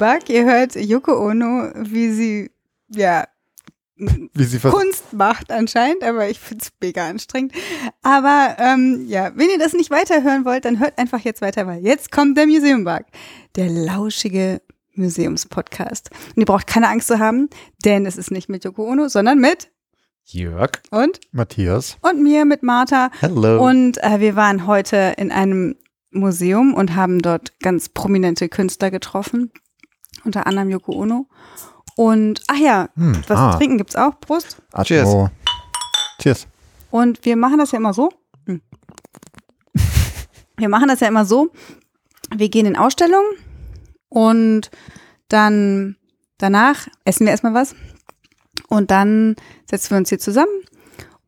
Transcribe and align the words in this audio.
Bug. 0.00 0.30
Ihr 0.30 0.46
hört 0.46 0.74
Yoko 0.76 1.12
Ono, 1.28 1.70
wie 1.76 2.10
sie, 2.10 2.50
ja, 2.88 3.26
Wie 3.96 4.44
sie 4.44 4.58
Kunst 4.58 5.12
macht 5.12 5.52
anscheinend, 5.52 6.02
aber 6.02 6.30
ich 6.30 6.40
finde 6.40 6.64
es 6.64 6.72
mega 6.80 7.06
anstrengend. 7.06 7.52
Aber 8.02 8.56
ähm, 8.58 9.04
ja, 9.06 9.30
wenn 9.36 9.50
ihr 9.50 9.58
das 9.58 9.74
nicht 9.74 9.90
weiterhören 9.90 10.46
wollt, 10.46 10.64
dann 10.64 10.80
hört 10.80 10.96
einfach 10.98 11.20
jetzt 11.20 11.42
weiter, 11.42 11.66
weil 11.66 11.82
jetzt 11.82 12.10
kommt 12.10 12.38
der 12.38 12.46
Museum 12.46 12.84
Bug. 12.84 13.04
Der 13.56 13.68
lauschige 13.68 14.62
Museumspodcast. 14.94 16.08
Und 16.28 16.38
ihr 16.38 16.46
braucht 16.46 16.66
keine 16.66 16.88
Angst 16.88 17.08
zu 17.08 17.18
haben, 17.18 17.50
denn 17.84 18.06
es 18.06 18.16
ist 18.16 18.30
nicht 18.30 18.48
mit 18.48 18.64
Yoko 18.64 18.90
Ono, 18.90 19.08
sondern 19.08 19.38
mit 19.38 19.70
Jörg. 20.24 20.70
und 20.90 21.20
Matthias. 21.30 21.98
und 22.00 22.22
mir, 22.22 22.46
mit 22.46 22.62
Martha. 22.62 23.10
Hello. 23.20 23.62
Und 23.62 24.02
äh, 24.02 24.18
wir 24.18 24.34
waren 24.34 24.66
heute 24.66 25.12
in 25.18 25.30
einem 25.30 25.76
Museum 26.10 26.72
und 26.72 26.96
haben 26.96 27.20
dort 27.20 27.58
ganz 27.60 27.90
prominente 27.90 28.48
Künstler 28.48 28.90
getroffen. 28.90 29.52
Unter 30.24 30.46
anderem 30.46 30.70
Yoko 30.70 30.92
Ono. 30.92 31.26
Und, 31.96 32.42
ach 32.48 32.56
ja, 32.58 32.88
Hm, 32.96 33.22
was 33.26 33.38
ah. 33.38 33.52
zu 33.52 33.58
trinken 33.58 33.78
gibt's 33.78 33.96
auch. 33.96 34.18
Prost. 34.20 34.56
Cheers. 34.82 35.08
Oh. 35.08 35.28
Cheers. 36.20 36.46
Und 36.90 37.24
wir 37.24 37.36
machen 37.36 37.58
das 37.58 37.72
ja 37.72 37.78
immer 37.78 37.94
so. 37.94 38.10
Hm. 38.46 38.60
Wir 40.56 40.68
machen 40.68 40.88
das 40.88 41.00
ja 41.00 41.08
immer 41.08 41.24
so. 41.24 41.50
Wir 42.34 42.48
gehen 42.48 42.66
in 42.66 42.76
Ausstellungen 42.76 43.30
und 44.08 44.70
dann 45.28 45.96
danach 46.38 46.86
essen 47.04 47.26
wir 47.26 47.30
erstmal 47.30 47.54
was. 47.54 47.74
Und 48.68 48.90
dann 48.90 49.36
setzen 49.68 49.90
wir 49.90 49.98
uns 49.98 50.10
hier 50.10 50.18
zusammen 50.18 50.52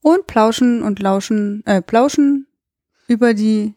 und 0.01 0.27
plauschen 0.27 0.83
und 0.83 1.01
lauschen, 1.01 1.65
äh, 1.67 1.81
plauschen 1.81 2.47
über 3.09 3.35
die 3.35 3.75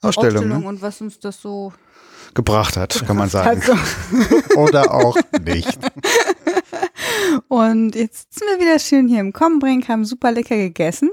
Ausstellung, 0.00 0.36
Ausstellung 0.36 0.60
ne? 0.62 0.68
und 0.68 0.82
was 0.82 1.00
uns 1.00 1.20
das 1.20 1.40
so 1.40 1.72
gebracht 2.36 2.76
hat, 2.76 3.04
kann 3.06 3.16
man 3.16 3.28
sagen. 3.28 3.60
Also, 3.60 3.74
Oder 4.56 4.94
auch 4.94 5.16
nicht. 5.44 5.76
und 7.48 7.96
jetzt 7.96 8.38
sind 8.38 8.48
wir 8.48 8.64
wieder 8.64 8.78
schön 8.78 9.08
hier 9.08 9.20
im 9.20 9.32
Kommenbrink, 9.32 9.88
haben 9.88 10.04
super 10.04 10.30
lecker 10.30 10.56
gegessen. 10.56 11.10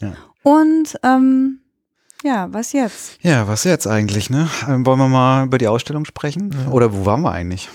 Ja. 0.00 0.12
Und 0.44 0.96
ähm, 1.02 1.60
ja, 2.22 2.52
was 2.52 2.72
jetzt? 2.72 3.18
Ja, 3.22 3.48
was 3.48 3.64
jetzt 3.64 3.86
eigentlich, 3.86 4.30
ne? 4.30 4.48
Ähm, 4.68 4.86
wollen 4.86 4.98
wir 4.98 5.08
mal 5.08 5.46
über 5.46 5.58
die 5.58 5.68
Ausstellung 5.68 6.04
sprechen? 6.04 6.54
Oder 6.70 6.92
wo 6.92 7.04
waren 7.04 7.22
wir 7.22 7.32
eigentlich? 7.32 7.68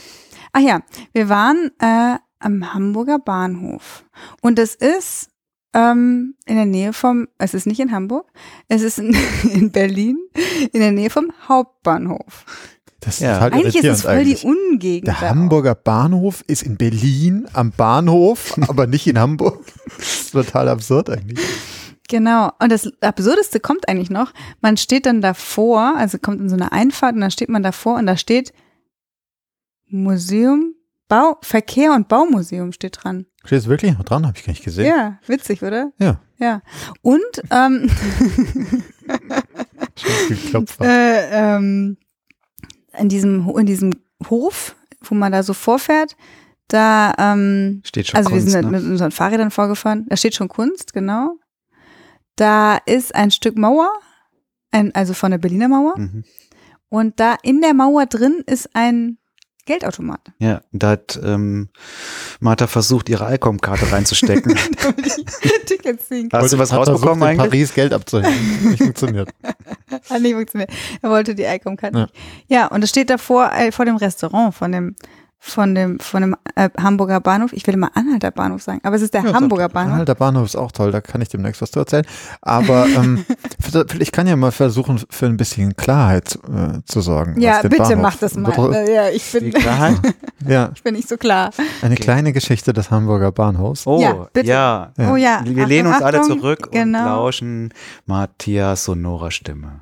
Ach 0.53 0.61
ja, 0.61 0.81
wir 1.13 1.27
waren 1.29 1.71
äh, 1.79 2.17
am 2.39 2.73
Hamburger 2.73 3.19
Bahnhof. 3.19 4.05
Und 4.41 4.59
es 4.59 4.75
ist 4.75 5.30
ähm, 5.73 6.35
in 6.45 6.55
der 6.55 6.65
Nähe 6.65 6.93
vom, 6.93 7.27
es 7.37 7.53
ist 7.53 7.65
nicht 7.67 7.79
in 7.79 7.91
Hamburg, 7.91 8.27
es 8.67 8.81
ist 8.81 8.99
in, 8.99 9.15
in 9.53 9.71
Berlin, 9.71 10.17
in 10.73 10.79
der 10.81 10.91
Nähe 10.91 11.09
vom 11.09 11.31
Hauptbahnhof. 11.47 12.45
Das 12.99 13.19
Ja. 13.19 13.33
ist 13.35 13.41
halt 13.41 13.53
Eigentlich 13.53 13.75
ist 13.77 13.85
es 13.85 14.01
voll 14.03 14.23
die 14.23 14.35
eigentlich. 14.35 14.45
Ungegend. 14.45 15.07
Der 15.07 15.21
Hamburger 15.21 15.73
Bahnhof 15.73 16.43
ist 16.47 16.61
in 16.61 16.77
Berlin 16.77 17.47
am 17.53 17.71
Bahnhof, 17.71 18.55
aber 18.67 18.85
nicht 18.85 19.07
in 19.07 19.17
Hamburg. 19.17 19.65
Das 19.97 20.07
ist 20.21 20.31
total 20.33 20.69
absurd 20.69 21.09
eigentlich. 21.09 21.39
Genau. 22.09 22.51
Und 22.59 22.71
das 22.71 22.91
Absurdeste 23.01 23.59
kommt 23.59 23.87
eigentlich 23.87 24.09
noch. 24.09 24.33
Man 24.59 24.75
steht 24.77 25.05
dann 25.05 25.21
davor, 25.21 25.95
also 25.97 26.19
kommt 26.19 26.41
in 26.41 26.49
so 26.49 26.55
eine 26.55 26.71
Einfahrt 26.73 27.15
und 27.15 27.21
dann 27.21 27.31
steht 27.31 27.49
man 27.49 27.63
davor 27.63 27.95
und 27.97 28.05
da 28.05 28.17
steht 28.17 28.53
Museum, 29.87 30.75
Bau, 31.07 31.37
Verkehr 31.41 31.93
und 31.93 32.07
Baumuseum 32.07 32.71
steht 32.71 32.99
dran. 33.03 33.25
Steht 33.43 33.59
es 33.59 33.67
wirklich 33.67 33.97
noch 33.97 34.03
dran? 34.03 34.27
Habe 34.27 34.37
ich 34.37 34.45
gar 34.45 34.53
nicht 34.53 34.63
gesehen. 34.63 34.85
Ja, 34.85 35.17
witzig, 35.25 35.63
oder? 35.63 35.91
Ja. 35.97 36.19
Ja. 36.37 36.61
Und 37.01 37.21
ähm, 37.49 37.89
äh, 40.81 41.55
ähm, 41.55 41.97
in 42.97 43.09
diesem 43.09 43.49
in 43.57 43.65
diesem 43.65 43.93
Hof, 44.29 44.75
wo 45.01 45.15
man 45.15 45.31
da 45.31 45.43
so 45.43 45.53
vorfährt, 45.53 46.15
da 46.67 47.13
ähm, 47.17 47.81
Steht 47.83 48.07
schon 48.07 48.17
also 48.17 48.29
Kunst, 48.29 48.45
wir 48.45 48.51
sind 48.51 48.71
ne? 48.71 48.79
mit 48.79 48.83
unseren 48.83 49.11
Fahrrädern 49.11 49.51
vorgefahren. 49.51 50.05
Da 50.07 50.17
steht 50.17 50.35
schon 50.35 50.47
Kunst, 50.47 50.93
genau. 50.93 51.37
Da 52.35 52.77
ist 52.77 53.13
ein 53.13 53.31
Stück 53.31 53.57
Mauer, 53.57 53.91
ein, 54.71 54.93
also 54.95 55.13
von 55.13 55.31
der 55.31 55.37
Berliner 55.37 55.67
Mauer. 55.67 55.97
Mhm. 55.97 56.23
Und 56.89 57.19
da 57.19 57.35
in 57.43 57.61
der 57.61 57.73
Mauer 57.73 58.05
drin 58.05 58.43
ist 58.45 58.69
ein 58.73 59.17
Geldautomat. 59.65 60.19
Ja, 60.39 60.61
da 60.71 60.89
hat 60.91 61.19
ähm, 61.23 61.69
Martha 62.39 62.67
versucht, 62.67 63.09
ihre 63.09 63.33
ICOM-Karte 63.35 63.91
reinzustecken. 63.91 64.55
Damit 64.83 65.05
ich 65.07 65.25
Tickets 65.65 66.07
ziehen 66.07 66.29
kann. 66.29 66.41
Hast 66.41 66.53
du 66.53 66.57
was 66.57 66.71
Hat 66.71 66.79
rausbekommen 66.79 67.19
versucht, 67.19 67.21
in 67.21 67.23
eigentlich? 67.39 67.49
Paris 67.51 67.73
Geld 67.73 67.93
abzuhängen. 67.93 68.69
Nicht 68.69 68.83
funktioniert. 68.83 69.29
Hat 70.09 70.21
nicht 70.21 70.33
funktioniert. 70.33 70.71
Er 71.01 71.09
wollte 71.09 71.35
die 71.35 71.43
ICOM-Karte 71.43 71.97
Ja. 71.97 72.03
nicht. 72.05 72.15
Ja, 72.47 72.67
und 72.67 72.83
es 72.83 72.89
steht 72.89 73.09
davor 73.09 73.51
äh, 73.53 73.71
vor 73.71 73.85
dem 73.85 73.95
Restaurant 73.97 74.53
von 74.55 74.71
dem 74.71 74.95
von 75.43 75.73
dem 75.73 75.99
von 75.99 76.21
dem 76.21 76.35
äh, 76.55 76.69
Hamburger 76.79 77.19
Bahnhof. 77.19 77.51
Ich 77.51 77.65
will 77.65 77.73
immer 77.73 77.89
Anhalter 77.95 78.29
Bahnhof 78.29 78.61
sagen, 78.61 78.79
aber 78.83 78.95
es 78.95 79.01
ist 79.01 79.15
der 79.15 79.23
Ja, 79.23 79.33
Hamburger 79.33 79.65
auch- 79.65 79.71
Bahnhof. 79.71 80.05
Der 80.05 80.13
Bahnhof 80.13 80.45
ist 80.45 80.55
auch 80.55 80.71
toll, 80.71 80.91
da 80.91 81.01
kann 81.01 81.19
ich 81.19 81.29
demnächst 81.29 81.63
was 81.63 81.71
zu 81.71 81.79
erzählen. 81.79 82.05
Aber 82.43 82.85
ähm, 82.95 83.25
ich 83.99 84.11
kann 84.11 84.27
ja 84.27 84.35
mal 84.35 84.51
versuchen, 84.51 85.01
für 85.09 85.25
ein 85.25 85.37
bisschen 85.37 85.75
Klarheit 85.75 86.37
äh, 86.47 86.79
zu 86.85 87.01
sorgen. 87.01 87.41
Ja, 87.41 87.53
was 87.55 87.61
den 87.61 87.69
bitte 87.71 87.83
Bahnhof 87.83 88.01
mach 88.03 88.15
das 88.17 88.35
mal. 88.35 88.73
Äh, 88.75 88.93
Ja, 88.93 89.09
ich 89.09 89.31
bin? 89.31 89.51
Ja, 90.47 90.71
ich 90.75 90.83
bin 90.83 90.93
nicht 90.93 91.09
so 91.09 91.17
klar. 91.17 91.49
eine 91.81 91.93
Okay. 91.95 92.03
kleine 92.03 92.33
Geschichte 92.33 92.71
des 92.71 92.91
Hamburger 92.91 93.31
Bahnhofs. 93.31 93.87
Oh, 93.87 93.99
Ja, 93.99 94.13
bitte. 94.31 94.47
ja. 94.47 94.91
Ja. 94.95 95.11
Oh 95.11 95.15
ja. 95.15 95.41
Wir 95.43 95.65
lehnen 95.65 95.87
uns 95.87 95.95
Achtung, 95.95 96.07
alle 96.07 96.19
Achtung. 96.21 96.39
zurück 96.39 96.69
Genau. 96.71 96.99
und 96.99 97.05
lauschen 97.05 97.73
Matthias 98.05 98.83
sonora 98.83 99.31
Stimme. 99.31 99.81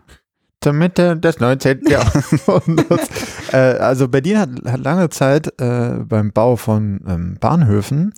Zur 0.62 0.74
Mitte 0.74 1.16
des 1.18 1.40
19. 1.40 1.82
Jahrhunderts. 1.90 3.10
äh, 3.54 3.58
also 3.58 4.08
Berlin 4.08 4.38
hat, 4.40 4.50
hat 4.66 4.84
lange 4.84 5.10
Zeit 5.10 5.60
äh, 5.60 6.00
beim 6.04 6.32
Bau 6.32 6.56
von 6.58 7.02
ähm, 7.08 7.38
Bahnhöfen 7.40 8.14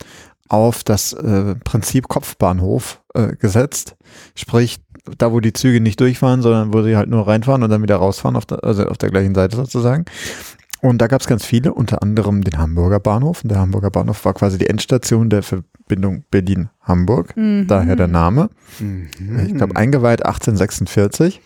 auf 0.50 0.84
das 0.84 1.14
äh, 1.14 1.56
Prinzip 1.64 2.08
Kopfbahnhof 2.08 3.02
äh, 3.14 3.36
gesetzt. 3.38 3.96
Sprich, 4.36 4.80
da 5.18 5.32
wo 5.32 5.40
die 5.40 5.54
Züge 5.54 5.80
nicht 5.80 6.00
durchfahren, 6.00 6.42
sondern 6.42 6.74
wo 6.74 6.82
sie 6.82 6.98
halt 6.98 7.10
nur 7.10 7.28
reinfahren 7.28 7.64
und 7.64 7.70
dann 7.70 7.82
wieder 7.82 7.96
rausfahren, 7.96 8.36
auf 8.36 8.46
der, 8.46 8.64
also 8.64 8.86
auf 8.86 8.98
der 8.98 9.12
gleichen 9.12 9.34
Seite 9.34 9.56
sozusagen. 9.56 10.06
Und 10.82 10.98
da 10.98 11.08
gab 11.08 11.22
es 11.22 11.28
ganz 11.28 11.46
viele, 11.46 11.74
unter 11.74 12.02
anderem 12.02 12.44
den 12.44 12.58
Hamburger 12.58 13.00
Bahnhof. 13.00 13.44
Und 13.44 13.52
der 13.52 13.60
Hamburger 13.60 13.92
Bahnhof 13.92 14.26
war 14.26 14.34
quasi 14.34 14.58
die 14.58 14.68
Endstation 14.68 15.30
der 15.30 15.44
Verbindung 15.44 16.26
Berlin-Hamburg. 16.32 17.38
Mhm. 17.38 17.68
Daher 17.68 17.96
der 17.96 18.08
Name. 18.08 18.50
Mhm. 18.80 19.10
Ich 19.46 19.54
glaube, 19.54 19.76
eingeweiht 19.76 20.26
1846. 20.26 21.40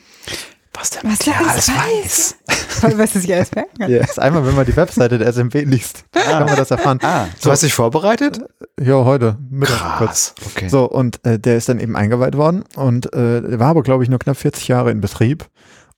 was 0.78 0.90
der 0.92 1.04
Was 1.04 1.20
der 1.20 1.40
alles 1.40 1.70
weiß. 1.70 2.36
Toll, 2.82 2.98
was 2.98 3.16
ich 3.16 3.34
alles 3.34 3.54
merken 3.54 3.78
kann. 3.80 3.92
Ja, 3.92 4.04
ist 4.04 4.20
einmal, 4.20 4.46
wenn 4.46 4.56
man 4.56 4.66
die 4.66 4.76
Webseite 4.76 5.18
der 5.18 5.32
SMP 5.32 5.62
liest, 5.62 6.06
kann 6.12 6.46
man 6.46 6.56
das 6.56 6.72
erfahren. 6.72 7.00
Ah, 7.02 7.28
du 7.42 7.52
hast 7.52 7.64
dich 7.64 7.74
vorbereitet? 7.74 8.40
Ja, 8.80 9.06
heute. 9.06 9.38
Mittag 9.50 9.98
kurz. 9.98 10.34
Krass. 10.36 10.54
Okay. 10.56 10.70
So, 10.70 10.86
und 10.86 11.26
äh, 11.26 11.40
der 11.40 11.58
ist 11.58 11.70
dann 11.70 11.80
eben 11.80 11.96
eingeweiht 11.96 12.38
worden 12.38 12.64
und 12.76 13.14
äh, 13.14 13.42
der 13.42 13.60
war 13.60 13.70
aber, 13.70 13.84
glaube 13.84 14.04
ich, 14.04 14.10
nur 14.10 14.20
knapp 14.20 14.38
40 14.38 14.68
Jahre 14.68 14.92
in 14.92 15.02
Betrieb. 15.02 15.48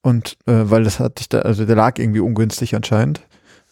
Und 0.01 0.37
äh, 0.45 0.69
weil 0.69 0.83
das 0.83 0.99
hatte 0.99 1.21
ich 1.21 1.29
da, 1.29 1.39
also 1.39 1.65
der 1.65 1.75
lag 1.75 1.97
irgendwie 1.99 2.19
ungünstig 2.19 2.75
anscheinend. 2.75 3.21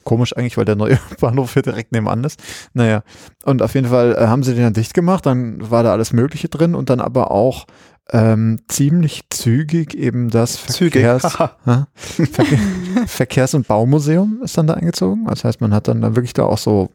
Komisch 0.04 0.36
eigentlich, 0.36 0.58
weil 0.58 0.66
der 0.66 0.76
neue 0.76 1.00
Bahnhof 1.20 1.54
hier 1.54 1.62
direkt 1.62 1.92
nebenan 1.92 2.24
ist. 2.24 2.42
Naja, 2.74 3.04
und 3.44 3.62
auf 3.62 3.74
jeden 3.74 3.88
Fall 3.88 4.16
äh, 4.16 4.28
haben 4.28 4.44
sie 4.44 4.54
den 4.54 4.64
dann 4.64 4.74
dicht 4.74 4.94
gemacht, 4.94 5.26
dann 5.26 5.70
war 5.72 5.84
da 5.84 5.92
alles 5.92 6.14
Mögliche 6.14 6.50
drin 6.50 6.76
und 6.76 6.90
dann 6.90 7.00
aber 7.00 7.32
auch 7.32 7.66
ähm, 8.12 8.60
ziemlich 8.68 9.24
zügig 9.32 9.96
eben 9.96 10.30
das 10.30 10.64
Zügig. 10.68 11.02
Verkehrs, 11.04 11.38
Ja, 11.66 11.88
Verkehr, 11.96 12.60
Verkehrs- 13.08 13.54
und 13.56 13.68
Baumuseum 13.68 14.42
ist 14.44 14.58
dann 14.58 14.68
da 14.68 14.76
eingezogen. 14.76 15.26
Das 15.26 15.44
heißt, 15.44 15.60
man 15.62 15.74
hat 15.74 15.88
dann 15.88 16.02
da 16.02 16.16
wirklich 16.16 16.34
da 16.34 16.44
auch 16.44 16.58
so 16.60 16.92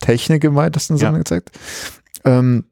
Technik 0.00 0.42
im 0.44 0.54
weitesten 0.54 0.96
Sinne 0.96 1.12
Ja. 1.12 1.18
gezeigt. 1.18 1.50
Ähm, 2.24 2.64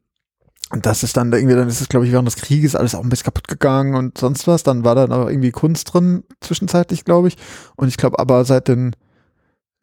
und 0.71 0.87
das 0.87 1.03
ist 1.03 1.15
dann 1.17 1.29
da 1.29 1.37
irgendwie, 1.37 1.55
dann 1.55 1.67
ist 1.67 1.81
es, 1.81 1.89
glaube 1.89 2.07
ich, 2.07 2.11
während 2.11 2.27
des 2.27 2.35
Krieges 2.35 2.75
alles 2.75 2.95
auch 2.95 3.03
ein 3.03 3.09
bisschen 3.09 3.25
kaputt 3.25 3.47
gegangen 3.47 3.93
und 3.93 4.17
sonst 4.17 4.47
was. 4.47 4.63
Dann 4.63 4.83
war 4.83 4.95
da 4.95 5.05
noch 5.05 5.29
irgendwie 5.29 5.51
Kunst 5.51 5.93
drin, 5.93 6.23
zwischenzeitlich, 6.41 7.05
glaube 7.05 7.27
ich. 7.27 7.37
Und 7.75 7.89
ich 7.89 7.97
glaube 7.97 8.17
aber 8.17 8.43
seit 8.43 8.67
den, 8.69 8.95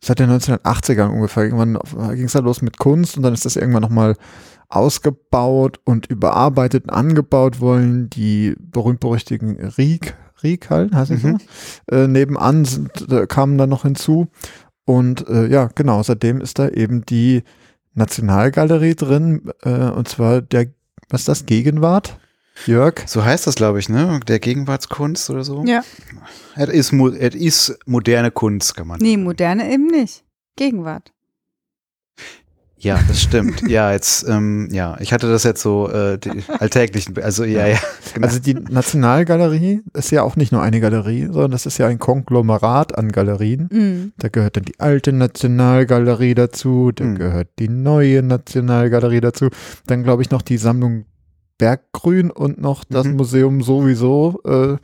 seit 0.05 0.19
den 0.19 0.31
1980ern 0.31 1.11
ungefähr, 1.11 1.45
irgendwann 1.45 1.79
ging 2.17 2.25
es 2.25 2.33
da 2.33 2.41
los 2.41 2.61
mit 2.61 2.79
Kunst 2.79 3.17
und 3.17 3.23
dann 3.23 3.35
ist 3.35 3.45
das 3.45 3.55
irgendwann 3.55 3.83
nochmal 3.83 4.17
ausgebaut 4.71 5.81
und 5.85 6.07
überarbeitet 6.07 6.85
und 6.85 6.91
angebaut 6.91 7.61
worden. 7.61 8.09
Die 8.11 8.55
berühmt-berüchtigten 8.59 9.57
Riek, 9.77 10.15
Riek-Hallen, 10.43 10.95
heißt 10.97 11.11
es 11.11 11.23
Mhm. 11.23 11.39
so, 11.91 11.97
äh, 11.97 12.09
nebenan 12.09 12.65
sind, 12.65 13.11
äh, 13.11 13.27
kamen 13.27 13.59
dann 13.59 13.69
noch 13.71 13.83
hinzu. 13.83 14.29
Und 14.85 15.29
äh, 15.29 15.47
ja, 15.49 15.69
genau, 15.75 16.03
seitdem 16.03 16.41
ist 16.41 16.59
da 16.59 16.69
eben 16.69 17.05
die 17.05 17.43
Nationalgalerie 17.95 18.95
drin, 18.95 19.51
äh, 19.63 19.91
und 19.91 20.09
zwar 20.09 20.41
der, 20.41 20.67
was 21.09 21.23
ist 21.23 21.29
das, 21.29 21.47
Gegenwart? 21.47 22.19
Jörg? 22.67 23.03
So 23.07 23.25
heißt 23.25 23.47
das, 23.47 23.55
glaube 23.55 23.79
ich, 23.79 23.89
ne? 23.89 24.21
Der 24.29 24.39
Gegenwartskunst 24.39 25.31
oder 25.31 25.45
so. 25.45 25.65
Ja. 25.65 25.83
Es 26.57 26.69
ist, 26.69 26.93
ist 26.93 27.79
moderne 27.87 28.31
Kunst, 28.31 28.77
kann 28.77 28.87
man 28.87 29.01
Nee, 29.01 29.17
moderne 29.17 29.73
eben 29.73 29.87
nicht. 29.87 30.25
Gegenwart. 30.57 31.13
Ja, 32.83 32.99
das 33.09 33.21
stimmt. 33.23 33.63
ja, 33.69 33.93
jetzt, 33.93 34.27
ähm, 34.29 34.69
ja, 34.73 34.97
ich 35.01 35.13
hatte 35.13 35.31
das 35.31 35.45
jetzt 35.45 35.61
so 35.63 35.89
äh, 35.91 36.19
die 36.19 36.43
alltäglichen, 36.59 37.17
also 37.23 37.45
ja, 37.45 37.67
ja. 37.67 37.79
Genau. 38.15 38.27
Also 38.27 38.41
die 38.41 38.55
Nationalgalerie 38.55 39.83
ist 39.95 40.11
ja 40.11 40.23
auch 40.23 40.37
nicht 40.37 40.51
nur 40.53 40.63
eine 40.63 40.81
Galerie, 40.81 41.27
sondern 41.27 41.51
das 41.53 41.67
ist 41.67 41.79
ja 41.79 41.87
ein 41.87 41.99
Konglomerat 41.99 42.97
an 42.99 43.13
Galerien. 43.13 43.69
Mhm. 43.71 44.13
Da 44.19 44.29
gehört 44.29 44.57
dann 44.57 44.65
die 44.65 44.81
alte 44.81 45.13
Nationalgalerie 45.13 46.35
dazu, 46.35 46.91
da 46.93 47.05
Hm. 47.05 47.15
gehört 47.17 47.49
die 47.59 47.69
neue 47.69 48.23
Nationalgalerie 48.23 49.21
dazu, 49.21 49.49
dann 49.87 50.03
glaube 50.03 50.23
ich 50.23 50.31
noch 50.31 50.43
die 50.43 50.57
Sammlung 50.59 51.05
Berggrün 51.59 52.31
und 52.31 52.59
noch 52.61 52.85
das 52.85 53.07
Mhm. 53.07 53.17
Museum 53.17 53.63
sowieso. 53.63 54.41
Äh, 54.47 54.77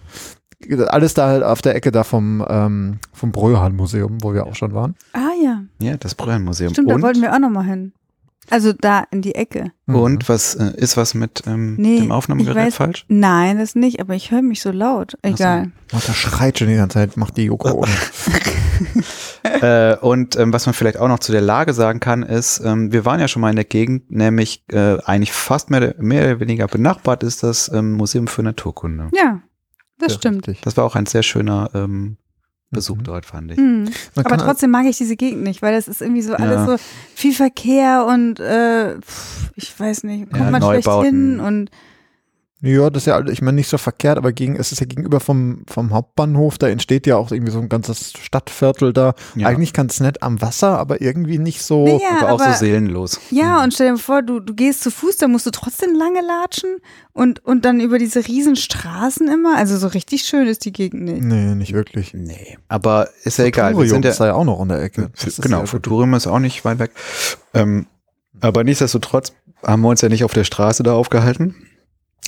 alles 0.88 1.14
da 1.14 1.28
halt 1.28 1.42
auf 1.42 1.62
der 1.62 1.74
Ecke 1.74 1.92
da 1.92 2.02
vom, 2.04 2.44
ähm, 2.48 2.98
vom 3.12 3.32
Bröhan-Museum, 3.32 4.18
wo 4.22 4.32
wir 4.34 4.46
auch 4.46 4.54
schon 4.54 4.72
waren. 4.74 4.94
Ah 5.12 5.32
ja, 5.42 5.62
ja, 5.78 5.96
das 5.96 6.14
Bröllmuseum. 6.14 6.72
stimmt, 6.72 6.88
und, 6.90 7.00
da 7.00 7.06
wollten 7.06 7.22
wir 7.22 7.32
auch 7.34 7.38
nochmal 7.38 7.64
hin. 7.64 7.92
Also 8.48 8.72
da 8.72 9.02
in 9.10 9.22
die 9.22 9.34
Ecke. 9.34 9.72
und 9.88 10.28
was 10.28 10.54
äh, 10.54 10.70
ist 10.76 10.96
was 10.96 11.14
mit 11.14 11.42
ähm, 11.48 11.74
Nee, 11.78 11.98
dem 11.98 12.12
Aufnahmegerät 12.12 12.68
weiß- 12.68 12.76
falsch? 12.76 13.04
Nein, 13.08 13.58
das 13.58 13.74
nicht, 13.74 13.98
aber 14.00 14.14
ich 14.14 14.30
höre 14.30 14.40
mich 14.42 14.60
so 14.62 14.70
laut. 14.70 15.12
so. 15.24 15.28
Egal. 15.28 15.72
Oh, 15.92 15.98
das 16.06 16.14
schreit 16.16 16.58
schon 16.58 16.68
die 16.68 16.76
ganze 16.76 16.94
Zeit, 16.94 17.16
macht 17.16 17.36
die 17.36 17.44
Joko 17.46 17.84
äh, 19.42 19.96
und 19.96 20.36
ähm, 20.36 20.52
was 20.52 20.66
man 20.66 20.74
vielleicht 20.74 20.98
auch 20.98 21.08
noch 21.08 21.18
zu 21.18 21.32
der 21.32 21.40
Lage 21.40 21.72
sagen 21.72 22.00
kann, 22.00 22.22
ist, 22.22 22.60
ähm, 22.64 22.92
wir 22.92 23.04
waren 23.04 23.20
ja 23.20 23.28
schon 23.28 23.42
mal 23.42 23.50
in 23.50 23.56
der 23.56 23.64
Gegend, 23.64 24.10
nämlich 24.10 24.62
äh, 24.70 24.98
eigentlich 25.04 25.32
fast 25.32 25.70
mehr, 25.70 25.94
mehr 25.98 26.24
oder 26.26 26.40
weniger 26.40 26.66
benachbart 26.66 27.22
ist 27.22 27.42
das 27.42 27.68
ähm, 27.72 27.92
Museum 27.94 28.26
für 28.28 28.42
Naturkunde. 28.42 29.08
Ja, 29.14 29.40
das 29.98 30.12
Ja, 30.12 30.19
stimmt. 30.19 30.48
richtig. 30.48 30.60
Das 30.62 30.76
war 30.76 30.84
auch 30.84 30.94
ein 30.96 31.06
sehr 31.06 31.22
schöner 31.22 31.70
ähm, 31.75 32.16
Besuch 32.70 32.96
Mhm. 32.96 33.04
dort, 33.04 33.26
fand 33.26 33.52
ich. 33.52 33.58
Mhm. 33.58 33.88
Aber 34.16 34.37
trotzdem 34.38 34.70
mag 34.70 34.87
ich 34.87 34.96
diese 34.98 35.16
Gegend 35.16 35.43
nicht, 35.44 35.62
weil 35.62 35.75
das 35.75 35.87
ist 35.88 36.02
irgendwie 36.02 36.22
so 36.22 36.32
Ja. 36.32 36.38
alles 36.38 36.66
so 36.66 36.76
viel 37.14 37.32
Verkehr 37.32 38.04
und 38.06 38.40
äh, 38.40 39.00
pff, 39.00 39.50
ich 39.54 39.78
weiß 39.78 40.02
nicht, 40.04 40.31
kommt 40.31 40.43
Ja, 40.44 40.50
man 40.50 40.62
schlecht 40.62 40.87
Neubauten. 40.87 41.10
hin 41.10 41.40
und 41.40 41.70
Ja, 42.66 42.90
das 42.90 43.02
ist 43.02 43.06
ja, 43.06 43.24
ich 43.26 43.40
meine, 43.42 43.54
nicht 43.56 43.68
so 43.68 43.78
verkehrt, 43.78 44.18
aber 44.18 44.32
gegen, 44.32 44.56
es 44.56 44.72
ist 44.72 44.80
ja 44.80 44.86
gegenüber 44.86 45.20
vom, 45.20 45.62
vom 45.68 45.92
Hauptbahnhof, 45.94 46.58
da 46.58 46.68
entsteht 46.68 47.06
ja 47.06 47.16
auch 47.16 47.30
irgendwie 47.30 47.52
so 47.52 47.58
ein 47.60 47.68
ganzes 47.68 48.12
Stadtviertel 48.20 48.92
da. 48.92 49.14
Ja. 49.34 49.48
Eigentlich 49.48 49.72
ganz 49.72 50.00
nett 50.00 50.22
am 50.22 50.40
Wasser, 50.42 50.78
aber 50.78 51.00
irgendwie 51.00 51.38
nicht 51.38 51.62
so. 51.62 51.84
Naja, 51.86 51.98
aber 52.20 52.32
auch 52.32 52.40
aber- 52.40 52.52
so 52.52 52.58
seelenlos. 52.58 53.20
ja, 53.30 53.58
Mhm. 53.58 53.64
und 53.64 53.74
stell 53.74 53.92
dir 53.92 53.98
vor, 53.98 54.22
du, 54.22 54.40
du 54.40 54.54
gehst 54.54 54.82
zu 54.82 54.90
Fuß, 54.90 55.16
da 55.18 55.28
musst 55.28 55.46
du 55.46 55.50
trotzdem 55.50 55.94
lange 55.94 56.20
latschen 56.26 56.76
und, 57.12 57.44
und 57.44 57.64
dann 57.64 57.80
über 57.80 57.98
diese 57.98 58.26
riesen 58.26 58.56
Straßen 58.56 59.28
immer. 59.28 59.56
Also 59.56 59.76
so 59.78 59.86
richtig 59.88 60.22
schön 60.24 60.46
ist 60.46 60.64
die 60.64 60.72
Gegend 60.72 61.02
nicht. 61.04 61.22
Nee, 61.22 61.54
nicht 61.54 61.72
wirklich. 61.72 62.12
Nee, 62.14 62.58
aber 62.68 63.08
ist 63.24 63.38
ja 63.38 63.44
egal. 63.44 63.70
Wir 63.70 63.76
Futurium 63.76 63.94
sind 63.94 64.04
ja, 64.04 64.10
ist 64.10 64.18
ja 64.20 64.34
auch 64.34 64.44
noch 64.44 64.60
in 64.62 64.68
der 64.68 64.82
Ecke. 64.82 65.10
Das 65.14 65.24
ist 65.26 65.42
genau, 65.42 65.60
ja 65.60 65.66
Futurium 65.66 66.12
ist 66.14 66.26
auch 66.26 66.38
nicht 66.40 66.64
weit 66.64 66.78
weg. 66.78 66.90
Ähm, 67.54 67.86
aber 68.40 68.64
nichtsdestotrotz 68.64 69.32
haben 69.64 69.80
wir 69.82 69.88
uns 69.88 70.00
ja 70.02 70.08
nicht 70.08 70.24
auf 70.24 70.32
der 70.34 70.44
Straße 70.44 70.82
da 70.82 70.92
aufgehalten, 70.92 71.54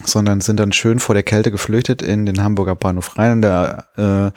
sondern 0.04 0.40
sind 0.40 0.60
dann 0.60 0.72
schön 0.72 0.98
vor 0.98 1.14
der 1.14 1.22
Kälte 1.22 1.50
geflüchtet 1.50 2.02
in 2.02 2.26
den 2.26 2.42
Hamburger 2.42 2.76
Bahnhof 2.76 3.18
rein. 3.18 3.32
Und 3.32 3.42
da 3.42 3.84
äh, 3.96 4.30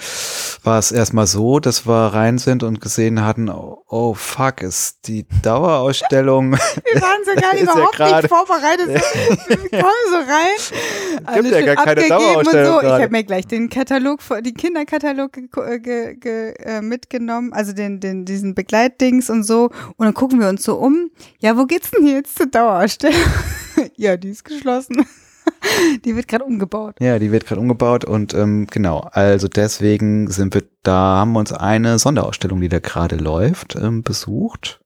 war 0.64 0.80
es 0.80 0.92
erstmal 0.92 1.28
so, 1.28 1.60
dass 1.60 1.88
wir 1.88 2.08
rein 2.14 2.38
sind 2.38 2.64
und 2.64 2.82
gesehen 2.82 3.24
hatten, 3.24 3.50
oh, 3.50 3.84
oh 3.88 4.14
fuck, 4.14 4.62
ist 4.62 5.08
die 5.08 5.26
Dauerausstellung. 5.44 6.52
Wir 6.94 7.02
waren 7.02 7.24
sogar 7.26 7.56
ja 7.56 7.62
überhaupt 7.62 7.96
gerade- 7.96 8.16
nicht 8.18 8.30
vorbereitet. 8.30 8.88
Wir 8.88 9.80
kommen 9.80 9.94
so 10.10 10.18
rein. 10.18 11.26
alles 11.26 11.52
ja 11.52 11.58
schön 11.58 11.66
gar 11.66 11.86
keine 11.86 12.08
Dauerausstellung 12.08 12.76
Und 12.76 12.82
so. 12.82 12.88
Ich 12.88 12.94
habe 12.94 13.10
mir 13.10 13.24
gleich 13.24 13.48
den 13.48 13.70
Katalog, 13.70 14.20
die 14.44 14.54
Kinderkatalog 14.54 15.34
ge 15.34 15.80
ge 15.80 16.16
ge 16.16 16.54
äh, 16.60 16.82
mitgenommen, 16.82 17.54
also 17.54 17.74
den, 17.74 18.00
den, 18.00 18.26
diesen 18.26 18.56
Begleitdings 18.56 19.30
und 19.30 19.44
so. 19.44 19.70
Und 19.98 20.06
dann 20.06 20.14
gucken 20.14 20.40
wir 20.40 20.50
uns 20.50 20.64
so 20.64 20.76
um. 20.76 21.12
Ja, 21.40 21.58
wo 21.58 21.66
geht's 21.66 21.92
denn 21.92 22.06
hier 22.06 22.16
jetzt 22.16 22.38
zur 22.38 22.48
Dauerausstellung? 22.48 23.20
ja, 23.96 24.18
die 24.18 24.30
ist 24.30 24.44
geschlossen. 24.44 25.06
die 26.06 26.16
wird 26.16 26.28
gerade 26.28 26.44
umgebaut. 26.44 26.96
Ja, 27.00 27.20
die 27.20 27.32
wird 27.32 27.46
gerade 27.46 27.62
umgebaut 27.62 28.06
und 28.06 28.34
ähm, 28.34 28.68
genau, 28.70 29.00
also 29.12 29.48
deswegen 29.48 30.30
sind 30.30 30.54
wir 30.54 30.64
da, 30.84 31.18
haben 31.20 31.34
wir 31.34 31.40
uns 31.40 31.54
eine 31.54 32.00
Sonderausstellung, 32.00 32.62
die 32.62 32.70
da 32.70 32.80
gerade 32.80 33.18
läuft, 33.18 33.76
ähm, 33.76 34.04
besucht. 34.04 34.82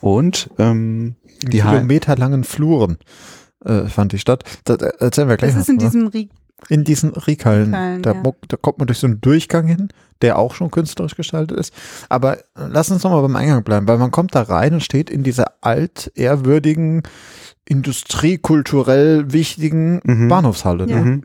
Und 0.00 0.50
ähm, 0.58 1.16
die 1.42 1.60
kilometerlangen 1.60 2.44
Fluren 2.44 2.98
äh, 3.64 3.84
fand 3.86 4.12
die 4.12 4.18
statt. 4.18 4.44
Das 4.64 4.78
äh, 4.78 4.92
erzählen 4.98 5.28
wir 5.28 5.36
gleich 5.36 5.52
Das 5.52 5.62
ist 5.62 5.68
in 5.68 5.76
ne? 5.76 5.84
diesem 5.84 6.06
Rie 6.08 6.30
in 6.68 6.84
diesen. 6.84 7.10
Riekhallen, 7.14 8.02
da, 8.02 8.12
ja. 8.12 8.22
da 8.48 8.56
kommt 8.56 8.78
man 8.78 8.86
durch 8.86 8.98
so 8.98 9.06
einen 9.06 9.20
Durchgang 9.20 9.66
hin, 9.66 9.88
der 10.22 10.38
auch 10.38 10.54
schon 10.54 10.70
künstlerisch 10.70 11.14
gestaltet 11.16 11.58
ist. 11.58 11.72
Aber 12.08 12.38
äh, 12.38 12.42
lass 12.68 12.90
uns 12.90 13.02
nochmal 13.04 13.22
beim 13.22 13.36
Eingang 13.36 13.62
bleiben, 13.64 13.86
weil 13.88 13.98
man 13.98 14.10
kommt 14.10 14.34
da 14.34 14.42
rein 14.42 14.74
und 14.74 14.82
steht 14.82 15.10
in 15.10 15.22
dieser 15.22 15.52
altehrwürdigen, 15.62 17.02
industriekulturell 17.68 19.32
wichtigen 19.32 20.00
Mhm. 20.04 20.28
Bahnhofshalle. 20.28 20.86
Ja. 20.88 20.96
Ne? 20.96 21.04
Mhm. 21.04 21.22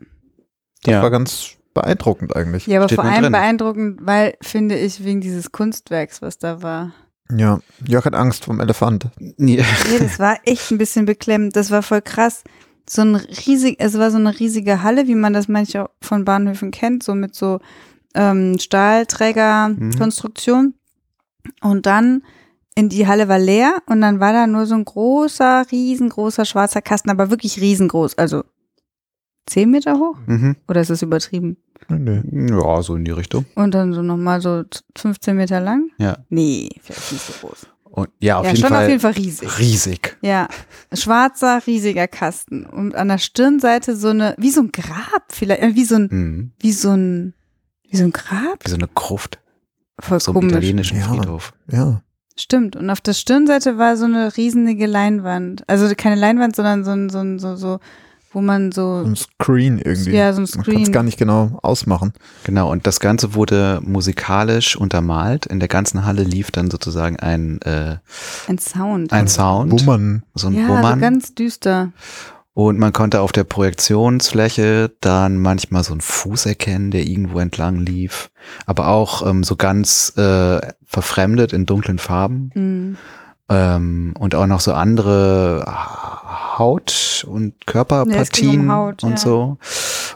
Das 0.82 0.92
Ja. 0.94 1.02
war 1.02 1.10
ganz 1.10 1.50
beeindruckend 1.74 2.34
eigentlich. 2.36 2.66
Ja, 2.66 2.78
aber 2.80 2.88
Steht 2.88 2.96
vor 2.96 3.04
allem 3.04 3.22
drin. 3.22 3.32
beeindruckend, 3.32 4.00
weil, 4.02 4.34
finde 4.42 4.76
ich, 4.78 5.04
wegen 5.04 5.20
dieses 5.20 5.52
Kunstwerks, 5.52 6.20
was 6.20 6.38
da 6.38 6.62
war. 6.62 6.92
Ja, 7.34 7.60
Jörg 7.86 8.04
hat 8.04 8.14
Angst 8.14 8.44
vom 8.44 8.60
Elefant. 8.60 9.06
Ja. 9.18 9.32
Nee, 9.38 9.64
das 9.98 10.18
war 10.18 10.36
echt 10.44 10.70
ein 10.70 10.76
bisschen 10.78 11.06
beklemmend. 11.06 11.56
Das 11.56 11.70
war 11.70 11.82
voll 11.82 12.02
krass. 12.02 12.42
So 12.88 13.02
ein 13.02 13.16
riesig, 13.16 13.76
es 13.78 13.98
war 13.98 14.10
so 14.10 14.18
eine 14.18 14.38
riesige 14.38 14.82
Halle, 14.82 15.06
wie 15.06 15.14
man 15.14 15.32
das 15.32 15.48
manchmal 15.48 15.88
von 16.00 16.24
Bahnhöfen 16.24 16.70
kennt, 16.70 17.02
so 17.02 17.14
mit 17.14 17.34
so 17.34 17.60
ähm, 18.14 18.58
Stahlträgerkonstruktion. 18.58 20.74
Und 21.60 21.86
dann 21.86 22.22
in 22.74 22.88
die 22.88 23.06
Halle 23.06 23.28
war 23.28 23.38
leer 23.38 23.82
und 23.86 24.00
dann 24.00 24.20
war 24.20 24.32
da 24.32 24.46
nur 24.46 24.66
so 24.66 24.74
ein 24.74 24.84
großer, 24.84 25.66
riesengroßer 25.70 26.44
schwarzer 26.44 26.82
Kasten, 26.82 27.10
aber 27.10 27.30
wirklich 27.30 27.60
riesengroß. 27.60 28.18
Also 28.18 28.44
zehn 29.46 29.70
Meter 29.70 29.98
hoch? 29.98 30.16
Mhm. 30.26 30.56
Oder 30.68 30.80
ist 30.80 30.90
das 30.90 31.02
übertrieben? 31.02 31.56
Nee. 31.88 32.22
ja, 32.32 32.82
so 32.82 32.94
in 32.94 33.04
die 33.04 33.10
Richtung. 33.10 33.44
Und 33.54 33.74
dann 33.74 33.92
so 33.92 34.02
nochmal 34.02 34.40
so 34.40 34.62
15 34.96 35.36
Meter 35.36 35.60
lang? 35.60 35.90
Ja. 35.98 36.18
Nee, 36.28 36.70
vielleicht 36.80 37.12
nicht 37.12 37.24
so 37.24 37.46
groß. 37.46 37.66
Und 37.94 38.08
ja, 38.20 38.38
auf 38.38 38.44
ja, 38.46 38.52
jeden 38.52 38.60
schon 38.62 38.70
Fall 38.70 38.84
auf 38.84 38.88
jeden 38.88 39.00
Fall 39.00 39.12
riesig. 39.12 39.58
riesig. 39.58 40.16
Ja, 40.22 40.48
schwarzer, 40.94 41.60
riesiger 41.66 42.08
Kasten. 42.08 42.64
Und 42.64 42.94
an 42.94 43.08
der 43.08 43.18
Stirnseite 43.18 43.96
so 43.96 44.08
eine, 44.08 44.34
wie 44.38 44.50
so 44.50 44.62
ein 44.62 44.72
Grab 44.72 45.24
vielleicht, 45.30 45.62
äh, 45.62 45.74
wie 45.74 45.84
so 45.84 45.96
ein, 45.96 46.08
Mhm. 46.10 46.52
wie 46.58 46.72
so 46.72 46.90
ein, 46.90 47.34
wie 47.90 47.98
so 47.98 48.04
ein 48.04 48.12
Grab? 48.12 48.64
Wie 48.64 48.70
so 48.70 48.76
eine 48.76 48.88
Gruft. 48.88 49.38
Voll 50.00 50.20
So 50.20 50.32
komisch. 50.32 50.52
italienischen 50.52 50.98
Ja. 50.98 51.04
Friedhof. 51.08 51.52
Ja. 51.70 52.00
Stimmt. 52.34 52.76
Und 52.76 52.88
auf 52.88 53.02
der 53.02 53.12
Stirnseite 53.12 53.76
war 53.76 53.98
so 53.98 54.06
eine 54.06 54.34
riesenige 54.38 54.86
Leinwand. 54.86 55.68
Also 55.68 55.92
keine 55.94 56.16
Leinwand, 56.16 56.56
sondern 56.56 56.84
so 56.84 56.90
ein, 56.92 57.10
so 57.10 57.18
ein, 57.18 57.38
so, 57.38 57.56
so, 57.56 57.78
wo 58.32 58.40
man 58.40 58.72
So 58.72 59.02
so, 59.02 59.08
ein 59.08 59.16
Screen 59.16 59.78
irgendwie. 59.78 60.12
ja, 60.12 60.32
so 60.32 60.40
ein 60.42 60.48
Man 60.54 60.64
kann 60.64 60.74
es 60.74 60.80
Screen. 60.82 60.92
gar 60.92 61.02
nicht 61.02 61.18
genau 61.18 61.58
ausmachen. 61.62 62.12
Genau, 62.44 62.70
und 62.70 62.86
das 62.86 63.00
Ganze 63.00 63.34
wurde 63.34 63.80
musikalisch 63.84 64.76
untermalt. 64.76 65.46
In 65.46 65.58
der 65.60 65.68
ganzen 65.68 66.04
Halle 66.04 66.22
lief 66.24 66.50
dann 66.50 66.70
sozusagen 66.70 67.16
ein, 67.18 67.60
äh, 67.62 67.96
Ein 68.48 68.58
Sound. 68.58 69.12
ein 69.12 69.28
Sound, 69.28 69.70
Bummern. 69.70 70.22
so 70.34 70.48
ein 70.48 70.54
ja, 70.54 70.66
Bummern. 70.66 70.94
so 70.94 71.00
ganz 71.00 71.34
düster. 71.34 71.92
Und 72.54 72.78
man 72.78 72.92
konnte 72.92 73.20
auf 73.22 73.32
der 73.32 73.44
Projektionsfläche 73.44 74.90
dann 75.00 75.38
manchmal 75.38 75.84
so 75.84 75.92
einen 75.92 76.00
Fuß 76.02 76.46
erkennen, 76.46 76.90
der 76.90 77.06
irgendwo 77.06 77.38
entlang 77.38 77.78
lief. 77.78 78.30
Aber 78.66 78.88
auch 78.88 79.26
ähm, 79.26 79.42
so 79.42 79.56
ganz 79.56 80.12
äh, 80.16 80.60
verfremdet 80.84 81.52
in 81.54 81.64
dunklen 81.66 81.98
Farben. 81.98 82.50
Mhm. 82.54 82.96
Ähm, 83.52 84.14
und 84.18 84.34
auch 84.34 84.46
noch 84.46 84.60
so 84.60 84.72
andere 84.72 85.64
Haut- 86.58 87.24
und 87.28 87.54
Ja, 87.66 87.72
Körperpartien 87.72 88.60
um 88.60 88.72
Haut, 88.72 89.02
und 89.02 89.12
ja. 89.12 89.16
so. 89.16 89.58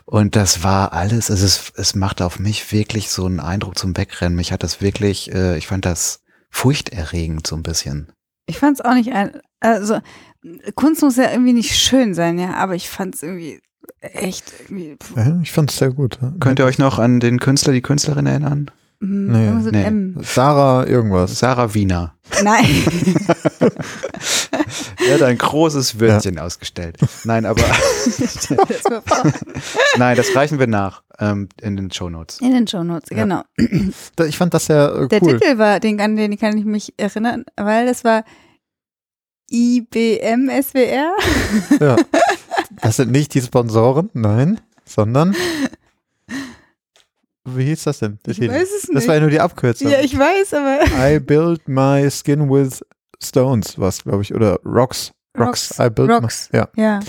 Und 0.05 0.37
das 0.37 0.63
war 0.63 0.93
alles, 0.93 1.31
also 1.31 1.45
es, 1.45 1.73
es 1.77 1.95
machte 1.95 2.25
auf 2.25 2.39
mich 2.39 2.73
wirklich 2.73 3.11
so 3.11 3.27
einen 3.27 3.41
Eindruck 3.41 3.77
zum 3.77 3.97
Wegrennen. 3.97 4.37
Mich 4.37 4.53
hat 4.53 4.63
das 4.63 4.81
wirklich, 4.81 5.33
äh, 5.35 5.59
ich 5.59 5.67
fand 5.67 5.85
das 5.85 6.23
furchterregend 6.51 7.47
so 7.47 7.57
ein 7.57 7.63
bisschen. 7.63 8.13
Ich 8.47 8.59
fand 8.59 8.79
es 8.79 8.85
auch 8.85 8.95
nicht, 8.95 9.13
ein, 9.13 9.41
also 9.61 9.99
Kunst 10.75 11.03
muss 11.03 11.17
ja 11.17 11.31
irgendwie 11.31 11.53
nicht 11.53 11.77
schön 11.77 12.15
sein, 12.15 12.39
ja, 12.39 12.55
aber 12.55 12.75
ich 12.75 12.89
fand 12.89 13.17
es 13.17 13.23
irgendwie 13.23 13.61
echt 14.01 14.53
irgendwie. 14.61 14.97
Ja, 15.17 15.41
ich 15.43 15.53
fand 15.53 15.71
es 15.71 15.79
sehr 15.79 15.91
gut. 15.91 16.19
ja. 16.23 16.33
Könnt 16.39 16.59
ihr 16.59 16.65
euch 16.65 16.79
noch 16.79 16.99
an 16.99 17.21
den 17.21 17.41
Künstler, 17.41 17.73
die 17.73 17.83
Künstlerin 17.83 18.27
erinnern? 18.27 18.71
Mm, 19.01 19.33
Nee, 19.33 19.51
mit 19.51 19.73
nee. 19.73 19.83
M. 19.85 20.17
Sarah 20.23 20.87
irgendwas. 20.87 21.39
Sarah 21.39 21.73
Wiener. 21.75 22.15
Nein. 22.43 22.65
Er 25.09 25.15
hat 25.15 25.23
ein 25.23 25.39
großes 25.39 26.01
Würstchen 26.01 26.39
ausgestellt. 26.39 26.97
Nein, 27.25 27.47
aber 27.47 27.63
nein, 29.99 30.17
das 30.17 30.35
reichen 30.35 30.59
wir 30.59 30.67
nach 30.67 31.03
ähm, 31.19 31.49
in 31.61 31.77
den 31.77 31.91
Shownotes. 31.93 32.41
In 32.41 32.53
den 32.53 32.67
Shownotes, 32.67 33.11
Ja. 33.11 33.23
genau. 33.23 33.43
Ich 34.27 34.37
fand 34.37 34.53
das 34.55 34.67
sehr 34.67 34.93
äh, 34.95 35.09
Der 35.09 35.23
cool. 35.23 35.39
Titel 35.39 35.59
war, 35.59 35.79
den, 35.81 36.01
an 36.01 36.17
den 36.17 36.37
kann 36.39 36.57
ich 36.59 36.65
mich 36.65 36.95
erinnern, 36.97 37.45
weil 37.57 37.87
das 37.87 38.03
war 38.05 38.25
IBM 39.51 40.51
SWR. 40.63 41.13
Ja. 41.81 41.97
Das 42.83 42.97
sind 42.97 43.13
nicht 43.13 43.33
die 43.35 43.43
Sponsoren, 43.43 44.11
nein, 44.13 44.61
sondern 44.85 45.37
wie 47.47 47.65
hieß 47.65 47.85
das 47.85 47.99
denn? 48.01 48.19
Der 48.27 48.33
Ich 48.33 48.41
weiß 48.41 48.69
es 48.77 48.83
Das 48.83 48.89
nicht. 48.91 49.09
war 49.09 49.15
ja 49.15 49.21
nur 49.21 49.31
die 49.31 49.41
Abkürzung. 49.41 49.91
ja, 49.91 50.01
ich 50.01 50.19
weiß, 50.19 50.55
aber 50.55 50.81
I 51.15 51.19
build 51.21 51.67
my 51.69 52.11
skin 52.11 52.51
with 52.51 52.85
Stones, 53.23 53.79
was 53.79 54.03
glaube 54.03 54.23
ich, 54.23 54.35
oder 54.35 54.59
Rocks. 54.65 55.13
Rocks, 55.39 55.71
Rocks, 55.71 55.79
I 55.79 55.91
built 55.91 56.09
my- 56.09 56.15
Rocks. 56.17 56.49
ja. 56.53 56.69
Ja. 56.77 57.01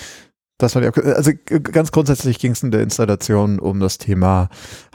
Das 0.59 0.73
war 0.73 0.81
die 0.81 0.87
Abkür- 0.87 1.13
Also 1.13 1.31
ganz 1.45 1.91
grundsätzlich 1.91 2.39
ging 2.39 2.53
es 2.53 2.63
in 2.63 2.71
der 2.71 2.81
Installation 2.81 3.59
um 3.59 3.79
das 3.79 3.99
Thema 3.99 4.49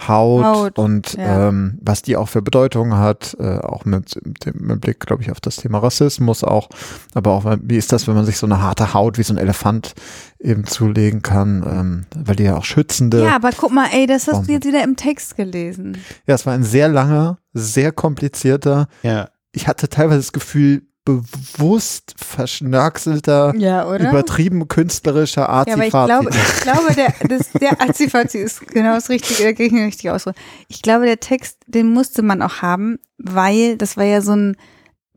Haut, 0.09 0.45
Haut, 0.45 0.79
und 0.79 1.13
ja. 1.13 1.49
ähm, 1.49 1.79
was 1.81 2.03
die 2.03 2.17
auch 2.17 2.29
für 2.29 2.43
Bedeutung 2.43 2.97
hat, 2.97 3.37
äh, 3.39 3.59
auch 3.59 3.85
mit 3.85 4.19
dem 4.45 4.55
mit 4.67 4.81
Blick, 4.81 5.01
glaube 5.01 5.23
ich, 5.23 5.31
auf 5.31 5.41
das 5.41 5.57
Thema 5.57 5.79
Rassismus 5.79 6.43
auch, 6.43 6.69
aber 7.15 7.31
auch 7.33 7.57
wie 7.63 7.77
ist 7.77 7.93
das, 7.93 8.09
wenn 8.09 8.15
man 8.15 8.25
sich 8.25 8.39
so 8.39 8.47
eine 8.47 8.61
harte 8.61 8.93
Haut 8.93 9.19
wie 9.19 9.23
so 9.23 9.35
ein 9.35 9.39
Elefant 9.39 9.95
eben 10.41 10.67
zulegen 10.67 11.23
kann, 11.23 11.65
ähm, 11.65 12.07
weil 12.25 12.35
die 12.35 12.45
ja 12.45 12.57
auch 12.57 12.65
schützende. 12.65 13.23
Ja, 13.23 13.37
aber 13.37 13.51
guck 13.57 13.73
mal, 13.73 13.87
ey, 13.93 14.07
das 14.07 14.27
hast 14.27 14.49
du 14.49 14.53
jetzt 14.53 14.67
wieder 14.67 14.83
im 14.83 14.97
Text 14.97 15.37
gelesen. 15.37 15.97
Ja, 16.27 16.35
es 16.35 16.45
war 16.45 16.55
ein 16.55 16.65
sehr 16.65 16.89
langer, 16.89 17.39
sehr 17.53 17.93
komplizierter. 17.93 18.89
Ja. 19.05 19.29
Ich 19.53 19.69
hatte 19.69 19.89
teilweise 19.89 20.19
das 20.19 20.33
Gefühl 20.33 20.83
bewusst 21.05 22.15
verschnörkelter, 22.17 23.55
Ja, 23.57 23.93
übertrieben 23.97 24.69
künstlerischer 24.69 25.49
Art. 25.49 25.69
Ja, 25.69 25.75
aber 25.75 25.85
ich 25.85 25.91
glaube, 25.91 26.31
ich 26.31 26.61
glaube, 26.61 26.95
der, 26.95 27.15
das, 27.29 27.51
der 27.53 27.81
Azifazi 27.81 28.39
ist 28.39 28.67
genau 28.69 28.95
das 28.95 29.09
Richtige, 29.09 29.43
der 29.43 29.59
ich 29.59 29.73
richtig 29.73 30.11
Ausdruck. 30.11 30.35
Ich 30.69 30.83
glaube, 30.83 31.07
der 31.07 31.19
Text, 31.19 31.59
den 31.67 31.93
musste 31.93 32.23
man 32.23 32.41
auch 32.43 32.63
haben, 32.63 32.99
weil 33.19 33.77
das 33.77 33.97
war 33.97 34.05
ja 34.05 34.21
so 34.21 34.37
ein 34.37 34.57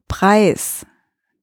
Preis. 0.08 0.86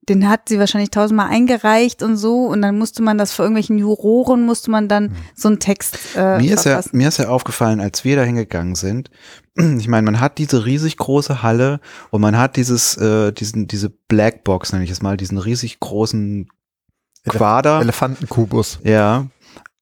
Den 0.09 0.27
hat 0.27 0.49
sie 0.49 0.59
wahrscheinlich 0.59 0.91
tausendmal 0.91 1.29
eingereicht 1.29 2.03
und 2.03 2.17
so 2.17 2.45
und 2.47 2.61
dann 2.61 2.77
musste 2.77 3.01
man 3.01 3.17
das 3.17 3.31
vor 3.33 3.45
irgendwelchen 3.45 3.77
Juroren, 3.77 4.45
musste 4.45 4.69
man 4.69 4.89
dann 4.89 5.15
so 5.35 5.47
einen 5.47 5.59
Text 5.59 5.97
äh, 6.15 6.39
Mir 6.39 6.55
ist, 6.55 6.65
ja, 6.65 6.81
mir 6.91 7.07
ist 7.07 7.19
ja 7.19 7.29
aufgefallen, 7.29 7.79
als 7.79 8.03
wir 8.03 8.17
da 8.17 8.23
hingegangen 8.23 8.75
sind, 8.75 9.09
ich 9.55 9.87
meine, 9.87 10.03
man 10.03 10.19
hat 10.19 10.39
diese 10.39 10.65
riesig 10.65 10.97
große 10.97 11.41
Halle 11.41 11.79
und 12.09 12.21
man 12.21 12.37
hat 12.37 12.57
dieses, 12.57 12.97
äh, 12.97 13.31
diesen, 13.31 13.67
diese 13.67 13.89
Blackbox, 13.89 14.73
nenne 14.73 14.83
ich 14.83 14.91
es 14.91 15.01
mal, 15.01 15.15
diesen 15.15 15.37
riesig 15.37 15.79
großen 15.79 16.49
Elef- 17.25 17.37
Quader. 17.37 17.79
Elefantenkubus. 17.81 18.79
Ja, 18.83 19.27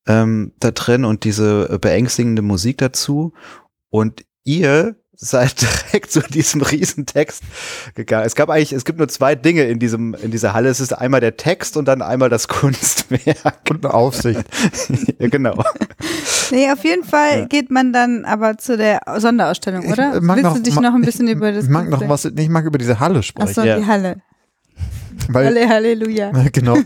ähm, 0.07 0.53
da 0.59 0.71
drin 0.71 1.05
und 1.05 1.23
diese 1.23 1.69
äh, 1.71 1.77
beängstigende 1.77 2.41
Musik 2.41 2.77
dazu. 2.79 3.33
Und 3.89 4.23
ihr 4.43 4.95
seid 5.23 5.61
direkt 5.93 6.11
zu 6.11 6.19
diesem 6.21 6.61
Riesentext 6.61 7.43
gegangen. 7.95 8.25
Es 8.25 8.35
gab 8.35 8.49
eigentlich, 8.49 8.73
es 8.73 8.83
gibt 8.85 8.97
nur 8.97 9.07
zwei 9.07 9.35
Dinge 9.35 9.63
in 9.65 9.77
diesem, 9.79 10.15
in 10.15 10.31
dieser 10.31 10.53
Halle. 10.53 10.69
Es 10.69 10.79
ist 10.79 10.93
einmal 10.93 11.21
der 11.21 11.37
Text 11.37 11.77
und 11.77 11.85
dann 11.85 12.01
einmal 12.01 12.29
das 12.29 12.47
Kunstwerk. 12.47 13.59
Und 13.69 13.85
eine 13.85 13.93
Aufsicht. 13.93 14.41
ja, 15.19 15.27
genau. 15.29 15.63
Nee, 16.49 16.69
auf 16.71 16.83
jeden 16.83 17.03
Fall 17.03 17.39
Ja. 17.41 17.45
geht 17.45 17.69
man 17.71 17.93
dann 17.93 18.25
aber 18.25 18.57
zu 18.57 18.75
der 18.77 19.01
Sonderausstellung, 19.17 19.83
Ich 19.83 19.91
oder? 19.91 20.19
mag 20.21 20.37
Willst 20.37 20.43
noch- 20.49 20.53
du 20.55 20.61
dich 20.63 20.79
noch 20.79 20.93
ein 20.95 21.01
bisschen 21.03 21.27
über 21.27 21.51
das 21.51 21.65
Ich 21.65 21.69
mag 21.69 21.87
noch 21.89 22.07
was, 22.09 22.25
ich 22.25 22.49
mag 22.49 22.65
über 22.65 22.77
diese 22.79 22.99
Halle 22.99 23.21
sprechen. 23.23 23.49
Ach 23.49 23.53
so, 23.55 23.61
Ja. 23.61 23.77
die 23.77 23.85
Halle. 23.85 24.21
weil, 25.29 25.45
Halle, 25.47 25.69
Halleluja. 25.69 26.31
genau. 26.53 26.77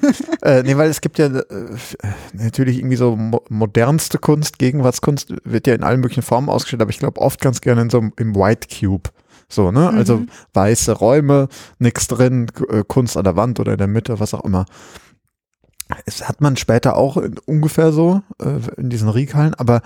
äh, 0.41 0.63
nee, 0.63 0.75
weil 0.77 0.89
es 0.89 1.01
gibt 1.01 1.17
ja 1.17 1.27
äh, 1.27 1.43
natürlich 2.33 2.77
irgendwie 2.79 2.95
so 2.95 3.15
mo 3.15 3.41
modernste 3.49 4.17
Kunst, 4.17 4.59
Gegenwartskunst 4.59 5.33
wird 5.43 5.67
ja 5.67 5.75
in 5.75 5.83
allen 5.83 6.01
möglichen 6.01 6.23
Formen 6.23 6.49
ausgestellt, 6.49 6.81
aber 6.81 6.91
ich 6.91 6.99
glaube 6.99 7.21
oft 7.21 7.41
ganz 7.41 7.61
gerne 7.61 7.83
in 7.83 7.89
so 7.89 7.99
einem 7.99 8.13
im 8.17 8.35
White 8.35 8.67
Cube. 8.67 9.09
So, 9.47 9.71
ne? 9.71 9.89
Also 9.89 10.17
Mhm. 10.17 10.27
weiße 10.53 10.91
Räume, 10.93 11.47
nichts 11.77 12.07
drin, 12.07 12.47
äh, 12.69 12.83
Kunst 12.87 13.15
an 13.15 13.23
der 13.25 13.35
Wand 13.35 13.59
oder 13.59 13.73
in 13.73 13.77
der 13.77 13.87
Mitte, 13.87 14.19
was 14.19 14.33
auch 14.33 14.43
immer. 14.43 14.65
Es 16.05 16.27
hat 16.27 16.41
man 16.41 16.57
später 16.57 16.97
auch 16.97 17.15
in, 17.17 17.35
ungefähr 17.45 17.91
so 17.91 18.21
äh, 18.41 18.57
in 18.77 18.89
diesen 18.89 19.07
Riekhallen, 19.07 19.53
aber 19.53 19.81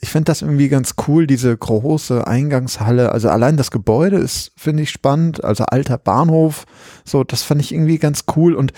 ich 0.00 0.10
finde 0.10 0.26
das 0.26 0.42
irgendwie 0.42 0.68
ganz 0.68 0.94
cool, 1.06 1.26
diese 1.26 1.56
große 1.56 2.26
Eingangshalle. 2.26 3.12
Also 3.12 3.28
allein 3.28 3.56
das 3.56 3.70
Gebäude 3.70 4.18
ist, 4.18 4.52
finde 4.56 4.84
ich, 4.84 4.90
spannend. 4.90 5.42
Also 5.42 5.64
alter 5.64 5.98
Bahnhof, 5.98 6.66
so, 7.04 7.24
das 7.24 7.42
fand 7.42 7.60
ich 7.60 7.72
irgendwie 7.72 7.98
ganz 7.98 8.24
cool. 8.36 8.54
Und 8.54 8.72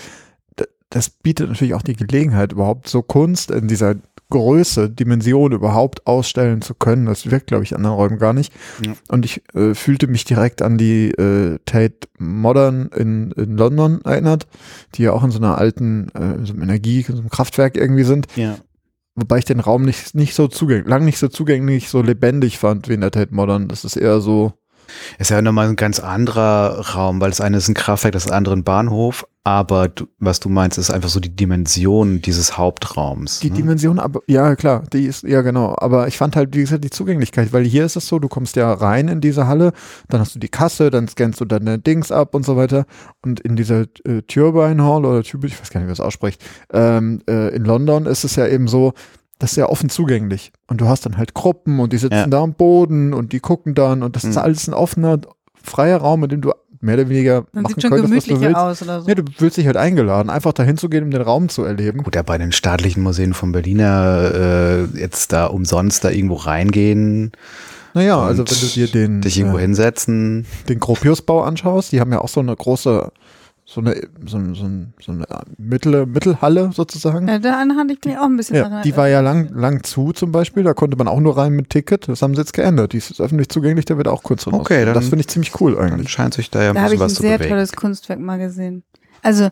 das 0.91 1.09
bietet 1.09 1.49
natürlich 1.49 1.73
auch 1.73 1.81
die 1.81 1.95
Gelegenheit, 1.95 2.51
überhaupt 2.51 2.87
so 2.87 3.01
Kunst 3.01 3.49
in 3.49 3.67
dieser 3.67 3.95
Größe, 4.29 4.89
Dimension 4.89 5.51
überhaupt 5.51 6.07
ausstellen 6.07 6.61
zu 6.61 6.73
können. 6.73 7.05
Das 7.05 7.29
wirkt, 7.29 7.47
glaube 7.47 7.63
ich, 7.63 7.71
in 7.71 7.77
anderen 7.77 7.95
Räumen 7.95 8.17
gar 8.17 8.33
nicht. 8.33 8.53
Ja. 8.85 8.93
Und 9.09 9.25
ich 9.25 9.41
äh, 9.53 9.73
fühlte 9.73 10.07
mich 10.07 10.25
direkt 10.25 10.61
an 10.61 10.77
die 10.77 11.11
äh, 11.11 11.59
Tate 11.65 12.07
Modern 12.17 12.87
in, 12.95 13.31
in 13.31 13.57
London 13.57 14.01
erinnert, 14.03 14.47
die 14.95 15.03
ja 15.03 15.13
auch 15.13 15.23
in 15.23 15.31
so 15.31 15.37
einer 15.37 15.57
alten, 15.57 16.09
äh, 16.15 16.35
in 16.35 16.45
so 16.45 16.53
einem 16.53 16.63
Energie, 16.63 17.05
in 17.07 17.15
so 17.15 17.21
einem 17.21 17.29
Kraftwerk 17.29 17.77
irgendwie 17.77 18.03
sind. 18.03 18.27
Ja. 18.35 18.57
Wobei 19.15 19.39
ich 19.39 19.45
den 19.45 19.59
Raum 19.59 19.83
nicht, 19.83 20.15
nicht 20.15 20.35
so 20.35 20.47
zugänglich, 20.47 20.87
lang 20.87 21.03
nicht 21.03 21.17
so 21.17 21.27
zugänglich, 21.27 21.89
so 21.89 22.01
lebendig 22.01 22.57
fand 22.57 22.87
wie 22.87 22.93
in 22.93 23.01
der 23.01 23.11
Tate 23.11 23.33
Modern. 23.35 23.67
Das 23.67 23.83
ist 23.83 23.97
eher 23.97 24.21
so, 24.21 24.53
Ist 25.19 25.31
ja 25.31 25.41
nochmal 25.41 25.69
ein 25.69 25.75
ganz 25.75 25.99
anderer 25.99 26.79
Raum, 26.95 27.21
weil 27.21 27.29
das 27.29 27.41
eine 27.41 27.57
ist 27.57 27.67
ein 27.67 27.73
Kraftwerk, 27.73 28.13
das 28.13 28.29
andere 28.29 28.55
ein 28.55 28.63
Bahnhof. 28.63 29.25
Aber 29.43 29.87
du, 29.87 30.05
was 30.19 30.39
du 30.39 30.49
meinst, 30.49 30.77
ist 30.77 30.91
einfach 30.91 31.09
so 31.09 31.19
die 31.19 31.35
Dimension 31.35 32.21
dieses 32.21 32.59
Hauptraums. 32.59 33.39
die 33.39 33.49
ne? 33.49 33.55
Dimension, 33.57 33.97
aber 33.97 34.21
ja 34.27 34.55
klar, 34.55 34.83
die 34.93 35.05
ist, 35.05 35.23
ja 35.23 35.41
genau. 35.41 35.73
Aber 35.79 36.07
ich 36.07 36.15
fand 36.17 36.35
halt, 36.35 36.55
wie 36.55 36.59
gesagt, 36.61 36.83
die 36.83 36.91
Zugänglichkeit, 36.91 37.51
weil 37.51 37.63
hier 37.63 37.83
ist 37.85 37.95
es 37.95 38.07
so, 38.07 38.19
du 38.19 38.27
kommst 38.27 38.55
ja 38.55 38.71
rein 38.71 39.07
in 39.07 39.19
diese 39.19 39.47
Halle, 39.47 39.71
dann 40.09 40.21
hast 40.21 40.35
du 40.35 40.39
die 40.39 40.47
Kasse, 40.49 40.91
dann 40.91 41.07
scannst 41.07 41.41
du 41.41 41.45
deine 41.45 41.79
Dings 41.79 42.11
ab 42.11 42.35
und 42.35 42.45
so 42.45 42.55
weiter. 42.55 42.85
Und 43.23 43.39
in 43.39 43.55
dieser 43.55 43.85
äh, 44.05 44.21
Turbine 44.27 44.83
Hall 44.83 45.05
oder 45.05 45.23
Turbine, 45.23 45.51
ich 45.51 45.59
weiß 45.59 45.71
gar 45.71 45.79
nicht, 45.79 45.85
wie 45.85 45.89
man 45.91 45.95
das 45.97 46.01
ausspricht, 46.05 46.39
ähm, 46.71 47.21
äh, 47.27 47.55
in 47.55 47.65
London 47.65 48.05
ist 48.05 48.23
es 48.23 48.35
ja 48.35 48.45
eben 48.45 48.67
so, 48.67 48.93
das 49.39 49.53
ist 49.53 49.57
ja 49.57 49.67
offen 49.69 49.89
zugänglich. 49.89 50.51
Und 50.67 50.81
du 50.81 50.87
hast 50.87 51.07
dann 51.07 51.17
halt 51.17 51.33
Gruppen 51.33 51.79
und 51.79 51.93
die 51.93 51.97
sitzen 51.97 52.13
Ja. 52.13 52.27
da 52.27 52.43
am 52.43 52.53
Boden 52.53 53.11
und 53.11 53.33
die 53.33 53.39
gucken 53.39 53.73
dann 53.73 54.03
und 54.03 54.15
das 54.15 54.23
ist 54.23 54.35
Mhm. 54.35 54.41
alles 54.43 54.67
ein 54.67 54.75
offener, 54.75 55.19
freier 55.63 55.97
Raum, 55.97 56.23
in 56.25 56.29
dem 56.29 56.41
du 56.41 56.51
mehr 56.81 56.95
oder 56.95 57.09
weniger 57.09 57.45
Dann 57.53 57.63
machen 57.63 57.73
sieht 57.75 57.81
schon 57.83 57.91
könntest, 57.91 58.15
was 58.15 58.23
du 58.25 58.29
gemütlicher 58.29 58.49
willst. 58.49 58.55
aus 58.61 58.81
oder 58.81 59.01
so. 59.01 59.07
Ja, 59.07 59.15
du 59.15 59.23
fühlst 59.37 59.57
dich 59.57 59.65
halt 59.65 59.77
eingeladen, 59.77 60.29
einfach 60.29 60.53
dahin 60.53 60.77
zu 60.77 60.89
gehen, 60.89 61.03
um 61.03 61.11
den 61.11 61.21
Raum 61.21 61.49
zu 61.49 61.63
erleben. 61.63 62.03
Gut, 62.03 62.15
ja, 62.15 62.21
bei 62.23 62.37
den 62.37 62.51
staatlichen 62.51 63.03
Museen 63.03 63.33
von 63.33 63.51
Berliner 63.51 64.31
äh, 64.33 64.99
jetzt 64.99 65.31
da 65.33 65.45
umsonst 65.45 66.03
da 66.03 66.09
irgendwo 66.09 66.35
reingehen, 66.35 67.31
Naja, 67.93 68.15
Und 68.17 68.27
also 68.27 68.43
wenn 68.47 68.59
du 68.59 68.67
dir 68.67 68.87
den, 68.87 69.21
dich 69.21 69.37
irgendwo 69.37 69.57
äh, 69.57 69.61
hinsetzen. 69.61 70.45
den 70.69 70.79
Gropiusbau 70.79 71.43
anschaust, 71.43 71.91
die 71.91 71.99
haben 71.99 72.11
ja 72.11 72.19
auch 72.19 72.29
so 72.29 72.39
eine 72.39 72.55
große, 72.55 73.11
so 73.73 73.79
eine, 73.81 73.95
so, 74.25 74.37
ein- 74.37 74.53
so, 74.55 74.65
ein- 74.65 74.93
so 75.01 75.11
eine 75.13 75.25
Mittel, 75.57 76.05
Mittelhalle 76.05 76.71
sozusagen. 76.73 77.27
Ja, 77.27 77.39
daran 77.39 77.77
hatte 77.77 77.93
ich 77.93 78.03
mich 78.03 78.17
auch 78.17 78.25
ein 78.25 78.35
bisschen 78.35 78.57
Ja, 78.57 78.63
daran 78.63 78.83
die 78.83 78.97
war 78.97 79.07
ja 79.07 79.21
lang, 79.21 79.49
lang 79.53 79.83
zu 79.83 80.11
zum 80.11 80.31
Beispiel, 80.31 80.63
da 80.63 80.73
konnte 80.73 80.97
man 80.97 81.07
auch 81.07 81.19
nur 81.19 81.37
rein 81.37 81.53
mit 81.53 81.69
Ticket, 81.69 82.07
das 82.09 82.21
haben 82.21 82.35
sie 82.35 82.41
jetzt 82.41 82.53
geändert, 82.53 82.93
die 82.93 82.97
ist 82.97 83.09
jetzt 83.09 83.21
öffentlich 83.21 83.47
zugänglich, 83.49 83.85
da 83.85 83.95
wird 83.97 84.07
auch 84.09 84.23
Kunst 84.23 84.45
drin 84.45 84.55
Okay, 84.55 84.83
dann- 84.83 84.93
Das 84.93 85.05
finde 85.05 85.21
ich 85.21 85.27
ziemlich 85.29 85.59
cool 85.61 85.75
Dann 85.75 85.93
eigentlich. 85.93 86.09
scheint 86.11 86.33
sich 86.33 86.49
da 86.49 86.61
ja 86.61 86.69
ein 86.69 86.75
Da 86.75 86.81
habe 86.81 86.91
bisschen 86.91 86.95
ich 86.97 87.01
ein 87.01 87.05
was 87.05 87.13
zu 87.15 87.21
sehr 87.21 87.37
bewegen. 87.37 87.53
tolles 87.53 87.71
Kunstwerk 87.71 88.19
mal 88.19 88.37
gesehen. 88.37 88.83
Also, 89.23 89.49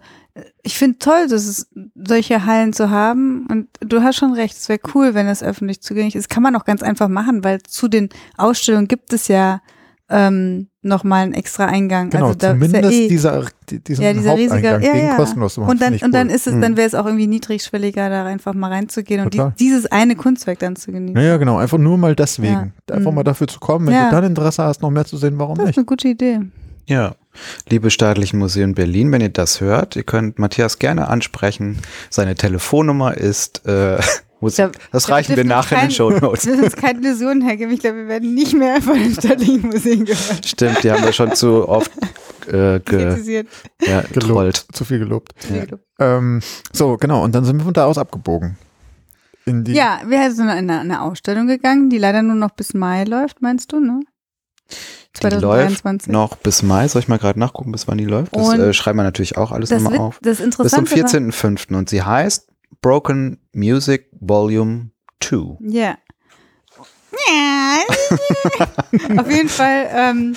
ich 0.64 0.78
finde 0.80 0.98
toll, 0.98 1.28
dass 1.30 1.46
es 1.46 1.68
solche 1.94 2.46
Hallen 2.48 2.74
zu 2.74 2.90
haben. 2.90 3.46
Und 3.52 3.68
du 3.82 4.02
hast 4.02 4.16
schon 4.16 4.34
recht, 4.34 4.58
es 4.58 4.68
wäre 4.68 4.80
cool, 4.96 5.14
wenn 5.14 5.28
es 5.28 5.44
öffentlich 5.44 5.82
zugänglich 5.82 6.16
ist. 6.16 6.28
Kann 6.28 6.42
man 6.42 6.56
auch 6.56 6.66
ganz 6.66 6.82
einfach 6.82 7.08
machen, 7.08 7.44
weil 7.44 7.62
zu 7.62 7.88
den 7.88 8.10
Ausstellungen 8.36 8.88
gibt 8.88 9.14
es 9.14 9.28
ja 9.28 9.62
ähm, 10.10 10.69
nochmal 10.82 11.24
einen 11.24 11.34
extra 11.34 11.66
Eingang. 11.66 12.10
Genau, 12.10 12.28
also 12.28 12.38
da 12.38 12.52
ist 12.52 12.54
zumindest 12.62 12.84
ja 12.84 12.90
eh, 12.92 13.08
dieser, 13.10 13.46
die- 13.70 13.84
diesen 13.84 14.04
ja, 14.04 14.14
dieser 14.14 14.36
riesige, 14.36 14.72
Haupteingang, 14.72 14.82
ja, 14.98 15.04
ja. 15.10 15.16
kostenlos 15.16 15.58
machen, 15.58 15.70
Und 15.72 15.82
dann, 15.82 15.94
und 15.96 16.14
dann 16.14 16.28
cool. 16.30 16.34
ist 16.36 16.48
es, 16.48 16.54
Mhm. 16.54 16.62
dann 16.62 16.78
wäre 16.78 16.88
es 16.88 16.96
auch 16.96 17.06
irgendwie 17.06 17.28
niedrigschwelliger, 17.28 18.10
da 18.10 18.26
einfach 18.26 18.54
mal 18.54 18.72
reinzugehen 18.72 19.22
und 19.26 19.34
die, 19.34 19.42
dieses 19.60 19.88
eine 19.88 20.16
Kunstwerk 20.16 20.60
dann 20.60 20.76
zu 20.78 20.92
genießen. 20.92 21.20
Ja, 21.22 21.38
genau, 21.38 21.58
einfach 21.58 21.78
nur 21.78 21.98
mal 21.98 22.16
deswegen. 22.16 22.74
Ja. 22.90 22.96
Einfach 22.96 23.12
Mhm. 23.12 23.16
mal 23.16 23.24
dafür 23.24 23.48
zu 23.48 23.60
kommen, 23.60 23.88
wenn 23.88 23.94
Ja. 23.94 24.10
du 24.10 24.16
dann 24.16 24.24
Interesse 24.24 24.64
hast, 24.64 24.82
noch 24.82 24.90
mehr 24.90 25.06
zu 25.06 25.18
sehen, 25.18 25.38
warum 25.38 25.56
Das 25.56 25.64
ist 25.64 25.68
nicht? 25.70 25.78
eine 25.80 25.86
gute 25.86 26.08
Idee. 26.08 26.40
Ja. 26.86 27.16
Liebe 27.70 27.92
Staatlichen 27.92 28.40
Museen 28.40 28.74
Berlin, 28.74 29.12
wenn 29.12 29.22
ihr 29.22 29.30
das 29.30 29.62
hört, 29.62 29.96
ihr 29.96 30.04
könnt 30.04 30.40
Matthias 30.40 30.80
gerne 30.80 31.08
ansprechen. 31.10 31.78
Seine 32.10 32.36
Telefonnummer 32.36 33.16
ist, 33.16 33.66
äh, 33.68 34.00
muss, 34.42 34.56
glaub- 34.56 34.72
das 34.92 35.10
reichen 35.10 35.36
wir 35.36 35.44
nachher 35.44 35.76
in 35.76 35.82
den 35.82 35.88
kein- 35.90 35.92
Show 35.92 36.10
Notes. 36.22 36.46
Wir 36.46 36.64
uns 36.64 36.76
keine 36.76 37.00
Illusionen 37.00 37.42
hergeben. 37.42 37.74
Ich 37.74 37.80
glaube, 37.82 37.98
wir 37.98 38.08
werden 38.08 38.34
nicht 38.34 38.54
mehr 38.54 38.82
von 38.82 38.96
den 38.98 39.14
staatlichen 39.14 39.68
Museen 39.68 40.06
gehört. 40.06 40.46
Stimmt, 40.46 40.84
die 40.84 40.92
haben 40.92 41.04
wir 41.04 41.14
schon 41.14 41.34
zu 41.36 41.68
oft 41.68 41.92
äh, 42.48 42.80
ge, 42.80 42.82
Kritisiert. 42.82 43.48
ja, 43.86 44.02
getrollt. 44.02 44.66
Zu 44.74 44.86
viel 44.86 45.00
gelobt. 45.00 45.34
Ja. 45.54 45.78
Ähm, 46.18 46.42
so, 46.72 46.98
genau, 46.98 47.24
und 47.24 47.34
dann 47.36 47.44
sind 47.46 47.58
wir 47.58 47.64
von 47.66 47.74
da 47.74 47.86
aus 47.86 47.98
abgebogen. 47.98 48.58
In 49.46 49.64
die, 49.64 49.74
Ja, 49.74 50.02
wir 50.06 50.32
sind 50.32 50.46
in 50.46 50.52
eine, 50.52 50.80
eine 50.82 51.02
Ausstellung 51.02 51.48
gegangen, 51.48 51.90
die 51.90 51.98
leider 51.98 52.22
nur 52.22 52.36
noch 52.36 52.52
bis 52.52 52.74
Mai 52.74 53.04
läuft, 53.06 53.42
meinst 53.42 53.72
du, 53.72 53.80
ne? 53.80 54.02
Die 55.22 55.26
läuft 55.28 55.42
2023. 55.42 56.12
noch 56.14 56.36
bis 56.38 56.62
Mai. 56.62 56.88
Soll 56.88 57.02
ich 57.02 57.08
mal 57.08 57.18
gerade 57.18 57.40
nachgucken, 57.40 57.72
bis 57.72 57.88
wann 57.88 57.98
die 57.98 58.06
läuft? 58.06 58.36
Das 58.36 58.54
äh, 58.54 58.74
schreiben 58.74 59.00
wir 59.00 59.04
natürlich 59.04 59.38
auch 59.38 59.52
alles 59.52 59.70
Das, 59.70 59.82
nochmal 59.82 60.00
auf. 60.00 60.20
das 60.22 60.38
Bis 60.38 60.38
zum 60.38 60.46
Interessante 60.86 60.92
war- 60.92 61.42
14.05. 61.42 61.76
Und 61.76 61.90
sie 61.90 62.04
heißt 62.04 62.48
Broken 62.82 63.40
Music 63.54 64.08
Volume 64.20 64.92
2. 65.22 65.58
Ja. 65.62 65.98
Auf 69.18 69.30
jeden 69.30 69.50
Fall 69.50 69.90
ähm, 69.94 70.36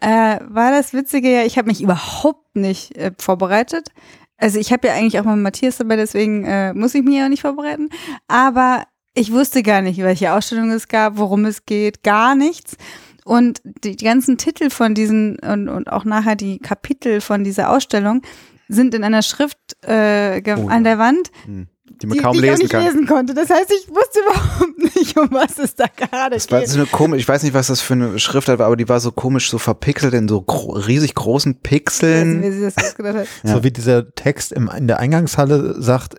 äh, 0.00 0.38
war 0.48 0.70
das 0.70 0.92
Witzige 0.92 1.30
ja, 1.30 1.44
ich 1.44 1.58
habe 1.58 1.68
mich 1.68 1.82
überhaupt 1.82 2.56
nicht 2.56 2.96
äh, 2.96 3.12
vorbereitet. 3.18 3.88
Also 4.36 4.58
ich 4.58 4.72
habe 4.72 4.88
ja 4.88 4.94
eigentlich 4.94 5.20
auch 5.20 5.24
mal 5.24 5.36
Matthias 5.36 5.76
dabei, 5.76 5.96
deswegen 5.96 6.44
äh, 6.44 6.72
muss 6.74 6.94
ich 6.94 7.02
mich 7.02 7.16
ja 7.16 7.26
auch 7.26 7.28
nicht 7.28 7.42
vorbereiten. 7.42 7.90
Aber 8.26 8.84
ich 9.14 9.30
wusste 9.32 9.62
gar 9.62 9.82
nicht, 9.82 10.00
welche 10.00 10.32
Ausstellung 10.32 10.70
es 10.70 10.88
gab, 10.88 11.18
worum 11.18 11.44
es 11.44 11.64
geht, 11.66 12.02
gar 12.02 12.34
nichts. 12.34 12.76
Und 13.24 13.60
die, 13.84 13.94
die 13.96 14.04
ganzen 14.04 14.38
Titel 14.38 14.70
von 14.70 14.94
diesen 14.94 15.38
und, 15.38 15.68
und 15.68 15.92
auch 15.92 16.04
nachher 16.04 16.34
die 16.34 16.58
Kapitel 16.58 17.20
von 17.20 17.44
dieser 17.44 17.70
Ausstellung 17.70 18.22
sind 18.68 18.94
in 18.94 19.04
einer 19.04 19.22
Schrift 19.22 19.58
äh, 19.86 20.42
Oh, 20.56 20.66
an 20.68 20.82
der 20.82 20.98
Wand, 20.98 21.30
Hm. 21.44 21.68
Die 21.92 21.98
die, 21.98 22.06
man 22.06 22.18
kaum 22.18 22.32
die 22.32 22.38
ich 22.40 22.44
auch 22.44 22.50
lesen 22.50 22.62
nicht 22.62 22.70
kann. 22.72 22.84
lesen 22.84 23.06
konnte. 23.06 23.34
Das 23.34 23.50
heißt, 23.50 23.70
ich 23.70 23.88
wusste 23.88 24.20
überhaupt 24.26 24.96
nicht, 24.96 25.16
um 25.18 25.28
was 25.30 25.58
es 25.58 25.74
da 25.74 25.86
gerade 25.86 26.34
Das 26.36 26.50
war 26.50 26.60
geht. 26.60 26.68
so 26.68 26.78
eine 26.78 26.86
komisch, 26.86 27.20
ich 27.20 27.28
weiß 27.28 27.42
nicht, 27.42 27.54
was 27.54 27.66
das 27.68 27.80
für 27.80 27.94
eine 27.94 28.18
Schriftart 28.18 28.58
war, 28.58 28.66
aber 28.66 28.76
die 28.76 28.88
war 28.88 29.00
so 29.00 29.12
komisch, 29.12 29.50
so 29.50 29.58
verpixelt 29.58 30.14
in 30.14 30.28
so 30.28 30.42
gro 30.42 30.72
riesig 30.72 31.14
großen 31.14 31.52
Ich 31.52 31.56
nicht, 31.56 31.62
Pixeln. 31.62 32.42
wie 32.42 32.50
sie 32.52 32.62
das 32.62 32.76
ausgedacht 32.76 33.16
hat. 33.16 33.26
Ja. 33.44 33.54
So 33.54 33.64
wie 33.64 33.70
dieser 33.70 34.14
Text 34.14 34.52
im, 34.52 34.68
in 34.76 34.86
der 34.86 34.98
Eingangshalle 35.00 35.80
sagt, 35.80 36.16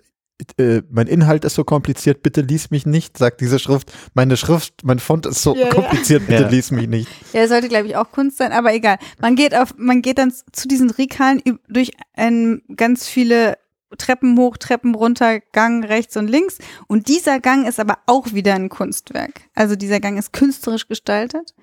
äh, 0.58 0.82
mein 0.90 1.06
Inhalt 1.06 1.44
ist 1.44 1.54
so 1.54 1.62
kompliziert, 1.62 2.22
bitte 2.24 2.40
lies 2.40 2.70
mich 2.72 2.86
nicht, 2.86 3.16
sagt 3.16 3.40
diese 3.40 3.60
Schrift. 3.60 3.92
Meine 4.14 4.36
Schrift, 4.36 4.74
mein 4.82 4.98
Font 4.98 5.26
ist 5.26 5.42
so 5.42 5.54
Ja, 5.54 5.66
ja. 5.66 5.68
kompliziert, 5.70 6.26
bitte 6.26 6.42
Ja. 6.42 6.48
lies 6.48 6.70
mich 6.72 6.88
nicht. 6.88 7.08
Ja, 7.32 7.42
es 7.42 7.50
sollte, 7.50 7.68
glaube 7.68 7.86
ich, 7.86 7.96
auch 7.96 8.10
Kunst 8.10 8.38
sein, 8.38 8.50
aber 8.50 8.74
egal. 8.74 8.98
Man 9.20 9.36
geht 9.36 9.54
auf, 9.56 9.74
man 9.78 10.02
geht 10.02 10.18
dann 10.18 10.32
zu 10.52 10.66
diesen 10.66 10.90
Regalen 10.90 11.40
üb- 11.40 11.60
durch 11.68 11.92
ein, 12.14 12.62
ganz 12.76 13.06
viele 13.06 13.56
Treppen 13.96 14.36
hoch, 14.38 14.56
Treppen 14.56 14.94
runter, 14.94 15.40
Gang 15.52 15.84
rechts 15.84 16.16
und 16.16 16.28
links. 16.28 16.58
Und 16.86 17.08
dieser 17.08 17.40
Gang 17.40 17.66
ist 17.66 17.80
aber 17.80 17.98
auch 18.06 18.32
wieder 18.32 18.54
ein 18.54 18.68
Kunstwerk. 18.68 19.42
Also 19.54 19.76
dieser 19.76 20.00
Gang 20.00 20.18
ist 20.18 20.32
künstlerisch 20.32 20.88
gestaltet. 20.88 21.54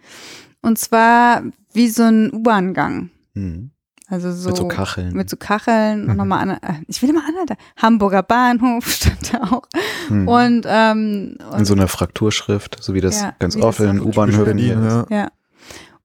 Und 0.62 0.78
zwar 0.78 1.44
wie 1.74 1.88
so 1.90 2.04
ein 2.04 2.32
U-Bahn-Gang. 2.34 3.10
Hm. 3.36 3.72
Also 4.08 4.32
so. 4.34 4.50
Mit 4.50 4.58
so 4.58 4.68
Kacheln. 4.68 5.14
Mit 5.14 5.30
so 5.30 5.38
Kacheln 5.38 6.02
und 6.04 6.10
Mhm. 6.12 6.18
nochmal 6.18 6.40
an, 6.42 6.50
äh, 6.62 6.74
ich 6.88 7.02
will 7.02 7.10
immer 7.12 7.22
an, 7.26 7.56
Hamburger 7.78 8.24
Bahnhof 8.24 8.86
stand 8.92 9.34
da 9.34 9.44
auch. 9.52 9.64
Hm. 10.10 10.28
Und, 10.28 10.66
ähm, 10.68 11.38
und 11.52 11.60
in 11.60 11.66
so 11.66 11.74
einer 11.74 11.88
Frakturschrift, 11.88 12.78
so 12.84 12.94
wie 12.94 13.00
das 13.02 13.22
Ja, 13.22 13.34
ganz 13.40 13.56
wie 13.56 13.60
das 13.62 13.68
oft 13.70 13.80
in 13.80 13.86
den 13.88 14.02
U-Bahnhöfen 14.02 14.58
ist. 14.60 14.66
ja. 14.68 15.06
Ja. 15.10 15.32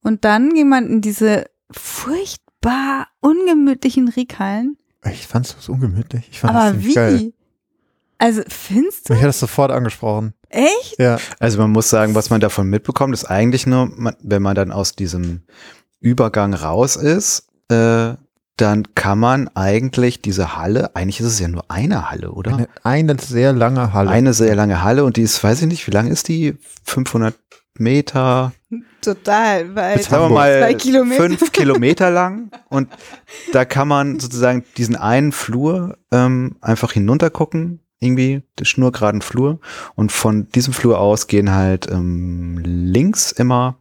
Und 0.03 0.25
dann 0.25 0.55
ging 0.55 0.69
man 0.69 0.87
in 0.87 1.01
diese 1.01 1.47
furchtbar 1.73 3.09
ungemütlichen 3.21 4.09
Regalen. 4.09 4.77
Ich 5.11 5.27
fand's 5.27 5.57
so 5.59 5.73
ungemütlich. 5.73 6.29
Ich 6.31 6.41
fand 6.41 6.55
Aber 6.55 6.83
wie? 6.83 6.95
geil. 6.95 7.33
Also, 8.19 8.43
findest 8.49 9.09
du? 9.09 9.13
Mich 9.13 9.23
hat 9.23 9.29
das 9.29 9.41
sofort 9.41 9.71
angesprochen. 9.71 10.33
Echt? 10.49 10.99
Ja. 10.99 11.19
Also 11.39 11.59
man 11.59 11.71
muss 11.71 11.91
sagen, 11.91 12.15
was 12.15 12.31
man 12.31 12.41
davon 12.41 12.69
mitbekommt, 12.69 13.13
ist 13.13 13.27
eigentlich 13.27 13.67
nur, 13.67 13.91
man, 13.95 14.17
wenn 14.23 14.43
man 14.43 14.55
dann 14.55 14.73
aus 14.73 14.95
diesem 14.95 15.43
Übergang 16.01 16.55
raus 16.55 16.97
ist, 16.97 17.49
äh, 17.69 18.15
dann 18.57 18.95
kann 18.95 19.19
man 19.19 19.49
eigentlich 19.55 20.23
diese 20.23 20.57
Halle, 20.57 20.97
eigentlich 20.97 21.21
ist 21.21 21.27
es 21.27 21.41
ja 21.41 21.49
nur 21.49 21.71
eine 21.71 22.11
Halle, 22.11 22.31
oder? 22.31 22.55
Eine, 22.55 22.69
eine 22.83 23.19
sehr 23.19 23.53
lange 23.53 23.93
Halle. 23.93 24.09
Eine 24.09 24.33
sehr 24.33 24.55
lange 24.55 24.83
Halle 24.83 25.05
und 25.05 25.19
die 25.19 25.23
ist, 25.23 25.43
weiß 25.45 25.61
ich 25.63 25.69
nicht, 25.69 25.87
wie 25.87 25.91
lang 25.91 26.07
ist 26.07 26.29
die? 26.29 26.57
500 26.85 27.35
Meter, 27.79 28.53
Total, 29.01 29.75
weil 29.77 30.03
sagen 30.03 30.25
wir 30.25 30.29
mal 30.35 30.59
Zwei 30.61 30.75
Kilometer. 30.75 31.23
fünf 31.23 31.53
Kilometer 31.53 32.11
lang 32.11 32.51
und 32.69 32.89
da 33.53 33.65
kann 33.65 33.87
man 33.89 34.19
sozusagen 34.19 34.65
diesen 34.77 34.97
einen 34.97 35.33
Flur 35.33 35.99
ähm, 36.11 36.57
einfach 36.61 36.93
hinuntergucken, 36.93 37.81
irgendwie 38.01 38.43
den 38.59 38.65
schnurgeraden 38.67 39.23
Flur 39.23 39.61
und 39.95 40.11
von 40.13 40.49
diesem 40.49 40.73
Flur 40.73 40.99
aus 40.99 41.29
gehen 41.29 41.53
halt 41.53 41.89
ähm, 41.91 42.59
links 42.65 43.31
immer 43.33 43.79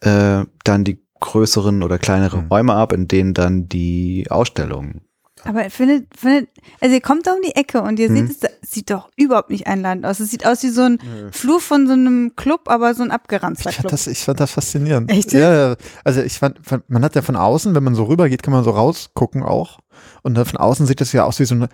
äh, 0.00 0.44
dann 0.64 0.84
die 0.84 1.02
größeren 1.20 1.82
oder 1.82 1.98
kleineren 1.98 2.42
Mhm. 2.44 2.48
Räume 2.48 2.74
ab, 2.74 2.92
in 2.92 3.08
denen 3.08 3.34
dann 3.34 3.68
die 3.68 4.26
Ausstellung. 4.30 5.02
Aber 5.44 5.70
findet, 5.70 6.06
findet, 6.16 6.48
also 6.80 6.94
ihr 6.94 7.00
kommt 7.00 7.26
da 7.26 7.32
um 7.32 7.40
die 7.42 7.54
Ecke 7.56 7.82
und 7.82 7.98
ihr 7.98 8.08
Hm. 8.08 8.16
seht, 8.16 8.30
es 8.30 8.38
das 8.40 8.50
sieht 8.70 8.90
doch 8.90 9.08
überhaupt 9.16 9.50
nicht 9.50 9.66
einladend 9.66 10.04
aus. 10.06 10.20
Es 10.20 10.30
sieht 10.30 10.44
aus 10.46 10.62
wie 10.62 10.68
so 10.70 10.82
ein 10.82 10.98
Flur 11.32 11.60
von 11.60 11.86
so 11.86 11.92
einem 11.94 12.34
Club, 12.36 12.62
aber 12.66 12.94
so 12.94 13.02
ein 13.02 13.10
abgeranzter 13.10 13.70
Ich 13.70 13.76
fand, 13.76 13.88
Club. 13.88 13.90
das, 13.92 14.06
ich 14.06 14.18
fand 14.24 14.40
das 14.40 14.50
faszinierend. 14.52 15.10
Echt? 15.10 15.32
Ja, 15.32 15.68
ja. 15.70 15.76
also 16.04 16.20
ich 16.22 16.38
fand, 16.38 16.58
fand, 16.66 16.88
man 16.90 17.04
hat 17.04 17.14
ja 17.14 17.22
von 17.22 17.36
außen, 17.36 17.74
wenn 17.74 17.84
man 17.84 17.94
so 17.94 18.04
rüber 18.04 18.28
geht, 18.28 18.42
kann 18.42 18.52
man 18.52 18.64
so 18.64 18.70
rausgucken 18.70 19.42
auch. 19.42 19.78
Und 20.22 20.34
dann 20.34 20.44
von 20.44 20.58
außen 20.58 20.86
sieht 20.86 21.00
das 21.00 21.12
ja 21.12 21.24
aus 21.24 21.38
wie 21.40 21.44
so 21.44 21.54
ein 21.54 21.68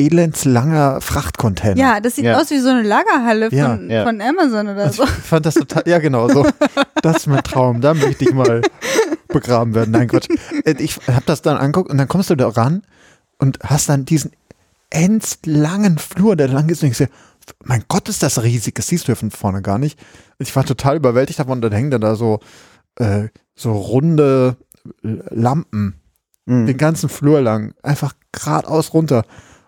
elendslanger 0.00 1.00
Frachtcontainer. 1.00 1.76
ja, 1.76 2.00
das 2.00 2.14
sieht 2.16 2.24
Ja. 2.24 2.38
aus 2.40 2.50
wie 2.50 2.58
so 2.58 2.68
eine 2.68 2.82
Lagerhalle 2.82 3.48
Ja, 3.50 3.70
von, 3.76 3.90
ja. 3.90 4.04
von 4.04 4.20
Amazon 4.20 4.68
oder 4.68 4.84
Also 4.84 5.04
so. 5.04 5.08
ich 5.08 5.24
fand 5.24 5.44
das 5.46 5.54
total, 5.54 5.82
ja 5.86 5.98
genau 5.98 6.28
so. 6.28 6.46
Das 7.02 7.18
ist 7.18 7.26
mein 7.28 7.42
Traum, 7.42 7.80
da 7.80 7.94
möchte 7.94 8.24
ich 8.24 8.32
mal 8.32 8.60
begraben 9.28 9.74
werden. 9.74 9.90
Nein, 9.92 10.08
Quatsch. 10.08 10.28
Äh, 10.64 10.74
Ich 10.78 10.96
habe 11.06 11.24
das 11.26 11.42
dann 11.42 11.56
angeguckt 11.56 11.90
und 11.90 11.98
dann 11.98 12.08
kommst 12.08 12.30
du 12.30 12.34
da 12.36 12.48
ran 12.48 12.82
und 13.38 13.58
hast 13.62 13.88
dann 13.88 14.04
diesen 14.04 14.32
endlangen 14.90 15.98
Flur, 15.98 16.36
der 16.36 16.48
lang 16.48 16.68
ist 16.68 16.82
und 16.82 16.90
ich 16.90 16.96
sehe, 16.96 17.10
mein 17.64 17.84
Gott, 17.88 18.08
ist 18.08 18.22
das 18.22 18.42
riesig, 18.42 18.74
das 18.74 18.88
siehst 18.88 19.06
du 19.08 19.12
ja 19.12 19.16
von 19.16 19.30
vorne 19.30 19.62
gar 19.62 19.78
nicht. 19.78 19.98
Ich 20.38 20.54
war 20.56 20.64
total 20.64 20.96
überwältigt 20.96 21.38
davon 21.38 21.52
und 21.58 21.62
dann 21.62 21.72
hängen 21.72 21.90
da 21.90 22.14
so, 22.14 22.40
äh, 22.96 23.28
so 23.54 23.72
runde 23.72 24.56
Lampen 25.02 26.00
Mhm. 26.46 26.64
den 26.64 26.78
ganzen 26.78 27.10
Flur 27.10 27.42
lang, 27.42 27.74
einfach 27.82 28.14
geradeaus 28.32 28.94
runter. 28.94 29.24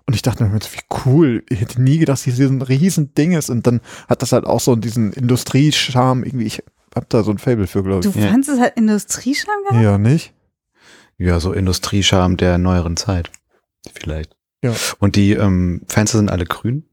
Und 0.07 0.15
ich 0.15 0.23
dachte 0.23 0.45
mir, 0.45 0.59
wie 0.59 0.97
cool, 1.05 1.45
ich 1.51 1.61
hätte 1.61 1.81
nie 1.83 1.99
gedacht, 1.99 2.15
dass 2.15 2.23
hier 2.25 2.35
so 2.35 2.45
ein 2.53 2.63
riesen 2.63 3.13
Ding 3.15 3.33
ist. 3.33 3.51
Und 3.51 3.67
dann 3.67 3.81
hat 4.09 4.23
das 4.23 4.33
halt 4.33 4.47
auch 4.47 4.61
so 4.61 4.75
diesen 4.77 5.13
Industriescharme 5.13 6.25
irgendwie. 6.25 6.47
Ich 6.47 6.63
hab 7.01 7.09
da 7.11 7.23
so 7.23 7.31
ein 7.31 7.39
Fable 7.39 7.67
für, 7.67 7.83
glaube 7.83 8.03
Du 8.03 8.11
ich. 8.11 8.17
Ja. 8.17 8.29
fandst 8.29 8.49
es 8.49 8.61
halt 8.61 8.77
Industriescham 8.77 9.55
gehabt? 9.69 9.83
Ja, 9.83 9.99
nicht? 9.99 10.33
Ja, 11.19 11.41
so 11.41 11.53
Industriescham 11.53 12.37
der 12.37 12.59
neueren 12.59 12.97
Zeit. 12.97 13.31
Vielleicht. 13.95 14.37
Ja. 14.63 14.73
Und 14.99 15.17
die 15.17 15.33
ähm, 15.33 15.83
Fenster 15.89 16.19
sind 16.19 16.31
alle 16.31 16.45
grün? 16.45 16.85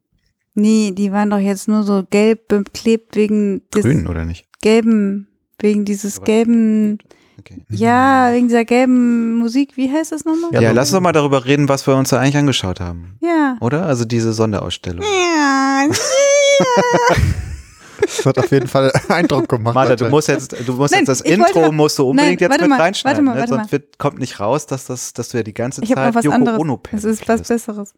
Nee, 0.54 0.92
die 0.92 1.12
waren 1.12 1.30
doch 1.30 1.38
jetzt 1.40 1.68
nur 1.68 1.84
so 1.84 2.04
gelb 2.10 2.48
beklebt 2.48 3.16
wegen 3.16 3.62
des 3.74 3.84
Grün 3.84 4.08
oder 4.08 4.26
nicht? 4.26 4.46
gelben, 4.62 5.28
wegen 5.60 5.86
dieses 5.86 6.18
Aber- 6.18 6.26
gelben, 6.26 6.98
Okay. 7.40 7.64
ja, 7.70 8.32
wegen 8.34 8.48
dieser 8.48 8.66
gelben 8.66 9.36
Musik. 9.38 9.78
Wie 9.78 9.92
heißt 9.92 10.12
das 10.12 10.26
nochmal? 10.26 10.50
Ja, 10.54 10.62
Ja, 10.62 10.72
lass 10.72 10.88
uns 10.90 10.94
doch 10.96 11.02
mal 11.02 11.12
darüber 11.12 11.46
reden, 11.46 11.70
was 11.70 11.86
wir 11.86 11.96
uns 11.96 12.10
da 12.10 12.20
eigentlich 12.20 12.36
angeschaut 12.38 12.80
haben. 12.80 13.18
Ja. 13.22 13.56
Oder? 13.62 13.86
Also 13.86 14.04
diese 14.06 14.34
Sonderausstellung. 14.34 15.04
Ja. 15.04 15.86
Das 18.02 18.26
hat 18.26 18.38
auf 18.40 18.52
jeden 18.52 18.68
Fall 18.68 18.92
Eindruck 19.10 19.48
gemacht. 19.50 19.76
Martha, 19.76 19.96
du 19.96 20.10
musst 20.10 20.28
jetzt, 20.28 20.56
du 20.66 20.74
musst 20.74 20.92
Nein, 20.92 21.02
jetzt 21.02 21.08
das 21.10 21.22
Intro 21.22 21.56
wollte- 21.56 21.72
musst 21.72 22.00
du 22.00 22.10
unbedingt 22.10 22.40
Nein, 22.40 22.40
jetzt 22.40 22.50
warte 22.52 22.64
mit 22.64 22.70
mal, 22.70 22.82
reinschneiden, 22.82 23.26
warte 23.26 23.40
mal, 23.40 23.46
ne? 23.46 23.52
warte 23.52 23.54
sonst 23.64 23.72
wird, 23.72 23.98
kommt 24.00 24.20
nicht 24.20 24.40
raus, 24.40 24.66
dass 24.66 24.86
das, 24.86 25.14
dass 25.14 25.30
du 25.30 25.38
ja 25.38 25.44
die 25.44 25.54
ganze 25.54 25.84
Ich 25.84 25.92
habe 25.96 26.14
Zeit 26.14 26.24
Yoko 26.24 26.36
anderes. 26.36 26.60
Ono 26.60 26.82
Das 26.92 27.04
ist 27.04 27.28
was. 27.28 27.42
Besseres. 27.44 27.94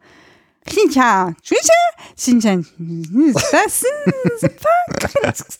Shincha, 0.67 1.33
Shincha, 1.41 1.73
Shincha, 2.17 2.57
das 3.62 5.59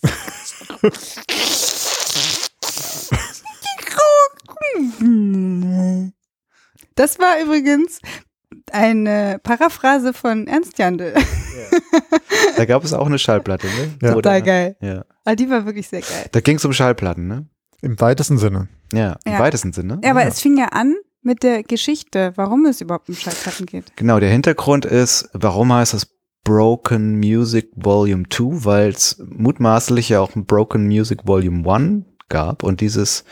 Das 6.96 7.18
war 7.20 7.40
übrigens 7.42 8.00
eine 8.74 9.40
Paraphrase 9.44 10.14
von 10.14 10.48
Ernst 10.48 10.78
Jandl. 10.78 11.14
Da 12.58 12.66
gab 12.66 12.84
es 12.84 12.94
auch 12.94 13.06
eine 13.06 13.20
Schallplatte, 13.20 13.68
ne? 13.68 13.94
Ja. 14.02 14.14
Total 14.14 14.42
geil. 14.42 14.76
Ja. 14.82 15.06
Ah, 15.26 15.36
die 15.36 15.50
war 15.50 15.66
wirklich 15.66 15.88
sehr 15.88 16.02
geil. 16.02 16.28
Da 16.32 16.40
ging 16.42 16.58
es 16.58 16.66
um 16.66 16.74
Schallplatten, 16.74 17.28
ne? 17.28 17.46
Im 17.82 18.00
weitesten 18.02 18.38
Sinne. 18.38 18.68
Ja, 18.94 19.18
im 19.26 19.34
Ja. 19.34 19.40
weitesten 19.40 19.72
Sinne. 19.74 20.00
Ja, 20.04 20.12
aber 20.12 20.24
Ja. 20.24 20.28
es 20.30 20.42
fing 20.42 20.58
ja 20.58 20.66
an 20.68 20.96
mit 21.22 21.44
der 21.44 21.64
Geschichte, 21.64 22.34
warum 22.36 22.66
es 22.66 22.82
überhaupt 22.82 23.10
um 23.10 23.16
Schallplatten 23.16 23.66
geht. 23.66 23.96
Genau, 23.96 24.20
der 24.20 24.30
Hintergrund 24.30 24.86
ist, 24.86 25.30
warum 25.34 25.72
heißt 25.74 25.94
das 25.94 26.08
Broken 26.44 27.20
Music 27.20 27.70
Volume 27.76 28.24
2? 28.30 28.66
Weil 28.66 28.90
es 28.90 29.22
mutmaßlich 29.30 30.10
ja 30.10 30.20
auch 30.22 30.36
ein 30.36 30.46
Broken 30.46 30.88
Music 30.88 31.20
Volume 31.26 31.70
1 31.72 32.06
gab 32.30 32.64
und 32.64 32.82
dieses 32.82 33.24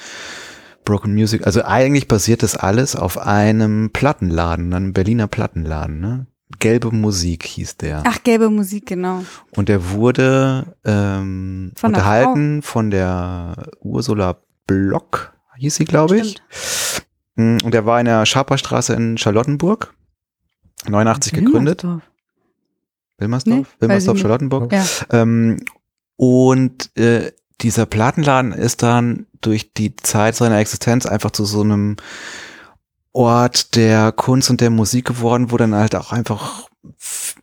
Broken 0.87 1.13
Music, 1.13 1.45
also 1.45 1.65
eigentlich 1.65 2.07
basiert 2.07 2.43
das 2.43 2.55
alles 2.55 2.95
auf 2.95 3.17
einem 3.17 3.89
Plattenladen, 3.91 4.73
einem 4.73 4.93
Berliner 4.93 5.27
Plattenladen, 5.27 5.99
ne? 5.99 6.27
Gelbe 6.59 6.91
Musik 6.91 7.43
hieß 7.45 7.75
der. 7.75 8.03
Ach, 8.07 8.23
gelbe 8.23 8.49
Musik, 8.49 8.85
genau. 8.85 9.25
Und 9.51 9.67
der 9.67 9.89
wurde 9.91 10.77
ähm, 10.85 11.73
Von 11.75 11.89
unterhalten 11.89 12.61
von 12.61 12.89
der 12.89 13.69
Ursula 13.81 14.37
Block, 14.65 15.33
hieß 15.57 15.75
sie, 15.75 15.83
glaube 15.83 16.19
ich. 16.19 16.37
Mm, 17.35 17.57
Und 17.65 17.73
der 17.73 17.85
war 17.85 17.99
in 17.99 18.05
der 18.05 18.25
Schaperstraße 18.25 18.93
in 18.93 19.17
Charlottenburg, 19.17 19.93
89 20.87 21.33
gegründet. 21.33 21.83
Wilmersdorf. 21.83 22.07
Wilmersdorf? 23.17 23.57
Nee, 23.57 23.81
Wilmersdorf. 23.81 24.19
Charlottenburg. 24.19 24.71
Ja. 24.71 24.85
Ähm, 25.11 25.59
und 26.15 26.97
äh, 26.97 27.33
dieser 27.61 27.85
Plattenladen 27.85 28.51
ist 28.51 28.83
dann 28.83 29.25
durch 29.41 29.73
die 29.73 29.95
Zeit 29.95 30.35
seiner 30.35 30.59
Existenz 30.59 31.05
einfach 31.05 31.31
zu 31.31 31.45
so 31.45 31.61
einem 31.61 31.95
Ort 33.13 33.75
der 33.75 34.11
Kunst 34.11 34.49
und 34.49 34.61
der 34.61 34.69
Musik 34.69 35.05
geworden, 35.05 35.51
wo 35.51 35.57
dann 35.57 35.73
halt 35.73 35.95
auch 35.95 36.11
einfach 36.11 36.67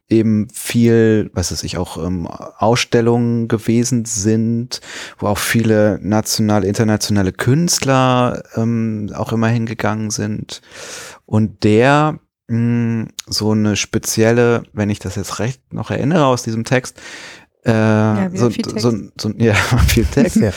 eben 0.09 0.49
viel, 0.51 1.31
was 1.35 1.51
weiß 1.51 1.65
ich, 1.65 1.77
auch 1.77 1.97
ähm, 1.97 2.27
Ausstellungen 2.27 3.49
gewesen 3.49 4.05
sind, 4.05 4.81
wo 5.19 5.27
auch 5.27 5.39
viele 5.39 5.99
nationale, 6.01 6.67
internationale 6.67 7.33
Künstler 7.33 8.43
ähm, 8.55 9.11
auch 9.15 9.33
immer 9.33 9.49
hingegangen 9.49 10.11
sind. 10.11 10.63
Und 11.27 11.65
der 11.65 12.21
mh, 12.49 13.09
so 13.27 13.51
eine 13.51 13.77
spezielle, 13.77 14.63
wenn 14.73 14.91
ich 14.91 14.99
das 14.99 15.17
jetzt 15.17 15.39
recht 15.39 15.73
noch 15.73 15.91
erinnere 15.91 16.27
aus 16.27 16.43
diesem 16.43 16.65
Text, 16.65 17.01
Äh, 17.65 18.37
so, 18.37 18.51
viel 18.51 18.65
Text. 18.65 18.81
so, 18.81 18.93
so, 19.19 19.31
ja, 19.39 19.55
viel 19.89 20.05
Text. 20.05 20.37
Ja. 20.37 20.53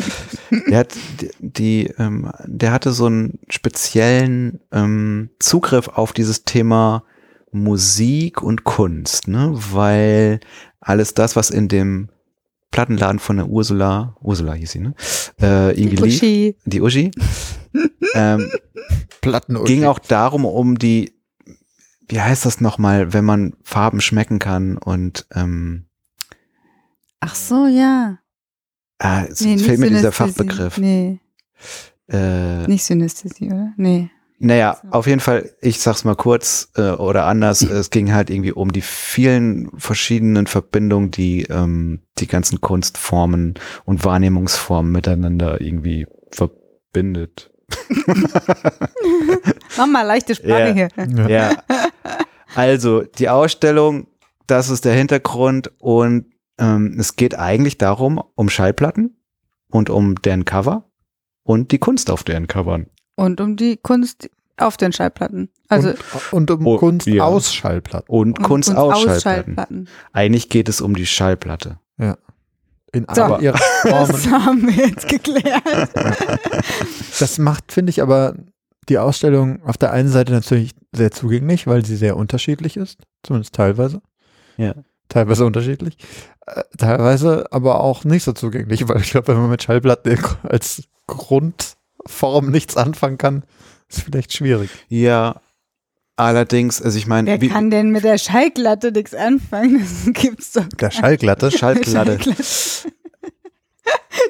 Der, 0.69 0.79
hat, 0.79 0.93
die, 1.21 1.29
die, 1.39 1.93
ähm, 1.97 2.31
der 2.45 2.73
hatte 2.73 2.91
so 2.91 3.05
einen 3.05 3.39
speziellen 3.49 4.59
ähm, 4.73 5.29
Zugriff 5.39 5.87
auf 5.87 6.11
dieses 6.11 6.43
Thema 6.43 7.03
Musik 7.51 8.43
und 8.43 8.65
Kunst, 8.65 9.27
ne? 9.29 9.53
Weil 9.71 10.41
alles 10.81 11.13
das, 11.13 11.37
was 11.37 11.49
in 11.49 11.69
dem 11.69 12.09
Plattenladen 12.71 13.19
von 13.19 13.37
der 13.37 13.47
Ursula, 13.47 14.17
Ursula 14.21 14.53
hieß 14.53 14.71
sie, 14.71 14.79
ne? 14.79 14.93
Äh, 15.41 15.79
irgendwie 15.79 15.95
lief, 15.95 16.15
Uschi. 16.15 16.57
die 16.65 16.81
Uschi, 16.81 17.11
ähm, 18.13 18.51
Platten 19.21 19.63
ging 19.63 19.85
auch 19.85 19.99
darum, 19.99 20.45
um 20.45 20.77
die, 20.77 21.13
wie 22.09 22.19
heißt 22.19 22.45
das 22.45 22.61
nochmal, 22.61 23.13
wenn 23.13 23.25
man 23.25 23.53
Farben 23.63 24.01
schmecken 24.01 24.39
kann 24.39 24.77
und 24.77 25.25
ähm, 25.33 25.86
Ach 27.19 27.35
so, 27.35 27.67
ja. 27.67 28.19
ah, 28.99 29.23
es 29.25 29.41
Nee, 29.41 29.57
fehlt 29.57 29.79
mir 29.79 29.89
dieser. 29.89 30.11
Fachbegriff. 30.11 30.77
Nee, 30.77 31.19
Äh, 32.09 32.67
nicht 32.67 32.83
Synästhesie, 32.85 33.47
oder? 33.47 33.73
Nee. 33.77 34.09
Naja, 34.39 34.79
auf 34.91 35.07
jeden 35.07 35.19
Fall, 35.19 35.49
ich 35.61 35.79
sag's 35.81 36.03
mal 36.03 36.15
kurz 36.15 36.69
äh, 36.75 36.91
oder 36.91 37.25
anders, 37.25 37.61
es 37.63 37.89
ging 37.89 38.13
halt 38.13 38.29
irgendwie 38.29 38.51
um 38.51 38.71
die 38.71 38.81
vielen 38.81 39.69
verschiedenen 39.79 40.45
Verbindungen, 40.47 41.09
die 41.11 41.43
ähm, 41.49 42.01
die 42.19 42.27
ganzen 42.27 42.61
Kunstformen 42.61 43.55
und 43.85 44.05
Wahrnehmungsformen 44.05 44.91
miteinander 44.91 45.59
irgendwie 45.59 46.05
verbindet. 46.31 47.51
Mach 49.77 49.87
mal 49.87 50.03
leichte 50.03 50.35
Sprache 50.35 50.69
Ja. 50.69 50.73
hier. 50.73 51.29
ja. 51.29 51.51
Also, 52.55 53.01
die 53.01 53.29
Ausstellung, 53.29 54.07
das 54.47 54.69
ist 54.69 54.85
der 54.85 54.93
Hintergrund 54.93 55.71
und 55.79 56.25
ähm, 56.57 56.95
es 56.99 57.15
geht 57.15 57.37
eigentlich 57.37 57.77
darum, 57.77 58.21
um 58.35 58.49
Schallplatten 58.49 59.17
und 59.69 59.89
um 59.89 60.15
deren 60.21 60.45
Cover 60.45 60.89
und 61.43 61.71
die 61.71 61.77
Kunst 61.79 62.09
auf 62.11 62.23
deren 62.23 62.47
Covern. 62.47 62.87
Und 63.15 63.41
um 63.41 63.55
die 63.55 63.77
Kunst 63.77 64.29
auf 64.57 64.77
den 64.77 64.91
Schallplatten. 64.93 65.49
Also 65.69 65.89
und, 66.31 66.49
und 66.49 66.51
um 66.51 66.65
Oh, 66.67 66.77
Kunst 66.77 67.07
ja. 67.07 67.23
aus 67.23 67.53
Schallplatten. 67.53 68.07
Und 68.09 68.39
um 68.39 68.45
Kunst 68.45 68.69
Kunst 68.69 68.79
aus 68.79 69.01
Schallplatten. 69.01 69.21
Schallplatten. 69.55 69.89
Eigentlich 70.13 70.49
geht 70.49 70.67
es 70.69 70.81
um 70.81 70.95
die 70.95 71.05
Schallplatte. 71.05 71.79
In 72.93 73.05
So. 73.13 73.21
all 73.23 73.43
ihren 73.43 73.57
Formen. 73.81 74.07
Das 74.11 74.27
haben 74.27 74.67
wir 74.67 74.87
jetzt 74.87 75.07
geklärt. 75.09 75.63
Das 77.19 77.37
macht, 77.39 77.71
finde 77.71 77.89
ich, 77.89 78.01
aber 78.01 78.35
die 78.89 78.97
Ausstellung 78.99 79.61
auf 79.63 79.77
der 79.77 79.91
einen 79.91 80.09
Seite 80.09 80.31
natürlich 80.31 80.71
sehr 80.95 81.11
zugänglich, 81.11 81.67
weil 81.67 81.83
sie 81.85 81.95
sehr 81.95 82.15
unterschiedlich 82.15 82.77
ist, 82.77 82.99
zumindest 83.23 83.53
teilweise. 83.55 84.01
Ja. 84.57 84.73
Teilweise 85.09 85.45
unterschiedlich. 85.45 85.97
Äh, 86.45 86.63
teilweise 86.77 87.45
aber 87.51 87.81
auch 87.81 88.03
nicht 88.03 88.23
so 88.23 88.33
zugänglich, 88.33 88.87
weil 88.87 89.01
ich 89.01 89.11
glaube, 89.11 89.29
wenn 89.29 89.37
man 89.41 89.49
mit 89.49 89.63
Schallplatten 89.63 90.17
als 90.43 90.83
Grundform 91.07 92.49
nichts 92.51 92.75
anfangen 92.77 93.17
kann, 93.17 93.43
ist 93.89 94.01
vielleicht 94.01 94.33
schwierig. 94.33 94.69
Ja, 94.89 95.41
allerdings, 96.17 96.81
also 96.81 96.97
ich 96.97 97.07
meine, 97.07 97.27
Wer 97.31 97.41
wie- 97.41 97.49
kann 97.49 97.69
denn 97.69 97.91
mit 97.91 98.03
der 98.03 98.17
Schallplatte 98.17 98.91
nichts 98.91 99.13
anfangen? 99.13 99.79
Das 99.79 100.13
gibt's 100.21 100.51
doch. 100.53 100.67
Der 100.67 100.91
Schallglatte. 100.91 101.51
Schallplatte. 101.57 102.17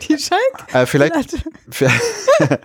Die 0.07 0.17
Schallplatte. 0.19 0.73
Äh, 0.77 0.85
vielleicht, 0.85 1.37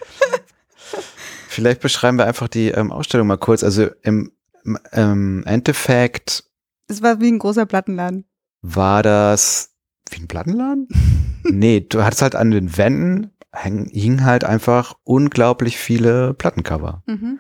vielleicht 1.49 1.81
beschreiben 1.81 2.19
wir 2.19 2.27
einfach 2.27 2.49
die 2.49 2.69
ähm, 2.69 2.93
Ausstellung 2.93 3.27
mal 3.27 3.39
kurz. 3.39 3.63
Also 3.65 3.89
im, 4.03 4.33
im 4.65 4.79
ähm, 4.93 5.43
Endeffekt 5.47 6.45
Das 6.93 7.01
war 7.01 7.23
wie 7.23 7.33
ein 7.33 7.39
großer 7.39 7.65
Plattenladen. 7.65 8.27
war 8.61 9.03
das 9.03 9.71
wie 10.11 10.21
ein 10.21 10.29
Plattenladen? 10.29 10.89
nee, 11.45 11.81
du 11.81 12.05
hattest 12.05 12.21
halt 12.21 12.35
an 12.35 12.51
den 12.51 12.77
Wänden 12.77 13.31
häng, 13.51 13.89
hingen 13.91 14.27
halt 14.27 14.45
einfach 14.45 14.93
unglaublich 15.03 15.79
viele 15.79 16.35
Plattencover. 16.35 17.03
Mhm. 17.07 17.39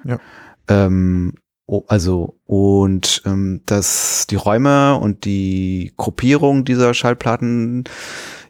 Ähm, 0.68 1.34
oh, 1.66 1.84
also 1.86 2.38
und 2.46 3.20
ähm, 3.26 3.60
das 3.66 4.26
die 4.26 4.36
Räume 4.36 4.96
und 4.96 5.26
die 5.26 5.92
Gruppierung 5.98 6.64
dieser 6.64 6.94
Schallplatten, 6.94 7.84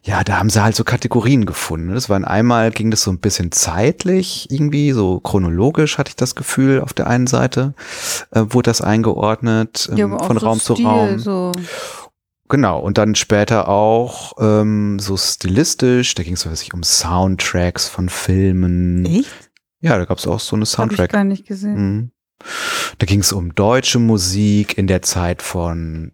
ja, 0.04 0.24
da 0.24 0.38
haben 0.38 0.50
sie 0.50 0.62
halt 0.62 0.74
so 0.74 0.82
Kategorien 0.84 1.46
gefunden. 1.46 1.86
ne? 1.88 1.94
Das 1.94 2.08
waren 2.08 2.24
einmal 2.24 2.70
ging 2.72 2.90
das 2.90 3.02
so 3.02 3.10
ein 3.12 3.20
bisschen 3.20 3.52
zeitlich 3.52 4.48
irgendwie 4.50 4.92
so 4.92 5.20
chronologisch 5.20 5.96
hatte 5.98 6.10
ich 6.10 6.16
das 6.16 6.34
Gefühl 6.34 6.80
auf 6.80 6.92
der 6.92 7.06
einen 7.06 7.26
Seite 7.28 7.74
äh, 8.32 8.42
wurde 8.48 8.70
das 8.70 8.80
eingeordnet 8.80 9.88
ähm, 9.92 9.96
Ja, 9.98 10.18
von 10.18 10.38
so 10.38 10.46
Raum 10.46 10.60
zu 10.60 10.74
Stil, 10.74 10.86
Raum. 10.86 11.18
So. 11.18 11.52
Genau, 12.48 12.80
und 12.80 12.98
dann 12.98 13.14
später 13.14 13.68
auch 13.68 14.32
ähm, 14.38 14.98
so 14.98 15.16
stilistisch, 15.16 16.14
da 16.14 16.22
ging 16.22 16.34
es 16.34 16.40
so 16.42 16.50
weiß 16.50 16.62
ich, 16.62 16.74
um 16.74 16.82
Soundtracks 16.82 17.88
von 17.88 18.08
Filmen. 18.08 19.06
Echt? 19.06 19.50
Ja, 19.80 19.96
da 19.96 20.04
gab 20.04 20.18
es 20.18 20.26
auch 20.26 20.40
so 20.40 20.56
eine 20.56 20.62
Hab 20.64 20.66
ich 20.66 20.70
Soundtrack. 20.70 21.12
gar 21.12 21.24
nicht 21.24 21.46
gesehen. 21.46 21.74
Mhm. 21.76 22.10
Da 22.98 23.06
ging 23.06 23.20
es 23.20 23.32
um 23.32 23.54
deutsche 23.54 23.98
Musik 24.00 24.76
in 24.76 24.86
der 24.86 25.00
Zeit 25.02 25.42
von, 25.42 26.12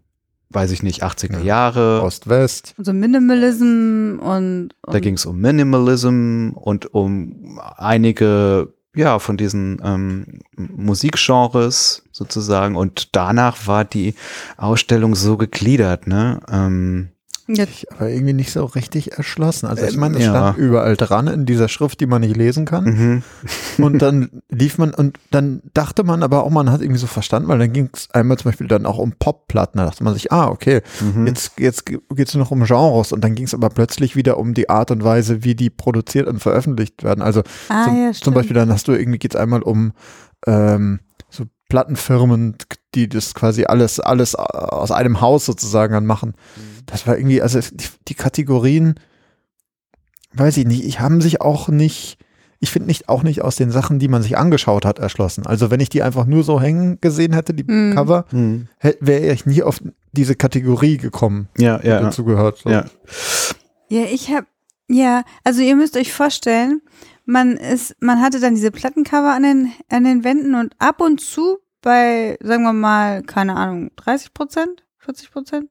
weiß 0.51 0.71
ich 0.71 0.83
nicht, 0.83 1.03
80er 1.05 1.39
Ja. 1.39 1.45
Jahre. 1.45 2.03
Ost-West. 2.03 2.75
Und 2.79 2.85
so 2.85 2.93
Minimalism 2.93 4.19
und, 4.21 4.75
und 4.83 4.95
Da 4.95 5.01
ging 5.01 5.15
es 5.15 5.27
um 5.27 5.39
Minimalism 5.39 6.51
und 6.55 6.95
um 6.95 7.61
einige, 7.77 8.73
ja, 8.95 9.19
von 9.19 9.37
diesen 9.37 9.81
ähm, 9.85 10.41
Musikgenres 10.57 12.05
sozusagen. 12.13 12.77
Und 12.77 13.15
danach 13.17 13.67
war 13.67 13.85
die 13.85 14.15
Ausstellung 14.57 15.15
so 15.15 15.37
gegliedert, 15.37 16.07
ne? 16.07 16.41
Ähm, 16.51 17.09
Ich 17.49 17.91
aber 17.91 18.11
irgendwie 18.11 18.35
nicht 18.35 18.53
so 18.53 18.65
richtig 18.65 19.13
erschlossen. 19.13 19.67
Also 19.67 19.85
ich 19.87 19.97
meine, 19.97 20.19
es 20.19 20.25
ja. 20.25 20.31
stand 20.31 20.59
überall 20.59 20.97
dran 20.97 21.27
in 21.29 21.47
dieser 21.47 21.69
Schrift, 21.69 22.01
die 22.01 22.07
man 22.07 22.21
nicht 22.21 22.37
lesen 22.37 22.67
kann. 22.67 22.85
mhm. 22.85 23.23
Und 23.85 24.03
dann 24.03 24.43
lief 24.51 24.77
man 24.79 24.93
und 24.93 25.19
dann 25.31 25.63
dachte 25.73 26.03
man 26.03 26.23
aber 26.23 26.43
auch, 26.45 26.51
man 26.51 26.71
hat 26.71 26.81
irgendwie 26.81 26.99
so 26.99 27.07
verstanden, 27.07 27.49
weil 27.49 27.59
dann 27.59 27.73
ging 27.73 27.89
es 27.93 28.11
einmal 28.11 28.37
zum 28.37 28.51
Beispiel 28.51 28.67
dann 28.67 28.87
auch 28.87 28.99
um 28.99 29.13
Popplatten. 29.13 29.79
Da 29.79 29.87
dachte 29.87 30.03
man 30.03 30.15
sich, 30.15 30.33
ah, 30.33 30.49
okay, 30.49 30.83
Mhm. 31.01 31.27
jetzt, 31.27 31.53
jetzt 31.59 31.87
geht 31.87 32.03
es 32.29 32.35
noch 32.35 32.51
um 32.51 32.65
Genres 32.65 33.13
und 33.13 33.23
dann 33.23 33.35
ging 33.35 33.45
es 33.47 33.55
aber 33.55 33.69
plötzlich 33.71 34.17
wieder 34.17 34.37
um 34.39 34.53
die 34.53 34.69
Art 34.69 34.91
und 34.91 35.05
Weise, 35.05 35.45
wie 35.45 35.55
die 35.55 35.71
produziert 35.71 36.27
und 36.27 36.41
veröffentlicht 36.41 37.05
werden. 37.05 37.23
Also 37.23 37.43
ah, 37.69 37.85
zum, 37.85 38.03
ja, 38.03 38.13
zum. 38.13 38.35
Beispiel 38.35 38.55
dann 38.55 38.71
hast 38.73 38.89
du 38.89 38.93
irgendwie 38.93 39.19
geht 39.19 39.35
es 39.35 39.41
einmal 39.41 39.63
um 39.63 39.93
ähm, 40.47 41.01
so 41.31 41.45
Plattenfirmen, 41.69 42.57
die 43.07 43.09
das 43.09 43.35
quasi 43.35 43.65
alles, 43.65 44.01
alles 44.01 44.35
aus 44.35 44.91
einem 44.91 45.21
Haus 45.21 45.45
sozusagen 45.47 45.93
dann 45.95 46.07
machen. 46.07 46.35
Das 46.87 47.07
war 47.07 47.17
irgendwie, 47.17 47.41
also 47.43 47.61
die, 47.61 47.87
die 48.09 48.15
Kategorien, 48.15 48.95
weiß 50.35 50.57
ich 50.57 50.67
nicht, 50.67 50.85
ich 50.85 51.01
haben 51.01 51.21
sich 51.21 51.41
auch 51.41 51.69
nicht, 51.69 52.19
ich 52.61 52.71
finde 52.71 52.89
nicht 52.89 53.09
auch 53.09 53.23
nicht 53.23 53.43
aus 53.43 53.57
den 53.57 53.71
Sachen, 53.71 53.99
die 53.99 54.09
man 54.09 54.23
sich 54.23 54.37
angeschaut 54.37 54.85
hat, 54.85 54.99
erschlossen. 54.99 55.47
Also 55.47 55.71
wenn 55.71 55.81
ich 55.81 55.89
die 55.89 56.03
einfach 56.03 56.27
nur 56.27 56.45
so 56.45 56.61
hängen 56.61 56.99
gesehen 57.01 57.33
hätte, 57.33 57.55
die 57.55 57.65
Mhm. 57.65 57.95
Cover, 57.95 58.25
Mhm. 58.33 58.69
wäre 59.01 59.33
ich 59.33 59.47
nie 59.47 59.63
auf 59.63 59.81
diese 60.13 60.35
Kategorie 60.35 60.97
gekommen, 60.97 61.49
Ja, 61.57 61.79
die 61.79 61.89
ja, 61.89 62.01
dazu 62.01 62.25
gehört. 62.25 62.59
So. 62.59 62.71
ja. 62.71 62.85
Ja, 63.91 64.03
ich 64.05 64.31
habe 64.31 64.47
ja, 64.91 65.23
also 65.45 65.61
ihr 65.61 65.77
müsst 65.77 65.97
euch 65.99 66.13
vorstellen, 66.15 66.81
man 67.27 67.59
ist, 67.59 67.95
man 68.01 68.23
hatte 68.23 68.41
dann 68.41 68.55
diese 68.55 68.71
Plattencover 68.71 69.35
an 69.35 69.43
den 69.43 69.73
an 69.91 70.05
den 70.05 70.25
Wänden 70.25 70.55
und 70.55 70.75
ab 70.79 71.03
und 71.03 71.21
zu 71.21 71.59
bei, 71.83 72.37
sagen 72.43 72.63
wir 72.65 72.73
mal, 72.73 73.23
keine 73.23 73.57
Ahnung, 73.57 73.91
30 73.97 74.35
Prozent, 74.35 74.85
40 74.99 75.31
Prozent 75.31 75.69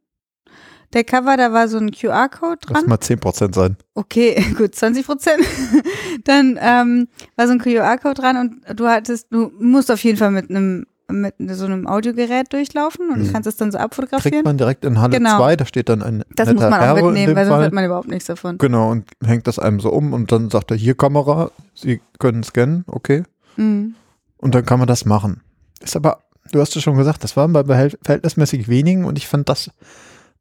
der 0.93 1.03
Cover, 1.03 1.35
da 1.35 1.51
war 1.51 1.67
so 1.67 1.77
ein 1.77 1.91
QR-Code 1.91 2.59
Lass 2.69 2.79
dran. 2.81 2.89
mal 2.89 2.95
10% 2.95 3.53
sein. 3.53 3.75
Okay, 3.93 4.41
gut, 4.57 4.73
20 4.73 5.05
Prozent. 5.05 5.43
Dann 6.23 6.57
ähm, 6.61 7.09
war 7.35 7.47
so 7.47 7.53
ein 7.53 7.59
QR-Code 7.59 8.13
dran 8.13 8.37
und 8.37 8.79
du 8.79 8.87
hattest, 8.87 9.27
du 9.31 9.51
musst 9.59 9.91
auf 9.91 10.01
jeden 10.05 10.17
Fall 10.17 10.31
mit 10.31 10.49
einem 10.49 10.85
mit 11.09 11.35
so 11.51 11.65
einem 11.65 11.87
Audiogerät 11.87 12.51
durchlaufen 12.51 13.09
und 13.11 13.19
Mhm. 13.27 13.31
kannst 13.31 13.47
es 13.47 13.55
dann 13.55 13.71
so 13.71 13.77
Kriegt 13.77 13.85
abfotografieren. 13.85 14.43
man 14.43 14.57
direkt 14.57 14.83
in 14.83 14.99
Halle 14.99 15.17
Genau. 15.17 15.37
2, 15.37 15.55
da 15.55 15.65
steht 15.65 15.87
dann 15.87 16.01
ein 16.01 16.23
Das 16.35 16.51
muss 16.53 16.61
man 16.61 16.73
auch 16.73 16.79
Herr 16.79 16.97
in 16.97 17.05
mitnehmen, 17.05 17.35
weil 17.35 17.45
sonst 17.45 17.63
hat 17.65 17.71
man 17.73 17.85
überhaupt 17.85 18.07
nichts 18.09 18.25
davon. 18.25 18.57
Genau, 18.57 18.91
und 18.91 19.09
hängt 19.25 19.47
das 19.47 19.57
einem 19.57 19.79
so 19.79 19.89
um 19.89 20.11
und 20.11 20.31
dann 20.33 20.49
sagt 20.49 20.71
er, 20.71 20.75
hier 20.77 20.95
Kamera, 20.95 21.51
Sie 21.73 22.01
können 22.19 22.43
scannen, 22.43 22.83
okay. 22.87 23.23
Mhm. 23.55 23.95
Und 24.37 24.53
dann 24.55 24.65
kann 24.65 24.79
man 24.79 24.87
das 24.89 25.05
machen. 25.05 25.41
Ist 25.81 25.95
aber, 25.95 26.23
du 26.51 26.59
hast 26.61 26.75
es 26.75 26.83
schon 26.83 26.97
gesagt, 26.97 27.23
das 27.23 27.35
waren 27.37 27.53
bei 27.53 27.63
verhältnismäßig 27.63 28.67
wenigen 28.67 29.05
und 29.05 29.17
ich 29.17 29.27
fand 29.27 29.49
das, 29.49 29.69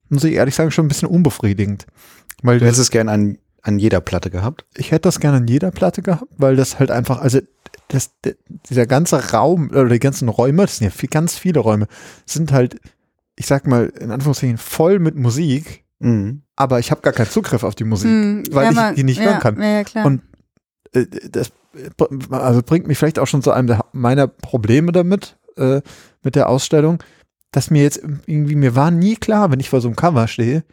muss 0.09 0.25
ich 0.25 0.35
ehrlich 0.35 0.55
sagen, 0.55 0.71
schon 0.71 0.85
ein 0.87 0.89
bisschen 0.89 1.09
unbefriedigend. 1.09 1.87
Weil 2.43 2.59
Du 2.59 2.65
hättest 2.67 2.81
es 2.81 2.91
gern 2.91 3.09
an, 3.09 3.39
an 3.63 3.79
jeder 3.79 4.01
Platte 4.01 4.31
gehabt. 4.31 4.65
ich 4.77 4.93
hätte 4.93 5.03
das 5.03 5.21
gerne 5.21 5.39
an 5.39 5.47
jeder 5.49 5.71
Platte 5.71 6.03
gehabt, 6.03 6.31
weil 6.37 6.57
das 6.57 6.79
halt 6.79 6.91
einfach, 6.91 7.21
also 7.21 7.41
das, 7.89 8.11
der, 8.25 8.35
dieser 8.69 8.87
ganze 8.87 9.31
Raum 9.33 9.71
oder 9.71 9.89
die 9.89 9.99
ganzen 9.99 10.29
Räume, 10.29 10.63
das 10.63 10.77
sind 10.79 10.85
ja 10.87 10.91
viel, 10.91 11.09
ganz 11.09 11.37
viele 11.39 11.61
Räume, 11.61 11.87
sind 12.27 12.53
halt, 12.53 12.81
ich 13.37 13.47
sag 13.47 13.67
mal, 13.67 13.87
in 14.01 14.11
Anführungszeichen 14.11 14.59
voll 14.59 14.99
mit 14.99 15.17
Musik, 15.17 15.85
Mhm. 15.99 16.43
aber 16.57 16.79
ich 16.79 16.91
habe 16.91 17.01
gar 17.01 17.15
keinen 17.15 17.31
Zugriff 17.31 17.63
auf 17.65 17.75
die 17.75 17.85
Musik, 17.85 18.11
Mhm. 18.11 18.43
weil 18.51 18.75
Ja, 18.75 18.91
ich 18.91 18.97
die 18.97 19.05
nicht 19.05 19.19
ja, 19.19 19.25
hören 19.25 19.41
kann. 19.41 19.63
Ja. 19.63 20.05
Und 20.05 20.21
äh, 20.93 21.07
das 21.31 21.53
also 22.31 22.63
bringt 22.63 22.87
mich 22.87 22.99
vielleicht 22.99 23.19
auch 23.19 23.27
schon 23.27 23.43
zu 23.43 23.53
einem 23.53 23.67
der, 23.69 23.85
meiner 23.93 24.27
Probleme 24.27 24.93
damit, 24.93 25.37
äh, 25.57 25.81
mit 26.23 26.35
der 26.35 26.49
Ausstellung, 26.49 27.03
dass 27.53 27.71
mir 27.71 27.83
jetzt 27.83 28.03
irgendwie, 28.27 28.55
mir 28.57 28.75
war 28.75 28.91
nie 28.91 29.17
klar, 29.17 29.51
wenn 29.51 29.61
ich 29.61 29.71
vor 29.71 29.81
so 29.81 29.89
einem 29.89 29.97
Cover 29.97 30.29
stehe, 30.29 30.65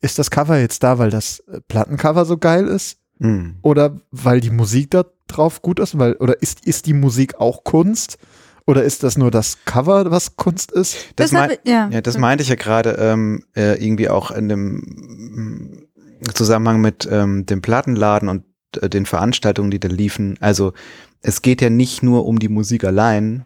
ist 0.00 0.18
das 0.18 0.30
Cover 0.30 0.58
jetzt 0.58 0.82
da, 0.82 0.98
weil 0.98 1.10
das 1.10 1.40
äh, 1.40 1.60
Plattencover 1.68 2.24
so 2.24 2.36
geil 2.38 2.66
ist? 2.66 2.98
Mhm. 3.18 3.56
Oder 3.62 4.00
weil 4.10 4.40
die 4.40 4.50
Musik 4.50 4.90
da 4.90 5.04
drauf 5.28 5.62
gut 5.62 5.78
ist? 5.78 5.98
Weil, 5.98 6.14
oder 6.14 6.42
ist, 6.42 6.66
ist 6.66 6.86
die 6.86 6.92
Musik 6.94 7.40
auch 7.40 7.62
Kunst? 7.64 8.18
Oder 8.66 8.82
ist 8.84 9.02
das 9.02 9.16
nur 9.18 9.30
das 9.30 9.64
Cover, 9.64 10.10
was 10.10 10.36
Kunst 10.36 10.72
ist? 10.72 10.94
Das, 11.16 11.30
Das 11.30 11.32
mein, 11.32 11.50
ich- 11.52 11.60
ja. 11.70 11.88
ja, 11.88 12.00
das 12.00 12.18
meinte 12.18 12.42
ich 12.42 12.48
ja 12.48 12.54
gerade 12.56 12.90
ähm, 12.98 13.44
äh, 13.56 13.82
irgendwie 13.84 14.08
auch 14.08 14.30
in 14.30 14.48
dem 14.48 14.76
mm, 16.22 16.24
Zusammenhang 16.34 16.80
mit 16.80 17.08
ähm, 17.10 17.46
dem 17.46 17.62
Plattenladen 17.62 18.28
und 18.28 18.44
den 18.76 19.06
Veranstaltungen, 19.06 19.70
die 19.70 19.80
da 19.80 19.88
liefen. 19.88 20.36
Also 20.40 20.72
es 21.20 21.42
geht 21.42 21.62
ja 21.62 21.70
nicht 21.70 22.02
nur 22.02 22.26
um 22.26 22.38
die 22.38 22.48
Musik 22.48 22.84
allein, 22.84 23.44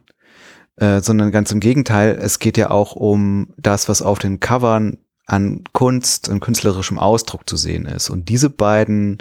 äh, 0.77 1.01
sondern 1.01 1.33
ganz 1.33 1.51
im 1.53 1.61
Gegenteil, 1.61 2.19
es 2.21 2.39
geht 2.39 2.57
ja 2.59 2.71
auch 2.71 2.95
um 2.97 3.49
das, 3.57 3.89
was 3.89 4.03
auf 4.03 4.19
den 4.19 4.41
Covern 4.41 4.99
an 5.27 5.65
Kunst 5.73 6.29
und 6.29 6.41
künstlerischem 6.41 6.99
Ausdruck 6.99 7.49
zu 7.49 7.57
sehen 7.57 7.87
ist. 7.87 8.11
Und 8.11 8.29
diese 8.29 8.51
beiden 8.51 9.19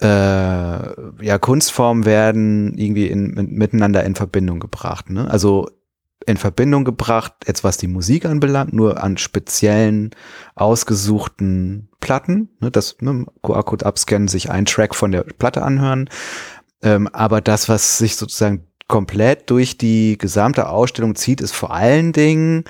äh, 0.00 0.06
ja, 0.06 1.38
Kunstformen 1.40 2.04
werden 2.04 2.76
irgendwie 2.76 3.06
in, 3.06 3.28
mit, 3.28 3.50
miteinander 3.50 4.04
in 4.04 4.14
Verbindung 4.14 4.60
gebracht. 4.60 5.10
Ne? 5.10 5.28
Also 5.30 5.68
in 6.26 6.36
Verbindung 6.36 6.84
gebracht, 6.84 7.34
jetzt 7.46 7.64
was 7.64 7.76
die 7.76 7.86
Musik 7.86 8.24
anbelangt, 8.24 8.72
nur 8.72 9.02
an 9.02 9.16
speziellen, 9.18 10.10
ausgesuchten 10.54 11.88
Platten. 12.00 12.48
Ne, 12.60 12.70
das 12.70 12.96
ne, 13.00 13.26
QR-Code 13.42 13.86
abscannen, 13.86 14.28
sich 14.28 14.50
einen 14.50 14.66
Track 14.66 14.94
von 14.94 15.12
der 15.12 15.22
Platte 15.22 15.62
anhören. 15.62 16.08
Ähm, 16.82 17.08
aber 17.08 17.40
das, 17.40 17.68
was 17.68 17.98
sich 17.98 18.16
sozusagen 18.16 18.66
komplett 18.88 19.50
durch 19.50 19.78
die 19.78 20.18
gesamte 20.18 20.68
Ausstellung 20.68 21.14
zieht, 21.14 21.40
ist 21.40 21.52
vor 21.52 21.72
allen 21.72 22.12
Dingen, 22.12 22.64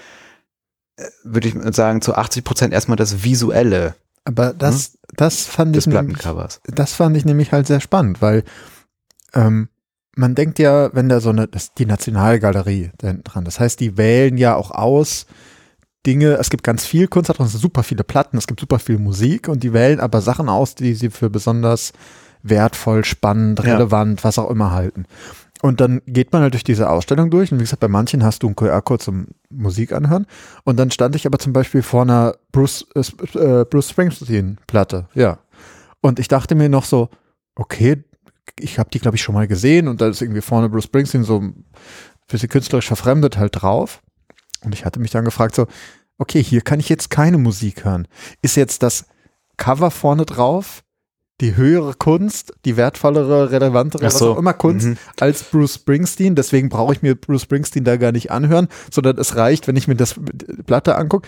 äh, 0.97 1.05
würde 1.25 1.49
ich 1.49 1.55
sagen, 1.75 2.01
zu 2.01 2.14
80 2.14 2.45
Prozent 2.45 2.73
erstmal 2.73 2.97
das 2.97 3.25
Visuelle 3.25 3.97
Aber 4.25 4.53
das, 4.53 4.99
das 5.14 5.45
fand 5.45 5.75
des 5.75 5.87
ich 5.87 5.93
nämlich, 5.93 6.19
Plattencovers. 6.19 6.61
das 6.67 6.95
fand 6.95 7.17
ich 7.17 7.25
nämlich 7.25 7.53
halt 7.53 7.67
sehr 7.67 7.81
spannend, 7.81 8.23
weil 8.23 8.45
ähm, 9.35 9.69
man 10.16 10.35
denkt 10.35 10.59
ja, 10.59 10.94
wenn 10.94 11.09
da 11.09 11.20
so 11.20 11.31
eine, 11.31 11.48
das 11.48 11.64
ist 11.64 11.79
die 11.79 11.87
Nationalgalerie 11.87 12.90
da 12.98 13.12
dran, 13.12 13.44
das 13.44 13.61
heißt, 13.61 13.81
die 13.81 13.96
wählen 13.96 14.37
ja 14.37 14.55
auch 14.55 14.70
aus 14.70 15.27
Dinge, 16.07 16.35
es 16.35 16.50
gibt 16.50 16.64
ganz 16.64 16.85
viel 16.85 17.09
Kunst, 17.09 17.31
da 17.31 17.33
drin, 17.33 17.46
es 17.46 17.53
sind 17.53 17.61
super 17.61 17.83
viele 17.83 18.05
Platten, 18.05 18.37
es 18.37 18.46
gibt 18.46 18.61
super 18.61 18.79
viel 18.79 18.98
Musik 18.98 19.48
und 19.48 19.62
die 19.62 19.72
wählen 19.72 20.00
aber 20.00 20.20
Sachen 20.20 20.48
aus, 20.48 20.74
die 20.74 20.94
sie 20.94 21.11
für 21.11 21.31
besonders 21.31 21.92
wertvoll, 22.42 23.05
spannend, 23.05 23.59
Ja. 23.64 23.74
relevant, 23.77 24.22
was 24.22 24.38
auch 24.38 24.50
immer 24.50 24.70
halten. 24.72 25.07
Und 25.62 25.81
dann 25.81 26.03
geht 26.07 26.31
man 26.31 26.42
halt 26.42 26.53
durch 26.53 26.64
diese 26.64 26.90
Ausstellung 26.90 27.31
durch 27.31 27.50
und 27.50 27.59
wie 27.59 27.62
gesagt, 27.62 27.81
bei 27.81 27.88
manchen 27.88 28.22
hast 28.22 28.42
du 28.42 28.48
einen 28.48 28.57
QR-Code 28.57 29.03
zum 29.03 29.29
Musik 29.48 29.92
anhören 29.92 30.27
und 30.64 30.79
dann 30.79 30.90
stand 30.90 31.16
ich 31.16 31.27
aber 31.27 31.38
zum 31.38 31.55
Beispiel 31.55 31.81
vor 31.81 32.03
einer 32.03 32.35
Bruce, 32.53 32.87
äh, 32.94 33.00
äh, 33.38 33.64
Bruce 33.64 33.88
Springsteen-Platte, 33.90 35.09
ja. 35.14 35.38
Und 36.03 36.18
ich 36.18 36.29
dachte 36.29 36.55
mir 36.55 36.68
noch 36.68 36.85
so, 36.85 37.09
okay, 37.55 38.05
ich 38.59 38.78
habe 38.78 38.90
die, 38.90 38.98
glaube 39.00 39.16
ich, 39.16 39.22
schon 39.22 39.35
mal 39.35 39.46
gesehen 39.48 39.88
und 39.88 40.00
da 40.00 40.09
ist 40.09 40.22
irgendwie 40.22 40.40
vorne 40.40 40.68
Bruce 40.68 40.85
Springsteen 40.85 41.24
so 41.24 41.40
ein 41.40 41.64
bisschen 42.28 42.48
künstlerisch 42.48 42.87
verfremdet 42.87 43.38
halt 43.38 43.61
drauf. 43.62 44.02
Und 44.64 44.74
ich 44.74 44.85
hatte 44.85 45.00
mich 45.00 45.11
dann 45.11 45.24
gefragt, 45.24 45.54
so, 45.54 45.66
okay, 46.18 46.42
hier 46.42 46.61
kann 46.62 46.80
ich 46.80 46.88
jetzt 46.88 47.11
keine 47.11 47.38
Musik 47.38 47.85
hören. 47.85 48.09
Ist 48.42 48.57
jetzt 48.57 48.83
das 48.83 49.07
Cover 49.57 49.90
vorne 49.90 50.24
drauf 50.24 50.83
die 51.40 51.57
höhere 51.57 51.94
Kunst, 51.94 52.52
die 52.64 52.76
wertvollere, 52.76 53.50
relevantere, 53.50 54.02
Ach 54.04 54.07
was 54.07 54.18
so. 54.18 54.33
auch 54.35 54.38
immer 54.38 54.52
Kunst 54.54 54.87
Mhm. 54.87 54.96
als 55.18 55.42
Bruce 55.42 55.74
Springsteen. 55.74 56.37
Deswegen 56.37 56.68
brauche 56.68 56.92
ich 56.92 57.02
mir 57.02 57.16
Bruce 57.16 57.42
Springsteen 57.42 57.83
da 57.83 57.96
gar 57.96 58.12
nicht 58.12 58.30
anhören, 58.30 58.68
sondern 58.90 59.18
es 59.18 59.35
reicht, 59.35 59.66
wenn 59.66 59.74
ich 59.74 59.88
mir 59.88 59.96
das 59.96 60.14
Platte 60.66 60.94
angucke. 60.94 61.26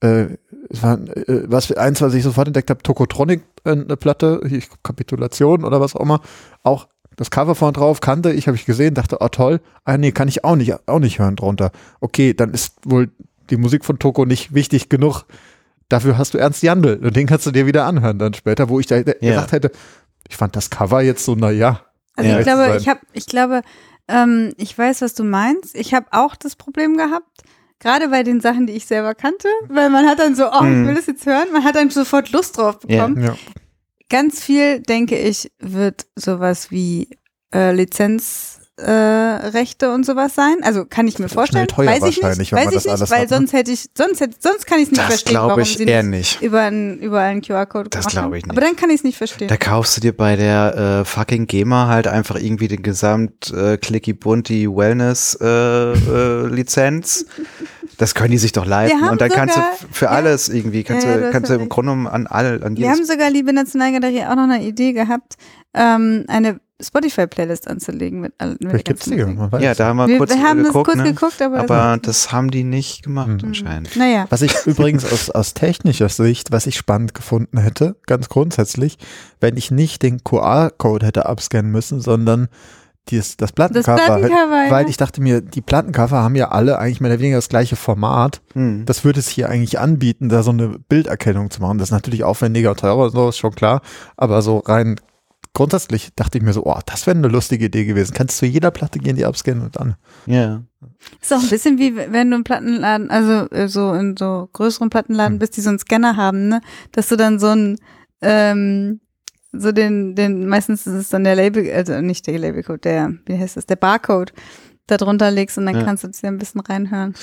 Äh, 0.00 0.36
es 0.68 0.82
war, 0.82 0.98
äh, 1.16 1.44
was 1.46 1.72
eins, 1.72 2.02
was 2.02 2.12
ich 2.12 2.22
sofort 2.22 2.48
entdeckt 2.48 2.68
habe, 2.68 2.82
Tokotronic, 2.82 3.42
eine 3.72 3.96
Platte, 3.96 4.40
hier, 4.48 4.62
Kapitulation 4.82 5.64
oder 5.64 5.80
was 5.80 5.94
auch 5.94 6.00
immer, 6.00 6.20
auch 6.62 6.88
das 7.16 7.30
Cover 7.30 7.54
vorne 7.54 7.72
drauf 7.72 8.00
kannte 8.00 8.32
ich, 8.32 8.46
habe 8.46 8.56
ich 8.56 8.66
gesehen, 8.66 8.94
dachte, 8.94 9.18
oh 9.20 9.28
toll, 9.28 9.60
ah 9.84 9.96
nee, 9.96 10.12
kann 10.12 10.28
ich 10.28 10.44
auch 10.44 10.56
nicht, 10.56 10.74
auch 10.86 10.98
nicht 10.98 11.18
hören 11.18 11.36
drunter. 11.36 11.70
Okay, 12.00 12.34
dann 12.34 12.52
ist 12.52 12.74
wohl 12.84 13.10
die 13.50 13.56
Musik 13.56 13.84
von 13.84 13.98
Toko 13.98 14.24
nicht 14.24 14.54
wichtig 14.54 14.88
genug. 14.88 15.24
Dafür 15.88 16.18
hast 16.18 16.34
du 16.34 16.38
Ernst 16.38 16.62
Jandl 16.62 17.00
und 17.02 17.16
den 17.16 17.26
kannst 17.26 17.46
du 17.46 17.52
dir 17.52 17.66
wieder 17.66 17.86
anhören 17.86 18.18
dann 18.18 18.34
später, 18.34 18.68
wo 18.68 18.80
ich 18.80 18.86
da 18.86 19.00
gesagt 19.02 19.52
hätte, 19.52 19.70
ich 20.28 20.36
fand 20.36 20.56
das 20.56 20.70
Cover 20.70 21.00
jetzt 21.00 21.24
so, 21.24 21.34
na 21.36 21.50
ja. 21.50 21.80
Also 22.16 22.30
Ja. 22.30 22.38
ich 22.38 22.44
glaube, 22.44 22.76
ich 22.76 22.88
habe, 22.88 23.00
ich 23.12 23.26
glaube, 23.26 23.62
ähm, 24.08 24.52
ich 24.56 24.76
weiß, 24.76 25.02
was 25.02 25.14
du 25.14 25.24
meinst. 25.24 25.74
Ich 25.74 25.94
habe 25.94 26.06
auch 26.10 26.34
das 26.36 26.56
Problem 26.56 26.96
gehabt, 26.96 27.42
gerade 27.80 28.08
bei 28.08 28.22
den 28.22 28.40
Sachen, 28.40 28.66
die 28.66 28.72
ich 28.74 28.86
selber 28.86 29.14
kannte, 29.14 29.48
weil 29.68 29.90
man 29.90 30.06
hat 30.06 30.18
dann 30.18 30.34
so, 30.34 30.50
oh, 30.50 30.62
Mhm. 30.62 30.82
ich 30.82 30.88
will 30.88 30.94
das 30.94 31.06
jetzt 31.06 31.26
hören, 31.26 31.52
man 31.52 31.64
hat 31.64 31.76
dann 31.76 31.90
sofort 31.90 32.30
Lust 32.32 32.56
drauf 32.58 32.78
Ja. 32.88 33.06
bekommen. 33.06 33.22
ja. 33.24 33.36
Ganz 34.08 34.42
viel, 34.42 34.80
denke 34.80 35.18
ich, 35.18 35.50
wird 35.58 36.06
sowas 36.14 36.70
wie 36.70 37.08
äh, 37.54 37.72
Lizenzrechte 37.72 38.55
äh, 38.78 38.90
Rechte 38.90 39.92
und 39.92 40.04
sowas 40.04 40.34
sein. 40.34 40.56
Also 40.62 40.84
kann 40.84 41.08
ich 41.08 41.18
mir 41.18 41.28
vorstellen. 41.28 41.66
teuer 41.66 41.86
weiß 41.88 42.02
ich 42.04 42.22
nicht, 42.22 42.22
weiß 42.22 42.32
ich 42.34 42.38
nicht, 42.40 42.52
weil 42.52 42.66
hat, 42.66 43.10
ne? 43.22 43.28
sonst 43.28 43.52
hätte 43.54 43.70
ich, 43.70 43.88
sonst 43.96 44.20
hätte, 44.20 44.36
sonst 44.38 44.66
kann 44.66 44.78
ich 44.78 44.84
es 44.84 44.90
nicht 44.90 45.00
Das 45.00 45.06
verstehen, 45.06 45.30
glaube 45.32 45.48
warum 45.48 45.62
ich 45.62 45.78
sie 45.78 45.84
eher 45.84 46.02
nicht 46.02 46.42
über 46.42 46.60
einen, 46.60 46.98
über 46.98 47.20
einen 47.20 47.40
QR-Code 47.40 47.88
Das 47.88 48.06
glaube 48.06 48.36
ich 48.36 48.44
nicht. 48.44 48.50
Aber 48.50 48.60
dann 48.60 48.76
kann 48.76 48.90
ich 48.90 48.96
es 48.96 49.04
nicht 49.04 49.16
verstehen. 49.16 49.48
Da 49.48 49.56
kaufst 49.56 49.96
du 49.96 50.02
dir 50.02 50.14
bei 50.14 50.36
der 50.36 51.00
äh, 51.00 51.04
fucking 51.06 51.46
GEMA 51.46 51.88
halt 51.88 52.06
einfach 52.06 52.36
irgendwie 52.36 52.68
den 52.68 52.82
gesamt 52.82 53.50
äh, 53.52 53.78
Clicky 53.78 54.12
Bunty 54.12 54.68
Wellness 54.68 55.38
äh, 55.40 55.46
äh, 55.46 56.46
Lizenz. 56.46 57.24
Das 57.96 58.14
können 58.14 58.32
die 58.32 58.38
sich 58.38 58.52
doch 58.52 58.66
leisten. 58.66 59.08
Und 59.08 59.22
dann 59.22 59.30
kannst 59.30 59.56
du 59.56 59.60
sogar- 59.60 59.76
für 59.90 60.04
ja. 60.06 60.10
alles 60.10 60.50
irgendwie, 60.50 60.84
kannst 60.84 61.06
Ja, 61.06 61.12
ja, 61.12 61.26
du, 61.26 61.30
kannst 61.30 61.50
du 61.50 61.54
im. 61.54 61.68
Grunde 61.70 62.10
an 62.10 62.26
all, 62.26 62.62
an 62.62 62.76
Wir 62.76 62.90
haben 62.90 63.04
sogar, 63.04 63.30
liebe 63.30 63.52
Nationalgalerie, 63.54 64.24
auch 64.24 64.34
noch 64.36 64.42
eine 64.44 64.62
Idee 64.62 64.92
gehabt, 64.92 65.36
ähm, 65.72 66.24
eine 66.28 66.60
Spotify-Playlist 66.82 67.68
anzulegen 67.68 68.20
mit, 68.20 68.34
all- 68.38 68.50
mit 68.60 68.68
Vielleicht 68.68 68.84
gibt's 68.86 69.08
ganzen 69.10 69.36
die, 69.36 69.52
weiß. 69.52 69.62
Ja, 69.62 69.74
da 69.74 69.86
haben 69.86 69.96
wir, 69.96 70.08
Wir, 70.08 70.18
kurz 70.18 70.30
wir 70.30 70.42
haben 70.42 70.62
geguckt, 70.62 70.88
das 70.88 70.94
kurz 70.94 71.04
ne? 71.06 71.14
geguckt, 71.14 71.42
aber, 71.42 71.60
aber 71.60 71.98
das 72.02 72.32
haben 72.32 72.50
die 72.50 72.64
nicht 72.64 73.02
gemacht 73.02 73.28
Mhm. 73.42 73.48
anscheinend. 73.48 73.96
naja. 73.96 74.26
Was 74.30 74.42
ich 74.42 74.52
übrigens 74.66 75.10
aus, 75.10 75.30
aus 75.30 75.54
technischer 75.54 76.08
Sicht, 76.08 76.52
was 76.52 76.66
ich 76.66 76.76
spannend 76.76 77.14
gefunden 77.14 77.58
hätte, 77.58 77.96
ganz 78.06 78.28
grundsätzlich, 78.28 78.98
wenn 79.40 79.56
ich 79.56 79.70
nicht 79.70 80.02
den 80.02 80.22
QR-Code 80.22 81.06
hätte 81.06 81.26
abscannen 81.26 81.72
müssen, 81.72 82.00
sondern 82.00 82.48
dies, 83.08 83.36
das 83.36 83.50
Das 83.50 83.52
Plattencover. 83.52 83.96
Plattencover, 83.96 84.64
ja. 84.66 84.70
Weil 84.70 84.88
ich 84.88 84.96
dachte 84.96 85.22
mir, 85.22 85.40
die 85.40 85.60
Plattencover 85.62 86.22
haben 86.22 86.34
ja 86.34 86.48
alle 86.50 86.78
eigentlich 86.80 87.00
mehr 87.00 87.12
oder 87.12 87.20
weniger 87.20 87.38
das 87.38 87.48
gleiche 87.48 87.76
Format. 87.76 88.42
Hm. 88.54 88.84
Das 88.84 89.04
würde 89.04 89.20
es 89.20 89.28
hier 89.28 89.48
eigentlich 89.48 89.78
anbieten, 89.78 90.28
da 90.28 90.42
so 90.42 90.50
eine 90.50 90.78
Bilderkennung 90.88 91.50
zu 91.50 91.62
machen. 91.62 91.78
Das 91.78 91.88
ist 91.88 91.92
natürlich 91.92 92.24
aufwendiger 92.24 92.70
und 92.70 92.80
teurer, 92.80 93.08
so 93.10 93.28
ist 93.28 93.38
schon 93.38 93.54
klar. 93.54 93.80
Aber 94.16 94.42
so 94.42 94.58
rein 94.58 94.96
grundsätzlich 95.56 96.10
dachte 96.14 96.38
ich 96.38 96.44
mir 96.44 96.52
so, 96.52 96.64
oh, 96.64 96.78
das 96.86 97.06
wäre 97.06 97.16
eine 97.16 97.28
lustige 97.28 97.64
Idee 97.66 97.84
gewesen. 97.86 98.14
Kannst 98.14 98.36
du 98.40 98.46
zu 98.46 98.52
jeder 98.52 98.70
Platte 98.70 98.98
gehen, 99.00 99.16
die 99.16 99.24
abscannen 99.24 99.64
und 99.64 99.76
dann. 99.76 99.96
Ja. 100.26 100.62
Ist 101.20 101.32
auch 101.32 101.42
ein 101.42 101.48
bisschen 101.48 101.78
wie 101.78 101.96
wenn 101.96 102.30
du 102.30 102.36
im 102.36 102.44
Plattenladen, 102.44 103.10
also 103.10 103.50
äh, 103.50 103.66
so 103.68 103.92
in 103.94 104.16
so 104.16 104.48
größeren 104.52 104.90
Plattenladen 104.90 105.34
Hm. 105.34 105.38
bist, 105.40 105.56
die 105.56 105.60
so 105.62 105.70
einen 105.70 105.78
Scanner 105.78 106.16
haben, 106.16 106.48
ne? 106.48 106.60
Dass 106.92 107.08
du 107.08 107.16
dann 107.16 107.38
so 107.38 107.48
ein 107.48 107.76
ähm, 108.22 109.00
so 109.52 109.72
den, 109.72 110.14
den, 110.14 110.46
meistens 110.46 110.86
ist 110.86 110.94
es 110.94 111.08
dann 111.08 111.24
der 111.24 111.34
Label, 111.34 111.70
also 111.72 112.00
nicht 112.02 112.26
der 112.26 112.38
Labelcode, 112.38 112.84
der, 112.84 113.12
wie 113.26 113.38
heißt 113.38 113.56
das, 113.56 113.64
der 113.66 113.76
Barcode 113.76 114.32
da 114.86 114.98
drunter 114.98 115.30
legst 115.30 115.56
und 115.58 115.66
dann 115.66 115.76
Ja. 115.76 115.82
kannst 115.84 116.04
du 116.04 116.08
dir 116.08 116.28
ein 116.28 116.38
bisschen 116.38 116.60
reinhören. 116.60 117.14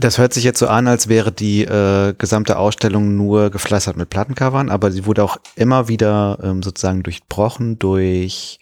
Das 0.00 0.16
hört 0.16 0.32
sich 0.32 0.44
jetzt 0.44 0.60
so 0.60 0.68
an, 0.68 0.86
als 0.86 1.08
wäre 1.08 1.32
die 1.32 1.64
äh, 1.64 2.14
gesamte 2.16 2.56
Ausstellung 2.56 3.16
nur 3.16 3.50
gepflastert 3.50 3.96
mit 3.96 4.10
Plattencovern, 4.10 4.70
aber 4.70 4.92
sie 4.92 5.06
wurde 5.06 5.24
auch 5.24 5.38
immer 5.56 5.88
wieder 5.88 6.38
ähm, 6.40 6.62
sozusagen 6.62 7.02
durchbrochen 7.02 7.80
durch 7.80 8.60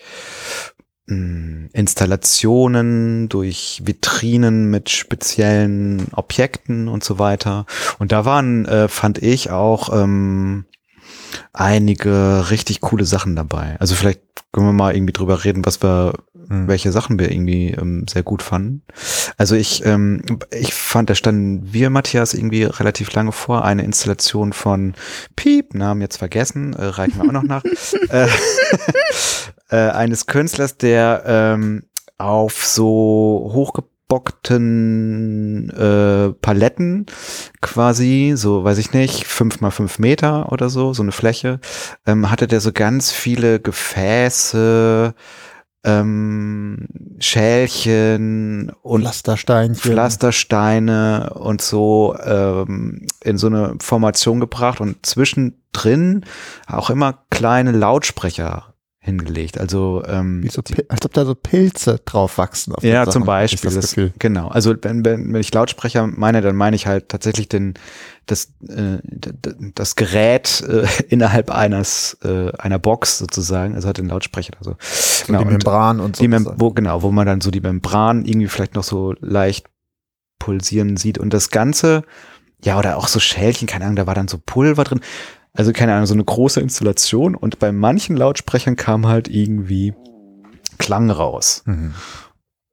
mh, 1.08 1.68
Installationen, 1.74 3.28
durch 3.28 3.82
Vitrinen 3.84 4.70
mit 4.70 4.88
speziellen 4.88 6.06
Objekten 6.12 6.88
und 6.88 7.04
so 7.04 7.18
weiter. 7.18 7.66
Und 7.98 8.12
da 8.12 8.24
waren, 8.24 8.64
äh, 8.64 8.88
fand 8.88 9.22
ich, 9.22 9.50
auch 9.50 9.92
ähm, 9.92 10.64
einige 11.52 12.50
richtig 12.50 12.80
coole 12.80 13.04
Sachen 13.04 13.36
dabei. 13.36 13.76
Also 13.78 13.94
vielleicht 13.94 14.20
können 14.52 14.66
wir 14.66 14.72
mal 14.72 14.94
irgendwie 14.94 15.12
drüber 15.12 15.44
reden, 15.44 15.64
was 15.64 15.82
wir 15.82 16.14
Hm. 16.48 16.68
welche 16.68 16.92
Sachen 16.92 17.18
wir 17.18 17.30
irgendwie 17.30 17.70
ähm, 17.70 18.06
sehr 18.08 18.22
gut 18.22 18.42
fanden. 18.42 18.82
Also 19.36 19.56
ich, 19.56 19.84
ähm, 19.84 20.22
ich 20.52 20.74
fand, 20.74 21.10
da 21.10 21.14
standen 21.14 21.72
wir, 21.72 21.90
Matthias, 21.90 22.34
irgendwie 22.34 22.64
relativ 22.64 23.12
lange 23.12 23.32
vor, 23.32 23.64
eine 23.64 23.82
Installation 23.82 24.52
von 24.52 24.94
Piep, 25.34 25.74
Namen 25.74 26.00
jetzt 26.00 26.18
vergessen, 26.18 26.72
äh, 26.74 26.84
reichen 26.84 27.20
wir 27.20 27.28
auch 27.28 27.32
noch 27.32 27.42
nach, 27.42 27.64
äh, 28.10 28.28
äh, 29.70 29.90
eines 29.90 30.26
Künstlers, 30.26 30.76
der 30.76 31.24
ähm, 31.26 31.84
auf 32.18 32.64
so 32.64 33.50
hochgebockten 34.06 35.70
äh, 35.70 36.32
Paletten 36.40 37.06
quasi, 37.60 38.34
so 38.36 38.64
weiß 38.64 38.78
ich 38.78 38.92
nicht, 38.92 39.26
fünf 39.26 39.60
mal 39.60 39.70
fünf 39.70 39.98
Meter 39.98 40.52
oder 40.52 40.68
so, 40.68 40.92
so 40.94 41.02
eine 41.02 41.12
Fläche, 41.12 41.60
ähm, 42.06 42.30
hatte 42.30 42.46
der 42.46 42.60
so 42.60 42.72
ganz 42.72 43.10
viele 43.10 43.60
Gefäße, 43.60 45.14
ähm, 45.84 46.88
Schälchen 47.18 48.72
und 48.82 49.02
Pflastersteinchen. 49.02 49.76
Pflastersteine 49.76 51.34
und 51.34 51.62
so 51.62 52.16
ähm, 52.24 53.06
in 53.22 53.38
so 53.38 53.46
eine 53.46 53.76
Formation 53.80 54.40
gebracht 54.40 54.80
und 54.80 55.04
zwischendrin 55.06 56.24
auch 56.66 56.90
immer 56.90 57.24
kleine 57.30 57.72
Lautsprecher 57.72 58.75
hingelegt. 59.06 59.58
Also 59.58 60.02
ähm, 60.06 60.46
so, 60.50 60.60
als 60.88 61.06
ob 61.06 61.12
da 61.14 61.24
so 61.24 61.34
Pilze 61.34 62.00
drauf 62.04 62.38
wachsen. 62.38 62.74
Ja, 62.82 63.04
Sachen, 63.04 63.12
zum 63.12 63.24
Beispiel. 63.24 63.72
Das 63.72 63.94
Das 63.94 64.12
genau. 64.18 64.48
Also 64.48 64.74
wenn, 64.82 65.04
wenn, 65.04 65.32
wenn 65.32 65.40
ich 65.40 65.54
Lautsprecher 65.54 66.06
meine, 66.08 66.42
dann 66.42 66.56
meine 66.56 66.76
ich 66.76 66.86
halt 66.86 67.08
tatsächlich 67.08 67.48
den 67.48 67.74
das 68.26 68.52
äh, 68.68 68.98
das 69.74 69.94
Gerät 69.94 70.62
äh, 70.68 70.86
innerhalb 71.08 71.50
eines 71.52 72.18
äh, 72.24 72.50
einer 72.58 72.80
Box 72.80 73.18
sozusagen. 73.18 73.76
Also 73.76 73.88
hat 73.88 73.98
den 73.98 74.08
Lautsprecher 74.08 74.54
also 74.58 74.76
So 74.80 75.32
die 75.32 75.38
und 75.38 75.46
Membran 75.46 76.00
und 76.00 76.16
so. 76.16 76.22
die 76.22 76.28
Mem 76.28 76.50
wo 76.56 76.72
genau, 76.72 77.02
wo 77.02 77.12
man 77.12 77.26
dann 77.26 77.40
so 77.40 77.52
die 77.52 77.60
Membran 77.60 78.24
irgendwie 78.24 78.48
vielleicht 78.48 78.74
noch 78.74 78.84
so 78.84 79.14
leicht 79.20 79.66
pulsieren 80.40 80.96
sieht 80.96 81.18
und 81.18 81.32
das 81.32 81.50
Ganze, 81.50 82.02
ja 82.62 82.78
oder 82.78 82.96
auch 82.96 83.08
so 83.08 83.20
Schälchen, 83.20 83.68
keine 83.68 83.84
Ahnung, 83.84 83.96
da 83.96 84.06
war 84.06 84.14
dann 84.14 84.28
so 84.28 84.38
Pulver 84.44 84.84
drin. 84.84 85.00
Also 85.56 85.72
keine 85.72 85.94
Ahnung, 85.94 86.06
so 86.06 86.14
eine 86.14 86.24
große 86.24 86.60
Installation 86.60 87.34
und 87.34 87.58
bei 87.58 87.72
manchen 87.72 88.16
Lautsprechern 88.16 88.76
kam 88.76 89.06
halt 89.06 89.28
irgendwie 89.28 89.94
Klang 90.78 91.10
raus. 91.10 91.62
Mhm. 91.64 91.94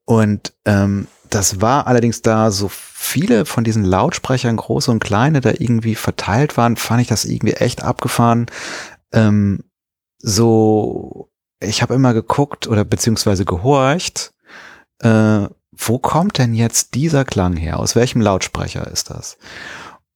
Und 0.06 0.54
ähm, 0.66 1.08
das 1.30 1.62
war 1.62 1.88
allerdings 1.88 2.22
da 2.22 2.52
so 2.52 2.70
viele 2.70 3.46
von 3.46 3.64
diesen 3.64 3.84
Lautsprechern, 3.84 4.58
große 4.58 4.92
und 4.92 5.04
kleine, 5.04 5.42
da 5.42 5.52
irgendwie 5.52 5.96
verteilt 5.96 6.58
waren, 6.58 6.76
fand 6.76 7.02
ich 7.02 7.08
das 7.08 7.26
irgendwie 7.26 7.54
echt 7.54 7.84
abgefahren. 7.84 8.48
Ähm, 9.12 9.64
so, 10.20 11.32
ich 11.60 11.82
habe 11.82 11.94
immer 11.94 12.14
geguckt 12.14 12.68
oder 12.68 12.84
beziehungsweise 12.84 13.46
gehorcht, 13.46 14.34
äh, 15.00 15.48
wo 15.72 16.00
kommt 16.00 16.38
denn 16.38 16.54
jetzt 16.54 16.94
dieser 16.94 17.26
Klang 17.26 17.56
her? 17.56 17.80
Aus 17.80 17.96
welchem 17.96 18.22
Lautsprecher 18.22 18.88
ist 18.88 19.10
das? 19.10 19.38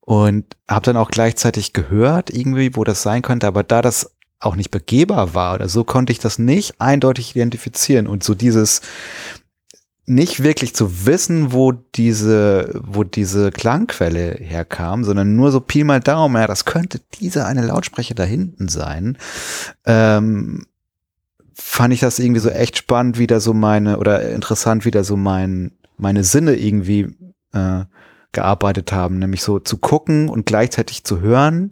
Und 0.08 0.46
habe 0.70 0.86
dann 0.86 0.96
auch 0.96 1.12
gleichzeitig 1.12 1.74
gehört, 1.74 2.30
irgendwie, 2.30 2.78
wo 2.78 2.86
das 2.86 3.04
sein 3.04 3.22
könnte, 3.22 3.46
aber 3.46 3.64
da 3.64 3.82
das 3.82 4.16
auch 4.40 4.56
nicht 4.56 4.72
begehbar 4.72 5.34
war 5.34 5.56
oder 5.56 5.68
so, 5.68 5.84
konnte 5.84 6.14
ich 6.14 6.20
das 6.20 6.40
nicht 6.40 6.80
eindeutig 6.80 7.36
identifizieren. 7.36 8.08
Und 8.08 8.24
so 8.24 8.34
dieses 8.34 8.80
nicht 10.06 10.42
wirklich 10.42 10.74
zu 10.74 11.06
wissen, 11.06 11.52
wo 11.52 11.74
diese, 11.74 12.80
wo 12.86 13.04
diese 13.04 13.52
Klangquelle 13.52 14.38
herkam, 14.40 15.04
sondern 15.04 15.36
nur 15.36 15.52
so 15.52 15.60
Pi 15.60 15.84
mal 15.84 16.00
Daumen, 16.00 16.38
ja, 16.38 16.48
das 16.48 16.64
könnte 16.64 17.02
dieser 17.20 17.46
eine 17.46 17.66
Lautsprecher 17.66 18.16
da 18.16 18.24
hinten 18.24 18.70
sein. 18.70 19.18
Ähm, 19.86 20.68
fand 21.54 21.94
ich 21.94 22.00
das 22.00 22.20
irgendwie 22.20 22.40
so 22.40 22.50
echt 22.50 22.78
spannend, 22.78 23.20
wieder 23.20 23.42
so 23.42 23.54
meine, 23.54 23.98
oder 23.98 24.30
interessant, 24.30 24.86
wieder 24.86 25.04
so 25.04 25.18
mein, 25.18 25.74
meine 25.98 26.24
Sinne 26.24 26.56
irgendwie 26.56 27.14
äh, 27.52 27.84
gearbeitet 28.32 28.92
haben, 28.92 29.20
nämlich 29.20 29.42
so 29.42 29.60
zu 29.60 29.78
gucken 29.78 30.30
und 30.30 30.46
gleichzeitig 30.46 31.04
zu 31.04 31.22
hören, 31.22 31.72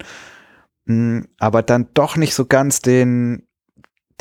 mh, 0.85 1.25
aber 1.39 1.61
dann 1.61 1.87
doch 1.93 2.15
nicht 2.17 2.33
so 2.33 2.45
ganz 2.45 2.81
den 2.81 3.43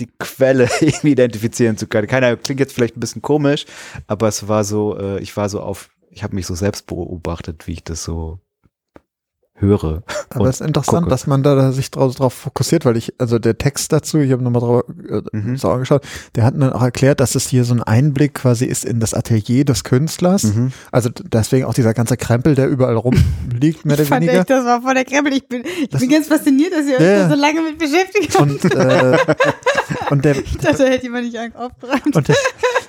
die 0.01 0.09
Quelle 0.19 0.69
irgendwie 0.81 1.13
identifizieren 1.13 1.77
zu 1.77 1.87
können. 1.87 2.09
Keiner 2.09 2.37
klingt 2.37 2.61
jetzt 2.61 2.73
vielleicht 2.75 2.97
ein 2.97 3.01
bisschen 3.01 3.23
komisch, 3.23 3.67
aber 4.07 4.29
es 4.29 4.49
war 4.49 4.65
so, 4.65 4.99
äh, 4.99 5.21
ich 5.21 5.37
war 5.37 5.49
so 5.49 5.61
auf, 5.61 5.91
ich 6.11 6.23
habe 6.23 6.35
mich 6.35 6.47
so 6.47 6.55
selbst 6.55 6.87
beobachtet, 6.87 7.67
wie 7.67 7.73
ich 7.73 7.85
das 7.85 8.05
so 8.05 8.41
höre. 9.57 10.03
Aber 10.31 10.49
es 10.49 10.61
ist 10.61 10.67
interessant, 10.67 10.99
gucke. 11.05 11.11
dass 11.11 11.27
man 11.29 11.43
da, 11.45 11.71
sich 11.71 11.91
drauf, 11.91 12.15
drauf 12.17 12.35
fokussiert, 12.35 12.85
weil 12.85 12.97
ich, 12.97 13.15
also 13.19 13.39
der 13.39 13.57
Text 13.57 13.93
dazu, 13.93 14.19
ich 14.19 14.33
habe 14.33 14.43
nochmal 14.43 14.61
drauf 14.61 14.83
äh, 15.09 15.23
Mhm. 15.37 15.57
so 15.57 15.71
angeschaut, 15.71 16.03
der 16.35 16.45
hat 16.45 16.55
dann 16.61 16.73
auch 16.73 16.83
erklärt, 16.83 17.21
dass 17.21 17.35
es 17.37 17.47
hier 17.49 17.65
so 17.65 17.73
ein 17.75 17.83
Einblick 17.83 18.35
quasi 18.35 18.65
ist 18.65 18.85
in 18.85 18.99
das 18.99 19.15
Atelier 19.15 19.65
des 19.65 19.85
Künstlers. 19.85 20.43
Mhm. 20.45 20.73
Also 20.91 21.09
deswegen 21.11 21.67
auch 21.67 21.75
dieser 21.75 21.95
ganze 21.95 22.17
Krempel, 22.17 22.57
der 22.57 22.69
überall 22.69 22.97
rumliegt, 22.97 23.85
mehr 23.85 23.95
oder 23.95 24.03
Ich 24.03 24.09
fand 24.09 24.23
weniger. 24.23 24.41
echt, 24.41 24.51
das 24.51 24.65
war 24.65 24.83
voll 24.83 24.95
der 24.95 25.05
Krempel. 25.05 25.33
Ich 25.35 25.47
bin, 25.49 25.63
ich 25.65 25.89
Das- 25.89 26.01
bin 26.01 26.11
ganz 26.11 26.27
fasziniert, 26.27 26.73
dass 26.73 26.87
ihr 26.87 26.97
euch 26.97 27.01
ja. 27.01 27.29
da 27.29 27.31
so 27.31 27.41
lange 27.41 27.63
mit 27.63 27.79
beschäftigt 27.79 28.37
habt. 28.39 28.51
Und, 28.51 28.65
äh, 28.75 29.17
und 30.11 30.25
der, 30.25 30.37
Ich 30.37 30.57
dachte, 30.59 30.89
hätte 30.89 31.05
jemand 31.05 31.25
nicht 31.25 31.39
aufgeräumt. 31.57 32.15
Und 32.17 32.29
der, 32.29 32.37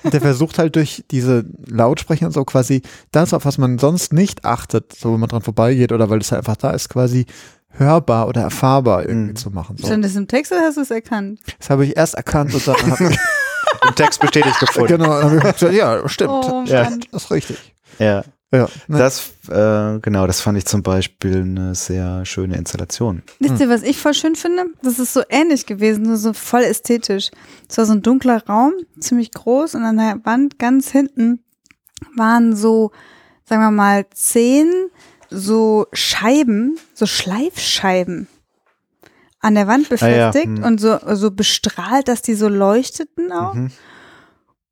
der 0.04 0.22
versucht 0.22 0.58
halt 0.60 0.76
durch 0.76 1.04
diese 1.12 1.46
Lautsprecher 1.68 2.26
und 2.28 2.32
so 2.32 2.44
quasi 2.46 2.82
das, 3.12 3.34
auf 3.34 3.46
was 3.46 3.58
man 3.58 3.78
sonst 3.80 4.14
nicht 4.14 4.46
achtet, 4.46 4.94
so 4.96 5.14
wenn 5.14 5.20
man 5.20 5.30
dran 5.30 5.42
vorbeigeht 5.42 5.92
oder 5.92 6.10
weil 6.10 6.20
es 6.20 6.32
halt 6.32 6.40
einfach 6.40 6.58
da 6.58 6.72
ist, 6.72 6.90
quasi 6.90 7.26
hörbar 7.78 8.28
oder 8.28 8.42
erfahrbar 8.42 9.04
irgendwie 9.06 9.32
Mhm. 9.32 9.36
zu 9.36 9.50
machen. 9.52 9.78
So. 9.78 9.88
Stand 9.88 10.06
das 10.06 10.16
im 10.16 10.28
Text 10.28 10.52
oder 10.52 10.62
hast 10.62 10.78
du 10.78 10.82
es 10.82 10.92
erkannt? 10.92 11.40
Das 11.60 11.70
habe 11.70 11.86
ich 11.86 11.98
erst 11.98 12.14
erkannt 12.16 12.54
und 12.54 12.66
dann 12.68 12.76
habe 12.92 13.10
ich, 13.14 13.20
Im 13.90 13.96
Text 13.96 14.22
bestätigt 14.22 14.60
gefunden. 14.60 14.88
genau, 14.98 15.22
dann 15.22 15.44
hab 15.44 15.48
ich 15.48 15.54
gesagt, 15.60 15.74
ja, 15.74 16.08
stimmt, 16.08 16.32
Oh, 16.32 16.64
Ja. 16.66 16.90
Das 17.12 17.24
ist 17.26 17.32
richtig. 17.32 17.58
Ja, 18.00 18.24
Ja, 18.56 18.70
ne? 18.88 18.98
das, 18.98 19.32
äh, 19.50 20.00
genau, 20.00 20.28
das 20.28 20.42
fand 20.42 20.58
ich 20.58 20.66
zum 20.66 20.84
Beispiel 20.84 21.42
eine 21.42 21.76
sehr 21.76 22.26
schöne 22.26 22.58
Installation. 22.58 23.24
Wisst 23.40 23.60
ihr, 23.60 23.70
was 23.70 23.84
ich 23.84 23.98
voll 23.98 24.14
schön 24.14 24.36
finde? 24.36 24.66
Das 24.82 25.00
ist 25.00 25.14
so 25.14 25.22
ähnlich 25.30 25.66
gewesen, 25.66 26.04
nur 26.04 26.18
so 26.18 26.34
voll 26.34 26.64
ästhetisch. 26.64 27.32
Es 27.70 27.78
war 27.78 27.86
so 27.86 27.94
ein 27.94 28.02
dunkler 28.02 28.44
Raum, 28.46 28.74
ziemlich 29.00 29.32
groß 29.32 29.76
und 29.76 29.84
an 29.84 29.98
der 29.98 30.20
Wand 30.24 30.60
ganz 30.60 30.90
hinten 30.90 31.44
waren 32.16 32.56
so, 32.56 32.92
sagen 33.46 33.62
wir 33.62 33.72
mal, 33.72 34.06
zehn 34.14 34.72
so 35.30 35.88
Scheiben, 35.94 36.78
so 36.94 37.06
Schleifscheiben 37.06 38.28
an 39.46 39.54
der 39.54 39.68
Wand 39.68 39.88
Ah 40.02 40.08
ja, 40.08 40.30
befestigt 40.32 40.58
hm. 40.58 40.64
und 40.64 40.82
so, 40.82 40.98
so 41.14 41.30
bestrahlt, 41.30 42.08
dass 42.08 42.24
die 42.24 42.34
so 42.34 42.48
leuchteten 42.48 43.32
auch. 43.32 43.54
Mhm. 43.54 43.72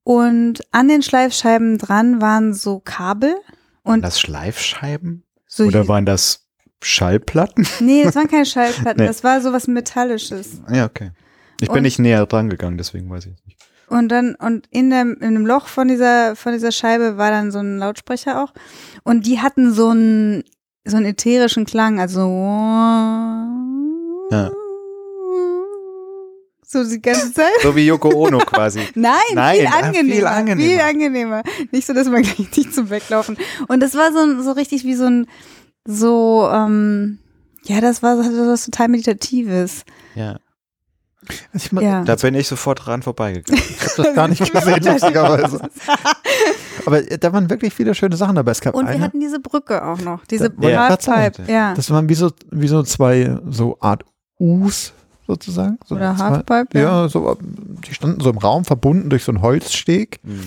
Und 0.04 0.62
an 0.72 0.88
den 0.88 1.04
Schleifscheiben 1.04 1.78
dran 1.78 2.22
waren 2.22 2.54
so 2.54 2.82
Kabel 2.84 3.36
und 3.84 4.02
Das 4.02 4.19
Schleifscheiben? 4.19 5.24
so 5.48 5.65
Oder 5.65 5.88
waren 5.88 6.06
das 6.06 6.48
Schallplatten? 6.82 7.67
Nee, 7.80 8.04
das 8.04 8.15
waren 8.15 8.28
keine 8.28 8.46
Schallplatten, 8.46 9.02
Nee. 9.02 9.08
das 9.08 9.24
war 9.24 9.39
so 9.41 9.54
was 9.54 9.67
Metallisches. 9.67 10.62
Ja, 10.72 10.86
okay. 10.86 11.12
Ich 11.62 11.67
bin 11.69 11.78
Und- 11.78 11.84
nicht 11.84 12.00
näher 12.00 12.26
dran 12.26 12.50
gegangen, 12.50 12.78
deswegen 12.78 13.10
weiß 13.10 13.26
ich 13.28 13.34
es 13.34 13.46
nicht. 13.46 13.58
Und 13.88 14.10
dann, 14.10 14.34
und 14.36 14.65
in 14.72 14.89
dem, 14.89 15.17
in 15.22 15.34
dem 15.36 15.46
Loch 15.46 15.67
von 15.67 15.88
dieser, 15.88 16.36
von 16.36 16.54
dieser 16.54 16.72
Scheibe 16.72 17.17
war 17.17 17.30
dann 17.30 17.52
so 17.52 17.60
ein 17.60 17.78
Lautsprecher 17.78 18.43
auch. 18.43 18.52
Und 19.04 19.28
die 19.28 19.39
hatten 19.39 19.72
so 19.74 19.89
einen, 19.89 20.43
so 20.86 20.98
einen 20.98 21.06
ätherischen 21.06 21.65
Klang, 21.65 22.00
also 22.00 22.19
Ja. 24.32 24.52
So 26.74 26.84
die 26.84 27.02
ganze 27.02 27.32
Zeit. 27.32 27.54
So 27.62 27.76
wie 27.76 27.86
Yoko 27.86 28.10
Ono 28.10 28.40
quasi. 28.40 28.82
Nein, 28.96 29.14
Nein, 29.34 29.58
viel, 29.58 29.68
ah, 29.68 29.72
viel 29.72 29.86
angenehmer, 29.86 30.14
viel 30.14 30.26
angenehmer. 30.26 30.84
angenehmer. 30.84 31.44
Nicht 31.72 31.88
so, 31.88 31.94
dass 31.94 32.08
man 32.08 32.22
gleich 32.24 32.56
nicht 32.56 32.74
zum 32.74 32.90
Weglaufen. 32.90 33.38
Und 33.68 33.80
das 33.80 33.96
war 33.96 34.12
so, 34.12 34.42
so 34.42 34.52
richtig 34.52 34.84
wie 34.84 34.96
so 34.96 35.06
ein, 35.06 35.28
so, 35.86 36.50
ähm, 36.52 37.20
ja, 37.64 37.80
das 37.80 38.04
war 38.04 38.22
so 38.22 38.48
was 38.48 38.66
total 38.66 38.90
Meditatives. 38.90 39.86
Ja. 40.16 40.38
ich 41.54 41.72
mein, 41.72 41.86
Ja. 41.86 42.04
Da 42.04 42.16
bin 42.16 42.36
ich 42.36 42.48
sofort 42.48 42.86
dran 42.86 43.02
vorbeigegangen. 43.02 43.64
ich 43.64 43.80
habe 43.82 44.04
das 44.04 44.16
gar 44.16 44.28
nicht 44.28 44.40
gesehen, 44.54 44.84
lustigerweise. 44.84 45.70
Aber 46.86 47.10
äh, 47.10 47.18
da 47.18 47.32
waren 47.32 47.50
wirklich 47.50 47.74
viele 47.74 47.96
schöne 47.96 48.18
Sachen 48.18 48.36
dabei. 48.36 48.52
Es 48.52 48.62
gab 48.62 48.76
Und 48.76 48.88
wir 48.88 48.96
eine, 48.96 49.04
hatten 49.04 49.20
diese 49.20 49.40
Brücke 49.40 49.86
auch 49.86 50.00
noch, 50.00 50.26
diese 50.26 50.50
Da. 50.50 50.90
Halfpipe, 50.90 51.52
ja. 51.52 51.74
das 51.74 51.90
waren 51.92 52.10
wie 52.10 52.16
so, 52.16 52.32
wie 52.52 52.68
so 52.68 52.84
zwei 52.84 53.38
so 53.50 53.78
Art 53.80 54.04
Us 54.40 54.94
sozusagen. 55.28 55.80
So 55.86 55.96
Oder 55.96 56.18
Halfpipe, 56.18 56.80
ja. 56.80 57.08
so, 57.08 57.32
äh, 57.32 57.36
die 57.88 57.94
standen 57.94 58.22
so 58.22 58.30
im 58.30 58.38
Raum 58.38 58.66
verbunden 58.66 59.10
durch 59.10 59.24
so 59.24 59.32
einen 59.32 59.42
Holzsteg. 59.42 60.20
Mhm. 60.24 60.42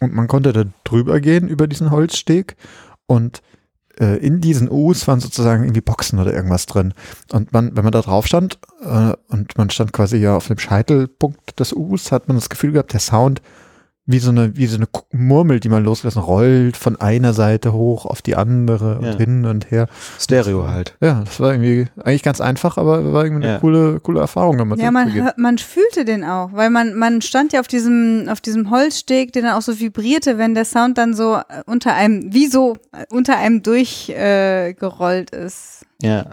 Und 0.00 0.14
man 0.14 0.28
konnte 0.28 0.52
da 0.52 0.64
drüber 0.84 1.20
gehen 1.20 1.48
über 1.48 1.66
diesen 1.66 1.90
Holzsteg 1.90 2.56
und 3.06 3.42
äh, 3.98 4.16
in 4.16 4.40
diesen 4.40 4.70
U's 4.70 5.06
waren 5.06 5.20
sozusagen 5.20 5.64
irgendwie 5.64 5.82
Boxen 5.82 6.18
oder 6.18 6.32
irgendwas 6.32 6.66
drin. 6.66 6.94
Und 7.32 7.52
man, 7.52 7.76
wenn 7.76 7.84
man 7.84 7.92
da 7.92 8.00
drauf 8.00 8.26
stand 8.26 8.58
äh, 8.82 9.12
und 9.28 9.58
man 9.58 9.68
stand 9.70 9.92
quasi 9.92 10.16
ja 10.16 10.36
auf 10.36 10.46
dem 10.46 10.58
Scheitelpunkt 10.58 11.60
des 11.60 11.74
U's, 11.74 12.10
hat 12.10 12.28
man 12.28 12.36
das 12.36 12.48
Gefühl 12.48 12.72
gehabt, 12.72 12.92
der 12.92 13.00
Sound 13.00 13.42
wie 14.10 14.18
so 14.18 14.30
eine, 14.30 14.56
wie 14.56 14.66
so 14.66 14.76
eine 14.76 14.86
Murmel, 15.12 15.60
die 15.60 15.68
man 15.68 15.84
losgelassen 15.84 16.22
rollt 16.22 16.76
von 16.76 17.00
einer 17.00 17.32
Seite 17.32 17.72
hoch 17.72 18.06
auf 18.06 18.22
die 18.22 18.36
andere 18.36 18.98
Ja. 19.02 19.10
und 19.12 19.16
hin 19.18 19.44
und 19.46 19.70
her. 19.70 19.86
Stereo 20.18 20.68
halt. 20.68 20.96
Ja, 21.00 21.22
das 21.24 21.38
war 21.40 21.52
irgendwie 21.52 21.86
eigentlich 22.02 22.22
ganz 22.22 22.40
einfach, 22.40 22.76
aber 22.78 23.12
war 23.12 23.24
irgendwie 23.24 23.44
eine 23.44 23.54
Ja. 23.54 23.58
coole, 23.60 24.00
coole 24.00 24.20
Erfahrung 24.20 24.58
damit. 24.58 24.80
Ja, 24.80 24.90
man, 24.90 25.30
man 25.36 25.58
fühlte 25.58 26.04
den 26.04 26.24
auch, 26.24 26.52
weil 26.52 26.70
man, 26.70 26.94
man 26.94 27.22
stand 27.22 27.52
ja 27.52 27.60
auf 27.60 27.68
diesem, 27.68 28.28
auf 28.28 28.40
diesem 28.40 28.70
Holzsteg, 28.70 29.32
der 29.32 29.42
dann 29.42 29.52
auch 29.52 29.62
so 29.62 29.78
vibrierte, 29.78 30.38
wenn 30.38 30.54
der 30.54 30.64
Sound 30.64 30.98
dann 30.98 31.14
so 31.14 31.36
äh, 31.36 31.42
unter 31.66 31.94
einem, 31.94 32.32
wie 32.32 32.46
so 32.46 32.74
äh, 32.92 33.04
unter 33.10 33.36
einem 33.36 33.62
durchgerollt 33.62 35.32
äh, 35.32 35.44
ist. 35.46 35.84
Ja. 36.02 36.26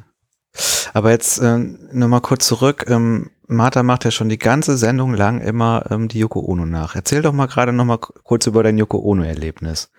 Aber 0.94 1.12
jetzt 1.12 1.40
äh, 1.40 1.58
nochmal 1.92 2.22
kurz 2.22 2.48
zurück. 2.48 2.86
Ähm, 2.90 3.30
Martha 3.48 3.82
macht 3.84 4.04
ja 4.06 4.12
schon 4.12 4.30
die 4.30 4.38
ganze 4.38 4.78
Sendung 4.78 5.14
lang 5.14 5.40
immer 5.42 5.86
ähm, 5.90 6.08
die 6.10 6.20
Yoko 6.20 6.42
Ono 6.42 6.66
nach. 6.66 6.96
Erzähl 6.96 7.22
doch 7.22 7.34
mal 7.34 7.46
gerade 7.48 7.72
nochmal 7.74 7.98
kurz 8.00 8.46
über 8.48 8.62
dein 8.64 8.78
Yoko 8.78 9.00
Ono-Erlebnis. 9.00 9.90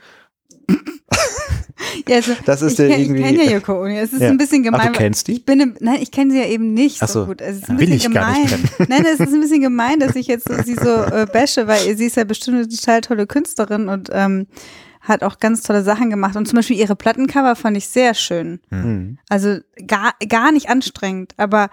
Ja, 2.06 2.16
also, 2.16 2.32
Das 2.44 2.62
ist 2.62 2.78
ich 2.78 2.90
kenn- 2.90 2.98
irgendwie- 3.00 3.20
Ich 3.22 3.26
kenne 3.26 3.44
ja 3.44 3.50
Yoko 3.52 3.80
Ono. 3.82 3.94
Es 3.94 4.12
ist 4.12 4.20
Ja. 4.20 4.28
ein 4.28 4.36
bisschen 4.38 4.62
Ach, 4.62 4.72
gemein. 4.72 4.92
du 4.92 4.98
kennst 4.98 5.28
die? 5.28 5.32
Ich 5.32 5.44
bin 5.44 5.60
im, 5.60 5.76
nein, 5.80 5.98
ich 6.00 6.10
kenne 6.10 6.30
sie 6.32 6.38
ja 6.38 6.46
eben 6.46 6.74
nicht 6.74 7.02
Ach 7.02 7.08
so 7.08 7.20
so. 7.20 7.26
gut. 7.26 7.40
Also, 7.42 7.56
es 7.58 7.62
ist 7.64 7.70
ein 7.70 7.78
Will 7.78 7.86
bisschen 7.88 8.12
ich 8.12 8.14
gar 8.18 8.32
gemein. 8.34 8.42
nicht 8.78 8.88
Nein, 8.88 9.04
es 9.06 9.20
ist 9.20 9.32
ein 9.32 9.40
bisschen 9.40 9.60
gemein, 9.62 10.00
dass 10.00 10.16
ich 10.16 10.26
jetzt 10.26 10.48
so, 10.48 10.54
sie 10.64 10.74
so 10.74 10.90
äh, 10.90 11.26
bashe, 11.32 11.66
weil 11.66 11.96
sie 11.96 12.06
ist 12.06 12.16
ja 12.16 12.24
bestimmt 12.24 12.56
eine 12.58 12.68
total 12.68 13.00
tolle 13.00 13.26
Künstlerin 13.26 13.88
und 13.88 14.08
ähm, 14.12 14.46
hat 15.00 15.22
auch 15.22 15.38
ganz 15.38 15.62
tolle 15.62 15.82
Sachen 15.82 16.10
gemacht. 16.10 16.36
Und 16.36 16.46
zum 16.46 16.56
Beispiel 16.56 16.76
ihre 16.76 16.96
Plattencover 16.96 17.56
fand 17.56 17.76
ich 17.76 17.88
sehr 17.88 18.12
schön. 18.14 18.60
Mhm. 18.70 19.18
Also 19.28 19.58
gar, 19.86 20.12
gar 20.28 20.52
nicht 20.52 20.68
anstrengend, 20.68 21.32
aber 21.38 21.70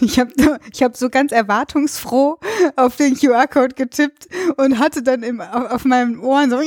ich 0.00 0.18
habe 0.18 0.32
ich 0.72 0.82
hab 0.82 0.96
so 0.96 1.10
ganz 1.10 1.32
erwartungsfroh 1.32 2.38
auf 2.76 2.96
den 2.96 3.16
QR-Code 3.16 3.74
getippt 3.74 4.28
und 4.56 4.78
hatte 4.78 5.02
dann 5.02 5.22
im, 5.22 5.40
auf, 5.40 5.70
auf 5.70 5.84
meinen 5.84 6.18
Ohren 6.20 6.50
so 6.50 6.58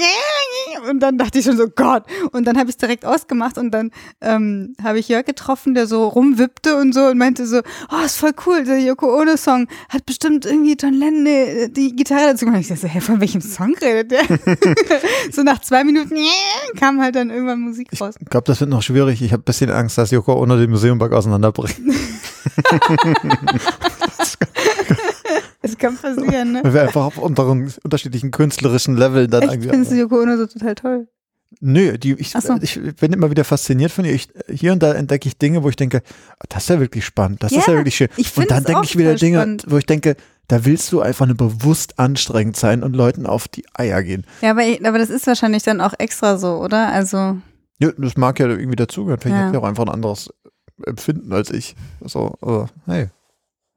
und 0.89 0.99
dann 0.99 1.18
dachte 1.18 1.39
ich 1.39 1.45
schon 1.45 1.58
so 1.58 1.68
Gott 1.70 2.03
und 2.32 2.45
dann 2.45 2.58
habe 2.58 2.70
ich 2.70 2.76
es 2.76 2.78
direkt 2.78 3.05
ausgemacht 3.05 3.58
und 3.58 3.72
dann 3.72 3.91
ähm, 4.22 4.76
habe 4.84 4.99
ich 4.99 5.08
Jörg 5.08 5.26
getroffen, 5.26 5.74
der 5.74 5.88
so 5.88 6.08
rumwippte 6.08 6.76
und 6.76 6.93
so 6.93 7.05
und 7.05 7.18
meinte 7.18 7.47
so, 7.47 7.62
oh 7.91 8.05
ist 8.05 8.18
voll 8.18 8.34
cool, 8.45 8.64
der 8.64 8.80
Yoko 8.80 9.20
Ono 9.22 9.38
Song 9.38 9.68
hat 9.89 10.05
bestimmt 10.05 10.45
irgendwie 10.45 10.76
John 10.80 10.93
Lennon 10.93 11.26
äh, 11.26 11.70
die 11.70 11.95
Gitarre 11.95 12.32
dazu 12.32 12.45
gemacht. 12.45 12.62
Ich 12.62 12.68
dachte 12.68 12.82
so, 12.82 12.88
hey, 12.88 13.01
von 13.01 13.22
welchem 13.22 13.41
Song 13.41 13.76
redet 13.82 14.12
der? 14.12 14.24
so 15.32 15.43
nach 15.43 15.62
zwei 15.62 15.84
Minuten 15.84 16.16
kam 16.78 17.01
halt 17.01 17.16
dann 17.16 17.30
irgendwann 17.30 17.62
Musik 17.62 17.89
raus. 17.99 18.16
Ich 18.20 18.28
glaube, 18.28 18.45
das 18.45 18.60
wird 18.60 18.70
noch 18.70 18.82
schwierig. 18.82 19.22
Ich 19.22 19.32
habe 19.32 19.41
ein 19.41 19.45
bisschen 19.45 19.72
Angst, 19.72 19.97
dass 19.97 20.12
Yoko 20.12 20.34
Ono 20.41 20.58
den 20.58 20.70
Museumberg 20.70 21.14
auseinanderbringt. 21.14 21.76
Es 25.62 25.78
kann 25.78 25.98
passieren, 25.98 26.54
ne? 26.54 26.62
Weil 26.64 26.74
wir 26.74 26.82
einfach 26.84 27.04
auf 27.06 27.18
unteren, 27.18 27.74
unterschiedlichen 27.84 28.32
künstlerischen 28.32 28.95
Leveln 28.95 29.30
dann 29.30 29.50
findest 29.50 29.91
du 29.91 29.95
Yoko 29.95 30.22
Ono 30.22 30.38
so 30.38 30.45
total 30.48 30.76
toll? 30.76 31.08
Nö, 31.60 31.98
die, 31.98 32.14
ich, 32.14 32.32
so. 32.32 32.56
ich 32.62 32.80
bin 32.98 33.14
immer 33.14 33.30
wieder 33.32 33.43
fasziniert 33.43 33.91
von 33.91 34.06
ihr. 34.06 34.14
Ich, 34.14 34.28
hier 34.50 34.74
und 34.74 34.84
da 34.84 34.93
entdecke 34.93 35.28
ich 35.28 35.38
Dinge, 35.38 35.64
wo 35.64 35.70
ich 35.70 35.76
denke, 35.76 36.02
ah, 36.39 36.45
das 36.50 36.64
ist 36.64 36.70
ja 36.70 36.80
wirklich 36.80 37.06
spannend, 37.06 37.41
das 37.43 37.52
ist 37.52 37.66
ja 37.68 37.74
Ja, 37.74 37.80
wirklich 37.80 37.95
schön. 37.95 38.10
ich 38.18 38.36
und 38.38 38.52
dann 38.52 38.64
denke 38.64 38.82
ich 38.84 38.98
wieder 38.98 39.16
Dinge, 39.16 39.38
spannend. 39.39 39.66
wo 39.68 39.78
ich 39.78 39.86
denke, 39.86 40.16
da 40.48 40.64
willst 40.66 40.91
du 40.91 41.02
einfach 41.02 41.26
nur 41.26 41.36
bewusst 41.38 42.00
anstrengend 42.00 42.58
sein 42.58 42.84
und 42.84 42.95
Leuten 42.95 43.26
auf 43.26 43.48
die 43.48 43.66
Eier 43.74 44.04
gehen. 44.04 44.26
Ja, 44.41 44.52
aber, 44.52 44.64
ich- 44.66 44.86
aber 44.86 44.98
das 44.98 45.10
ist 45.10 45.26
wahrscheinlich 45.28 45.64
dann 45.64 45.82
auch 45.82 45.93
extra 45.98 46.38
so, 46.38 46.58
oder? 46.62 46.89
Also, 46.91 47.38
Ja, 47.80 47.91
das 47.98 48.18
mag 48.18 48.39
ja 48.39 48.48
irgendwie 48.48 48.76
dazugehören. 48.76 49.20
Vielleicht 49.20 49.38
Ja. 49.38 49.45
hat 49.48 49.52
sie 49.54 49.58
auch 49.58 49.64
einfach 49.68 49.84
ein 49.86 49.89
anderes 49.89 50.30
Empfinden 50.86 51.32
als 51.34 51.50
ich. 51.52 51.76
So, 52.02 52.36
aber 52.42 52.70
hey, 52.86 53.08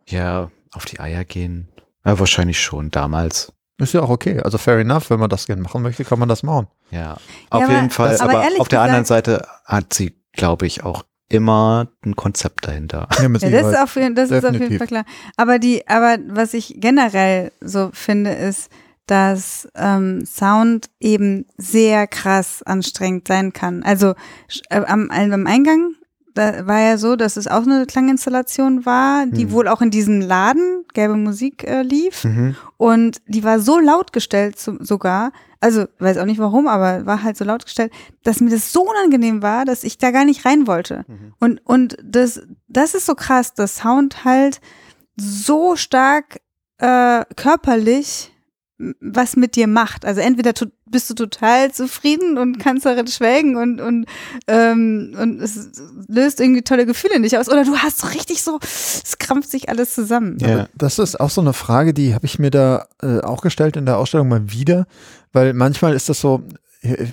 Ja, 0.07 0.51
auf 0.73 0.85
die 0.85 1.01
Eier 1.01 1.25
gehen. 1.25 1.69
Ja, 2.05 2.19
wahrscheinlich 2.19 2.61
schon 2.61 2.91
damals. 2.91 3.53
ist 3.79 3.95
ja 3.95 4.03
auch 4.03 4.11
okay. 4.11 4.41
Also 4.41 4.59
fair 4.59 4.79
enough, 4.79 5.11
wenn 5.11 5.21
man 5.21 5.31
das 5.31 5.47
gerne 5.47 5.63
machen 5.63 5.83
möchte, 5.83 6.05
kann 6.05 6.19
man 6.19 6.29
das 6.29 6.43
machen. 6.43 6.67
Ja, 6.91 7.15
auf 7.51 7.63
aber- 7.63 7.73
jeden 7.73 7.91
Fall. 7.91 8.17
aber 8.21 8.45
Aber, 8.45 8.61
auf 8.61 8.69
der 8.69 8.81
anderen 8.83 9.05
Seite 9.05 9.47
hat 9.65 9.95
sie, 9.95 10.15
glaube 10.33 10.67
ich, 10.67 10.83
auch 10.85 11.05
immer 11.29 11.89
ein 12.05 12.17
Konzept 12.17 12.67
dahinter. 12.67 13.09
Ja, 13.19 13.23
ja, 13.23 13.29
das, 13.29 13.43
ist 13.73 13.79
auf, 13.79 13.95
jeden- 13.97 14.15
das 14.17 14.31
ist 14.31 14.45
auf 14.45 14.53
jeden. 14.53 14.79
Fall 14.79 14.87
klar. 14.89 15.05
Aber 15.37 15.59
die, 15.59 15.87
aber 15.89 16.19
was 16.29 16.55
ich 16.55 16.75
generell 16.79 17.53
so 17.61 17.91
finde, 17.93 18.33
ist, 18.33 18.71
dass 19.07 19.69
ähm, 19.77 20.25
Sound 20.27 20.91
eben 21.01 21.47
sehr 21.57 22.07
krass 22.07 22.63
anstrengend 22.63 23.29
sein 23.29 23.53
kann. 23.53 23.83
Also 23.83 24.15
äh, 24.71 24.81
am, 24.85 25.11
am 25.11 25.47
Eingang 25.47 25.95
da 26.35 26.67
war 26.67 26.81
ja 26.81 26.99
so, 26.99 27.17
dass 27.17 27.37
es 27.37 27.47
auch 27.47 27.63
eine 27.63 27.87
Klanginstallation 27.87 28.87
war, 28.87 29.27
die 29.27 29.45
Hm. 29.45 29.53
wohl 29.53 29.69
auch 29.69 29.81
in 29.81 29.91
diesem 29.91 30.21
Laden 30.21 30.85
gelbe 30.95 31.17
Musik 31.17 31.65
äh, 31.65 31.83
lief. 31.83 32.25
Mhm. 32.25 32.57
Und 32.77 33.21
die 33.27 33.45
war 33.45 33.61
so 33.61 33.79
laut 33.79 34.13
gestellt 34.13 34.59
zu, 34.59 34.79
sogar, 34.81 35.33
also 35.61 35.87
weiß 35.99 36.19
auch 36.19 36.25
nicht 36.25 36.39
warum, 36.39 36.67
aber 36.67 37.07
war 37.07 37.23
halt 37.23 37.37
so 37.37 37.45
laut 37.45 37.65
gestellt, 37.65 37.93
dass 38.23 38.41
mir 38.41 38.51
das 38.51 38.73
so 38.73 38.83
unangenehm 38.83 39.43
war, 39.43 39.65
dass 39.65 39.85
ich 39.85 39.99
da 39.99 40.11
gar 40.11 40.25
nicht 40.25 40.45
rein 40.45 40.67
wollte. 40.67 41.05
Mhm. 41.07 41.35
Und, 41.39 41.61
und 41.65 41.97
das, 42.03 42.43
das 42.69 42.95
ist 42.95 43.07
so 43.07 43.15
krass, 43.15 43.55
dass 43.55 43.77
Sound 43.77 44.25
halt 44.25 44.61
so 45.17 45.77
stark 45.77 46.41
äh, 46.79 47.25
körperlich 47.37 48.33
was 49.01 49.37
mit 49.37 49.57
dir 49.57 49.67
macht. 49.67 50.05
Also 50.05 50.21
entweder 50.21 50.53
bist 50.87 51.11
du 51.11 51.15
total 51.15 51.73
zufrieden 51.73 52.39
und 52.39 52.59
kannst 52.59 52.87
darin 52.87 53.07
schwelgen 53.07 53.57
und, 53.57 53.81
und, 53.81 54.07
ähm, 54.47 55.15
und 55.21 55.41
es 55.41 55.71
löst 56.09 56.41
irgendwie 56.41 56.63
tolle 56.63 56.87
Gefühle 56.87 57.15
in 57.15 57.23
dich 57.23 57.37
aus. 57.37 57.49
Oder 57.49 57.65
du 57.65 57.77
hast 57.77 57.99
so 57.99 58.07
richtig 58.09 58.43
so, 58.43 58.59
es 58.63 59.19
krampft 59.19 59.51
sich 59.51 59.69
alles 59.69 59.95
zusammen. 59.95 60.39
Ja. 60.41 60.69
Das 60.75 60.99
ist 60.99 61.21
auch 61.21 61.31
so 61.31 61.41
eine 61.41 61.53
Frage, 61.53 61.93
die 61.93 62.15
habe 62.15 62.27
ich 62.27 62.39
mir 62.39 62.51
da 62.51 62.87
äh, 63.03 63.21
auch 63.21 63.43
gestellt 63.43 63.77
in 63.77 63.87
der 63.87 63.99
Ausstellung 63.99 64.29
mal 64.29 64.51
wieder, 64.51 64.87
weil 65.33 65.53
manchmal 65.53 65.95
ist 65.95 66.09
das 66.09 66.21
so 66.21 66.43
äh, 66.83 67.07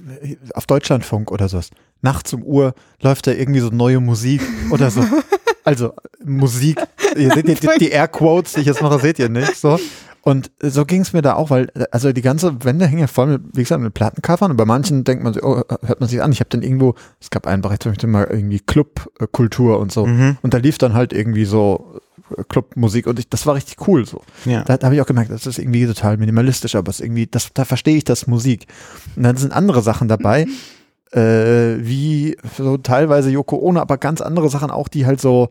auf 0.53 0.65
Deutschlandfunk 0.65 1.32
oder 1.32 1.49
sowas. 1.49 1.70
Nachts 2.01 2.34
um 2.34 2.43
Uhr 2.43 2.74
läuft 3.01 3.28
da 3.28 3.32
irgendwie 3.32 3.59
so 3.59 3.70
neue 3.70 3.99
Musik 3.99 4.41
oder 4.72 4.89
so. 4.89 5.03
Also 5.63 5.93
Musik, 6.24 6.82
ihr 7.18 7.30
seht 7.34 7.45
die, 7.45 7.68
die 7.78 7.89
Airquotes, 7.89 8.53
die 8.53 8.61
ich 8.61 8.68
jetzt 8.68 8.82
mache, 8.82 8.99
seht 8.99 9.20
ihr 9.20 9.28
nicht 9.28 9.57
so. 9.57 9.78
Und 10.22 10.51
so 10.61 10.86
ging 10.86 11.01
es 11.01 11.13
mir 11.13 11.22
da 11.22 11.36
auch, 11.36 11.49
weil 11.49 11.70
also 11.91 12.11
die 12.11 12.22
ganze 12.22 12.63
Wände 12.65 12.86
hängen 12.86 12.99
ja 12.99 13.07
voll 13.07 13.28
mit, 13.28 13.41
wie 13.53 13.61
gesagt, 13.61 13.82
mit 13.82 13.93
Plattencovern 13.93 14.51
und 14.51 14.57
bei 14.57 14.65
manchen 14.65 15.03
denkt 15.03 15.24
man, 15.24 15.34
sich, 15.34 15.43
oh, 15.43 15.63
hört 15.86 15.99
man 15.99 16.09
sich 16.09 16.22
an. 16.22 16.32
Ich 16.32 16.39
habe 16.39 16.49
dann 16.49 16.63
irgendwo, 16.63 16.95
es 17.22 17.30
gab 17.30 17.47
einen 17.47 17.61
Bereich, 17.61 17.80
zum 17.80 17.91
Beispiel 17.91 18.09
mal 18.09 18.28
irgendwie 18.30 18.59
Clubkultur 18.59 19.80
und 19.80 19.91
so. 19.91 20.05
Mhm. 20.05 20.38
Und 20.41 20.53
da 20.53 20.57
lief 20.57 20.78
dann 20.78 20.93
halt 20.93 21.13
irgendwie 21.13 21.45
so 21.45 22.01
äh, 22.38 22.43
Clubmusik 22.49 23.07
und 23.07 23.20
ich, 23.20 23.30
das 23.30 23.45
war 23.45 23.55
richtig 23.55 23.88
cool 23.88 24.05
so. 24.05 24.22
Ja. 24.45 24.63
Da, 24.63 24.78
da 24.78 24.88
habe 24.88 24.95
ich 24.95 25.01
auch 25.01 25.05
gemerkt, 25.05 25.32
das 25.32 25.45
ist 25.45 25.59
irgendwie 25.59 25.86
total 25.86 26.18
minimalistisch, 26.18 26.76
aber 26.76 26.89
es 26.89 26.99
irgendwie, 26.99 27.28
das, 27.28 27.53
da 27.53 27.63
verstehe 27.63 27.95
ich 27.95 28.03
das 28.03 28.28
Musik. 28.28 28.68
Und 29.15 29.24
dann 29.24 29.38
sind 29.38 29.53
andere 29.53 29.82
Sachen 29.82 30.07
dabei, 30.07 30.45
äh, 31.11 31.78
wie 31.80 32.36
so 32.57 32.78
teilweise 32.78 33.30
Yoko 33.30 33.57
Ono, 33.57 33.80
aber 33.80 33.97
ganz 33.97 34.22
andere 34.22 34.49
Sachen 34.49 34.72
auch, 34.72 34.88
die 34.88 35.05
halt 35.05 35.22
so 35.22 35.49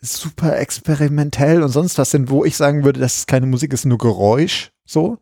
super 0.00 0.58
experimentell 0.58 1.62
und 1.62 1.70
sonst 1.70 1.98
was 1.98 2.10
sind, 2.10 2.30
wo 2.30 2.44
ich 2.44 2.56
sagen 2.56 2.84
würde, 2.84 3.00
das 3.00 3.18
ist 3.18 3.26
keine 3.26 3.46
Musik, 3.46 3.72
ist 3.72 3.84
nur 3.84 3.98
Geräusch, 3.98 4.72
so 4.84 5.18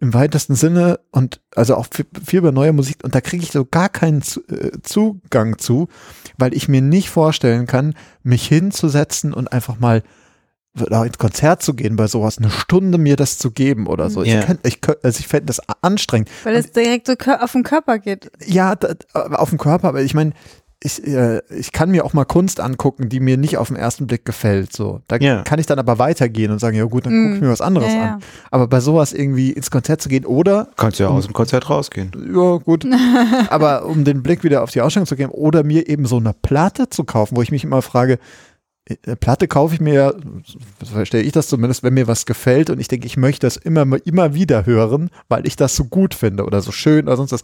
im 0.00 0.14
weitesten 0.14 0.54
Sinne 0.54 1.00
und 1.10 1.40
also 1.56 1.74
auch 1.74 1.86
viel, 1.90 2.38
über 2.38 2.52
neue 2.52 2.72
Musik 2.72 2.98
und 3.02 3.14
da 3.14 3.20
kriege 3.20 3.42
ich 3.42 3.50
so 3.50 3.64
gar 3.64 3.88
keinen 3.88 4.22
äh, 4.48 4.80
Zugang 4.82 5.58
zu, 5.58 5.88
weil 6.36 6.54
ich 6.54 6.68
mir 6.68 6.80
nicht 6.80 7.10
vorstellen 7.10 7.66
kann, 7.66 7.94
mich 8.22 8.46
hinzusetzen 8.46 9.34
und 9.34 9.52
einfach 9.52 9.78
mal 9.78 10.02
ins 10.74 11.18
Konzert 11.18 11.62
zu 11.62 11.74
gehen 11.74 11.96
bei 11.96 12.06
sowas, 12.06 12.38
eine 12.38 12.50
Stunde 12.50 12.98
mir 12.98 13.16
das 13.16 13.38
zu 13.38 13.50
geben 13.50 13.88
oder 13.88 14.10
so. 14.10 14.22
Ja. 14.22 14.38
Ich, 14.38 14.46
könnt, 14.46 14.66
ich, 14.66 14.80
könnt, 14.80 15.04
also 15.04 15.18
ich 15.18 15.26
fände 15.26 15.46
das 15.46 15.60
anstrengend. 15.82 16.30
Weil 16.44 16.54
es 16.54 16.70
direkt 16.70 17.08
so 17.08 17.14
auf 17.14 17.50
den 17.50 17.64
Körper 17.64 17.98
geht. 17.98 18.30
Ja, 18.46 18.76
da, 18.76 18.94
auf 19.14 19.48
dem 19.48 19.58
Körper, 19.58 19.88
aber 19.88 20.02
ich 20.02 20.14
meine, 20.14 20.34
ich, 20.80 21.04
äh, 21.06 21.40
ich 21.52 21.72
kann 21.72 21.90
mir 21.90 22.04
auch 22.04 22.12
mal 22.12 22.24
Kunst 22.24 22.60
angucken, 22.60 23.08
die 23.08 23.18
mir 23.18 23.36
nicht 23.36 23.56
auf 23.56 23.66
den 23.68 23.76
ersten 23.76 24.06
Blick 24.06 24.24
gefällt. 24.24 24.72
So. 24.72 25.00
Da 25.08 25.16
Ja. 25.16 25.42
kann 25.42 25.58
ich 25.58 25.66
dann 25.66 25.78
aber 25.80 25.98
weitergehen 25.98 26.52
und 26.52 26.60
sagen, 26.60 26.76
ja 26.76 26.84
gut, 26.84 27.04
dann 27.06 27.12
gucke 27.24 27.34
ich 27.34 27.40
Mm. 27.40 27.44
mir 27.44 27.50
was 27.50 27.60
anderes 27.60 27.92
Ja, 27.92 27.98
ja. 27.98 28.12
an. 28.14 28.22
Aber 28.52 28.68
bei 28.68 28.78
sowas 28.78 29.12
irgendwie 29.12 29.50
ins 29.50 29.70
Konzert 29.72 30.00
zu 30.00 30.08
gehen 30.08 30.24
oder 30.24 30.68
Kannst 30.76 31.00
ja 31.00 31.08
aus 31.08 31.24
dem 31.24 31.32
Konzert 31.34 31.68
rausgehen. 31.68 32.12
ja, 32.32 32.56
gut. 32.58 32.84
Aber 33.50 33.86
um 33.86 34.04
den 34.04 34.22
Blick 34.22 34.44
wieder 34.44 34.62
auf 34.62 34.70
die 34.70 34.80
Ausstellung 34.80 35.06
zu 35.06 35.16
geben 35.16 35.30
oder 35.32 35.64
mir 35.64 35.88
eben 35.88 36.06
so 36.06 36.18
eine 36.18 36.32
Platte 36.32 36.88
zu 36.88 37.02
kaufen, 37.04 37.36
wo 37.36 37.42
ich 37.42 37.50
mich 37.50 37.64
immer 37.64 37.82
frage, 37.82 38.18
äh, 38.84 39.16
Platte 39.16 39.48
kaufe 39.48 39.74
ich 39.74 39.80
mir 39.80 39.94
ja, 39.94 40.12
so 40.80 40.92
verstehe 40.92 41.22
ich 41.22 41.32
das 41.32 41.48
zumindest, 41.48 41.82
wenn 41.82 41.94
mir 41.94 42.06
was 42.06 42.24
gefällt 42.24 42.70
und 42.70 42.78
ich 42.78 42.86
denke, 42.88 43.06
ich 43.06 43.16
möchte 43.16 43.46
das 43.46 43.56
immer, 43.56 43.84
immer 44.06 44.32
wieder 44.34 44.64
hören, 44.64 45.10
weil 45.28 45.44
ich 45.46 45.56
das 45.56 45.74
so 45.74 45.84
gut 45.86 46.14
finde 46.14 46.44
oder 46.44 46.60
so 46.62 46.70
schön 46.70 47.06
oder 47.08 47.16
sonst 47.16 47.32
was. 47.32 47.42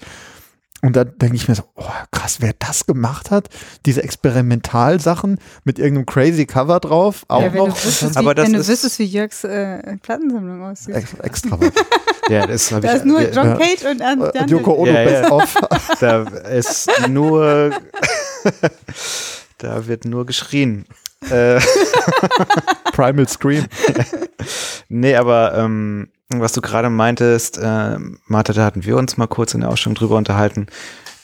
Und 0.85 0.95
dann 0.97 1.17
denke 1.17 1.37
ich 1.37 1.49
mir 1.49 1.55
so, 1.55 1.63
oh, 1.77 1.85
krass, 2.11 2.37
wer 2.41 2.53
das 2.59 2.85
gemacht 2.85 3.31
hat, 3.31 3.49
diese 3.87 4.03
Experimentalsachen 4.03 5.39
mit 5.65 5.79
irgendeinem 5.79 6.05
crazy 6.05 6.45
Cover 6.45 6.79
drauf, 6.79 7.25
auch 7.29 7.41
Ja, 7.41 7.53
wenn 7.55 7.69
noch. 7.69 7.77
du 7.79 7.85
wüsstest, 7.87 8.17
Aber 8.19 8.33
wie, 8.33 8.35
das 8.35 8.47
wenn 8.47 8.53
du 8.53 8.59
ist- 8.59 8.69
wüsstest, 8.69 8.99
wie 8.99 9.05
Jörgs 9.05 9.45
äh, 9.45 9.97
Plattensammlung 10.03 10.63
aussieht. 10.63 10.95
Ex 10.95 11.15
extra 11.23 11.59
was. 11.59 11.71
Ja, 12.31 12.47
das 12.47 12.69
Da 12.71 12.79
ich. 12.79 12.85
ist 12.85 13.05
nur 13.05 13.21
John 13.21 13.47
ja. 13.49 13.57
Cage 13.57 13.85
und 13.91 14.01
An 14.03 14.21
Und 14.21 14.51
Yoko 14.51 14.73
Ono 14.75 14.91
Ja, 14.93 15.03
ja. 15.03 15.21
Best 15.21 15.31
of. 15.31 15.57
Da 16.01 16.23
ist 16.23 16.91
nur. 17.09 17.71
da 19.59 19.87
wird 19.87 20.05
nur 20.05 20.27
geschrien. 20.27 20.85
Äh, 21.31 21.61
Primal 22.93 23.29
Scream. 23.29 23.67
nee, 24.89 25.15
aber 25.17 25.55
ähm, 25.57 26.09
was 26.29 26.53
du 26.53 26.61
gerade 26.61 26.91
meintest, 26.91 27.59
äh, 27.59 27.99
Martha, 28.27 28.53
da 28.53 28.65
hatten 28.65 28.85
wir 28.85 28.97
uns 28.97 29.17
mal 29.17 29.27
kurz 29.27 29.55
in 29.55 29.61
der 29.61 29.71
Ausstellung 29.71 29.95
drüber 29.95 30.17
unterhalten. 30.17 30.67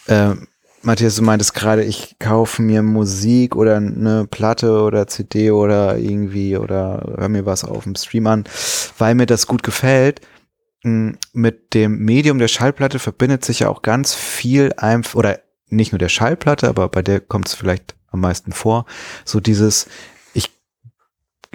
Äh, 0.07 0.35
Matthias, 0.83 1.17
du 1.17 1.23
meintest 1.23 1.55
gerade, 1.55 1.85
ich 1.85 2.19
kaufe 2.19 2.63
mir 2.63 2.83
Musik 2.83 3.55
oder 3.55 3.77
eine 3.77 4.27
Platte 4.27 4.81
oder 4.83 5.07
CD 5.07 5.51
oder 5.51 5.99
irgendwie 5.99 6.57
oder 6.57 7.17
hör 7.19 7.29
mir 7.29 7.45
was 7.45 7.65
auf 7.65 7.85
dem 7.85 7.95
Stream 7.97 8.27
an, 8.27 8.45
weil 8.97 9.15
mir 9.15 9.27
das 9.27 9.47
gut 9.47 9.63
gefällt. 9.63 10.23
Mm, 10.83 11.11
Mit 11.35 11.75
dem 11.75 11.99
Medium 11.99 12.39
der 12.39 12.49
Schallplatte 12.49 12.99
verbindet 12.99 13.45
sich 13.45 13.61
ja 13.61 13.69
auch 13.69 13.83
ganz 13.83 14.15
viel 14.15 14.73
einfach, 14.79 15.17
oder 15.17 15.41
nicht 15.69 15.93
nur 15.93 15.99
der 15.99 16.09
Schallplatte, 16.09 16.69
aber 16.69 16.89
bei 16.89 17.03
der 17.03 17.21
kommt 17.21 17.49
es 17.49 17.55
vielleicht 17.55 17.95
am 18.11 18.21
meisten 18.21 18.53
vor, 18.53 18.87
so 19.27 19.39
dieses, 19.39 19.87
ich, 20.33 20.51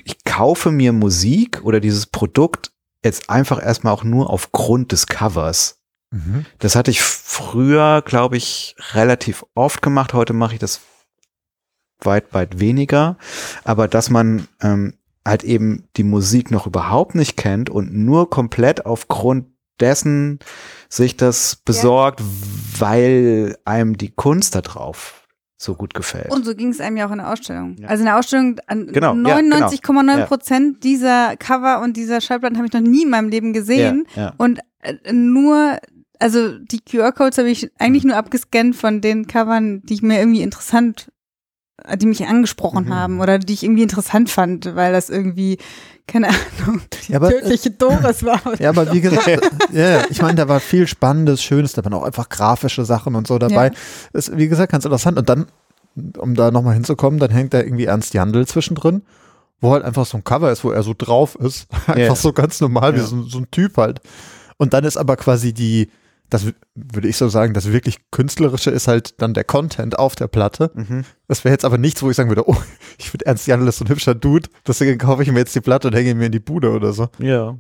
ich 0.04 0.24
kaufe 0.24 0.72
mir 0.72 0.93
Musik 0.93 1.62
oder 1.64 1.80
dieses 1.80 2.06
Produkt 2.06 2.72
jetzt 3.06 3.30
einfach 3.30 3.64
erstmal 3.64 3.93
auch 3.93 4.03
nur 4.03 4.30
aufgrund 4.30 4.91
des 4.91 5.08
Covers. 5.08 5.80
Mhm. 6.12 6.45
Das 6.60 6.76
hatte 6.76 6.91
ich 6.91 7.01
früher, 7.01 8.01
glaube 8.01 8.38
ich, 8.38 8.76
relativ 8.93 9.45
oft 9.56 9.82
gemacht. 9.82 10.14
Heute 10.14 10.34
mache 10.34 10.53
ich 10.53 10.60
das 10.60 10.82
weit, 11.99 12.34
weit 12.34 12.60
weniger. 12.60 13.18
Aber 13.64 13.88
dass 13.88 14.10
man 14.10 14.47
ähm, 14.62 14.97
halt 15.26 15.43
eben 15.43 15.88
die 15.95 16.03
Musik 16.03 16.51
noch 16.51 16.68
überhaupt 16.68 17.16
nicht 17.16 17.38
kennt 17.38 17.70
und 17.70 17.93
nur 17.93 18.30
komplett 18.30 18.86
aufgrund 18.86 19.47
dessen 19.80 20.39
sich 20.89 21.18
das 21.18 21.58
besorgt, 21.58 22.22
weil 22.80 23.58
einem 23.66 23.97
die 23.97 24.12
Kunst 24.12 24.56
da 24.56 24.62
drauf 24.62 25.24
so 25.58 25.74
gut 25.76 25.93
gefällt. 25.93 26.32
Und 26.32 26.45
so 26.45 26.53
ging 26.53 26.70
es 26.70 26.82
einem 26.82 26.97
ja 26.97 27.08
auch 27.08 27.12
in 27.12 27.20
der 27.20 27.32
Ausstellung. 27.32 27.78
Ja. 27.80 27.88
Also 27.88 28.01
in 28.01 28.06
der 28.06 28.18
Ausstellung 28.18 28.60
an 28.68 28.88
Genau, 28.88 29.16
ja, 29.16 29.39
genau. 29.39 29.56
99,9 29.68 30.26
Prozent 30.26 30.84
dieser 30.84 31.38
Cover 31.38 31.82
und 31.82 31.95
dieser 31.95 32.20
Schallplatten 32.20 32.58
habe 32.58 32.68
ich 32.68 32.74
noch 32.74 32.82
nie 32.82 33.03
in 33.03 33.10
meinem 33.10 33.30
Leben 33.30 33.53
gesehen. 33.53 34.06
Ja, 34.16 34.22
ja. 34.22 34.34
Und 34.38 34.60
äh, 34.82 35.14
nur, 35.14 35.78
also 36.20 36.58
die 36.60 36.82
QR-Codes 36.82 37.38
habe 37.38 37.49
ich 37.49 37.72
eigentlich 37.80 38.03
nur 38.03 38.18
abgescannt 38.18 38.76
von 38.76 38.99
den 39.01 39.28
Covern, 39.28 39.82
die 39.84 39.93
ich 39.93 40.01
mir 40.01 40.20
irgendwie 40.20 40.41
interessant, 40.41 41.10
äh, 41.84 41.97
die 41.97 42.06
mich 42.08 42.26
angesprochen 42.28 42.86
Mhm. 42.86 42.93
haben 42.93 43.20
oder 43.22 43.39
die 43.39 43.53
ich 43.53 43.64
irgendwie 43.64 43.84
interessant 43.84 44.30
fand, 44.30 44.76
weil 44.76 44.91
das 44.91 45.10
irgendwie, 45.10 45.58
keine 46.08 46.28
Ahnung, 46.30 46.82
die 47.08 47.12
Ja, 47.14 47.18
aber, 47.18 47.30
äh, 47.30 47.39
tödliche 47.41 47.72
Doris 47.72 48.24
war. 48.24 48.39
Ja, 48.60 48.70
aber 48.70 48.91
wie 48.93 49.01
gesagt, 49.01 49.28
ja, 49.72 49.89
ja, 49.89 50.03
ich 50.10 50.22
meine, 50.22 50.36
da 50.36 50.47
war 50.47 50.60
viel 50.60 50.88
Spannendes, 50.88 51.41
Schönes, 51.43 51.74
da 51.74 51.84
waren 51.84 51.93
auch 51.93 52.03
einfach 52.03 52.30
grafische 52.30 52.86
Sachen 52.86 53.16
und 53.16 53.28
so 53.28 53.38
dabei. 53.39 53.68
Ja. 53.68 53.74
Ist, 54.14 54.38
wie 54.38 54.47
gesagt, 54.47 54.72
ganz 54.72 54.86
interessant. 54.86 55.18
Und 55.18 55.28
dann, 55.30 55.47
um 56.18 56.36
da 56.36 56.51
nochmal 56.51 56.74
hinzukommen, 56.76 57.20
dann 57.20 57.32
hängt 57.32 57.53
da 57.53 57.60
irgendwie 57.62 57.86
Ernst 57.86 58.14
Jandl 58.14 58.45
zwischendrin, 58.45 59.01
wo 59.62 59.72
halt 59.74 59.84
einfach 59.84 60.06
so 60.06 60.18
ein 60.18 60.24
Cover 60.24 60.51
ist, 60.51 60.64
wo 60.64 60.72
er 60.72 60.84
so 60.84 60.93
drauf 60.97 61.36
ist. 61.36 61.68
Einfach 61.88 61.97
Ja. 61.97 62.16
so 62.16 62.34
ganz 62.34 62.60
normal, 62.62 62.93
wie 62.93 62.99
Ja. 62.99 63.06
so, 63.06 63.24
so 63.24 63.39
ein 63.39 63.49
Typ 63.51 63.78
halt. 63.78 63.99
Und 64.58 64.74
dann 64.74 64.84
ist 64.84 64.97
aber 64.97 65.16
quasi 65.18 65.53
die, 65.53 65.89
das 66.30 66.45
würde 66.73 67.07
ich 67.07 67.17
so 67.17 67.30
sagen, 67.30 67.53
das 67.53 67.71
wirklich 67.71 68.09
Künstlerische 68.11 68.71
ist 68.71 68.88
halt 68.88 69.21
dann 69.21 69.34
der 69.34 69.43
Content 69.43 69.99
auf 69.99 70.15
der 70.15 70.28
Platte. 70.28 70.71
Mhm. 70.73 71.05
Das 71.28 71.43
wäre 71.43 71.53
jetzt 71.53 71.65
aber 71.65 71.78
nichts, 71.78 72.01
wo 72.01 72.09
ich 72.09 72.15
sagen 72.15 72.30
würde, 72.30 72.49
oh, 72.49 72.57
ich 72.97 73.09
finde 73.09 73.26
Ernst 73.26 73.47
Jandl 73.47 73.67
ist 73.67 73.78
so 73.78 73.86
ein 73.86 73.89
hübscher 73.89 74.15
Dude, 74.15 74.49
deswegen 74.67 74.97
kaufe 74.97 75.23
ich 75.23 75.32
mir 75.32 75.39
jetzt 75.39 75.55
die 75.55 75.61
Platte 75.61 75.88
und 75.88 75.93
hänge 75.93 76.11
ihn 76.11 76.17
mir 76.17 76.28
in 76.28 76.32
die 76.32 76.39
Bude 76.39 76.71
oder 76.71 76.93
so. 76.93 77.09
Ja. 77.19 77.57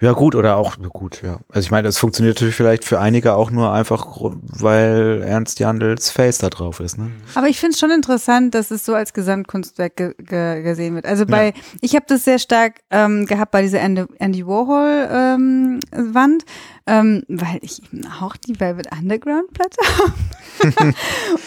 Ja, 0.00 0.12
gut, 0.12 0.34
oder 0.34 0.56
auch 0.56 0.76
gut, 0.92 1.22
ja. 1.22 1.40
Also 1.48 1.66
ich 1.66 1.70
meine, 1.70 1.88
das 1.88 1.98
funktioniert 1.98 2.36
natürlich 2.36 2.54
vielleicht 2.54 2.84
für 2.84 3.00
einige 3.00 3.34
auch 3.34 3.50
nur 3.50 3.72
einfach, 3.72 4.06
weil 4.20 5.22
Ernst 5.24 5.58
Jandls 5.58 6.10
Face 6.10 6.38
da 6.38 6.48
drauf 6.50 6.80
ist, 6.80 6.98
ne? 6.98 7.10
Aber 7.34 7.48
ich 7.48 7.58
finde 7.58 7.74
es 7.74 7.80
schon 7.80 7.90
interessant, 7.90 8.54
dass 8.54 8.70
es 8.70 8.84
so 8.84 8.94
als 8.94 9.12
Gesamtkunstwerk 9.12 9.96
ge 9.96 10.14
ge 10.18 10.62
gesehen 10.62 10.94
wird. 10.94 11.06
Also 11.06 11.26
bei, 11.26 11.54
ich 11.80 11.94
habe 11.94 12.04
das 12.08 12.24
sehr 12.24 12.38
stark 12.38 12.80
ähm, 12.90 13.26
gehabt 13.26 13.52
bei 13.52 13.62
dieser 13.62 13.80
Andy, 13.80 14.04
Andy 14.18 14.46
Warhol 14.46 15.08
ähm, 15.10 15.80
Wand, 15.92 16.44
ähm, 16.86 17.22
weil 17.28 17.58
ich 17.62 17.82
eben 17.82 18.06
auch 18.20 18.36
die 18.36 18.58
Velvet 18.58 18.88
Underground 18.92 19.52
Platte 19.52 19.76
habe. 19.98 20.94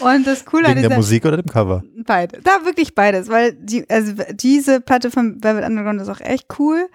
Und 0.00 0.26
das 0.26 0.44
Coole 0.44 0.66
an 0.66 0.74
der 0.74 0.84
dieser 0.84 0.96
Musik 0.96 1.24
oder 1.24 1.36
dem 1.36 1.46
Cover? 1.46 1.82
beide, 2.04 2.40
da 2.42 2.64
wirklich 2.64 2.94
beides, 2.94 3.28
weil 3.28 3.52
die, 3.52 3.88
also 3.88 4.12
diese 4.32 4.80
Platte 4.80 5.10
von 5.10 5.42
Velvet 5.42 5.64
Underground 5.64 6.00
ist 6.00 6.08
auch 6.08 6.20
echt 6.20 6.46
cool. 6.58 6.88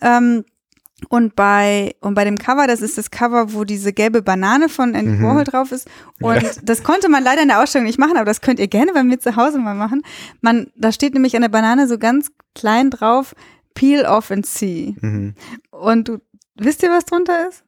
Ähm, 0.00 0.44
und 1.10 1.36
bei, 1.36 1.94
und 2.00 2.14
bei 2.14 2.24
dem 2.24 2.38
Cover, 2.38 2.66
das 2.66 2.80
ist 2.80 2.96
das 2.96 3.10
Cover, 3.10 3.52
wo 3.52 3.64
diese 3.64 3.92
gelbe 3.92 4.22
Banane 4.22 4.68
von 4.68 4.94
Andy 4.94 5.12
Mhm. 5.12 5.22
Warhol 5.24 5.44
drauf 5.44 5.70
ist. 5.70 5.88
Und 6.20 6.42
das 6.62 6.82
konnte 6.82 7.08
man 7.10 7.22
leider 7.22 7.42
in 7.42 7.48
der 7.48 7.62
Ausstellung 7.62 7.86
nicht 7.86 7.98
machen, 7.98 8.16
aber 8.16 8.24
das 8.24 8.40
könnt 8.40 8.58
ihr 8.58 8.68
gerne 8.68 8.92
bei 8.94 9.04
mir 9.04 9.18
zu 9.18 9.36
Hause 9.36 9.58
mal 9.58 9.74
machen. 9.74 10.02
Man, 10.40 10.70
da 10.74 10.92
steht 10.92 11.12
nämlich 11.12 11.36
an 11.36 11.42
der 11.42 11.50
Banane 11.50 11.86
so 11.86 11.98
ganz 11.98 12.32
klein 12.54 12.90
drauf, 12.90 13.34
peel 13.74 14.06
off 14.06 14.30
and 14.30 14.46
see. 14.46 14.96
Mhm. 15.00 15.34
Und 15.70 16.08
du, 16.08 16.18
wisst 16.54 16.82
ihr, 16.82 16.90
was 16.90 17.04
drunter 17.04 17.48
ist? 17.48 17.62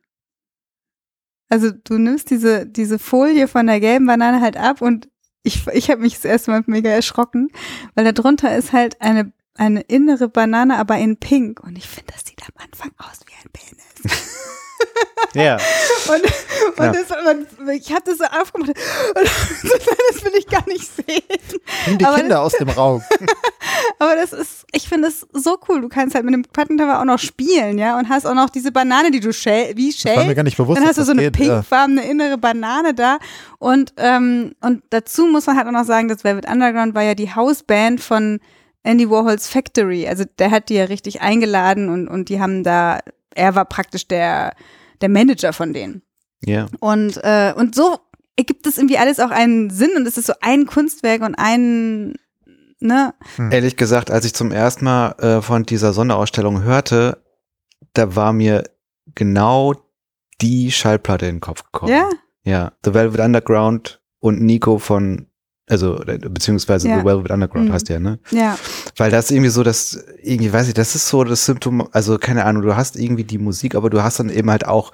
Also 1.51 1.71
du 1.71 1.99
nimmst 1.99 2.31
diese, 2.31 2.67
diese 2.67 2.99
Folie 2.99 3.47
von 3.47 3.67
der 3.67 3.81
gelben 3.81 4.07
Banane 4.07 4.41
halt 4.41 4.57
ab 4.57 4.81
und 4.83 5.09
ich, 5.43 5.67
ich 5.69 5.91
habe 5.91 6.03
mich 6.03 6.15
das 6.15 6.25
erste 6.25 6.51
Mal 6.51 6.63
mega 6.67 6.91
erschrocken, 6.91 7.49
weil 7.95 8.05
da 8.05 8.13
drunter 8.13 8.57
ist 8.57 8.73
halt 8.73 9.01
eine, 9.01 9.33
eine 9.59 9.81
innere 9.83 10.29
Banane, 10.29 10.79
aber 10.79 10.97
in 10.97 11.17
pink. 11.19 11.61
Und 11.61 11.77
ich 11.77 11.87
finde, 11.89 12.13
das 12.13 12.25
sieht 12.27 12.41
am 12.43 12.65
Anfang 12.65 12.93
aus 12.99 13.21
wie 13.27 13.35
ein 13.35 13.51
Penis. 13.53 14.19
Ja. 15.35 15.57
Und, 16.09 16.23
und 16.79 16.85
Ja. 16.85 16.93
das, 16.93 17.11
und 17.11 17.71
ich 17.71 17.91
habe 17.93 18.03
das 18.07 18.19
so 18.19 18.25
aufgemacht 18.25 18.71
und 18.71 18.79
das 19.63 20.25
will 20.25 20.33
ich 20.39 20.47
gar 20.47 20.67
nicht 20.69 20.87
sehen. 20.87 21.59
Nimm 21.87 21.99
die 21.99 22.05
Aber 22.05 22.17
Kinder 22.17 22.41
aus 22.41 22.53
dem 22.53 22.69
Raum. 22.69 23.03
Aber 23.99 24.15
das 24.15 24.33
ist, 24.33 24.65
ich 24.73 24.89
finde 24.89 25.09
das 25.09 25.27
so 25.33 25.59
cool. 25.69 25.81
Du 25.83 25.89
kannst 25.89 26.15
halt 26.15 26.25
mit 26.25 26.33
dem 26.33 26.45
Plattencover 26.45 27.01
auch 27.01 27.05
noch 27.05 27.19
spielen, 27.19 27.79
ja, 27.79 27.99
und 27.99 28.09
hast 28.09 28.25
auch 28.27 28.35
noch 28.35 28.49
diese 28.49 28.73
Banane, 28.73 29.11
die 29.11 29.21
du 29.21 29.33
shell, 29.33 29.77
wie 29.77 29.91
Das 29.93 30.17
war 30.17 30.25
mir 30.25 30.35
gar 30.35 30.45
nicht 30.45 30.57
bewusst, 30.57 30.79
Dann 30.79 30.85
dass 30.87 30.97
hast 30.97 30.99
du 30.99 31.05
so 31.05 31.13
das 31.13 31.21
eine 31.23 31.31
geht. 31.33 31.47
Ja. 31.47 31.55
pinkfarbene 31.57 32.09
innere 32.09 32.39
Banane 32.39 32.95
da. 32.95 33.19
Und, 33.59 33.93
ähm, 33.97 34.55
und 34.61 34.83
dazu 34.91 35.27
muss 35.27 35.47
man 35.47 35.57
halt 35.59 35.67
auch 35.67 35.73
noch 35.73 35.85
sagen, 35.85 36.09
das 36.09 36.25
Velvet 36.25 36.49
Underground 36.49 36.95
war 36.95 37.03
ja 37.03 37.15
die 37.15 37.35
Hausband 37.35 38.01
von 38.01 38.41
Andy 38.89 39.11
Warhols 39.11 39.49
Factory. 39.49 40.09
Also 40.09 40.25
der 40.39 40.51
hat 40.51 40.71
die 40.71 40.75
ja 40.75 40.85
richtig 40.85 41.21
eingeladen 41.21 41.91
und, 41.91 42.09
und 42.09 42.31
die 42.31 42.41
haben 42.41 42.65
da, 42.65 43.01
er 43.35 43.55
war 43.55 43.67
praktisch 43.67 44.09
der, 44.09 44.55
der 45.03 45.11
Manager 45.11 45.53
von 45.53 45.75
denen. 45.75 46.03
Ja. 46.43 46.69
Und, 46.81 47.19
äh, 47.23 47.53
und 47.55 47.75
so 47.75 47.99
ergibt 48.37 48.67
es 48.67 48.79
irgendwie 48.79 48.97
alles 48.97 49.21
auch 49.21 49.31
einen 49.31 49.69
Sinn 49.69 49.91
und 49.95 50.07
es 50.07 50.17
ist 50.17 50.27
so 50.27 50.33
ein 50.41 50.65
Kunstwerk 50.65 51.21
und 51.21 51.35
ein, 51.35 52.15
ne? 52.81 53.13
Ehrlich 53.51 53.77
gesagt, 53.77 54.11
als 54.11 54.25
ich 54.25 54.33
zum 54.33 54.53
ersten 54.53 54.87
Mal 54.87 55.11
äh, 55.19 55.43
von 55.43 55.65
dieser 55.65 55.93
Sonderausstellung 55.93 56.63
hörte, 56.63 57.23
da 57.93 58.17
war 58.17 58.33
mir 58.33 58.65
genau 59.15 59.75
die 60.41 60.73
Schallplatte 60.73 61.27
in 61.27 61.37
den 61.37 61.41
Kopf 61.41 61.65
gekommen. 61.65 61.93
Ja? 61.93 62.09
Ja, 62.45 62.73
The 62.85 62.95
Velvet 62.95 63.21
Underground 63.21 64.01
und 64.21 64.41
Nico 64.41 64.79
von, 64.79 65.27
also, 65.69 66.01
beziehungsweise 66.31 66.89
Ja. 66.89 66.99
The 67.01 67.05
Velvet 67.05 67.31
Underground 67.31 67.69
Mhm. 67.69 67.73
heißt 67.73 67.89
der, 67.89 68.01
ne? 68.01 68.19
Ja. 68.31 68.59
Weil 68.97 69.11
das 69.11 69.31
irgendwie 69.31 69.51
so, 69.51 69.63
das, 69.63 70.03
irgendwie, 70.23 70.53
weiß 70.53 70.69
ich, 70.69 70.75
das 70.75 70.95
ist 70.95 71.09
so 71.09 71.25
das 71.25 71.45
Symptom, 71.45 71.87
also 71.93 72.19
keine 72.19 72.45
Ahnung, 72.45 72.63
du 72.63 72.77
hast 72.77 72.97
irgendwie 72.97 73.25
die 73.25 73.39
Musik, 73.39 73.75
aber 73.75 73.91
du 73.91 74.03
hast 74.03 74.19
dann 74.21 74.31
eben 74.31 74.51
halt 74.51 74.67
auch 74.67 74.93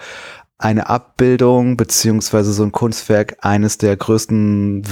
eine 0.56 0.88
Abbildung, 0.88 1.76
beziehungsweise 1.76 2.52
so 2.52 2.62
ein 2.62 2.70
Kunstwerk 2.72 3.36
eines 3.40 3.76
der 3.76 3.96
größten 3.96 4.84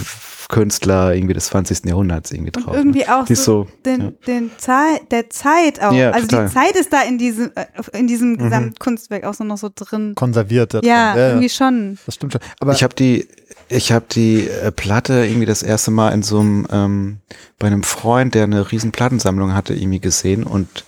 Künstler 0.49 1.15
irgendwie 1.15 1.35
des 1.35 1.47
20. 1.47 1.87
Jahrhunderts 1.87 2.31
irgendwie 2.33 2.53
Und 2.55 2.67
drauf. 2.67 2.75
irgendwie 2.77 3.07
auch 3.09 3.27
ne? 3.29 3.37
So, 3.37 3.43
so, 3.45 3.69
den, 3.87 4.01
ja. 4.01 4.11
den 4.27 4.51
Zeit, 4.59 5.11
der 5.13 5.31
Zeit 5.31 5.81
auch. 5.83 5.93
Ja, 5.93 6.11
also 6.11 6.27
total. 6.27 6.49
die 6.49 6.53
Zeit 6.55 6.77
ist 6.77 6.93
da 6.93 7.03
in 7.03 7.17
diesem, 7.17 7.53
äh, 7.55 7.99
in 7.99 8.07
diesem 8.07 8.33
Mhm. 8.33 8.39
Gesamtkunstwerk 8.39 9.25
auch 9.25 9.35
so 9.35 9.45
noch 9.45 9.57
so 9.57 9.71
drin. 9.75 10.15
Konserviert. 10.15 10.75
Ja, 10.85 11.17
irgendwie 11.17 11.49
schon. 11.49 11.97
Das 12.05 12.17
stimmt 12.17 12.33
schon. 12.33 12.43
Aber 12.61 12.73
ich 12.73 12.83
habe 12.83 12.95
die, 12.95 13.29
ich 13.69 13.93
habe 13.93 14.05
die 14.11 14.49
äh, 14.49 14.71
Platte 14.73 15.25
irgendwie 15.25 15.47
das 15.47 15.63
erste 15.63 15.91
Mal 15.91 16.11
in 16.11 16.23
so 16.23 16.41
einem 16.41 16.67
ähm, 16.71 17.19
bei 17.59 17.67
einem 17.69 17.83
Freund, 17.83 18.35
der 18.35 18.45
eine 18.45 18.71
riesen 18.73 18.93
Plattensammlung 18.93 19.55
hatte, 19.55 19.75
irgendwie 19.75 20.01
gesehen 20.01 20.45
und 20.45 20.85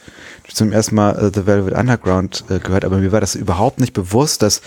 zum 0.52 0.72
ersten 0.72 0.94
Mal 0.94 1.16
äh, 1.16 1.30
The 1.34 1.46
Velvet 1.46 1.72
Underground 1.74 2.44
äh, 2.50 2.58
gehört, 2.58 2.84
aber 2.84 2.98
mir 2.98 3.12
war 3.12 3.20
das 3.22 3.34
überhaupt 3.34 3.80
nicht 3.80 3.94
bewusst, 3.94 4.42
dass 4.42 4.60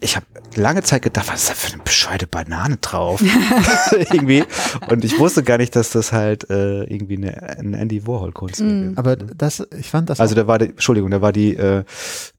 ich 0.00 0.16
habe 0.16 0.26
lange 0.54 0.82
Zeit 0.82 1.00
gedacht, 1.00 1.28
was 1.32 1.42
ist 1.44 1.50
da 1.50 1.54
für 1.54 1.72
eine 1.72 1.82
bescheuerte 1.82 2.26
Banane 2.26 2.76
drauf 2.76 3.22
irgendwie 3.92 4.44
und 4.90 5.02
ich 5.04 5.18
wusste 5.18 5.42
gar 5.42 5.56
nicht, 5.56 5.74
dass 5.76 5.90
das 5.90 6.12
halt 6.12 6.50
äh, 6.50 6.84
irgendwie 6.84 7.16
eine, 7.16 7.42
ein 7.58 7.72
Andy 7.72 8.06
Warhol 8.06 8.32
Kunst 8.32 8.60
Mhm. 8.60 8.90
ist. 8.92 8.98
aber 8.98 9.16
das, 9.16 9.66
ich 9.78 9.88
fand 9.90 10.10
das 10.10 10.20
Also 10.20 10.34
da 10.34 10.46
war 10.46 10.58
die, 10.58 10.66
Entschuldigung, 10.66 11.10
da 11.10 11.22
war 11.22 11.32
die, 11.32 11.56
äh, 11.56 11.84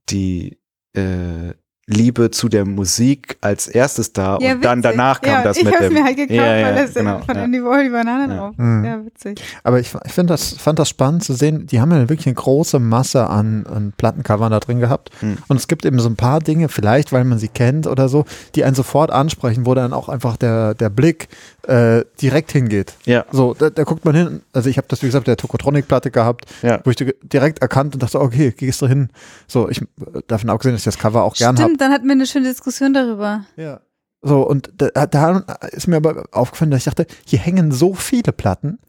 die 0.10 0.60
äh, 0.96 1.54
Liebe 1.88 2.32
zu 2.32 2.50
der 2.50 2.66
Musik 2.66 3.38
als 3.42 3.68
erstes 3.68 4.12
da 4.12 4.40
Ja, 4.42 4.54
und 4.54 4.66
dann 4.66 4.80
witzig. 4.80 4.92
danach 4.92 5.22
kam 5.22 5.34
ja, 5.34 5.44
das 5.44 5.58
ich 5.58 5.66
mit 5.66 5.74
hab's 5.76 5.84
dem. 5.86 5.94
mir 5.94 6.04
halt 6.04 6.16
gekauft, 6.18 6.32
Ja, 6.36 6.56
ja, 6.58 6.66
weil 6.66 6.76
das 6.84 6.94
genau, 6.96 7.20
von 7.20 7.36
ja. 7.36 7.44
Andy 7.44 7.64
Warhol 7.64 7.84
die 7.84 7.90
Banane 7.92 8.34
Ja. 8.34 8.40
drauf. 8.40 8.56
Mhm. 8.58 8.86
Ja, 8.86 9.06
witzig. 9.06 9.42
aber 9.64 9.80
ich, 9.80 9.92
ich 10.04 10.12
finde 10.12 10.34
das, 10.34 10.54
fand 10.54 10.80
das 10.80 10.90
spannend 10.90 11.24
zu 11.24 11.34
sehen. 11.34 11.68
Die 11.68 11.80
haben 11.80 11.92
ja 11.92 12.10
wirklich 12.10 12.26
eine 12.26 12.34
große 12.34 12.80
Masse 12.80 13.28
an, 13.30 13.68
an 13.68 13.94
Plattencovern 13.96 14.52
da 14.52 14.60
drin 14.60 14.80
gehabt. 14.80 15.12
Hm. 15.20 15.38
Und 15.48 15.58
es 15.58 15.68
gibt 15.68 15.86
eben 15.86 16.00
so 16.00 16.10
ein 16.10 16.16
paar 16.16 16.40
Dinge, 16.40 16.70
vielleicht 16.70 17.12
weil 17.12 17.24
man 17.24 17.38
sie 17.38 17.50
kennt 17.50 17.86
oder 17.86 18.10
so, 18.10 18.26
die 18.56 18.64
einen 18.64 18.74
sofort 18.76 19.12
ansprechen, 19.12 19.68
wo 19.68 19.76
dann 19.76 19.94
auch 19.94 20.10
einfach 20.10 20.38
der, 20.38 20.74
der 20.74 20.90
Blick 20.90 21.28
äh, 21.68 22.04
direkt 22.20 22.52
hingeht. 22.52 22.94
Ja, 23.06 23.26
So, 23.32 23.54
da, 23.54 23.70
da 23.70 23.84
guckt 23.84 24.06
man 24.06 24.16
hin. 24.16 24.42
Also 24.54 24.72
ich 24.72 24.78
habe 24.78 24.88
das, 24.90 25.04
wie 25.04 25.06
gesagt, 25.08 25.28
der 25.28 25.38
Tokotronic-Platte 25.38 26.10
gehabt, 26.10 26.46
ja. 26.64 26.80
wo 26.84 26.90
ich 26.90 26.96
di- 26.96 27.14
direkt 27.22 27.60
erkannt 27.60 27.94
und 27.94 28.02
dachte, 28.02 28.20
okay, 28.20 28.52
gehst 28.58 28.82
du 28.82 28.88
hin. 28.88 29.10
So, 29.48 29.70
ich 29.70 29.82
davon 30.28 30.50
abgesehen, 30.50 30.74
dass 30.74 30.82
ich 30.82 30.86
das 30.86 30.98
Cover 30.98 31.24
auch 31.24 31.36
gern 31.36 31.60
habe. 31.60 31.75
Stimmt, 31.76 31.82
dann 31.82 31.92
hatten 31.92 32.06
wir 32.06 32.14
eine 32.14 32.26
schöne 32.26 32.48
Diskussion 32.48 32.94
darüber. 32.94 33.46
Ja. 33.58 33.82
So, 34.22 34.48
und 34.48 34.72
da, 34.78 35.06
da 35.06 35.40
ist 35.72 35.88
mir 35.88 35.98
aber 35.98 36.26
aufgefallen, 36.32 36.72
dass 36.72 36.80
ich 36.80 36.86
dachte, 36.86 37.06
hier 37.26 37.40
hängen 37.40 37.72
so 37.72 37.94
viele 37.94 38.32
Platten 38.32 38.80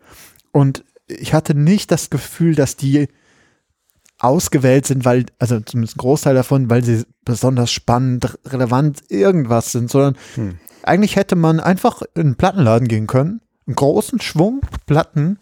und 0.52 0.84
ich 1.08 1.34
hatte 1.34 1.54
nicht 1.54 1.90
das 1.90 2.10
Gefühl, 2.10 2.54
dass 2.54 2.76
die 2.76 3.08
ausgewählt 4.18 4.86
sind, 4.86 5.04
weil, 5.04 5.26
also 5.38 5.60
zumindest 5.60 5.96
ein 5.96 5.98
Großteil 5.98 6.34
davon, 6.34 6.70
weil 6.70 6.82
sie 6.82 7.04
besonders 7.24 7.70
spannend, 7.70 8.38
relevant, 8.46 9.02
irgendwas 9.08 9.72
sind, 9.72 9.90
sondern 9.90 10.16
Hm. 10.36 10.58
eigentlich 10.84 11.16
hätte 11.16 11.36
man 11.36 11.60
einfach 11.60 12.02
in 12.14 12.22
einen 12.22 12.36
Plattenladen 12.36 12.88
gehen 12.88 13.06
können, 13.06 13.40
einen 13.66 13.76
großen 13.76 14.20
Schwung 14.20 14.62
Platten 14.86 15.38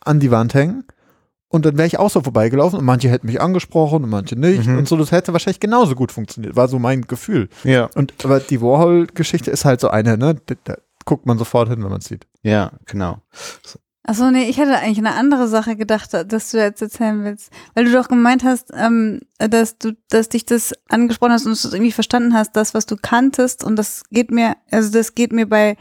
an 0.00 0.20
die 0.20 0.30
Wand 0.30 0.52
hängen 0.52 0.84
und 1.48 1.64
dann 1.64 1.76
wäre 1.78 1.86
ich 1.86 1.98
auch 1.98 2.10
so 2.10 2.20
vorbeigelaufen 2.20 2.78
und 2.78 2.84
manche 2.84 3.08
hätten 3.08 3.26
mich 3.26 3.40
angesprochen 3.40 4.04
und 4.04 4.10
manche 4.10 4.36
nicht 4.36 4.66
Mhm. 4.66 4.78
und 4.78 4.88
so, 4.88 4.96
das 4.96 5.12
hätte 5.12 5.32
wahrscheinlich 5.32 5.60
genauso 5.60 5.94
gut 5.94 6.12
funktioniert, 6.12 6.56
war 6.56 6.68
so 6.68 6.78
mein 6.78 7.02
Gefühl. 7.02 7.48
Ja. 7.64 7.88
Und 7.94 8.12
aber 8.24 8.40
die 8.40 8.60
Warhol-Geschichte 8.60 9.50
ist 9.50 9.64
halt 9.64 9.80
so 9.80 9.88
eine, 9.88 10.18
ne, 10.18 10.36
da, 10.46 10.54
da 10.64 10.76
guckt 11.04 11.26
man 11.26 11.38
sofort 11.38 11.68
hin, 11.68 11.82
wenn 11.82 11.90
man 11.90 12.00
es 12.00 12.06
sieht. 12.06 12.26
Ja, 12.42 12.72
genau. 12.86 13.18
Achso, 14.04 14.30
nee, 14.30 14.48
ich 14.48 14.58
hatte 14.58 14.78
eigentlich 14.78 14.98
eine 14.98 15.14
andere 15.14 15.48
Sache 15.48 15.76
gedacht, 15.76 16.14
dass 16.14 16.50
du 16.50 16.56
jetzt 16.58 16.80
erzählen 16.80 17.24
willst. 17.24 17.50
Weil 17.74 17.84
du 17.84 17.92
doch 17.92 18.08
gemeint 18.08 18.42
hast, 18.42 18.70
ähm, 18.74 19.20
dass 19.38 19.76
du, 19.76 19.92
dass 20.08 20.30
dich 20.30 20.46
das 20.46 20.72
angesprochen 20.88 21.32
hast 21.32 21.42
und 21.44 21.50
du 21.50 21.52
es 21.68 21.72
irgendwie 21.74 21.92
verstanden 21.92 22.32
hast, 22.32 22.56
das, 22.56 22.72
was 22.72 22.86
du 22.86 22.96
kanntest. 22.96 23.64
Und 23.64 23.76
das 23.76 24.04
geht 24.10 24.30
mir, 24.30 24.56
also 24.70 24.90
das 24.90 25.14
geht 25.14 25.32
mir 25.32 25.46
bei 25.46 25.76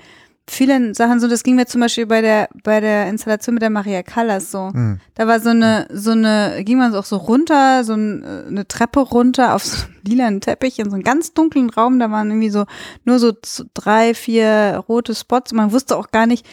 vielen 0.49 0.93
Sachen 0.93 1.19
so, 1.19 1.27
das 1.27 1.43
ging 1.43 1.55
mir 1.55 1.65
zum 1.65 1.81
Beispiel 1.81 2.05
bei 2.05 2.21
der, 2.21 2.49
bei 2.63 2.79
der 2.79 3.07
Installation 3.09 3.55
mit 3.55 3.61
der 3.61 3.69
Maria 3.69 4.01
Callas 4.03 4.51
so. 4.51 4.71
Hm. 4.73 4.99
Da 5.15 5.27
war 5.27 5.39
so 5.39 5.49
eine, 5.49 5.87
so 5.91 6.11
eine, 6.11 6.63
ging 6.63 6.77
man 6.77 6.91
so 6.91 6.99
auch 6.99 7.05
so 7.05 7.17
runter, 7.17 7.83
so 7.83 7.93
ein, 7.93 8.23
äh, 8.23 8.47
eine 8.47 8.67
Treppe 8.67 9.01
runter 9.01 9.55
auf 9.55 9.63
so 9.65 9.85
einem 9.85 9.95
lilanen 10.05 10.41
Teppich 10.41 10.79
in 10.79 10.89
so 10.89 10.95
einem 10.95 11.03
ganz 11.03 11.33
dunklen 11.33 11.69
Raum. 11.69 11.99
Da 11.99 12.11
waren 12.11 12.29
irgendwie 12.29 12.49
so 12.49 12.65
nur 13.03 13.19
so 13.19 13.33
drei, 13.73 14.13
vier 14.13 14.83
rote 14.87 15.15
Spots. 15.15 15.51
Und 15.51 15.57
man 15.57 15.71
wusste 15.71 15.97
auch 15.97 16.11
gar 16.11 16.25
nicht, 16.27 16.45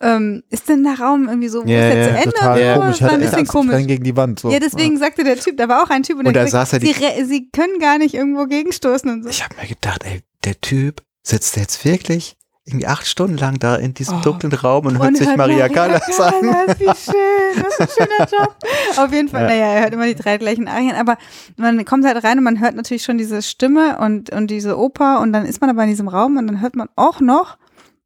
ähm, 0.00 0.42
ist 0.50 0.68
denn 0.68 0.84
der 0.84 0.98
Raum 0.98 1.28
irgendwie 1.28 1.48
so, 1.48 1.64
wo 1.64 1.68
Ja, 1.68 1.88
ist 1.88 1.94
der 1.94 2.02
ja, 2.02 2.04
zu 2.04 2.16
Ende? 2.18 2.30
Total 2.32 2.74
so? 2.74 2.80
komisch, 2.80 2.98
Das 2.98 3.08
war 3.08 3.14
ein 3.14 3.20
bisschen 3.20 3.46
komisch. 3.46 3.86
gegen 3.86 4.04
die 4.04 4.16
Wand. 4.16 4.40
So. 4.40 4.50
Ja, 4.50 4.58
deswegen 4.60 4.96
sagte 4.96 5.24
der 5.24 5.36
Typ, 5.36 5.56
da 5.56 5.68
war 5.68 5.82
auch 5.82 5.90
ein 5.90 6.02
Typ 6.02 6.18
und, 6.18 6.26
Und 6.26 6.34
der 6.34 6.44
gesagt, 6.44 6.72
er 6.72 6.80
sie, 6.80 7.24
sie 7.24 7.50
können 7.50 7.78
gar 7.78 7.98
nicht 7.98 8.14
irgendwo 8.14 8.46
gegenstoßen 8.46 9.10
und 9.10 9.22
so. 9.24 9.28
Ich 9.28 9.42
habe 9.44 9.54
mir 9.60 9.66
gedacht, 9.66 10.04
ey, 10.04 10.22
der 10.44 10.60
Typ 10.60 11.02
sitzt 11.22 11.56
jetzt 11.56 11.84
wirklich 11.84 12.37
irgendwie 12.68 12.86
acht 12.86 13.06
Stunden 13.06 13.36
lang 13.36 13.58
da 13.58 13.76
in 13.76 13.94
diesem 13.94 14.18
Oh. 14.18 14.20
dunklen 14.20 14.52
Raum 14.52 14.86
und 14.86 14.98
hört 14.98 15.08
Und 15.08 15.16
sich 15.16 15.26
hört 15.26 15.36
Maria 15.38 15.68
Callas 15.68 16.02
an. 16.20 16.34
Wie 16.78 16.84
schön, 16.84 17.62
das 17.62 17.78
ist 17.78 17.80
ein 17.80 17.88
schöner 18.06 18.28
Job. 18.30 18.56
Auf 18.98 19.12
jeden 19.12 19.28
Fall, 19.28 19.42
Ja. 19.42 19.48
naja, 19.48 19.66
er 19.66 19.80
hört 19.82 19.94
immer 19.94 20.06
die 20.06 20.14
drei 20.14 20.36
gleichen 20.38 20.68
Arien, 20.68 20.94
aber 20.94 21.16
man 21.56 21.84
kommt 21.84 22.04
halt 22.04 22.22
rein 22.22 22.38
und 22.38 22.44
man 22.44 22.60
hört 22.60 22.76
natürlich 22.76 23.02
schon 23.02 23.18
diese 23.18 23.42
Stimme 23.42 23.98
und, 23.98 24.30
und 24.30 24.48
diese 24.50 24.78
Oper 24.78 25.20
und 25.20 25.32
dann 25.32 25.44
ist 25.46 25.60
man 25.60 25.70
aber 25.70 25.82
in 25.84 25.90
diesem 25.90 26.08
Raum 26.08 26.36
und 26.36 26.46
dann 26.46 26.60
hört 26.60 26.76
man 26.76 26.88
auch 26.96 27.20
noch, 27.20 27.58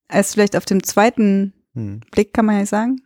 als 0.09 0.33
vielleicht 0.35 0.57
auf 0.57 0.65
dem 0.65 0.83
zweiten 0.83 1.53
Hm. 1.75 2.01
Blick 2.11 2.35
kann 2.35 2.45
man 2.45 2.57
ja 2.57 2.61
nicht 2.63 2.71
sagen, 2.71 3.01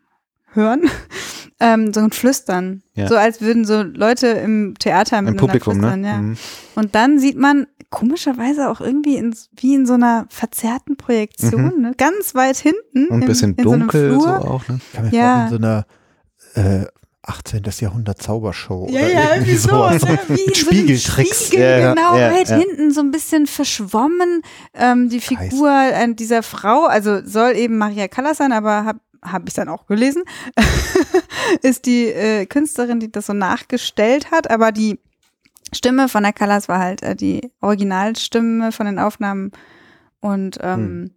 hören, 0.52 0.90
ähm, 1.60 1.92
so 1.94 2.00
ein 2.00 2.10
Flüstern. 2.10 2.82
Ja. 2.94 3.06
So 3.06 3.16
als 3.16 3.40
würden 3.40 3.64
so 3.64 3.82
Leute 3.82 4.26
im 4.26 4.74
Theater 4.78 5.18
Im 5.18 5.36
Publikum, 5.36 5.74
flüstern, 5.74 6.00
ne? 6.00 6.08
ja. 6.08 6.16
Mhm. 6.18 6.36
Und 6.74 6.94
dann 6.96 7.18
sieht 7.20 7.38
man 7.38 7.66
komischerweise 7.96 8.68
auch 8.68 8.80
irgendwie 8.82 9.16
in, 9.16 9.34
wie 9.56 9.74
in 9.74 9.86
so 9.86 9.94
einer 9.94 10.26
verzerrten 10.28 10.96
Projektion, 10.96 11.80
ne? 11.80 11.92
ganz 11.96 12.34
weit 12.34 12.58
hinten. 12.58 13.04
Mhm. 13.04 13.06
Und 13.08 13.12
ein 13.16 13.22
in, 13.22 13.28
bisschen 13.28 13.54
in 13.54 13.64
so 13.64 13.70
einem 13.72 13.80
dunkel 13.80 14.12
so 14.12 14.20
Flur. 14.20 14.50
auch, 14.50 14.68
ne? 14.68 14.78
Ich 14.86 14.92
kann 14.92 15.04
mir 15.06 15.12
Ja. 15.16 15.48
vorstellen, 15.48 15.62
so 16.54 16.62
einer 16.62 16.82
äh, 16.82 16.86
18. 17.22 17.62
Jahrhundert 17.80 18.22
Zaubershow. 18.22 18.86
Ja, 18.90 19.00
oder 19.00 19.12
ja, 19.12 19.34
irgendwie 19.34 19.56
so. 19.56 19.68
sowas. 19.70 20.02
Ne? 20.06 20.18
Wie 20.28 20.32
in 20.34 20.46
Mit 20.46 20.56
so 20.56 20.66
Spiegeltricks. 20.66 21.46
Spiegel, 21.46 21.80
Ja, 21.80 21.94
genau, 21.94 22.16
ja, 22.16 22.32
weit 22.32 22.48
ja. 22.50 22.56
hinten, 22.58 22.92
so 22.92 23.00
ein 23.00 23.10
bisschen 23.10 23.46
verschwommen. 23.46 24.42
Ähm, 24.74 25.08
die 25.08 25.20
Figur 25.20 25.70
äh, 25.70 26.14
dieser 26.14 26.42
Frau, 26.42 26.84
also 26.84 27.20
soll 27.24 27.56
eben 27.56 27.78
Maria 27.78 28.08
Callas 28.08 28.36
sein, 28.36 28.52
aber 28.52 28.84
habe 28.84 29.00
hab 29.22 29.48
ich 29.48 29.54
dann 29.54 29.68
auch 29.70 29.86
gelesen, 29.86 30.22
ist 31.62 31.86
die 31.86 32.04
äh, 32.08 32.46
Künstlerin, 32.46 33.00
die 33.00 33.10
das 33.10 33.26
so 33.26 33.32
nachgestellt 33.32 34.30
hat, 34.30 34.50
aber 34.50 34.70
die 34.70 35.00
Stimme 35.76 36.08
von 36.08 36.22
der 36.24 36.32
Callas 36.32 36.68
war 36.68 36.78
halt 36.80 37.02
äh, 37.02 37.14
die 37.14 37.50
Originalstimme 37.60 38.72
von 38.72 38.86
den 38.86 38.98
Aufnahmen 38.98 39.52
und 40.20 40.58
ähm, 40.62 40.78
Hm. 40.78 41.10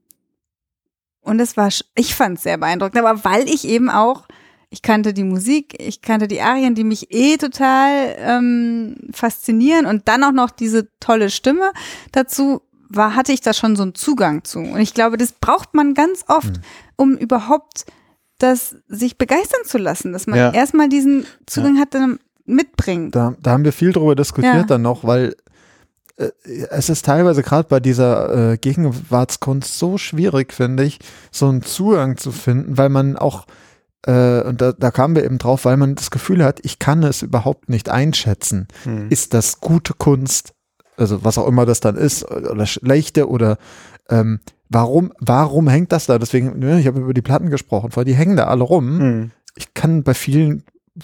und 1.21 1.39
es 1.39 1.57
war, 1.57 1.69
ich 1.95 2.15
fand 2.15 2.37
es 2.37 2.43
sehr 2.43 2.57
beeindruckend, 2.57 2.97
aber 3.03 3.23
weil 3.23 3.47
ich 3.47 3.65
eben 3.67 3.89
auch, 3.89 4.27
ich 4.69 4.81
kannte 4.81 5.13
die 5.13 5.23
Musik, 5.23 5.75
ich 5.79 6.01
kannte 6.01 6.27
die 6.27 6.41
Arien, 6.41 6.75
die 6.75 6.83
mich 6.83 7.11
eh 7.11 7.37
total 7.37 8.15
ähm, 8.19 8.95
faszinieren 9.11 9.85
und 9.87 10.07
dann 10.07 10.23
auch 10.23 10.31
noch 10.31 10.51
diese 10.51 10.87
tolle 10.99 11.29
Stimme 11.31 11.71
dazu, 12.11 12.61
war, 12.91 13.15
hatte 13.15 13.31
ich 13.31 13.41
da 13.41 13.53
schon 13.53 13.75
so 13.75 13.83
einen 13.83 13.95
Zugang 13.95 14.43
zu. 14.43 14.59
Und 14.59 14.79
ich 14.79 14.93
glaube, 14.93 15.17
das 15.17 15.31
braucht 15.31 15.73
man 15.75 15.93
ganz 15.93 16.23
oft, 16.27 16.55
Hm. 16.57 16.61
um 16.97 17.17
überhaupt 17.17 17.85
das 18.39 18.75
sich 18.87 19.17
begeistern 19.17 19.61
zu 19.65 19.77
lassen, 19.77 20.13
dass 20.13 20.25
man 20.27 20.37
Ja. 20.39 20.51
erstmal 20.53 20.87
diesen 20.89 21.25
Zugang 21.45 21.77
hat, 21.79 21.93
dann 21.93 22.19
mitbringt. 22.49 23.15
Da, 23.15 23.35
da 23.41 23.51
haben 23.51 23.63
wir 23.63 23.73
viel 23.73 23.91
drüber 23.93 24.15
diskutiert 24.15 24.53
Ja. 24.55 24.63
dann 24.63 24.81
noch, 24.81 25.03
weil 25.03 25.35
äh, 26.17 26.29
es 26.69 26.89
ist 26.89 27.05
teilweise 27.05 27.43
gerade 27.43 27.67
bei 27.69 27.79
dieser 27.79 28.51
äh, 28.53 28.57
Gegenwartskunst 28.57 29.77
so 29.77 29.97
schwierig, 29.97 30.53
finde 30.53 30.83
ich, 30.83 30.99
so 31.31 31.47
einen 31.47 31.61
Zugang 31.61 32.17
zu 32.17 32.31
finden, 32.31 32.77
weil 32.77 32.89
man 32.89 33.15
auch, 33.17 33.45
äh, 34.05 34.41
und 34.43 34.61
da, 34.61 34.71
da 34.73 34.91
kamen 34.91 35.15
wir 35.15 35.23
eben 35.23 35.37
drauf, 35.37 35.65
weil 35.65 35.77
man 35.77 35.95
das 35.95 36.11
Gefühl 36.11 36.43
hat, 36.43 36.59
ich 36.63 36.79
kann 36.79 37.03
es 37.03 37.21
überhaupt 37.21 37.69
nicht 37.69 37.89
einschätzen. 37.89 38.67
Hm. 38.83 39.07
Ist 39.09 39.33
das 39.33 39.59
gute 39.61 39.93
Kunst, 39.93 40.53
also 40.97 41.23
was 41.23 41.37
auch 41.37 41.47
immer 41.47 41.65
das 41.65 41.79
dann 41.79 41.95
ist, 41.95 42.29
oder 42.29 42.65
schlechte 42.65 43.29
oder 43.29 43.57
ähm, 44.09 44.39
warum, 44.69 45.13
warum 45.19 45.67
hängt 45.69 45.91
das 45.91 46.05
da? 46.07 46.17
Deswegen, 46.19 46.59
ne, 46.59 46.79
ich 46.79 46.87
habe 46.87 46.99
über 46.99 47.13
die 47.13 47.21
Platten 47.21 47.49
gesprochen, 47.49 47.91
weil 47.93 48.05
die 48.05 48.15
hängen 48.15 48.35
da 48.35 48.45
alle 48.47 48.63
rum 48.63 48.99
Hm. 48.99 49.31
ich 49.55 49.73
kann 49.73 50.03
bei 50.03 50.13
vielen 50.13 50.63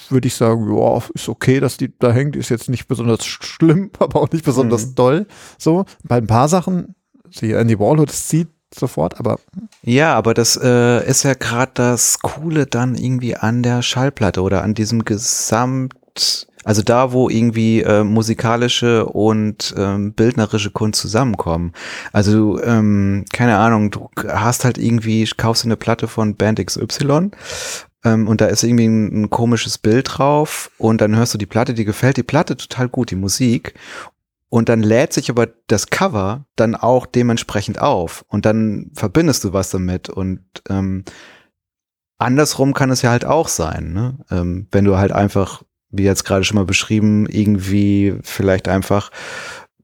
würde 0.10 0.28
ich 0.28 0.36
sagen, 0.36 0.76
ja, 0.76 1.02
ist 1.14 1.30
okay, 1.30 1.60
dass 1.60 1.78
die 1.78 1.94
da 1.98 2.12
hängt, 2.12 2.36
ist 2.36 2.50
jetzt 2.50 2.70
nicht 2.70 2.88
besonders 2.88 3.22
sch- 3.22 3.44
schlimm, 3.44 3.92
aber 4.00 4.22
auch 4.22 4.32
nicht 4.32 4.46
besonders 4.46 4.88
Mhm. 4.88 4.96
doll. 4.96 5.26
So, 5.58 5.86
bei 6.04 6.18
ein 6.18 6.28
paar 6.28 6.48
Sachen, 6.50 6.96
sie 7.32 7.52
Andy 7.54 7.80
Warhol, 7.80 8.06
das 8.06 8.28
zieht 8.28 8.48
sofort, 8.74 9.20
aber 9.20 9.40
Ja, 9.84 10.16
aber 10.16 10.34
das 10.34 10.60
äh, 10.62 11.08
ist 11.08 11.24
ja 11.24 11.34
gerade 11.34 11.72
das 11.76 12.20
Coole 12.20 12.66
dann 12.66 12.96
irgendwie 12.96 13.36
an 13.36 13.64
der 13.64 13.82
Schallplatte 13.82 14.42
oder 14.42 14.64
an 14.64 14.74
diesem 14.74 15.06
Gesamt, 15.06 16.48
also 16.66 16.82
da, 16.82 17.12
wo 17.14 17.30
irgendwie 17.30 17.82
äh, 17.82 18.04
musikalische 18.04 19.06
und 19.06 19.74
ähm, 19.78 20.14
bildnerische 20.14 20.72
Kunst 20.72 21.00
zusammenkommen. 21.00 21.72
Also, 22.12 22.62
ähm, 22.64 23.24
keine 23.32 23.58
Ahnung, 23.58 23.92
du 23.92 24.10
hast 24.28 24.66
halt 24.66 24.78
irgendwie, 24.78 25.26
kaufst 25.38 25.64
du 25.64 25.68
eine 25.68 25.78
Platte 25.78 26.08
von 26.08 26.36
Band 26.36 26.66
XY 26.66 27.30
ähm, 28.06 28.28
und 28.28 28.39
da 28.39 28.45
ist 28.45 28.64
irgendwie 28.64 28.88
ein, 28.88 29.24
ein 29.24 29.30
komisches 29.30 29.78
Bild 29.78 30.08
drauf 30.10 30.72
und 30.78 31.01
dann 31.01 31.16
hörst 31.16 31.34
du 31.34 31.38
die 31.38 31.47
Platte, 31.47 31.74
die 31.74 31.86
gefällt 31.86 32.18
die 32.18 32.24
Platte 32.24 32.56
total 32.56 32.88
gut, 32.88 33.12
die 33.12 33.16
Musik. 33.16 33.74
Und 34.47 34.70
dann 34.70 34.84
lädt 34.84 35.12
sich 35.12 35.30
aber 35.30 35.47
das 35.68 35.88
Cover 35.88 36.45
dann 36.56 36.76
auch 36.76 37.08
dementsprechend 37.08 37.82
auf. 37.82 38.24
Und 38.30 38.45
dann 38.45 38.91
verbindest 38.93 39.43
du 39.43 39.51
was 39.51 39.72
damit. 39.72 40.08
Und 40.08 40.45
ähm, 40.70 41.03
andersrum 42.20 42.74
kann 42.74 42.91
es 42.91 43.01
ja 43.01 43.10
halt 43.10 43.26
auch 43.26 43.49
sein, 43.49 43.91
ne? 43.91 44.20
Ähm, 44.30 44.68
wenn 44.72 44.86
du 44.86 44.97
halt 44.97 45.12
einfach, 45.12 45.64
wie 45.89 46.03
jetzt 46.03 46.24
gerade 46.24 46.45
schon 46.45 46.56
mal 46.56 46.66
beschrieben, 46.66 47.26
irgendwie 47.28 48.16
vielleicht 48.22 48.68
einfach 48.68 49.10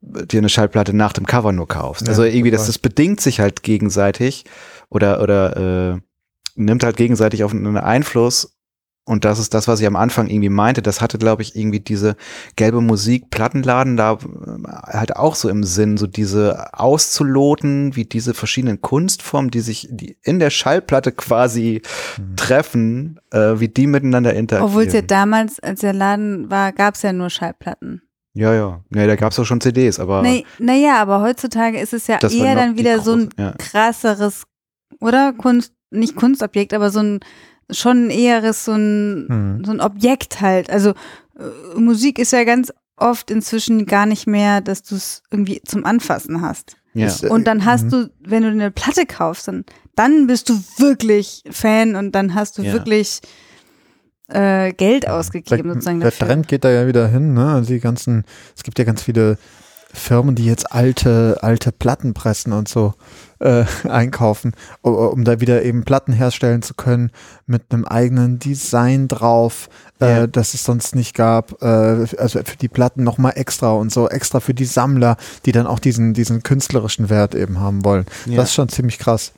dir 0.01 0.39
eine 0.39 0.49
Schallplatte 0.49 0.95
nach 0.95 1.13
dem 1.13 1.25
Cover 1.25 1.51
nur 1.51 1.67
kaufst. 1.67 2.03
Ja, 2.03 2.09
also 2.09 2.23
irgendwie, 2.23 2.51
das, 2.51 2.67
das 2.67 2.79
bedingt 2.79 3.19
sich 3.19 3.39
halt 3.39 3.63
gegenseitig 3.63 4.45
oder, 4.89 5.21
oder 5.21 5.95
äh, 5.95 6.01
nimmt 6.55 6.83
halt 6.83 6.97
gegenseitig 6.97 7.43
auf 7.43 7.51
einen 7.53 7.77
Einfluss. 7.77 8.57
Und 9.03 9.25
das 9.25 9.39
ist 9.39 9.55
das, 9.55 9.67
was 9.67 9.79
ich 9.81 9.87
am 9.87 9.95
Anfang 9.95 10.27
irgendwie 10.27 10.49
meinte. 10.49 10.83
Das 10.83 11.01
hatte, 11.01 11.17
glaube 11.17 11.41
ich, 11.41 11.55
irgendwie 11.55 11.79
diese 11.79 12.15
gelbe 12.55 12.81
Musik, 12.81 13.31
Plattenladen 13.31 13.97
da 13.97 14.13
äh, 14.13 14.17
halt 14.67 15.15
auch 15.15 15.33
so 15.33 15.49
im 15.49 15.63
Sinn, 15.63 15.97
so 15.97 16.05
diese 16.05 16.71
auszuloten, 16.73 17.95
wie 17.95 18.05
diese 18.05 18.35
verschiedenen 18.35 18.79
Kunstformen, 18.81 19.49
die 19.49 19.61
sich 19.61 19.87
die 19.89 20.17
in 20.21 20.37
der 20.39 20.51
Schallplatte 20.51 21.11
quasi 21.11 21.81
treffen, 22.35 23.19
äh, 23.31 23.59
wie 23.59 23.69
die 23.69 23.87
miteinander 23.87 24.33
interagieren. 24.33 24.69
Obwohl 24.69 24.83
es 24.83 24.93
ja 24.93 25.01
damals, 25.01 25.59
als 25.59 25.81
der 25.81 25.93
Laden 25.93 26.49
war, 26.49 26.71
gab 26.71 26.95
es 26.95 27.01
ja 27.01 27.11
nur 27.11 27.29
Schallplatten. 27.31 28.01
ja, 28.33 28.53
ja. 28.53 28.83
Ja, 28.93 29.07
da 29.07 29.15
gab's 29.15 29.39
auch 29.39 29.45
schon 29.45 29.61
CDs, 29.61 29.99
aber 29.99 30.21
Nee, 30.21 30.45
naja, 30.59 31.01
aber 31.01 31.21
heutzutage 31.21 31.79
ist 31.79 31.93
es 31.93 32.07
ja 32.07 32.19
eher 32.21 32.55
dann 32.55 32.77
wieder 32.77 32.99
so 32.99 33.13
ein 33.13 33.29
große- 33.29 33.39
ja. 33.41 33.53
krasseres, 33.57 34.43
oder? 34.99 35.33
Kunst, 35.33 35.73
nicht 35.91 36.15
Kunstobjekt, 36.15 36.73
aber 36.73 36.89
so 36.89 36.99
ein, 36.99 37.19
schon 37.69 38.07
ein 38.07 38.09
eheres, 38.09 38.65
so 38.65 38.73
ein, 38.73 39.25
hm. 39.29 39.65
so 39.65 39.71
ein 39.71 39.81
Objekt 39.81 40.41
halt. 40.41 40.69
Also 40.69 40.91
äh, 40.91 41.79
Musik 41.79 42.17
ist 42.19 42.31
ja 42.33 42.43
ganz 42.43 42.73
oft 42.97 43.31
inzwischen 43.31 43.85
gar 43.85 44.05
nicht 44.05 44.27
mehr, 44.27 44.61
dass 44.61 44.83
du 44.83 44.95
es 44.95 45.23
irgendwie 45.31 45.61
zum 45.65 45.85
Anfassen 45.85 46.41
hast. 46.41 46.75
ja. 46.93 47.07
Ist, 47.07 47.23
äh, 47.23 47.29
Und 47.29 47.45
dann 47.45 47.65
hast 47.65 47.85
mhm. 47.85 47.89
du, 47.89 48.09
wenn 48.19 48.43
du 48.43 48.49
eine 48.49 48.71
Platte 48.71 49.05
kaufst, 49.05 49.47
dann, 49.47 49.65
dann 49.95 50.27
bist 50.27 50.49
du 50.49 50.53
wirklich 50.77 51.43
Fan 51.49 51.95
und 51.95 52.13
dann 52.13 52.35
hast 52.35 52.57
du 52.57 52.61
Ja. 52.63 52.73
wirklich 52.73 53.21
äh, 54.27 54.71
Geld 54.73 55.09
ausgegeben 55.09 55.63
der, 55.63 55.73
sozusagen 55.73 55.99
der 55.99 56.11
dafür. 56.11 56.27
Trend 56.27 56.47
geht 56.47 56.63
da 56.63 56.69
ja 56.71 56.87
wieder 56.87 57.07
hin, 57.07 57.33
ne? 57.33 57.53
Also 57.53 57.73
die 57.73 57.79
ganzen, 57.79 58.23
es 58.55 58.63
gibt 58.63 58.79
ja 58.79 58.85
ganz 58.85 59.01
viele 59.01 59.37
Firmen, 59.93 60.35
die 60.35 60.45
jetzt 60.45 60.71
alte, 60.71 61.39
alte 61.41 61.71
Platten 61.71 62.13
pressen 62.13 62.53
und 62.53 62.69
so 62.69 62.93
äh, 63.41 63.65
einkaufen, 63.89 64.53
um 64.81 65.23
da 65.23 65.39
wieder 65.41 65.63
eben 65.63 65.83
Platten 65.83 66.13
herstellen 66.13 66.61
zu 66.61 66.73
können 66.73 67.11
mit 67.45 67.63
einem 67.71 67.85
eigenen 67.85 68.39
Design 68.39 69.07
drauf, 69.07 69.67
Ja. 69.99 70.23
äh, 70.23 70.27
das 70.29 70.53
es 70.53 70.63
sonst 70.63 70.95
nicht 70.95 71.15
gab. 71.15 71.61
Äh, 71.61 71.65
also 72.17 72.39
für 72.43 72.57
die 72.59 72.69
Platten 72.69 73.03
nochmal 73.03 73.33
extra 73.35 73.71
und 73.71 73.91
so, 73.91 74.07
extra 74.09 74.39
für 74.39 74.53
die 74.53 74.65
Sammler, 74.65 75.17
die 75.45 75.51
dann 75.51 75.67
auch 75.67 75.79
diesen, 75.79 76.13
diesen 76.13 76.43
künstlerischen 76.43 77.09
Wert 77.09 77.35
eben 77.35 77.59
haben 77.59 77.83
wollen. 77.83 78.05
Ja. 78.25 78.37
Das 78.37 78.49
ist 78.49 78.55
schon 78.55 78.69
ziemlich 78.69 78.99
krass. 78.99 79.33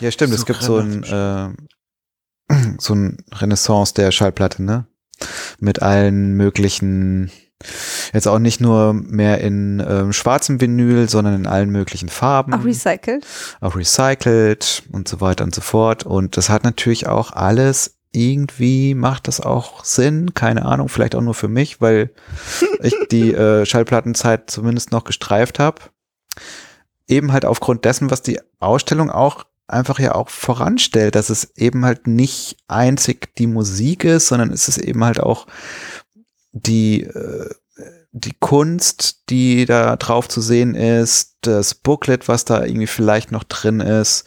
Ja, 0.00 0.10
stimmt. 0.10 0.32
Es 0.34 0.40
So 0.40 0.46
gibt 0.46 0.62
so 0.62 0.78
ein, 0.78 1.02
äh, 1.04 2.54
so 2.78 2.94
ein 2.94 3.18
Renaissance 3.32 3.94
der 3.94 4.10
Schallplatte, 4.12 4.62
ne? 4.62 4.86
mit 5.58 5.82
allen 5.82 6.32
möglichen, 6.32 7.30
jetzt 8.12 8.28
auch 8.28 8.38
nicht 8.38 8.60
nur 8.60 8.92
mehr 8.92 9.40
in 9.40 9.84
ähm, 9.86 10.12
schwarzem 10.12 10.60
Vinyl, 10.60 11.08
sondern 11.08 11.34
in 11.34 11.46
allen 11.46 11.70
möglichen 11.70 12.08
Farben. 12.08 12.54
Auch 12.54 12.64
recycelt. 12.64 13.26
auch 13.60 13.76
recycelt 13.76 14.82
und 14.92 15.08
so 15.08 15.20
weiter 15.20 15.44
und 15.44 15.54
so 15.54 15.60
fort. 15.60 16.04
Und 16.04 16.36
das 16.36 16.48
hat 16.48 16.64
natürlich 16.64 17.06
auch 17.06 17.32
alles 17.32 17.96
irgendwie 18.12 18.94
macht 18.94 19.28
das 19.28 19.40
auch 19.40 19.84
Sinn, 19.84 20.34
keine 20.34 20.64
Ahnung, 20.64 20.88
vielleicht 20.88 21.14
auch 21.14 21.20
nur 21.20 21.34
für 21.34 21.48
mich, 21.48 21.80
weil 21.80 22.10
ich 22.82 22.94
die 23.10 23.32
äh, 23.32 23.64
Schallplattenzeit 23.64 24.50
zumindest 24.50 24.92
noch 24.92 25.04
gestreift 25.04 25.58
habe. 25.58 25.82
Eben 27.06 27.32
halt 27.32 27.44
aufgrund 27.44 27.84
dessen, 27.84 28.10
was 28.10 28.22
die 28.22 28.40
Ausstellung 28.58 29.10
auch 29.10 29.44
einfach 29.66 29.98
ja 30.00 30.14
auch 30.14 30.28
voranstellt, 30.28 31.14
dass 31.14 31.30
es 31.30 31.56
eben 31.56 31.84
halt 31.84 32.06
nicht 32.06 32.56
einzig 32.66 33.34
die 33.36 33.46
Musik 33.46 34.04
ist, 34.04 34.26
sondern 34.26 34.50
es 34.50 34.68
ist 34.68 34.78
eben 34.78 35.04
halt 35.04 35.20
auch 35.20 35.46
die 36.52 37.02
äh, 37.02 37.50
die 38.12 38.34
Kunst, 38.38 39.30
die 39.30 39.64
da 39.66 39.96
drauf 39.96 40.28
zu 40.28 40.40
sehen 40.40 40.74
ist, 40.74 41.36
das 41.42 41.74
Booklet, 41.74 42.28
was 42.28 42.44
da 42.44 42.64
irgendwie 42.64 42.88
vielleicht 42.88 43.30
noch 43.30 43.44
drin 43.44 43.80
ist, 43.80 44.24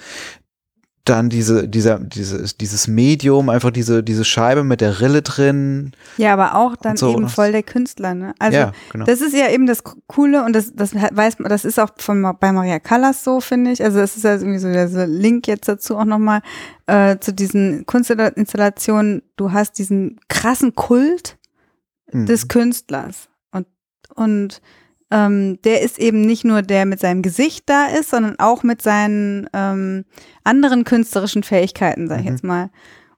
dann 1.06 1.30
diese, 1.30 1.68
dieser, 1.68 2.00
dieses, 2.00 2.56
dieses 2.56 2.88
Medium, 2.88 3.50
einfach 3.50 3.72
diese, 3.72 4.04
diese 4.04 4.24
Scheibe 4.24 4.64
mit 4.64 4.80
der 4.80 5.02
Rille 5.02 5.22
drin. 5.22 5.92
Ja, 6.16 6.32
aber 6.32 6.56
auch 6.56 6.78
dann 6.78 6.96
so, 6.96 7.12
eben 7.12 7.28
voll 7.28 7.52
der 7.52 7.64
Künstler, 7.64 8.14
ne? 8.14 8.34
Also 8.40 8.58
ja, 8.58 8.72
genau. 8.90 9.04
das 9.04 9.20
ist 9.20 9.36
ja 9.36 9.50
eben 9.50 9.68
das 9.68 9.84
Coole 9.84 10.46
und 10.46 10.54
das, 10.54 10.74
das 10.74 10.96
weiß 10.96 11.40
man, 11.40 11.50
das 11.50 11.66
ist 11.66 11.78
auch 11.78 11.90
von, 11.98 12.38
bei 12.40 12.54
Maria 12.54 12.80
Callas 12.80 13.26
so, 13.26 13.42
finde 13.42 13.72
ich. 13.72 13.84
Also 13.84 14.00
es 14.00 14.16
ist 14.16 14.24
ja 14.24 14.36
irgendwie 14.36 14.60
so 14.60 14.72
der 14.72 14.88
so 14.88 15.04
Link 15.04 15.46
jetzt 15.48 15.68
dazu 15.68 15.98
auch 15.98 16.06
nochmal 16.06 16.42
äh, 16.88 17.18
zu 17.20 17.34
diesen 17.34 17.86
Kunstinstallationen. 17.86 19.24
Du 19.36 19.52
hast 19.52 19.78
diesen 19.80 20.22
krassen 20.30 20.74
Kult 20.74 21.38
Mhm. 22.14 22.26
des 22.26 22.48
Künstlers. 22.48 23.30
Und, 23.52 23.68
und 24.16 24.62
ähm, 25.12 25.62
der 25.64 25.82
ist 25.82 26.00
eben 26.00 26.22
nicht 26.22 26.44
nur 26.44 26.62
der 26.62 26.86
mit 26.86 27.00
seinem 27.00 27.22
Gesicht 27.22 27.70
da 27.70 27.86
ist, 27.88 28.10
sondern 28.10 28.40
auch 28.40 28.64
mit 28.64 28.82
seinen 28.82 29.48
ähm, 29.54 30.06
anderen 30.44 30.84
künstlerischen 30.86 31.44
Fähigkeiten, 31.44 32.08
sag 32.08 32.20
ich 32.20 32.26
Mhm. 32.26 32.32
jetzt 32.32 32.44
mal. 32.44 32.70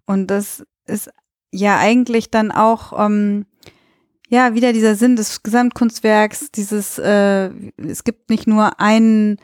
Und 0.06 0.28
das 0.28 0.64
ist 0.88 1.10
ja 1.52 1.78
eigentlich 1.78 2.32
dann 2.32 2.52
auch 2.52 2.93
ähm, 3.04 3.46
ja 4.30 4.54
wieder 4.56 4.74
dieser 4.74 4.96
Sinn 4.96 5.16
des 5.16 5.41
Gesamtkunstwerks, 5.43 6.52
dieses 6.52 6.98
äh, 7.00 7.50
es 7.78 8.04
gibt 8.04 8.30
nicht 8.30 8.46
nur 8.48 8.80
einen 8.80 9.38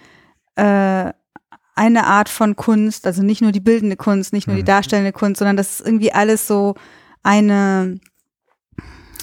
äh, 0.56 1.14
eine 1.74 2.06
Art 2.06 2.28
von 2.28 2.58
Kunst, 2.58 3.08
also 3.08 3.24
nicht 3.24 3.42
nur 3.42 3.54
die 3.54 3.62
bildende 3.62 3.96
Kunst, 3.96 4.34
nicht 4.34 4.46
nur 4.48 4.58
die 4.58 4.62
Mhm. 4.64 4.68
darstellende 4.68 5.14
Kunst, 5.14 5.40
sondern 5.40 5.56
das 5.58 5.80
ist 5.80 5.86
irgendwie 5.88 6.12
alles 6.12 6.46
so 6.48 6.76
eine 7.24 8.00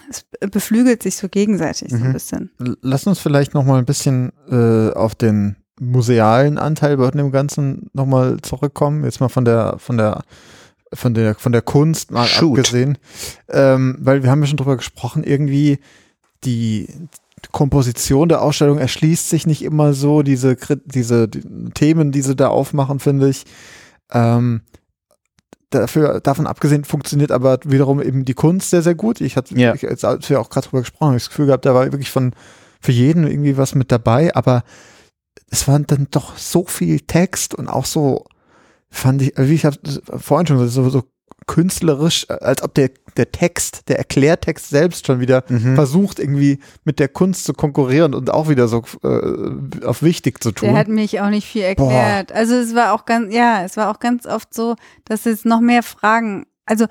es 0.09 0.25
beflügelt 0.51 1.03
sich 1.03 1.17
so 1.17 1.29
gegenseitig 1.29 1.91
so 1.91 1.97
ein 1.97 2.09
Mhm. 2.09 2.13
bisschen. 2.13 2.51
Lass 2.83 3.07
uns 3.07 3.19
vielleicht 3.19 3.55
noch 3.55 3.65
mal 3.65 3.79
ein 3.79 3.85
bisschen 3.85 4.33
äh, 4.51 4.91
auf 4.93 5.15
den 5.15 5.57
musealen 5.81 6.59
Anteil 6.59 6.97
bei 6.97 7.11
dem 7.11 7.31
Ganzen 7.31 7.89
noch 7.93 8.07
mal 8.07 8.39
zurückkommen. 8.43 9.05
Jetzt 9.05 9.21
mal 9.21 9.29
von 9.29 9.45
der 9.45 9.77
von 9.79 9.97
der 9.97 10.23
von 10.95 11.15
der 11.15 11.35
von 11.35 11.53
der 11.53 11.63
Kunst 11.63 12.11
mal 12.11 12.27
Shoot. 12.27 12.59
abgesehen, 12.59 12.99
ähm, 13.49 13.97
weil 14.01 14.23
wir 14.23 14.31
haben 14.31 14.41
ja 14.41 14.47
schon 14.47 14.57
drüber 14.57 14.77
gesprochen. 14.77 15.23
Irgendwie 15.23 15.79
die 16.45 16.89
Komposition 17.53 18.29
der 18.29 18.43
Ausstellung 18.43 18.79
erschließt 18.79 19.29
sich 19.29 19.47
nicht 19.47 19.63
immer 19.63 19.93
so. 19.93 20.23
Diese 20.23 20.53
Krit- 20.53 20.81
diese 20.87 21.29
die 21.29 21.43
Themen, 21.75 22.11
die 22.11 22.23
sie 22.23 22.35
da 22.35 22.49
aufmachen, 22.49 22.99
finde 22.99 23.29
ich. 23.29 23.45
Ähm, 24.13 24.63
dafür, 25.71 26.21
davon 26.21 26.47
abgesehen 26.47 26.85
funktioniert 26.85 27.31
aber 27.31 27.59
wiederum 27.65 28.01
eben 28.01 28.25
die 28.25 28.35
Kunst 28.35 28.71
sehr, 28.71 28.83
sehr 28.83 28.95
gut. 28.95 29.21
Ich 29.21 29.37
hatte, 29.37 29.55
Ja. 29.59 29.75
ich, 29.75 29.87
als 29.89 30.29
wir 30.31 30.41
auch 30.41 30.51
gerade 30.51 30.67
drüber 30.69 30.81
gesprochen 30.81 31.09
haben, 31.09 31.15
das 31.15 31.29
Gefühl 31.29 31.47
gehabt, 31.47 31.67
da 31.67 31.75
war 31.75 31.85
wirklich 31.85 32.11
von 32.11 32.33
für 32.81 32.93
jeden 32.93 33.27
irgendwie 33.27 33.57
was 33.57 33.75
mit 33.75 33.91
dabei, 33.91 34.35
aber 34.35 34.63
es 35.51 35.67
war 35.67 35.79
dann 35.81 36.07
doch 36.11 36.37
so 36.37 36.65
viel 36.65 37.01
Text 37.01 37.55
und 37.55 37.69
auch 37.69 37.85
so, 37.87 38.25
fand 38.91 39.23
ich, 39.23 39.33
wie 39.37 39.55
ich 39.55 39.65
hab 39.65 39.75
vorhin 40.19 40.47
schon 40.47 40.59
gesagt, 40.59 40.73
so, 40.75 40.89
so 40.91 41.03
künstlerisch, 41.49 42.31
als 42.31 42.63
ob 42.63 42.75
der, 42.75 42.91
der 43.17 43.33
Text, 43.33 43.89
der 43.89 43.99
Erklärtext 43.99 44.69
selbst 44.69 45.07
schon 45.07 45.19
wieder 45.19 45.43
Mhm. 45.49 45.75
versucht, 45.75 46.21
irgendwie 46.21 46.61
mit 46.85 47.01
der 47.01 47.09
Kunst 47.09 47.45
zu 47.45 47.53
konkurrieren 47.55 48.15
und 48.15 48.31
auch 48.31 48.49
wieder 48.49 48.69
so 48.69 48.85
äh, 49.03 49.85
auf 49.85 50.03
wichtig 50.05 50.41
zu 50.41 50.53
tun. 50.53 50.69
Der 50.69 50.79
hat 50.79 50.87
mich 50.87 51.21
auch 51.21 51.31
nicht 51.31 51.49
viel 51.49 51.63
erklärt. 51.63 52.31
Also 52.31 52.55
es 52.55 52.77
war 52.77 52.93
auch 52.93 53.05
ganz, 53.05 53.35
ja, 53.35 53.65
es 53.65 53.77
war 53.77 53.91
auch 53.91 53.99
ganz 53.99 54.27
oft 54.27 54.55
so, 54.55 54.77
dass 55.07 55.27
es 55.27 55.45
noch 55.45 55.61
mehr 55.61 55.83
Fragen, 55.83 56.47
also 56.69 56.87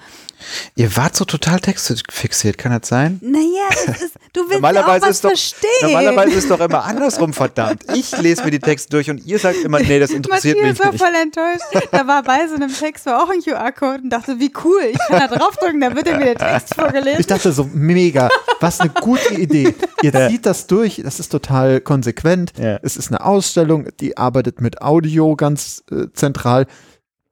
Ihr 0.75 0.95
wart 0.95 1.15
so 1.15 1.25
total 1.25 1.59
textfixiert, 1.59 2.57
kann 2.59 2.71
das 2.71 2.87
sein? 2.87 3.19
naja, 3.23 3.69
das 3.87 4.01
ist, 4.03 4.15
du 4.33 4.41
willst 4.41 4.51
ja 4.51 4.57
auch 4.57 4.61
Normalerweise 4.61 5.01
was 5.03 5.09
ist 5.09 5.23
doch- 5.23 5.29
verstehen. 5.29 5.69
Normalerweise 5.81 6.35
ist 6.37 6.51
doch 6.51 6.59
immer 6.59 6.83
andersrum, 6.85 7.33
verdammt. 7.33 7.83
Ich 7.95 8.15
lese 8.19 8.43
mir 8.43 8.51
die 8.51 8.59
Texte 8.59 8.89
durch 8.91 9.09
und 9.09 9.25
ihr 9.25 9.39
sagt 9.39 9.63
immer, 9.63 9.79
nee, 9.79 9.99
das 9.99 10.11
interessiert 10.11 10.57
Matthias 10.57 10.77
mich 10.77 10.85
war 10.85 10.91
nicht. 10.91 11.03
voll 11.03 11.15
enttäuscht. 11.21 11.87
Da 11.91 12.05
war 12.07 12.21
bei 12.21 12.47
so 12.47 12.53
einem 12.55 12.71
Text 12.71 13.05
war 13.07 13.23
auch 13.23 13.29
ein 13.29 13.41
QR-Code 13.41 14.03
und 14.03 14.09
dachte, 14.11 14.39
wie 14.39 14.51
cool, 14.63 14.81
ich 14.91 14.99
kann 15.07 15.27
da 15.27 15.27
draufdrücken, 15.35 15.81
da 15.81 15.95
wird 15.95 16.05
mir 16.05 16.35
der 16.35 16.35
Text 16.35 16.75
vorgelesen. 16.75 17.19
Ich 17.19 17.27
dachte 17.27 17.51
so, 17.51 17.67
mega, 17.73 18.29
was 18.59 18.79
eine 18.79 18.91
gute 18.91 19.33
Idee. 19.33 19.73
Ihr 20.03 20.11
Ja. 20.13 20.29
zieht 20.29 20.45
das 20.45 20.67
durch, 20.67 21.01
das 21.03 21.19
ist 21.19 21.29
total 21.29 21.81
konsequent. 21.81 22.53
Ja. 22.59 22.77
Es 22.83 22.95
ist 22.95 23.07
eine 23.09 23.25
Ausstellung, 23.25 23.87
die 23.99 24.17
arbeitet 24.17 24.61
mit 24.61 24.81
Audio 24.83 25.35
ganz 25.35 25.83
äh, 25.91 26.05
zentral. 26.13 26.67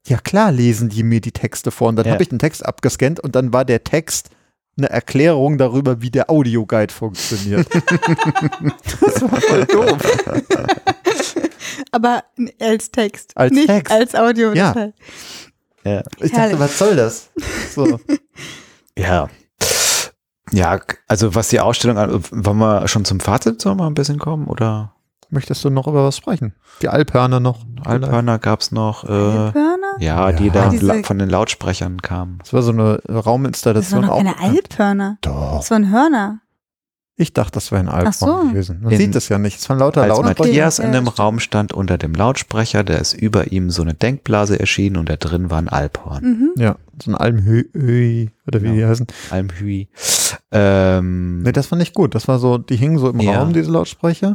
Ja 0.06 0.18
klar 0.18 0.52
lesen 0.52 0.88
die 0.88 1.02
mir 1.02 1.20
die 1.20 1.32
Texte 1.32 1.70
vor 1.70 1.88
und 1.88 1.96
dann 1.96 2.06
Ja. 2.06 2.12
habe 2.12 2.22
ich 2.22 2.28
den 2.28 2.38
Text 2.38 2.64
abgescannt 2.64 3.20
und 3.20 3.34
dann 3.34 3.52
war 3.52 3.64
der 3.64 3.82
Text 3.84 4.30
eine 4.78 4.90
Erklärung 4.90 5.56
darüber, 5.58 6.02
wie 6.02 6.10
der 6.10 6.28
Audioguide 6.30 6.92
funktioniert. 6.92 7.66
das 9.00 9.22
war 9.22 9.40
voll 9.40 9.64
doof. 9.64 9.98
Aber 11.92 12.24
als 12.60 12.90
Text, 12.90 13.32
Als 13.36 13.52
nicht 13.52 13.66
Text. 13.68 13.92
als 13.92 14.14
Audio. 14.14 14.52
Ja. 14.52 14.74
Ja. 15.84 16.02
Ich 16.20 16.32
Herrlich. 16.32 16.32
dachte, 16.32 16.58
was 16.60 16.78
soll 16.78 16.96
das? 16.96 17.30
So. 17.74 17.98
Ja. 18.98 19.28
Ja, 20.52 20.80
also 21.06 21.34
was 21.34 21.48
die 21.48 21.60
Ausstellung 21.60 21.98
an, 21.98 22.24
wollen 22.30 22.56
wir 22.56 22.88
schon 22.88 23.04
zum 23.04 23.20
Fazit 23.20 23.60
so 23.60 23.74
mal 23.74 23.88
ein 23.88 23.92
bisschen 23.94 24.18
kommen? 24.18 24.46
Oder 24.46 24.94
Möchtest 25.30 25.64
du 25.64 25.70
noch 25.70 25.86
über 25.88 26.04
was 26.04 26.16
sprechen? 26.16 26.54
Die 26.82 26.88
Alphörner 26.88 27.40
noch? 27.40 27.64
Alphörner 27.84 28.38
gab's 28.38 28.70
noch, 28.70 29.04
äh, 29.04 29.08
Alphörner? 29.12 29.96
ja, 29.98 30.30
die 30.32 30.46
Ja. 30.46 30.52
da 30.52 30.68
Diese- 30.68 30.86
la- 30.86 31.02
von 31.02 31.18
den 31.18 31.28
Lautsprechern 31.30 32.00
kamen. 32.00 32.38
Das 32.40 32.52
war 32.52 32.62
so 32.62 32.70
eine 32.72 33.00
Das 33.04 33.14
war 33.14 33.22
Rauminstallation. 33.24 34.02
noch 34.02 34.10
auch 34.10 34.16
keine. 34.18 34.38
Alphörner. 34.38 35.18
Doch. 35.22 35.56
Das 35.58 35.70
waren 35.70 35.90
Hörner. 35.90 36.40
Ich 37.18 37.32
dachte, 37.32 37.52
das 37.52 37.72
wäre 37.72 37.80
ein 37.80 37.88
Alphorn 37.88 38.12
so. 38.42 38.48
gewesen. 38.50 38.80
Man 38.82 38.92
In- 38.92 38.98
sieht 38.98 39.14
das 39.14 39.30
ja 39.30 39.38
nicht. 39.38 39.58
Es 39.58 39.68
waren 39.70 39.78
lauter 39.78 40.02
Als 40.02 40.10
Lautsprecher. 40.10 40.38
Matthias 40.48 40.76
ja, 40.78 40.84
in 40.84 40.92
dem. 40.92 41.08
Raum 41.08 41.40
stand 41.40 41.72
unter 41.72 41.96
dem 41.96 42.12
Lautsprecher, 42.14 42.84
da 42.84 42.94
ist 42.94 43.14
über 43.14 43.50
ihm 43.52 43.70
so 43.70 43.80
eine 43.80 43.94
Denkblase 43.94 44.60
erschienen 44.60 44.96
und 44.98 45.08
da 45.08 45.16
drin 45.16 45.50
war 45.50 45.56
ein 45.56 45.70
Alphorn. 45.70 46.22
Mhm. 46.22 46.50
Ja, 46.62 46.76
so 47.02 47.10
ein 47.10 47.14
Almhöi 47.14 48.28
oder 48.46 48.60
wie 48.62 48.66
Ja. 48.66 48.72
die 48.74 48.84
heißen. 48.84 49.06
Almhüi. 49.30 49.88
Ähm, 50.52 51.42
Nee, 51.42 51.52
das 51.52 51.66
fand 51.68 51.80
ich 51.82 51.94
gut. 51.94 52.14
Das 52.14 52.28
war 52.28 52.38
so, 52.38 52.58
die 52.58 52.76
hingen 52.76 52.98
so 52.98 53.08
im 53.08 53.20
Ja. 53.20 53.38
Raum, 53.40 53.52
diese 53.52 53.70
Lautsprecher. 53.70 54.34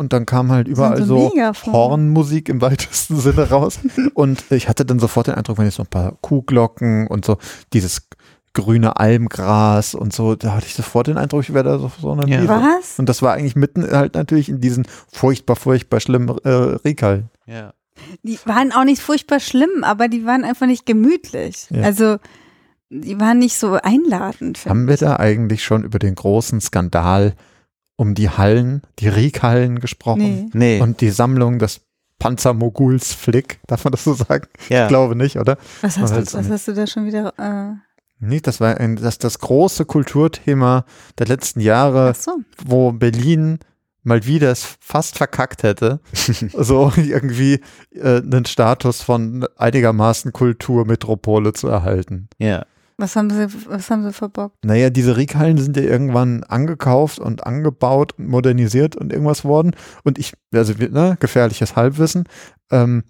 Und 0.00 0.14
dann 0.14 0.24
kam 0.24 0.50
halt 0.50 0.66
überall 0.66 1.02
so 1.02 1.30
so. 1.30 1.72
Hornmusik 1.72 2.48
im 2.48 2.60
weitesten 2.62 3.20
Sinne 3.20 3.50
raus. 3.50 3.80
und 4.14 4.50
ich 4.50 4.66
hatte 4.66 4.86
dann 4.86 4.98
sofort 4.98 5.26
den 5.26 5.34
Eindruck, 5.34 5.58
wenn 5.58 5.66
jetzt 5.66 5.78
noch 5.78 5.84
ein 5.84 5.90
paar 5.90 6.16
Kuhglocken 6.22 7.06
und 7.06 7.26
so 7.26 7.36
dieses 7.74 8.08
grüne 8.54 8.96
Almgras 8.96 9.94
und 9.94 10.14
so, 10.14 10.36
da 10.36 10.54
hatte 10.54 10.64
ich 10.66 10.74
sofort 10.74 11.08
den 11.08 11.18
Eindruck, 11.18 11.42
ich 11.42 11.52
wäre 11.52 11.64
da 11.64 11.78
so, 11.78 11.92
so 12.00 12.12
eine 12.12 12.26
Ja. 12.30 12.48
Was? 12.48 12.98
Und 12.98 13.10
das 13.10 13.20
war 13.20 13.34
eigentlich 13.34 13.56
mitten 13.56 13.88
halt 13.90 14.14
natürlich 14.14 14.48
in 14.48 14.62
diesen 14.62 14.86
furchtbar, 15.12 15.54
furchtbar 15.56 16.00
schlimmen 16.00 16.34
äh, 16.44 16.48
Rekal. 16.48 17.24
ja. 17.46 17.74
Die 18.22 18.38
waren 18.46 18.72
auch 18.72 18.84
nicht 18.84 19.02
furchtbar 19.02 19.40
schlimm, 19.40 19.82
aber 19.84 20.08
die 20.08 20.24
waren 20.24 20.44
einfach 20.44 20.66
nicht 20.66 20.86
gemütlich. 20.86 21.66
Ja. 21.68 21.82
Also 21.82 22.16
die 22.88 23.20
waren 23.20 23.38
nicht 23.38 23.58
so 23.58 23.74
einladend. 23.74 24.64
Haben 24.66 24.88
wir 24.88 24.96
da 24.96 25.16
eigentlich 25.16 25.62
schon 25.62 25.84
über 25.84 25.98
den 25.98 26.14
großen 26.14 26.62
Skandal 26.62 27.34
um 28.00 28.14
die 28.14 28.30
Hallen, 28.30 28.80
die 28.98 29.08
Riekhallen 29.08 29.78
gesprochen? 29.78 30.48
Nee. 30.54 30.78
Nee, 30.78 30.80
Und 30.80 31.02
die 31.02 31.10
Sammlung 31.10 31.58
des 31.58 31.82
Panzermoguls 32.18 33.12
Flick, 33.12 33.60
darf 33.66 33.84
man 33.84 33.90
das 33.90 34.04
so 34.04 34.14
sagen? 34.14 34.46
ja. 34.70 34.84
Ich 34.84 34.88
glaube 34.88 35.14
nicht, 35.14 35.36
oder? 35.36 35.58
Was 35.82 35.98
hast, 35.98 36.32
du, 36.32 36.38
was 36.38 36.48
hast 36.48 36.66
du 36.66 36.72
da 36.72 36.86
schon 36.86 37.04
wieder? 37.04 37.34
Äh, 37.36 37.74
Nicht, 38.24 38.46
das 38.46 38.58
war 38.58 38.78
ein, 38.78 38.96
das, 38.96 39.18
das 39.18 39.38
große 39.40 39.84
Kulturthema 39.84 40.86
der 41.18 41.26
letzten 41.26 41.60
Jahre, 41.60 42.14
so. 42.14 42.38
wo 42.64 42.90
Berlin 42.92 43.58
mal 44.02 44.24
wieder 44.24 44.50
es 44.50 44.78
fast 44.80 45.18
verkackt 45.18 45.62
hätte, 45.62 46.00
so 46.56 46.90
irgendwie 46.96 47.60
äh, 47.92 48.22
einen 48.22 48.46
Status 48.46 49.02
von 49.02 49.46
einigermaßen 49.58 50.32
Kulturmetropole 50.32 51.52
zu 51.52 51.68
erhalten. 51.68 52.30
ja. 52.38 52.64
Was 53.00 53.16
haben 53.16 53.30
sie, 53.30 53.46
was 53.68 53.90
haben 53.90 54.02
sie 54.04 54.12
verbockt? 54.12 54.64
Naja, 54.64 54.90
diese 54.90 55.16
Riekhallen 55.16 55.56
sind 55.58 55.76
ja 55.76 55.82
irgendwann 55.82 56.44
angekauft 56.44 57.18
und 57.18 57.46
angebaut 57.46 58.12
und 58.18 58.28
modernisiert 58.28 58.94
und 58.94 59.12
irgendwas 59.12 59.44
worden. 59.44 59.74
Und 60.04 60.18
ich, 60.18 60.34
also 60.54 60.74
ne, 60.78 61.16
gefährliches 61.18 61.76
Halbwissen, 61.76 62.24
ähm, 62.70 63.04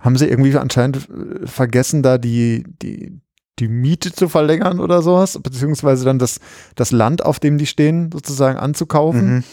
haben 0.00 0.16
sie 0.16 0.26
irgendwie 0.28 0.56
anscheinend 0.56 1.08
äh, 1.10 1.46
vergessen, 1.46 2.02
da 2.02 2.18
die, 2.18 2.64
die, 2.82 3.20
die 3.58 3.68
Miete 3.68 4.12
zu 4.12 4.28
verlängern 4.28 4.80
oder 4.80 5.02
sowas, 5.02 5.38
beziehungsweise 5.42 6.04
dann 6.04 6.18
das, 6.18 6.40
das 6.74 6.90
Land, 6.92 7.24
auf 7.24 7.38
dem 7.40 7.58
die 7.58 7.66
stehen, 7.66 8.10
sozusagen 8.12 8.58
anzukaufen, 8.58 9.34
Mhm. 9.36 9.44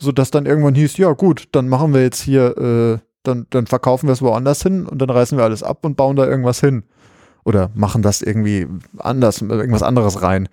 sodass 0.00 0.30
dann 0.30 0.46
irgendwann 0.46 0.74
hieß, 0.74 0.96
ja 0.96 1.12
gut, 1.12 1.48
dann 1.52 1.68
machen 1.68 1.92
wir 1.92 2.02
jetzt 2.02 2.20
hier, 2.22 2.56
äh, 2.56 2.98
dann, 3.22 3.46
dann 3.50 3.66
verkaufen 3.66 4.08
wir 4.08 4.12
es 4.12 4.22
woanders 4.22 4.62
hin 4.62 4.86
und 4.86 4.98
dann 5.00 5.10
reißen 5.10 5.38
wir 5.38 5.44
alles 5.44 5.62
ab 5.62 5.84
und 5.84 5.96
bauen 5.96 6.16
da 6.16 6.26
irgendwas 6.26 6.60
hin. 6.60 6.84
Oder 7.44 7.70
machen 7.74 8.02
das 8.02 8.22
irgendwie 8.22 8.66
anders, 8.98 9.42
irgendwas 9.42 9.82
anderes 9.82 10.22
rein. 10.22 10.48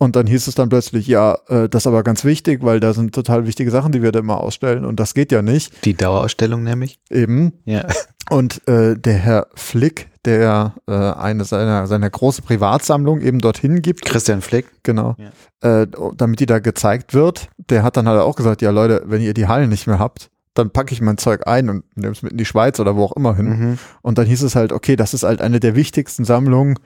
Und 0.00 0.14
dann 0.14 0.28
hieß 0.28 0.46
es 0.46 0.54
dann 0.54 0.68
plötzlich, 0.68 1.08
ja, 1.08 1.38
äh, 1.48 1.68
das 1.68 1.82
ist 1.82 1.86
aber 1.88 2.04
ganz 2.04 2.24
wichtig, 2.24 2.62
weil 2.62 2.78
da 2.78 2.94
sind 2.94 3.12
total 3.12 3.46
wichtige 3.46 3.72
Sachen, 3.72 3.90
die 3.90 4.00
wir 4.00 4.12
da 4.12 4.20
immer 4.20 4.38
ausstellen 4.38 4.84
und 4.84 5.00
das 5.00 5.12
geht 5.12 5.32
ja 5.32 5.42
nicht. 5.42 5.84
Die 5.84 5.94
Dauerausstellung 5.94 6.62
nämlich. 6.62 7.00
Eben. 7.10 7.52
Ja. 7.64 7.84
Und 8.30 8.66
äh, 8.68 8.96
der 8.96 9.14
Herr 9.14 9.46
Flick, 9.54 10.08
der 10.24 10.74
äh, 10.86 10.92
eine 10.92 11.44
seiner, 11.44 11.86
seiner 11.88 12.10
große 12.10 12.42
Privatsammlung 12.42 13.22
eben 13.22 13.40
dorthin 13.40 13.82
gibt, 13.82 14.04
Christian 14.04 14.40
Flick. 14.40 14.66
genau, 14.84 15.16
äh, 15.62 15.86
damit 16.16 16.38
die 16.38 16.46
da 16.46 16.60
gezeigt 16.60 17.14
wird, 17.14 17.48
der 17.56 17.82
hat 17.82 17.96
dann 17.96 18.06
halt 18.06 18.20
auch 18.20 18.36
gesagt, 18.36 18.62
ja 18.62 18.70
Leute, 18.70 19.02
wenn 19.06 19.20
ihr 19.20 19.34
die 19.34 19.48
Hallen 19.48 19.68
nicht 19.68 19.86
mehr 19.86 19.98
habt, 19.98 20.30
dann 20.58 20.70
packe 20.70 20.92
ich 20.92 21.00
mein 21.00 21.18
Zeug 21.18 21.46
ein 21.46 21.68
und 21.70 21.84
nehme 21.96 22.12
es 22.12 22.22
mit 22.22 22.32
in 22.32 22.38
die 22.38 22.44
Schweiz 22.44 22.80
oder 22.80 22.96
wo 22.96 23.04
auch 23.04 23.16
immer 23.16 23.34
hin. 23.36 23.46
Mhm. 23.48 23.78
Und 24.02 24.18
dann 24.18 24.26
hieß 24.26 24.42
es 24.42 24.54
halt, 24.56 24.72
okay, 24.72 24.96
das 24.96 25.14
ist 25.14 25.22
halt 25.22 25.40
eine 25.40 25.60
der 25.60 25.74
wichtigsten 25.76 26.24
Sammlungen 26.24 26.78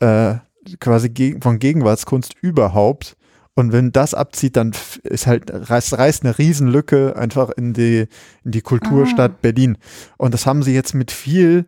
äh, 0.00 0.34
quasi 0.80 1.08
geg 1.10 1.42
von 1.42 1.58
Gegenwartskunst 1.58 2.34
überhaupt. 2.40 3.16
Und 3.54 3.72
wenn 3.72 3.90
das 3.90 4.12
abzieht, 4.12 4.56
dann 4.56 4.72
ist 5.02 5.26
halt, 5.26 5.50
reißt, 5.50 5.96
reißt 5.96 6.24
eine 6.24 6.36
Riesenlücke 6.38 7.16
einfach 7.16 7.48
in 7.50 7.72
die, 7.72 8.06
in 8.44 8.50
die 8.50 8.60
Kulturstadt 8.60 9.40
Berlin. 9.40 9.78
Und 10.18 10.34
das 10.34 10.44
haben 10.44 10.62
sie 10.62 10.74
jetzt 10.74 10.94
mit 10.94 11.10
viel, 11.10 11.64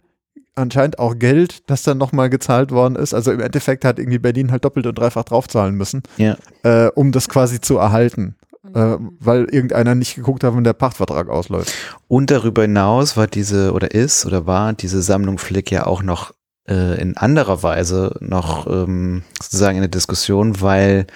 anscheinend 0.54 0.98
auch 0.98 1.18
Geld, 1.18 1.62
das 1.70 1.84
dann 1.84 1.96
nochmal 1.96 2.28
gezahlt 2.28 2.72
worden 2.72 2.96
ist. 2.96 3.14
Also 3.14 3.32
im 3.32 3.40
Endeffekt 3.40 3.86
hat 3.86 3.98
irgendwie 3.98 4.18
Berlin 4.18 4.50
halt 4.50 4.64
doppelt 4.66 4.86
und 4.86 4.98
dreifach 4.98 5.24
draufzahlen 5.24 5.74
müssen, 5.76 6.02
Ja. 6.18 6.36
äh, 6.62 6.88
um 6.94 7.10
das 7.10 7.28
quasi 7.28 7.60
zu 7.60 7.78
erhalten. 7.78 8.34
Äh, 8.74 8.96
weil 9.20 9.44
irgendeiner 9.44 9.94
nicht 9.94 10.14
geguckt 10.14 10.44
hat, 10.44 10.54
wenn 10.54 10.64
der 10.64 10.72
Pachtvertrag 10.72 11.28
ausläuft. 11.28 11.72
Und 12.08 12.30
darüber 12.30 12.62
hinaus 12.62 13.16
war 13.16 13.26
diese 13.26 13.72
oder 13.72 13.92
ist 13.92 14.26
oder 14.26 14.46
war 14.46 14.72
diese 14.72 15.02
Sammlung 15.02 15.38
Flick 15.38 15.70
ja 15.70 15.86
auch 15.86 16.02
noch 16.02 16.32
äh, 16.68 17.00
in 17.00 17.16
anderer 17.16 17.62
Weise 17.62 18.16
noch 18.20 18.66
ähm, 18.66 19.22
sozusagen 19.40 19.76
in 19.76 19.82
der 19.82 19.90
Diskussion, 19.90 20.60
weil 20.60 21.06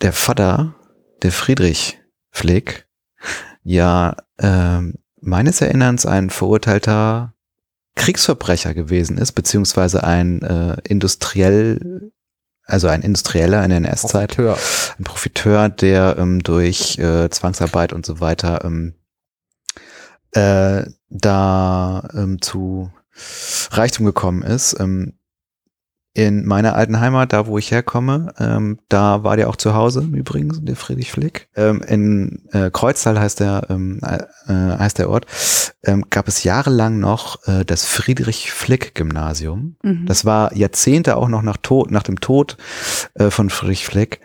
der 0.00 0.12
Vater, 0.12 0.74
der 1.22 1.32
Friedrich 1.32 1.98
Flick, 2.30 2.86
ja 3.62 4.16
ähm, 4.38 4.94
meines 5.20 5.60
Erinnerns 5.60 6.06
ein 6.06 6.30
verurteilter 6.30 7.34
Kriegsverbrecher 7.94 8.74
gewesen 8.74 9.18
ist, 9.18 9.32
beziehungsweise 9.32 10.02
ein 10.02 10.42
äh, 10.42 10.76
industriell, 10.84 12.10
also 12.64 12.88
ein 12.88 13.02
Industrieller 13.02 13.62
in 13.64 13.70
der 13.70 13.78
NS-Zeit, 13.78 14.30
Profiteur. 14.30 14.58
ein 14.98 15.04
Profiteur, 15.04 15.68
der 15.68 16.16
ähm, 16.18 16.42
durch 16.42 16.98
äh, 16.98 17.28
Zwangsarbeit 17.30 17.92
und 17.92 18.06
so 18.06 18.20
weiter 18.20 18.64
ähm, 18.64 18.94
äh, 20.32 20.84
da 21.08 22.08
ähm, 22.14 22.40
zu 22.40 22.90
Reichtum 23.70 24.06
gekommen 24.06 24.42
ist. 24.42 24.78
Ähm, 24.80 25.14
in 26.14 26.44
meiner 26.44 26.74
alten 26.74 27.00
Heimat, 27.00 27.32
da 27.32 27.46
wo 27.46 27.56
ich 27.56 27.70
herkomme, 27.70 28.34
ähm, 28.38 28.78
da 28.88 29.24
war 29.24 29.36
der 29.36 29.48
auch 29.48 29.56
zu 29.56 29.74
Hause 29.74 30.00
im 30.00 30.14
Übrigen, 30.14 30.64
der 30.64 30.76
Friedrich 30.76 31.10
Flick. 31.10 31.48
Ähm, 31.56 31.80
in 31.86 32.42
äh, 32.52 32.70
Kreuztal 32.70 33.18
heißt 33.18 33.40
der, 33.40 33.66
ähm, 33.70 33.98
äh, 34.02 34.18
heißt 34.52 34.98
der 34.98 35.08
Ort, 35.08 35.26
ähm, 35.84 36.04
gab 36.10 36.28
es 36.28 36.44
jahrelang 36.44 36.98
noch 36.98 37.46
äh, 37.46 37.64
das 37.64 37.86
Friedrich 37.86 38.52
Flick 38.52 38.94
Gymnasium. 38.94 39.76
Mhm. 39.82 40.04
Das 40.04 40.26
war 40.26 40.54
Jahrzehnte 40.54 41.16
auch 41.16 41.28
noch 41.28 41.42
nach, 41.42 41.56
Tod, 41.56 41.90
nach 41.90 42.02
dem 42.02 42.20
Tod 42.20 42.58
äh, 43.14 43.30
von 43.30 43.48
Friedrich 43.48 43.86
Fleck, 43.86 44.20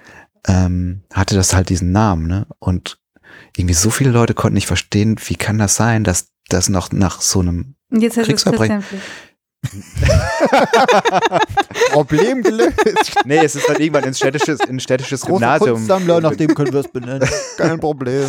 ähm, 0.46 1.04
hatte 1.14 1.36
das 1.36 1.56
halt 1.56 1.70
diesen 1.70 1.94
Namen. 1.94 2.28
Ne? 2.28 2.48
Und 2.60 3.00
irgendwie 3.56 3.76
so 3.76 3.92
viele 3.92 4.12
Leute 4.12 4.34
konnten 4.34 4.56
nicht 4.56 4.68
verstehen, 4.68 5.16
wie 5.26 5.36
kann 5.36 5.58
das 5.58 5.76
sein, 5.76 6.04
dass 6.04 6.32
das 6.50 6.68
noch 6.68 6.92
nach 6.92 7.22
so 7.22 7.40
einem... 7.40 7.76
Jetzt 7.92 8.18
heißt 8.18 8.20
es 8.20 8.26
Kriegsverbrechen. 8.26 8.82
Flick. 8.82 9.02
Problem 11.92 12.44
gelöst. 12.44 13.16
Nee, 13.26 13.44
es 13.44 13.56
ist 13.56 13.68
dann 13.68 13.78
irgendwann 13.78 14.04
ins 14.04 14.18
städtisches, 14.18 14.60
in 14.68 14.80
städtisches 14.80 15.22
Großer 15.22 15.40
Gymnasium. 15.40 15.76
Kunstsammler, 15.76 16.22
nach 16.22 16.36
dem 16.36 16.54
können 16.54 16.74
wir 16.74 16.82
es 16.82 16.88
benennen. 16.88 17.28
Kein 17.58 17.80
Problem. 17.80 18.26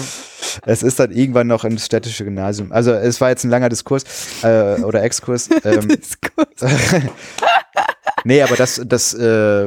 Es 0.67 0.83
ist 0.83 0.99
dann 0.99 1.11
irgendwann 1.11 1.47
noch 1.47 1.65
ins 1.65 1.87
städtische 1.87 2.25
Gymnasium. 2.25 2.73
Also 2.73 2.93
es 2.93 3.21
war 3.21 3.31
jetzt 3.31 3.45
ein 3.45 3.51
langer 3.51 3.69
Diskurs 3.69 4.05
äh, 4.43 4.81
oder 4.83 5.03
Exkurs. 5.03 5.49
Ähm, 5.65 5.89
Nee, 8.25 8.43
aber 8.43 8.57
das, 8.57 8.81
das 8.85 9.15
äh, 9.15 9.67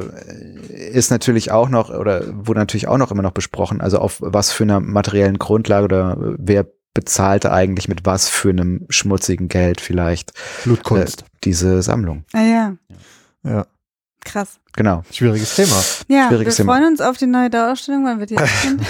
ist 0.92 1.12
natürlich 1.12 1.52
auch 1.52 1.70
noch, 1.70 1.90
oder 1.90 2.24
wurde 2.46 2.60
natürlich 2.60 2.88
auch 2.88 2.98
noch 2.98 3.12
immer 3.12 3.24
noch 3.24 3.32
besprochen, 3.32 3.82
also 3.82 4.00
auf 4.00 4.18
was 4.20 4.52
für 4.52 4.64
einer 4.64 4.80
materiellen 4.80 5.40
Grundlage 5.40 5.86
oder 5.86 6.18
äh, 6.22 6.36
wer 6.94 7.02
bezahlte 7.02 7.52
eigentlich 7.52 7.88
mit 7.88 8.06
was 8.06 8.28
für 8.30 8.50
einem 8.50 8.86
schmutzigen 8.90 9.48
Geld 9.48 9.82
vielleicht 9.82 10.34
Blutkunst. 10.64 11.22
äh, 11.22 11.26
diese 11.44 11.82
Sammlung. 11.82 12.26
Ah 12.34 12.42
ja, 12.42 12.76
ja. 13.44 13.66
krass. 14.24 14.60
Genau. 14.74 15.04
Schwieriges 15.12 15.56
Thema. 15.56 15.76
Ja, 16.08 16.24
wir 16.24 16.28
Schwieriges 16.30 16.56
Thema. 16.58 16.74
freuen 16.74 16.88
uns 16.88 17.02
auf 17.02 17.18
die 17.18 17.28
neue 17.28 17.50
Dauerausstellung, 17.50 18.06
wann 18.06 18.20
wird 18.20 18.30
die 18.30 18.38
sind. 18.38 18.82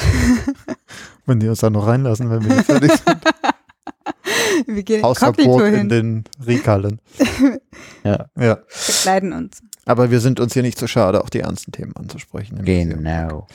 Wenn 1.25 1.39
die 1.39 1.47
uns 1.47 1.59
da 1.59 1.69
noch 1.69 1.85
reinlassen, 1.87 2.29
wenn 2.31 2.43
wir 2.43 2.55
hier 2.55 2.63
fertig 2.63 2.91
sind. 2.93 3.23
Wir 4.67 4.83
gehen 4.83 4.97
in 4.99 5.03
Hausverbot 5.03 5.61
in 5.63 5.89
den 5.89 6.23
Rekallen. 6.45 6.99
Ja. 8.03 8.25
Ja. 8.37 8.55
bekleiden 8.55 9.31
uns. 9.33 9.61
Aber 9.85 10.11
wir 10.11 10.19
sind 10.19 10.39
uns 10.39 10.53
hier 10.53 10.61
nicht 10.63 10.77
so 10.77 10.87
schade, 10.87 11.23
auch 11.23 11.29
die 11.29 11.39
ernsten 11.39 11.71
Themen 11.71 11.95
anzusprechen. 11.95 12.57
Museum. 12.57 12.89
Genau. 13.03 13.47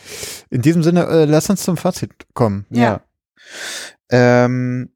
In 0.51 0.63
diesem 0.63 0.83
Sinne, 0.83 1.07
äh, 1.07 1.25
lass 1.25 1.51
uns 1.51 1.63
zum 1.63 1.77
Fazit 1.77 2.13
kommen. 2.35 2.65
Ja. 2.71 3.01
Ähm, 4.11 4.91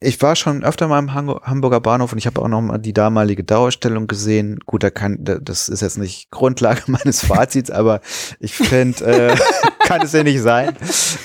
ich 0.00 0.20
war 0.20 0.36
schon 0.36 0.62
öfter 0.64 0.86
mal 0.86 0.98
im 0.98 1.14
Hamburger 1.14 1.80
Bahnhof 1.80 2.12
und 2.12 2.18
ich 2.18 2.26
habe 2.26 2.42
auch 2.42 2.48
noch 2.48 2.60
mal 2.60 2.76
die 2.78 2.92
damalige 2.92 3.42
Dauerstellung 3.42 4.06
gesehen. 4.06 4.58
Gut, 4.66 4.82
da 4.82 4.90
kann, 4.90 5.24
da- 5.24 5.38
das 5.38 5.68
ist 5.70 5.80
jetzt 5.80 5.96
nicht 5.96 6.30
Grundlage 6.30 6.82
meines 6.88 7.24
Fazits, 7.24 7.70
aber 7.70 8.00
ich 8.38 8.54
finde, 8.54 9.04
äh, 9.32 9.36
kann 9.86 10.02
es 10.02 10.12
ja 10.12 10.22
nicht 10.22 10.42
sein. 10.42 10.76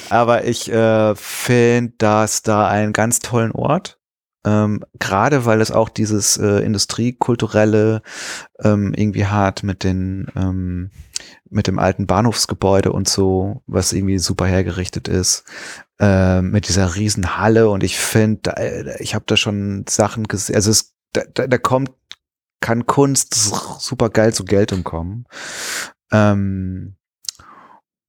Aber 0.09 0.45
ich 0.45 0.71
äh, 0.71 1.13
finde 1.15 1.93
das 1.97 2.41
da 2.41 2.67
einen 2.69 2.93
ganz 2.93 3.19
tollen 3.19 3.51
Ort. 3.51 3.97
Ähm, 4.45 4.85
Gerade 4.99 5.43
weil 5.45 5.59
es 5.59 5.71
auch 5.71 5.89
dieses 5.89 6.37
äh, 6.37 6.59
industriekulturelle 6.63 8.01
ähm, 8.63 8.93
irgendwie 8.95 9.25
hat 9.25 9.63
mit 9.63 9.83
den 9.83 10.27
ähm, 10.37 10.91
mit 11.49 11.67
dem 11.67 11.79
alten 11.79 12.07
Bahnhofsgebäude 12.07 12.93
und 12.93 13.09
so, 13.09 13.61
was 13.67 13.91
irgendwie 13.91 14.19
super 14.19 14.45
hergerichtet 14.45 15.09
ist, 15.09 15.43
äh, 15.99 16.41
mit 16.41 16.67
dieser 16.67 16.95
riesen 16.95 17.37
Halle 17.37 17.69
und 17.69 17.83
ich 17.83 17.97
finde, 17.97 18.95
ich 18.99 19.15
habe 19.15 19.25
da 19.27 19.37
schon 19.37 19.85
Sachen 19.87 20.27
gesehen, 20.27 20.55
also 20.55 20.71
es, 20.71 20.95
da, 21.13 21.23
da, 21.33 21.47
da 21.47 21.57
kommt, 21.57 21.91
kann 22.61 22.85
Kunst 22.85 23.33
super 23.79 24.09
geil 24.09 24.33
zu 24.33 24.45
Geltung 24.45 24.83
kommen. 24.83 25.25
Ähm, 26.11 26.95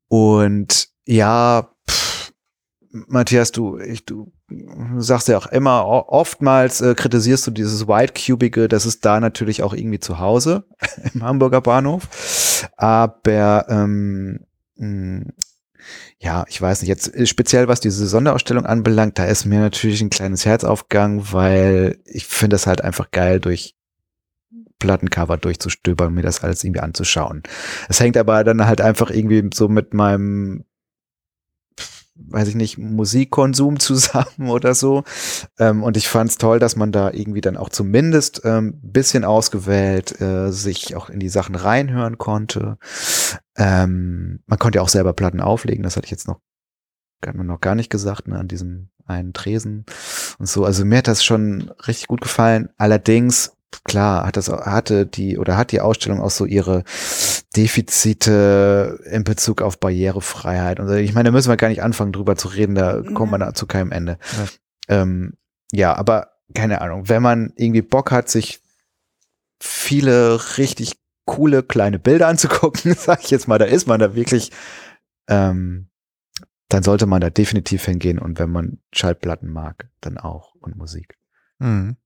und 0.08 0.88
ja, 1.06 1.70
pff, 1.88 2.32
Matthias, 2.90 3.52
du, 3.52 3.78
ich, 3.78 4.04
du 4.04 4.32
sagst 4.98 5.28
ja 5.28 5.38
auch 5.38 5.46
immer, 5.46 5.86
oftmals 5.86 6.80
äh, 6.80 6.94
kritisierst 6.94 7.46
du 7.46 7.50
dieses 7.52 7.86
White-Cubige, 7.86 8.68
das 8.68 8.86
ist 8.86 9.04
da 9.04 9.20
natürlich 9.20 9.62
auch 9.62 9.72
irgendwie 9.72 10.00
zu 10.00 10.18
Hause 10.18 10.64
im 11.14 11.22
Hamburger 11.22 11.60
Bahnhof. 11.60 12.68
Aber 12.76 13.66
ähm, 13.68 14.46
mh, 14.76 15.26
ja, 16.22 16.44
ich 16.48 16.60
weiß 16.60 16.82
nicht, 16.82 16.88
jetzt 16.88 17.14
äh, 17.14 17.26
speziell 17.26 17.66
was 17.66 17.80
diese 17.80 18.06
Sonderausstellung 18.06 18.66
anbelangt, 18.66 19.18
da 19.18 19.24
ist 19.24 19.46
mir 19.46 19.60
natürlich 19.60 20.02
ein 20.02 20.10
kleines 20.10 20.44
Herz 20.44 20.64
aufgegangen, 20.64 21.32
weil 21.32 21.98
ich 22.04 22.26
finde 22.26 22.56
es 22.56 22.66
halt 22.66 22.82
einfach 22.82 23.10
geil, 23.10 23.40
durch 23.40 23.74
Plattencover 24.78 25.36
durchzustöbern 25.38 26.12
mir 26.12 26.22
das 26.22 26.42
alles 26.42 26.62
irgendwie 26.64 26.80
anzuschauen. 26.80 27.42
Es 27.88 28.00
hängt 28.00 28.16
aber 28.16 28.44
dann 28.44 28.66
halt 28.66 28.80
einfach 28.80 29.10
irgendwie 29.10 29.48
so 29.52 29.68
mit 29.68 29.94
meinem 29.94 30.64
weiß 32.28 32.48
ich 32.48 32.54
nicht, 32.54 32.78
Musikkonsum 32.78 33.80
zusammen 33.80 34.50
oder 34.50 34.74
so. 34.74 35.04
Ähm, 35.58 35.82
und 35.82 35.96
ich 35.96 36.08
fand 36.08 36.30
es 36.30 36.38
toll, 36.38 36.58
dass 36.58 36.76
man 36.76 36.92
da 36.92 37.10
irgendwie 37.10 37.40
dann 37.40 37.56
auch 37.56 37.68
zumindest 37.68 38.42
ähm, 38.44 38.78
bisschen 38.82 39.24
ausgewählt 39.24 40.20
äh, 40.20 40.50
sich 40.50 40.96
auch 40.96 41.08
in 41.08 41.20
die 41.20 41.28
Sachen 41.28 41.54
reinhören 41.54 42.18
konnte. 42.18 42.78
Ähm, 43.60 44.40
man 44.46 44.58
konnte 44.58 44.76
ja 44.76 44.82
auch 44.82 44.88
selber 44.88 45.12
Platten 45.12 45.42
auflegen, 45.42 45.82
das 45.82 45.96
hatte 45.96 46.06
ich 46.06 46.10
jetzt 46.10 46.26
noch, 46.26 46.40
hat 47.24 47.34
man 47.34 47.46
noch 47.46 47.60
gar 47.60 47.74
nicht 47.74 47.90
gesagt, 47.90 48.26
ne, 48.26 48.38
an 48.38 48.48
diesem 48.48 48.88
einen 49.06 49.34
Tresen 49.34 49.84
und 50.38 50.48
so. 50.48 50.64
Also 50.64 50.84
mir 50.84 50.98
hat 50.98 51.08
das 51.08 51.22
schon 51.22 51.70
richtig 51.86 52.06
gut 52.06 52.22
gefallen. 52.22 52.70
Allerdings, 52.78 53.52
klar, 53.84 54.24
hat 54.26 54.38
das, 54.38 54.48
hatte 54.48 55.04
die 55.04 55.36
oder 55.36 55.58
hat 55.58 55.72
die 55.72 55.80
Ausstellung 55.80 56.20
auch 56.20 56.30
so 56.30 56.46
ihre 56.46 56.84
Defizite 57.54 58.98
in 59.10 59.24
Bezug 59.24 59.60
auf 59.60 59.78
Barrierefreiheit. 59.78 60.80
Und 60.80 60.88
so. 60.88 60.94
ich 60.94 61.12
meine, 61.12 61.28
da 61.28 61.32
müssen 61.32 61.50
wir 61.50 61.56
gar 61.56 61.68
nicht 61.68 61.82
anfangen, 61.82 62.12
drüber 62.12 62.36
zu 62.36 62.48
reden, 62.48 62.74
da 62.74 63.02
kommt 63.14 63.30
man 63.30 63.40
da 63.40 63.52
zu 63.52 63.66
keinem 63.66 63.92
Ende. 63.92 64.18
Ja. 64.88 65.02
Ähm, 65.02 65.34
ja, 65.72 65.94
aber 65.94 66.30
keine 66.54 66.80
Ahnung, 66.80 67.08
wenn 67.08 67.22
man 67.22 67.52
irgendwie 67.56 67.82
Bock 67.82 68.10
hat, 68.10 68.30
sich 68.30 68.60
viele 69.60 70.56
richtig 70.56 70.99
coole 71.24 71.62
kleine 71.62 71.98
Bilder 71.98 72.28
anzugucken, 72.28 72.94
sag 72.98 73.24
ich 73.24 73.30
jetzt 73.30 73.48
mal, 73.48 73.58
da 73.58 73.64
ist 73.64 73.86
man 73.86 74.00
da 74.00 74.14
wirklich, 74.14 74.50
ähm, 75.28 75.88
dann 76.68 76.82
sollte 76.82 77.06
man 77.06 77.20
da 77.20 77.30
definitiv 77.30 77.84
hingehen 77.84 78.18
und 78.18 78.38
wenn 78.38 78.50
man 78.50 78.78
Schallplatten 78.92 79.50
mag, 79.50 79.88
dann 80.00 80.18
auch 80.18 80.54
und 80.56 80.76
Musik. 80.76 81.18
Mhm. 81.58 81.96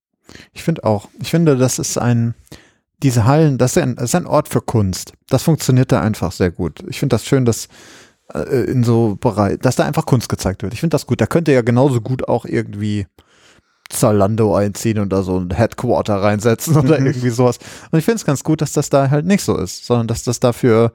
Ich 0.53 0.63
finde 0.63 0.85
auch, 0.85 1.09
ich 1.21 1.31
finde, 1.31 1.57
das 1.57 1.79
ist 1.79 1.99
ein, 1.99 2.35
diese 3.03 3.27
Hallen, 3.27 3.59
das 3.59 3.77
ist, 3.77 3.83
ein, 3.83 3.97
das 3.97 4.05
ist 4.05 4.15
ein 4.15 4.27
Ort 4.27 4.49
für 4.49 4.63
Kunst. 4.63 5.13
Das 5.29 5.43
funktioniert 5.43 5.93
da 5.93 6.01
einfach 6.01 6.33
sehr 6.33 6.51
gut. 6.51 6.83
Ich 6.89 6.99
finde 6.99 7.15
das 7.15 7.27
schön, 7.27 7.45
dass 7.45 7.69
äh, 8.33 8.65
in 8.65 8.85
so 8.85 9.17
Bereich, 9.17 9.59
dass 9.59 9.77
da 9.77 9.85
einfach 9.85 10.07
Kunst 10.07 10.29
gezeigt 10.29 10.63
wird. 10.63 10.73
Ich 10.73 10.81
finde 10.81 10.95
das 10.95 11.07
gut. 11.07 11.21
Da 11.21 11.27
könnte 11.27 11.53
ja 11.53 11.61
genauso 11.61 12.01
gut 12.01 12.29
auch 12.29 12.47
irgendwie 12.47 13.07
Zalando 13.91 14.55
einziehen 14.55 14.99
und 14.99 15.13
da 15.13 15.23
so 15.23 15.39
ein 15.39 15.51
Headquarter 15.51 16.17
reinsetzen 16.17 16.77
oder 16.77 16.99
Mhm. 17.01 17.07
irgendwie 17.07 17.31
sowas. 17.31 17.59
Und 17.91 17.99
ich 17.99 18.05
finde 18.05 18.17
es 18.17 18.25
ganz 18.25 18.43
gut, 18.45 18.61
dass 18.61 18.73
das 18.73 18.91
da 18.91 19.11
halt 19.11 19.27
nicht 19.27 19.43
so 19.45 19.57
ist, 19.57 19.85
sondern 19.87 20.07
dass 20.07 20.23
das 20.25 20.41
dafür 20.41 20.93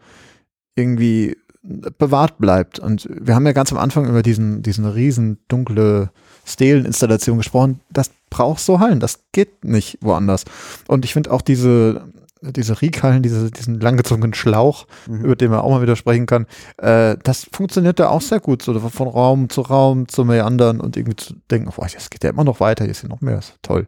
irgendwie 0.75 1.37
bewahrt 1.61 2.37
bleibt. 2.37 2.79
Und 2.79 3.07
wir 3.11 3.35
haben 3.35 3.45
ja 3.45 3.51
ganz 3.51 3.71
am 3.71 3.77
Anfang 3.77 4.07
über 4.07 4.23
diesen, 4.23 4.61
diesen 4.63 4.85
riesen 4.85 5.39
dunkle 5.49 6.09
Stelen-Installation 6.45 7.37
gesprochen. 7.37 7.81
Das 7.91 8.11
braucht 8.29 8.61
so 8.61 8.79
Hallen. 8.79 8.99
Das 8.99 9.19
geht 9.33 9.65
nicht 9.65 9.97
woanders. 10.01 10.45
Und 10.87 11.05
ich 11.05 11.13
finde 11.13 11.31
auch 11.31 11.41
diese, 11.41 12.07
diese 12.41 12.81
Riekhallen, 12.81 13.21
diese, 13.21 13.51
diesen 13.51 13.79
langgezogenen 13.79 14.33
Schlauch, 14.33 14.87
Mhm. 15.07 15.25
über 15.25 15.35
den 15.35 15.51
man 15.51 15.59
auch 15.59 15.71
mal 15.71 15.81
wieder 15.81 15.95
sprechen 15.95 16.25
kann, 16.25 16.45
äh, 16.77 17.17
das 17.23 17.47
funktioniert 17.51 17.99
da 17.99 18.09
auch 18.09 18.21
sehr 18.21 18.39
gut, 18.39 18.61
so 18.61 18.77
von 18.79 19.07
Raum 19.07 19.49
zu 19.49 19.61
Raum 19.61 20.07
zu 20.07 20.23
meandern 20.23 20.79
und 20.79 20.95
irgendwie 20.95 21.17
zu 21.17 21.33
denken, 21.51 21.69
boah, 21.75 21.87
das 21.93 22.09
geht 22.09 22.23
ja 22.23 22.29
immer 22.29 22.43
noch 22.45 22.59
weiter, 22.59 22.85
hier 22.85 22.91
ist 22.91 23.03
ja 23.03 23.09
noch 23.09 23.21
mehr, 23.21 23.39
ist 23.39 23.55
toll. 23.61 23.87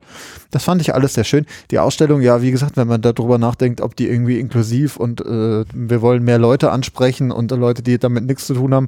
Das 0.51 0.63
fand 0.65 0.81
ich 0.81 0.93
alles 0.93 1.13
sehr 1.13 1.23
schön. 1.23 1.45
Die 1.71 1.79
Ausstellung, 1.79 2.21
ja, 2.21 2.41
wie 2.41 2.51
gesagt, 2.51 2.75
wenn 2.77 2.87
man 2.87 3.01
darüber 3.01 3.37
nachdenkt, 3.37 3.79
ob 3.81 3.95
die 3.95 4.07
irgendwie 4.07 4.39
inklusiv 4.39 4.97
und 4.97 5.21
äh, 5.21 5.63
wir 5.73 6.01
wollen 6.01 6.23
mehr 6.23 6.39
Leute 6.39 6.71
ansprechen 6.71 7.31
und 7.31 7.51
Leute, 7.51 7.81
die 7.83 7.97
damit 7.99 8.25
nichts 8.25 8.47
zu 8.47 8.53
tun 8.53 8.73
haben, 8.73 8.87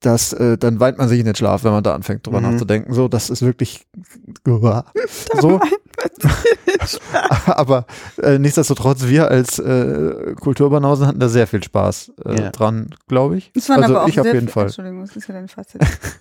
das, 0.00 0.32
äh, 0.34 0.58
dann 0.58 0.80
weint 0.80 0.98
man 0.98 1.08
sich 1.08 1.18
in 1.20 1.24
den 1.26 1.34
Schlaf, 1.34 1.64
wenn 1.64 1.72
man 1.72 1.82
da 1.82 1.94
anfängt, 1.94 2.26
drüber 2.26 2.40
Mhm. 2.40 2.50
nachzudenken. 2.52 2.92
So, 2.92 3.08
das 3.08 3.30
ist 3.30 3.42
wirklich 3.42 3.86
so. 5.40 5.60
Aber 7.46 7.86
äh, 8.22 8.38
nichtsdestotrotz, 8.38 9.04
wir 9.06 9.28
als 9.30 9.58
äh, 9.58 10.34
Kulturbanausen 10.40 11.06
hatten 11.06 11.18
da 11.20 11.28
sehr 11.28 11.46
viel 11.46 11.62
Spaß 11.62 12.12
äh, 12.26 12.42
Ja. 12.42 12.50
dran, 12.50 12.90
glaube 13.08 13.38
ich. 13.38 13.50
Es 13.54 13.68
waren 13.68 13.82
also 13.82 13.94
aber 13.96 14.04
auch 14.04 14.08
ich 14.08 14.20
auf 14.20 14.26
jeden 14.26 14.40
viel- 14.40 14.48
Fall. 14.48 14.64
Entschuldigung, 14.66 15.00
das 15.00 15.16
ist 15.16 15.28
ja 15.28 15.34
dein 15.34 15.48
Fazit. 15.48 15.80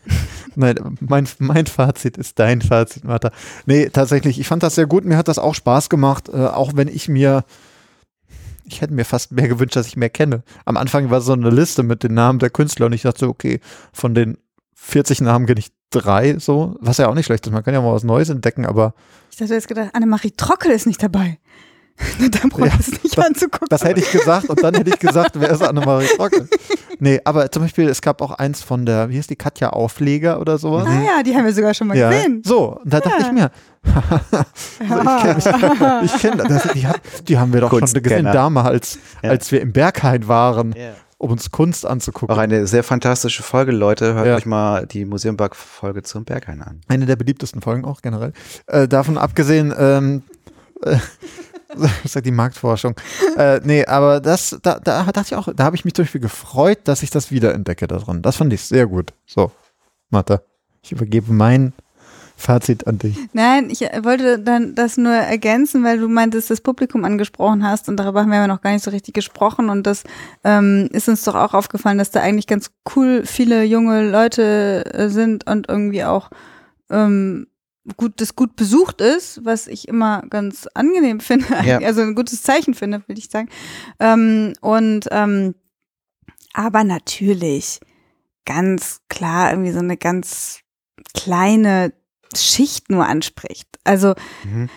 Nein, 0.56 0.76
mein, 1.02 1.28
mein 1.40 1.66
Fazit 1.66 2.18
ist 2.18 2.38
dein 2.40 2.62
Fazit, 2.62 3.04
Martha. 3.04 3.32
Nee, 3.66 3.90
tatsächlich, 3.90 4.40
ich 4.40 4.48
fand 4.48 4.62
das 4.64 4.76
sehr 4.76 4.86
gut. 4.86 5.04
Mir 5.06 5.18
hat 5.18 5.28
das 5.28 5.40
auch 5.40 5.56
Spaß 5.56 5.90
gemacht, 5.90 6.30
äh, 6.30 6.46
auch 6.46 6.74
wenn 6.76 6.88
ich 6.88 7.10
mir, 7.10 7.44
ich 8.66 8.82
hätte 8.82 8.94
mir 8.94 9.06
fast 9.06 9.32
mehr 9.32 9.48
gewünscht, 9.48 9.76
dass 9.76 9.88
ich 9.88 9.98
mehr 9.98 10.10
kenne. 10.10 10.44
Am 10.66 10.78
Anfang 10.78 11.10
war 11.10 11.22
so 11.22 11.34
eine 11.34 11.50
Liste 11.50 11.84
mit 11.84 12.04
den 12.04 12.14
Namen 12.14 12.40
der 12.40 12.50
Künstler 12.50 12.88
und 12.88 12.94
ich 12.94 13.04
dachte 13.04 13.22
so, 13.22 13.30
okay, 13.30 13.60
von 13.92 14.16
den 14.16 14.38
40 14.76 15.22
Namen 15.22 15.46
kenne 15.46 15.60
ich 15.60 15.72
drei, 15.90 16.38
so, 16.40 16.76
was 16.80 16.98
ja 16.98 17.08
auch 17.08 17.14
nicht 17.16 17.26
schlecht 17.26 17.46
ist. 17.46 17.54
Man 17.54 17.64
kann 17.64 17.74
ja 17.74 17.82
mal 17.82 17.94
was 17.94 18.04
Neues 18.04 18.30
entdecken, 18.30 18.66
aber 18.66 18.94
Ich 19.32 19.38
dachte, 19.38 19.54
hättest 19.54 19.68
gedacht, 19.68 19.90
Annemarie 19.94 20.32
Trockel 20.32 20.72
ist 20.72 20.88
nicht 20.88 21.02
dabei. 21.02 21.40
Dann 22.20 22.50
braucht 22.50 22.66
Ja, 22.66 22.74
es 22.80 22.92
nicht 23.04 23.18
das- 23.18 23.26
anzugucken. 23.26 23.68
Das 23.70 23.84
hätte 23.84 24.00
ich 24.00 24.12
gesagt 24.12 24.50
und 24.50 24.62
dann 24.64 24.74
hätte 24.74 24.90
ich 24.90 25.00
gesagt, 25.00 25.32
wer 25.40 25.52
ist 25.52 25.62
Annemarie 25.62 26.08
Trockel? 26.18 26.48
Nee, 27.00 27.20
aber 27.24 27.52
zum 27.52 27.64
Beispiel, 27.64 27.88
es 27.88 28.02
gab 28.02 28.22
auch 28.22 28.32
eins 28.32 28.62
von 28.64 28.86
der, 28.86 29.10
wie 29.10 29.18
heißt 29.18 29.30
die, 29.30 29.36
Katja 29.36 29.70
Aufleger 29.70 30.40
oder 30.42 30.58
sowas? 30.58 30.88
Ah 30.88 31.02
ja, 31.18 31.24
die 31.24 31.36
haben 31.36 31.46
wir 31.46 31.54
sogar 31.54 31.74
schon 31.74 31.88
mal 31.88 31.98
Ja, 31.98 32.10
gesehen. 32.10 32.42
so, 32.46 32.78
und 32.80 32.92
da 32.94 33.00
dachte 33.00 33.22
Ja. 33.22 33.26
ich 33.28 33.32
mir, 33.32 33.52
Ja. 34.80 36.02
ich 36.04 36.14
kenne 36.20 36.44
das, 36.48 36.68
die, 36.74 36.88
hab, 36.88 37.00
die 37.26 37.38
haben 37.38 37.54
wir 37.54 37.62
doch 37.62 37.70
schon 37.70 37.80
gesehen 37.82 37.94
Kunstkenner. 38.02 38.32
damals, 38.32 39.00
Ja. 39.22 39.30
als 39.30 39.52
wir 39.52 39.62
im 39.62 39.72
Berghain 39.74 40.28
waren, 40.28 40.74
Ja. 40.78 40.92
um 41.18 41.32
uns 41.32 41.52
Kunst 41.52 41.86
anzugucken. 41.86 42.34
Auch 42.36 42.40
eine 42.40 42.68
sehr 42.68 42.84
fantastische 42.84 43.44
Folge, 43.44 43.72
Leute. 43.72 44.14
Hört 44.14 44.28
Ja. 44.28 44.36
euch 44.36 44.46
mal 44.46 44.86
die 44.88 45.06
Museumberg-Folge 45.06 46.04
zum 46.04 46.26
Berghain 46.26 46.62
an. 46.62 46.82
Eine 46.88 47.06
der 47.06 47.16
beliebtesten 47.16 47.62
Folgen 47.62 47.86
auch 47.86 48.02
generell. 48.02 48.34
Äh, 48.68 48.88
davon 48.88 49.18
abgesehen, 49.18 49.74
ähm, 49.78 50.24
äh, 50.82 50.98
ich 52.04 52.12
sag 52.12 52.24
die 52.24 52.32
Marktforschung. 52.32 52.96
Äh, 53.38 53.60
nee, 53.64 53.86
aber 53.86 54.20
das, 54.20 54.58
da, 54.62 54.80
da 54.80 55.04
dachte 55.04 55.28
ich 55.28 55.36
auch, 55.36 55.48
da 55.54 55.64
habe 55.64 55.76
ich 55.76 55.86
mich 55.86 55.94
zum 55.94 56.06
Beispiel 56.06 56.22
gefreut, 56.22 56.80
dass 56.86 57.04
ich 57.04 57.10
das 57.10 57.32
wiederentdecke 57.32 57.88
drin. 57.88 58.22
Das 58.22 58.38
fand 58.38 58.54
ich 58.54 58.62
sehr 58.62 58.88
gut. 58.88 59.14
So, 59.26 59.52
Martha, 60.10 60.42
ich 60.82 60.92
übergebe 60.92 61.32
mein 61.32 61.74
Fazit 62.36 62.88
an 62.88 62.98
dich. 62.98 63.18
Nein, 63.34 63.70
ich 63.70 63.84
äh, 63.84 64.04
wollte 64.04 64.40
dann 64.40 64.76
das 64.76 64.98
nur 64.98 65.14
ergänzen, 65.14 65.84
weil 65.84 66.00
du 66.00 66.08
meintest, 66.08 66.50
das 66.50 66.62
Publikum 66.62 67.06
angesprochen 67.06 67.64
hast 67.64 67.88
und 67.90 67.98
darüber 67.98 68.22
haben 68.22 68.32
wir 68.32 68.48
noch 68.48 68.62
gar 68.62 68.72
nicht 68.72 68.84
so 68.84 68.92
richtig 68.92 69.14
gesprochen 69.14 69.70
und 69.70 69.88
das 69.88 70.04
ähm, 70.44 70.90
ist 70.92 71.08
uns 71.08 71.24
doch 71.24 71.36
auch 71.36 71.54
aufgefallen, 71.54 71.98
dass 71.98 72.12
da 72.12 72.22
eigentlich 72.22 72.48
ganz 72.48 72.72
cool 72.96 73.24
viele 73.26 73.64
junge 73.64 74.10
Leute 74.10 74.84
äh, 74.94 75.10
sind 75.10 75.48
und 75.48 75.70
irgendwie 75.70 76.04
auch 76.04 76.30
ähm, 76.90 77.48
gut, 77.98 78.14
das 78.22 78.36
gut 78.36 78.56
besucht 78.56 79.02
ist, 79.02 79.44
was 79.44 79.68
ich 79.68 79.88
immer 79.88 80.22
ganz 80.30 80.68
angenehm 80.74 81.20
finde, 81.22 81.46
Ja. 81.66 81.80
also 81.80 82.02
ein 82.02 82.16
gutes 82.16 82.42
Zeichen 82.44 82.74
finde, 82.74 83.02
würde 83.08 83.20
ich 83.20 83.30
sagen. 83.30 83.50
Ähm, 84.00 84.54
und 84.62 85.08
ähm, 85.12 85.56
aber 86.54 86.84
natürlich 86.84 87.80
ganz 88.46 89.02
klar 89.10 89.52
irgendwie 89.52 89.72
so 89.72 89.80
eine 89.80 89.98
ganz 89.98 90.60
kleine 91.14 91.94
Schicht 92.36 92.90
nur 92.90 93.06
anspricht. 93.06 93.68
Also 93.84 94.14
Mhm. 94.44 94.70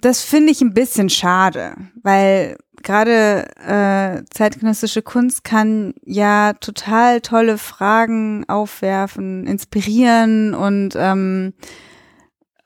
das 0.00 0.22
finde 0.22 0.52
ich 0.52 0.60
ein 0.60 0.74
bisschen 0.74 1.08
schade, 1.10 1.74
weil 2.02 2.56
gerade 2.82 3.48
äh, 3.56 4.22
zeitgenössische 4.32 5.02
Kunst 5.02 5.44
kann 5.44 5.94
ja 6.04 6.52
total 6.54 7.20
tolle 7.22 7.58
Fragen 7.58 8.48
aufwerfen, 8.48 9.46
inspirieren 9.46 10.54
und 10.54 10.94
ähm, 10.96 11.54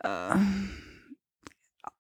äh, 0.03 0.37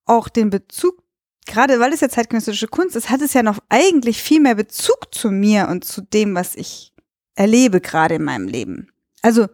auch 0.05 0.29
den 0.29 0.51
Bezug, 0.51 1.03
gerade 1.47 1.81
weil 1.81 1.93
es 1.93 2.01
ja 2.01 2.09
zeitgenössische 2.09 2.69
Kunst 2.69 2.97
ist, 2.97 3.11
hat 3.11 3.21
es 3.21 3.35
ja 3.35 3.43
noch 3.43 3.59
eigentlich 3.69 4.23
viel 4.23 4.41
mehr 4.41 4.55
Bezug 4.55 5.15
zu 5.15 5.31
mir 5.31 5.69
und 5.69 5.85
zu 5.85 6.03
dem, 6.03 6.35
was 6.35 6.55
ich 6.55 6.93
erlebe 7.35 7.81
gerade 7.81 8.17
in 8.17 8.25
meinem 8.25 8.47
Leben. 8.47 8.89
Also 9.23 9.49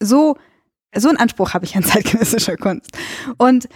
so, 0.00 0.36
so 0.94 1.08
einen 1.08 1.18
Anspruch 1.18 1.54
habe 1.54 1.64
ich 1.64 1.76
an 1.76 1.82
zeitgenössischer 1.84 2.56
Kunst. 2.56 2.90
Und 3.38 3.68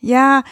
ja, 0.00 0.42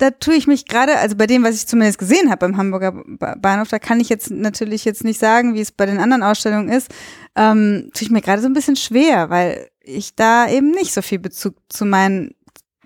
da 0.00 0.10
tue 0.10 0.34
ich 0.34 0.46
mich 0.46 0.64
gerade, 0.64 0.96
also 0.96 1.14
bei 1.16 1.26
dem, 1.26 1.44
was 1.44 1.56
ich 1.56 1.66
zumindest 1.66 1.98
gesehen 1.98 2.30
habe 2.30 2.46
beim 2.46 2.56
Hamburger 2.56 2.92
Ba- 3.06 3.36
Bahnhof, 3.38 3.68
da 3.68 3.78
kann 3.78 4.00
ich 4.00 4.08
jetzt 4.08 4.30
natürlich 4.30 4.84
jetzt 4.84 5.04
nicht 5.04 5.20
sagen, 5.20 5.54
wie 5.54 5.60
es 5.60 5.72
bei 5.72 5.84
den 5.84 5.98
anderen 5.98 6.22
Ausstellungen 6.22 6.70
ist, 6.70 6.88
ähm, 7.36 7.90
tue 7.92 8.06
ich 8.06 8.10
mir 8.10 8.22
gerade 8.22 8.40
so 8.40 8.48
ein 8.48 8.54
bisschen 8.54 8.76
schwer, 8.76 9.28
weil 9.28 9.68
ich 9.82 10.14
da 10.14 10.48
eben 10.48 10.70
nicht 10.70 10.94
so 10.94 11.02
viel 11.02 11.18
Bezug 11.18 11.54
zu 11.68 11.84
meinen, 11.84 12.34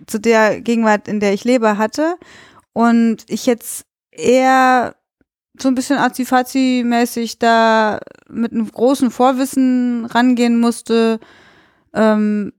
zu 0.07 0.19
der 0.19 0.61
Gegenwart, 0.61 1.07
in 1.07 1.21
der 1.21 1.33
ich 1.33 1.45
lebe, 1.45 1.79
hatte. 1.79 2.17
Und 2.73 3.19
ich 3.29 3.47
jetzt 3.47 3.85
eher 4.11 4.97
so 5.57 5.69
ein 5.69 5.77
bisschen 5.77 5.99
Azi-Fazi-mäßig 5.99 7.39
da 7.39 8.01
mit 8.29 8.51
einem 8.51 8.69
großen 8.69 9.13
Vorwissen 9.13 10.05
rangehen 10.07 10.59
musste, 10.59 11.21
ähm, 11.93 12.53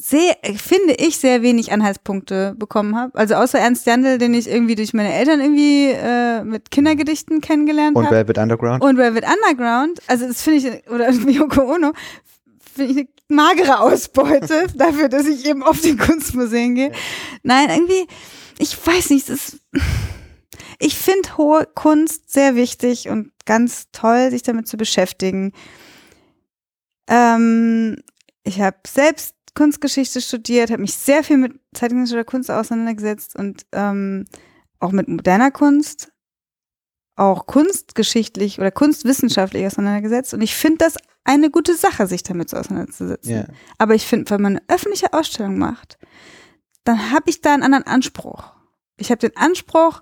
sehr, 0.00 0.36
finde 0.56 0.94
ich, 0.94 1.18
sehr 1.18 1.42
wenig 1.42 1.72
Anhaltspunkte 1.72 2.54
bekommen 2.56 2.96
habe. 2.96 3.14
Also 3.18 3.34
außer 3.34 3.58
Ernst 3.58 3.86
Jandl, 3.86 4.18
den 4.18 4.32
ich 4.32 4.48
irgendwie 4.48 4.74
durch 4.74 4.94
meine 4.94 5.12
Eltern 5.12 5.40
irgendwie 5.40 5.90
äh, 5.90 6.42
mit 6.42 6.70
Kindergedichten 6.70 7.40
kennengelernt 7.40 7.96
Und 7.96 8.06
habe. 8.06 8.16
Velvet 8.16 8.38
Underground? 8.38 8.82
Und 8.82 8.96
Velvet 8.96 9.24
Underground, 9.24 10.00
also 10.06 10.26
das 10.26 10.42
finde 10.42 10.58
ich, 10.58 10.90
oder 10.90 11.10
Yoko 11.28 11.74
Ono, 11.74 11.92
finde 12.74 12.92
ich 12.92 12.98
eine 12.98 13.08
magere 13.28 13.80
Ausbeute 13.80 14.66
dafür, 14.74 15.08
dass 15.08 15.26
ich 15.26 15.46
eben 15.46 15.62
auf 15.62 15.80
die 15.80 15.96
Kunstmuseen 15.96 16.74
gehe. 16.74 16.92
Nein, 17.42 17.68
irgendwie, 17.68 18.06
ich 18.58 18.74
weiß 18.86 19.10
nicht, 19.10 19.28
es 19.28 19.50
ist, 19.54 19.60
ich 20.78 20.96
finde 20.96 21.36
hohe 21.36 21.66
Kunst 21.74 22.32
sehr 22.32 22.54
wichtig 22.54 23.08
und 23.08 23.32
ganz 23.44 23.88
toll, 23.92 24.30
sich 24.30 24.42
damit 24.42 24.66
zu 24.66 24.78
beschäftigen. 24.78 25.52
Ähm, 27.06 27.96
ich 28.44 28.60
habe 28.62 28.78
selbst 28.86 29.34
Kunstgeschichte 29.54 30.20
studiert, 30.20 30.70
habe 30.70 30.82
mich 30.82 30.94
sehr 30.94 31.24
viel 31.24 31.38
mit 31.38 31.58
zeitgenössischer 31.74 32.24
Kunst 32.24 32.50
auseinandergesetzt 32.50 33.36
und 33.36 33.66
ähm, 33.72 34.26
auch 34.78 34.92
mit 34.92 35.08
moderner 35.08 35.50
Kunst, 35.50 36.12
auch 37.16 37.46
kunstgeschichtlich 37.46 38.58
oder 38.58 38.70
kunstwissenschaftlich 38.70 39.66
auseinandergesetzt. 39.66 40.32
Und 40.34 40.40
ich 40.40 40.54
finde 40.54 40.78
das 40.78 40.96
eine 41.24 41.50
gute 41.50 41.74
Sache, 41.74 42.06
sich 42.06 42.22
damit 42.22 42.48
so 42.48 42.56
auseinanderzusetzen. 42.56 43.32
Ja. 43.32 43.44
Aber 43.78 43.94
ich 43.94 44.06
finde, 44.06 44.30
wenn 44.30 44.42
man 44.42 44.56
eine 44.56 44.68
öffentliche 44.68 45.12
Ausstellung 45.12 45.58
macht, 45.58 45.98
dann 46.84 47.10
habe 47.10 47.28
ich 47.28 47.42
da 47.42 47.52
einen 47.52 47.62
anderen 47.62 47.86
Anspruch. 47.86 48.52
Ich 48.96 49.10
habe 49.10 49.18
den 49.18 49.36
Anspruch, 49.36 50.00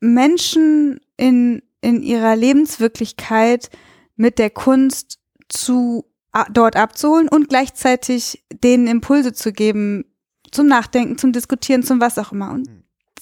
Menschen 0.00 1.00
in, 1.16 1.62
in 1.82 2.02
ihrer 2.02 2.36
Lebenswirklichkeit 2.36 3.70
mit 4.16 4.38
der 4.38 4.50
Kunst 4.50 5.18
zu 5.48 6.09
dort 6.52 6.76
abzuholen 6.76 7.28
und 7.28 7.48
gleichzeitig 7.48 8.44
denen 8.52 8.86
Impulse 8.86 9.32
zu 9.32 9.52
geben, 9.52 10.04
zum 10.50 10.66
Nachdenken, 10.66 11.18
zum 11.18 11.32
Diskutieren, 11.32 11.82
zum 11.82 12.00
was 12.00 12.18
auch 12.18 12.32
immer. 12.32 12.50
Und 12.52 12.68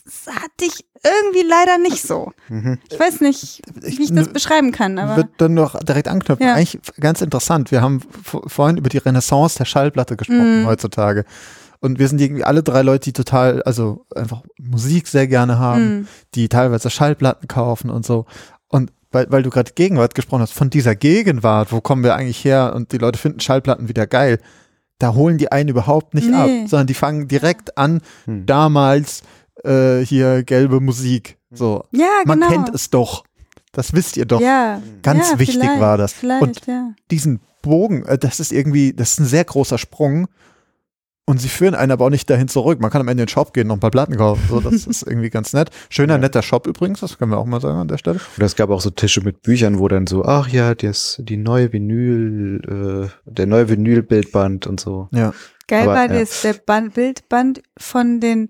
das 0.04 0.34
hatte 0.34 0.64
ich 0.64 0.84
irgendwie 1.04 1.46
leider 1.46 1.78
nicht 1.78 2.02
so. 2.02 2.32
Mhm. 2.48 2.78
Ich 2.90 2.98
weiß 2.98 3.20
nicht, 3.20 3.62
wie 3.74 4.02
ich 4.02 4.12
das 4.14 4.28
beschreiben 4.28 4.72
kann, 4.72 4.98
aber 4.98 5.16
wird 5.16 5.28
dann 5.38 5.54
noch 5.54 5.78
direkt 5.80 6.08
anknüpfen. 6.08 6.44
Ja. 6.46 6.54
Eigentlich 6.54 6.80
ganz 6.98 7.20
interessant. 7.20 7.70
Wir 7.70 7.82
haben 7.82 8.00
vorhin 8.22 8.78
über 8.78 8.88
die 8.88 8.98
Renaissance 8.98 9.58
der 9.58 9.64
Schallplatte 9.66 10.16
gesprochen 10.16 10.62
Mhm. 10.62 10.66
heutzutage. 10.66 11.24
Und 11.80 11.98
wir 12.00 12.08
sind 12.08 12.20
irgendwie 12.20 12.42
alle 12.42 12.62
drei 12.64 12.82
Leute, 12.82 13.04
die 13.04 13.12
total, 13.12 13.62
also 13.62 14.06
einfach 14.16 14.42
Musik 14.58 15.06
sehr 15.06 15.28
gerne 15.28 15.58
haben, 15.58 15.98
Mhm. 16.00 16.08
die 16.34 16.48
teilweise 16.48 16.90
Schallplatten 16.90 17.46
kaufen 17.46 17.90
und 17.90 18.04
so. 18.04 18.26
Und 18.68 18.90
weil, 19.10 19.26
weil 19.30 19.42
du 19.42 19.50
gerade 19.50 19.72
Gegenwart 19.74 20.14
gesprochen 20.14 20.42
hast, 20.42 20.52
von 20.52 20.70
dieser 20.70 20.94
Gegenwart, 20.94 21.72
wo 21.72 21.80
kommen 21.80 22.02
wir 22.04 22.14
eigentlich 22.14 22.44
her 22.44 22.72
und 22.74 22.92
die 22.92 22.98
Leute 22.98 23.18
finden 23.18 23.40
Schallplatten 23.40 23.88
wieder 23.88 24.06
geil, 24.06 24.38
da 24.98 25.14
holen 25.14 25.38
die 25.38 25.52
einen 25.52 25.68
überhaupt 25.68 26.14
nicht 26.14 26.28
Nee. 26.28 26.34
ab, 26.62 26.68
sondern 26.68 26.86
die 26.88 26.94
fangen 26.94 27.28
direkt 27.28 27.78
an, 27.78 28.00
Hm. 28.24 28.46
damals 28.46 29.22
äh, 29.64 30.00
hier 30.00 30.42
gelbe 30.42 30.80
Musik. 30.80 31.38
So, 31.50 31.84
ja, 31.92 32.06
man 32.26 32.40
genau. 32.40 32.52
kennt 32.52 32.74
es 32.74 32.90
doch. 32.90 33.24
Das 33.72 33.92
wisst 33.92 34.16
ihr 34.16 34.26
doch. 34.26 34.40
Ja, 34.40 34.82
Ganz 35.02 35.30
ja, 35.30 35.38
wichtig 35.38 35.68
war 35.78 35.96
das. 35.98 36.14
Und 36.40 36.66
ja. 36.66 36.90
diesen 37.10 37.40
Bogen, 37.62 38.04
äh, 38.06 38.18
das 38.18 38.40
ist 38.40 38.52
irgendwie, 38.52 38.92
das 38.92 39.12
ist 39.12 39.20
ein 39.20 39.26
sehr 39.26 39.44
großer 39.44 39.78
Sprung. 39.78 40.28
Und 41.28 41.42
sie 41.42 41.50
führen 41.50 41.74
einen 41.74 41.92
aber 41.92 42.06
auch 42.06 42.10
nicht 42.10 42.30
dahin 42.30 42.48
zurück. 42.48 42.80
Man 42.80 42.90
kann 42.90 43.02
am 43.02 43.08
Ende 43.08 43.22
in 43.22 43.26
den 43.26 43.30
Shop 43.30 43.52
gehen, 43.52 43.66
noch 43.66 43.76
ein 43.76 43.80
paar 43.80 43.90
Platten 43.90 44.16
kaufen. 44.16 44.42
So, 44.48 44.60
das 44.60 44.86
ist 44.86 45.02
irgendwie 45.02 45.28
ganz 45.28 45.52
nett. 45.52 45.68
Schöner, 45.90 46.14
Ja. 46.14 46.18
netter 46.18 46.40
Shop 46.40 46.66
übrigens, 46.66 47.00
das 47.00 47.18
können 47.18 47.30
wir 47.32 47.36
auch 47.36 47.44
mal 47.44 47.60
sagen 47.60 47.78
an 47.78 47.86
der 47.88 47.98
Stelle. 47.98 48.18
Und 48.38 48.42
es 48.42 48.56
gab 48.56 48.70
auch 48.70 48.80
so 48.80 48.88
Tische 48.88 49.20
mit 49.20 49.42
Büchern, 49.42 49.78
wo 49.78 49.88
dann 49.88 50.06
so, 50.06 50.24
ach 50.24 50.48
ja, 50.48 50.74
das, 50.74 51.20
die 51.22 51.36
neue 51.36 51.70
Vinyl, 51.70 53.10
äh, 53.26 53.30
der 53.30 53.44
neue 53.46 53.68
Vinylbildband 53.68 54.66
und 54.66 54.80
so. 54.80 55.08
Ja. 55.12 55.34
Geil 55.66 55.82
Aber, 55.82 55.94
war 55.96 56.10
ja. 56.10 56.18
das, 56.20 56.40
der 56.40 56.54
Band, 56.54 56.94
Bildband 56.94 57.62
von 57.76 58.20
den 58.20 58.48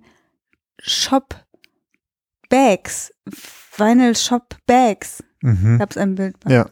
Shop 0.80 1.34
Bags. 2.48 3.12
Vinyl 3.76 4.14
Shop 4.16 4.54
Bags. 4.66 5.24
Mhm. 5.42 5.78
Gab 5.78 5.90
es 5.90 5.96
ein 5.96 6.14
Bildband. 6.14 6.52
Ja. 6.54 6.66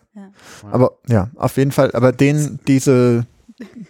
Aber 0.70 0.98
ja, 1.08 1.30
auf 1.34 1.56
jeden 1.56 1.72
Fall. 1.72 1.90
Aber 1.92 2.12
den, 2.12 2.60
diese, 2.68 3.26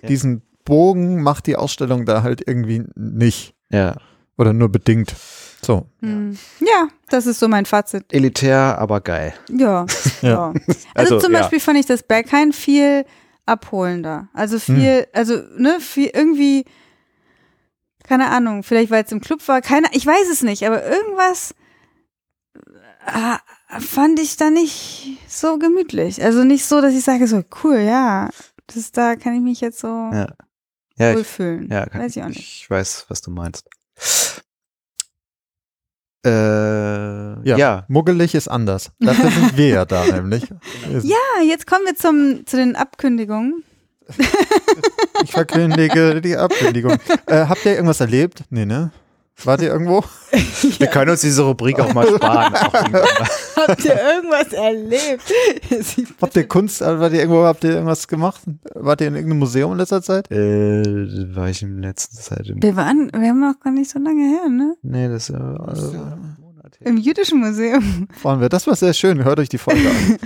diesen 0.09 0.43
Bogen 0.67 1.23
macht 1.23 1.47
die 1.47 1.57
Ausstellung 1.57 2.05
da 2.05 2.23
halt 2.23 2.43
irgendwie 2.47 2.85
nicht. 2.95 3.55
Ja. 3.71 3.97
Oder 4.37 4.53
nur 4.53 4.69
bedingt. 4.69 5.15
So. 5.65 5.87
Hm. 6.03 6.37
Ja, 6.61 6.89
das 7.09 7.25
ist 7.27 7.41
so 7.41 7.49
mein 7.49 7.65
Fazit. 7.65 8.05
Elitär, 8.13 8.79
aber 8.79 9.01
geil. 9.01 9.33
Ja. 9.49 9.87
Ja. 10.23 10.29
ja. 10.29 10.53
Also, 10.95 11.15
Also, 11.15 11.19
zum 11.21 11.33
ja. 11.33 11.41
Beispiel 11.41 11.61
fand 11.61 11.79
ich 11.79 11.87
das 11.87 12.03
Berghain 12.03 12.53
viel 12.53 13.05
abholender. 13.47 14.29
Also 14.35 14.59
viel, 14.59 15.01
Hm. 15.01 15.05
also, 15.15 15.41
ne, 15.57 15.79
viel 15.81 16.11
irgendwie, 16.13 16.65
keine 18.05 18.29
Ahnung, 18.31 18.63
vielleicht 18.63 18.91
weil 18.91 19.05
es 19.05 19.13
im 19.13 19.21
Club 19.21 19.47
war, 19.49 19.61
keine, 19.63 19.87
ich 19.93 20.05
weiß 20.07 20.29
es 20.31 20.43
nicht, 20.43 20.67
aber 20.67 20.85
irgendwas 20.87 21.55
äh, 23.07 23.81
fand 23.81 24.19
ich 24.21 24.37
da 24.37 24.51
nicht 24.51 25.19
so 25.29 25.59
gemütlich. 25.59 26.23
Also 26.23 26.45
nicht 26.45 26.65
so, 26.67 26.81
dass 26.81 26.95
ich 26.95 27.05
sage, 27.05 27.27
so 27.27 27.43
cool, 27.63 27.79
ja, 27.79 28.31
das 28.75 28.91
da 28.93 29.17
kann 29.17 29.35
ich 29.35 29.43
mich 29.43 29.61
jetzt 29.61 29.79
so 29.79 29.87
Ja. 30.13 30.27
Ja, 30.99 31.11
ich, 31.11 31.17
wohlfühlen. 31.17 31.69
ja 31.71 31.87
kann, 31.87 32.01
weiß 32.03 32.17
ich 32.17 32.23
auch 32.23 32.29
nicht. 32.29 32.39
Ich 32.63 32.71
weiß, 32.71 33.07
was 33.09 33.21
du 33.21 33.31
meinst. 33.31 33.69
Äh, 36.25 36.31
Ja. 37.49 37.57
ja. 37.57 37.85
Muggelig 37.89 38.35
ist 38.35 38.49
anders. 38.49 38.91
Dafür 38.99 39.31
sind 39.31 39.57
wir 39.57 39.69
ja 39.69 39.85
da 39.85 40.05
nämlich. 40.07 40.43
Sind- 40.91 41.05
Ja, 41.05 41.43
jetzt 41.47 41.67
kommen 41.67 41.85
wir 41.87 41.95
zum, 41.95 42.47
zu 42.47 42.57
den 42.57 42.75
Abkündigungen. 42.77 43.63
Ich 45.25 45.33
verkündige 45.33 46.21
die 46.21 46.37
Ankündigung. 46.37 46.97
Äh, 47.27 47.47
habt 47.47 47.65
ihr 47.65 47.73
irgendwas 47.73 48.01
erlebt? 48.01 48.45
Nee, 48.51 48.65
ne? 48.67 48.93
Wart 49.45 49.61
ihr 49.61 49.69
irgendwo? 49.69 50.03
Wir 50.79 50.87
können 50.87 51.11
uns 51.11 51.21
diese 51.21 51.43
Rubrik 51.43 51.79
auch 51.79 51.93
mal 51.93 52.07
sparen. 52.07 52.55
Auch. 52.55 52.73
Habt 53.69 53.85
ihr 53.85 53.95
irgendwas 53.95 54.53
erlebt? 54.53 55.23
Habt 56.23 56.37
ihr 56.37 56.49
Kunst, 56.49 56.81
äh, 56.83 56.99
wart 57.01 57.13
ihr 57.13 57.21
irgendwo, 57.21 57.45
habt 57.45 57.65
ihr 57.65 57.71
irgendwas 57.73 58.07
gemacht? 58.09 58.41
Wart 58.75 59.01
ihr 59.01 59.09
in 59.09 59.15
irgendeinem 59.15 59.41
Museum 59.41 59.73
in 59.73 59.79
letzter 59.79 60.03
Zeit? 60.03 60.31
äh, 60.31 61.35
war 61.35 61.49
ich 61.51 61.63
in 61.63 61.83
letzter 61.83 62.17
Zeit 62.37 62.49
im. 62.49 62.63
wir 62.63 62.77
waren, 62.77 63.11
wir 63.13 63.29
haben 63.29 63.41
noch 63.41 63.59
gar 63.61 63.73
nicht 63.73 63.91
so 63.91 63.99
lange 63.99 64.23
her, 64.23 64.49
ne? 64.49 64.75
Nee, 64.83 65.09
das 65.09 65.29
ist 65.29 65.37
ja. 65.37 65.59
Das 65.67 65.83
ist 65.83 65.93
ja- 65.95 66.01
Äh, 66.13 66.41
Monat 66.41 66.81
her. 66.81 66.87
Im 66.87 66.97
jüdischen 66.97 67.41
Museum. 67.41 68.09
Waren 68.23 68.41
wir. 68.41 68.49
Das 68.49 68.67
war 68.67 68.77
sehr 68.77 68.93
schön. 68.95 69.23
Hört 69.25 69.39
euch 69.39 69.49
die 69.49 69.59
Folge 69.59 69.81
an. 69.89 70.17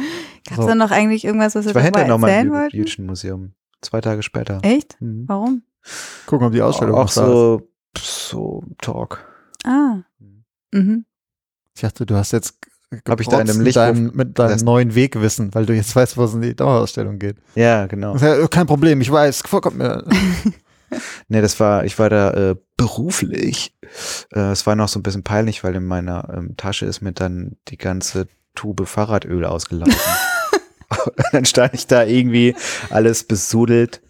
Gab 0.49 0.51
es 0.51 0.57
So. 0.57 0.67
da 0.67 0.75
noch 0.75 0.91
eigentlich 0.91 1.25
irgendwas, 1.25 1.55
was 1.55 1.65
wir 1.65 1.71
Ich 1.71 1.75
war 1.75 1.83
hinterher 1.83 2.09
nochmal 2.09 2.31
erzählen 2.31 2.69
im 2.73 2.79
jüdischen 2.79 3.07
Museum. 3.07 3.53
Zwei 3.81 4.01
Tage 4.01 4.23
später. 4.23 4.59
Echt? 4.63 4.97
Mhm. 5.01 5.25
Warum? 5.27 5.63
Gucken, 6.27 6.47
ob 6.49 6.53
die 6.53 6.61
Ausstellung 6.63 6.95
Auch 6.97 7.07
ist. 7.09 7.15
so, 7.15 7.70
so 7.99 8.65
Talk. 8.81 9.27
Ah. 9.65 10.03
Mhm. 10.73 11.05
Ich 11.75 11.83
dachte, 11.83 12.07
du 12.07 12.15
hast 12.15 12.33
jetzt 12.33 12.59
Hab 13.09 13.21
ich 13.21 13.29
da 13.29 13.41
in 13.41 13.49
einem 13.49 13.59
mit 13.59 13.67
Lichthof- 13.69 13.75
deinem, 13.75 14.13
mit 14.15 14.39
deinem 14.39 14.51
Das- 14.51 14.63
neuen 14.63 14.95
Wegwissen, 14.95 15.55
weil 15.55 15.67
du 15.67 15.75
jetzt 15.75 15.95
weißt, 15.97 16.17
wo 16.17 16.25
es 16.25 16.35
in 16.35 16.43
die 16.43 16.55
Dauerausstellung 16.57 17.19
geht. 17.19 17.37
Ja, 17.55 17.87
genau. 17.87 18.17
Kein 18.49 18.67
Problem, 18.67 19.01
ich 19.01 19.11
weiß, 19.11 19.43
vorkommt 19.43 19.79
mir. 19.79 20.05
Nee, 21.29 21.41
das 21.41 21.61
war, 21.61 21.85
ich 21.85 21.97
war 22.01 22.11
da 22.11 22.33
äh, 22.33 22.57
beruflich. 22.77 23.77
Äh, 24.35 24.51
es 24.51 24.67
war 24.67 24.75
noch 24.75 24.89
so 24.89 24.99
ein 24.99 25.05
bisschen 25.05 25.23
peinlich, 25.23 25.63
weil 25.63 25.77
in 25.77 25.85
meiner 25.85 26.29
ähm, 26.37 26.57
Tasche 26.57 26.85
ist 26.85 27.01
mir 27.01 27.13
dann 27.13 27.57
die 27.69 27.79
ganze 27.79 28.27
Tube 28.57 28.89
Fahrradöl 28.89 29.45
ausgelaufen. 29.45 29.95
Und 31.05 31.25
dann 31.31 31.45
stand 31.45 31.75
ich 31.75 31.87
da 31.87 32.03
irgendwie 32.03 32.57
alles 32.91 33.23
besudelt. 33.23 34.03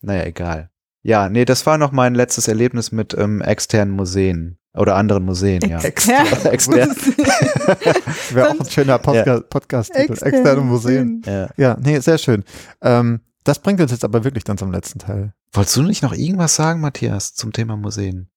Naja, 0.00 0.24
egal. 0.24 0.70
Ja, 1.02 1.28
nee, 1.28 1.44
das 1.44 1.64
war 1.66 1.78
noch 1.78 1.92
mein 1.92 2.14
letztes 2.14 2.48
Erlebnis 2.48 2.92
mit 2.92 3.14
ähm, 3.16 3.40
externen 3.40 3.94
Museen 3.94 4.58
oder 4.74 4.96
anderen 4.96 5.24
Museen, 5.24 5.60
ja. 5.68 5.80
Extra. 5.80 6.22
Extern. 6.50 6.90
Wäre 8.30 8.50
auch 8.50 8.60
ein 8.60 8.68
schöner 8.70 8.98
Podca 8.98 9.40
Podcast-Titel. 9.40 10.12
Externe 10.12 10.60
Museen. 10.60 11.22
Ja. 11.24 11.48
Ja, 11.56 11.76
nee, 11.80 11.98
sehr 12.00 12.18
schön. 12.18 12.44
Ähm, 12.82 13.20
das 13.44 13.60
bringt 13.60 13.80
uns 13.80 13.90
jetzt 13.92 14.04
aber 14.04 14.24
wirklich 14.24 14.44
dann 14.44 14.58
zum 14.58 14.72
letzten 14.72 14.98
Teil. 14.98 15.32
Wolltest 15.52 15.76
du 15.76 15.82
nicht 15.82 16.02
noch 16.02 16.12
irgendwas 16.12 16.54
sagen, 16.56 16.80
Matthias, 16.80 17.34
zum 17.34 17.52
Thema 17.52 17.76
Museen? 17.76 18.28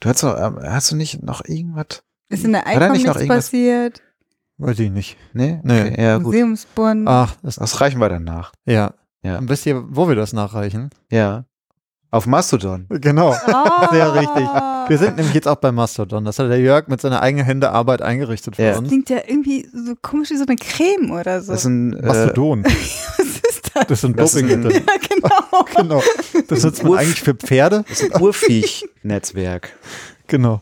Du 0.00 0.08
hast 0.08 0.22
doch, 0.22 0.36
ähm, 0.38 0.58
hast 0.62 0.90
du 0.92 0.96
nicht 0.96 1.22
noch 1.22 1.42
irgendwas? 1.46 2.02
Ist 2.28 2.44
in 2.44 2.52
der 2.52 2.66
er 2.66 2.80
noch 2.88 2.92
nichts 2.94 3.06
irgendwas- 3.08 3.28
passiert? 3.46 4.02
Weiß 4.58 4.78
ich 4.78 4.90
nicht. 4.90 5.16
Nee? 5.32 5.60
Nee. 5.62 5.80
Okay, 5.82 6.02
ja, 6.02 6.16
gut. 6.18 6.26
Museumsbund. 6.34 7.06
Ach, 7.08 7.34
das, 7.42 7.56
Das 7.56 7.80
reichen 7.80 8.00
wir 8.00 8.08
danach. 8.08 8.52
ja. 8.64 8.92
Ja. 9.22 9.38
Und 9.38 9.48
wisst 9.48 9.66
ihr, 9.66 9.82
wo 9.88 10.06
wir 10.08 10.14
das 10.14 10.32
nachreichen? 10.32 10.90
Ja. 11.10 11.46
Auf 12.10 12.26
Mastodon. 12.26 12.86
Genau. 12.88 13.30
Oh. 13.32 13.86
Sehr 13.92 14.14
richtig. 14.14 14.46
Wir 14.88 14.98
sind 14.98 15.16
nämlich 15.16 15.34
jetzt 15.34 15.48
auch 15.48 15.56
bei 15.56 15.72
Mastodon. 15.72 16.24
Das 16.24 16.38
hat 16.38 16.48
der 16.48 16.60
Jörg 16.60 16.86
mit 16.88 17.00
seiner 17.00 17.20
eigenen 17.20 17.44
Hände 17.44 17.70
Arbeit 17.72 18.00
eingerichtet 18.00 18.56
für 18.56 18.62
Ja. 18.62 18.78
uns. 18.78 18.88
Klingt 18.88 19.10
ja 19.10 19.18
irgendwie 19.26 19.68
so 19.72 19.94
komisch 20.00 20.30
wie 20.30 20.36
so 20.36 20.44
eine 20.46 20.56
Creme 20.56 21.10
oder 21.10 21.42
so. 21.42 21.52
Das 21.52 21.60
ist 21.62 21.66
ein, 21.66 21.92
äh, 21.94 22.06
Mastodon. 22.06 22.64
Was 22.64 22.72
ist 23.26 23.70
das? 23.74 23.86
Das 23.88 24.00
sind 24.00 24.18
Das 24.18 24.34
ist 24.34 24.42
ein- 24.42 24.48
Dopingmittel. 24.48 24.82
Ja, 24.86 25.08
genau. 25.08 25.64
Genau. 25.76 26.02
Das 26.48 26.62
nutzt 26.62 26.84
man 26.84 26.98
eigentlich 26.98 27.20
für 27.22 27.34
Pferde. 27.34 27.84
das 27.88 28.00
ist 28.02 28.14
ein 28.14 28.22
Urviech-Netzwerk. 28.22 29.70
Genau. 30.28 30.60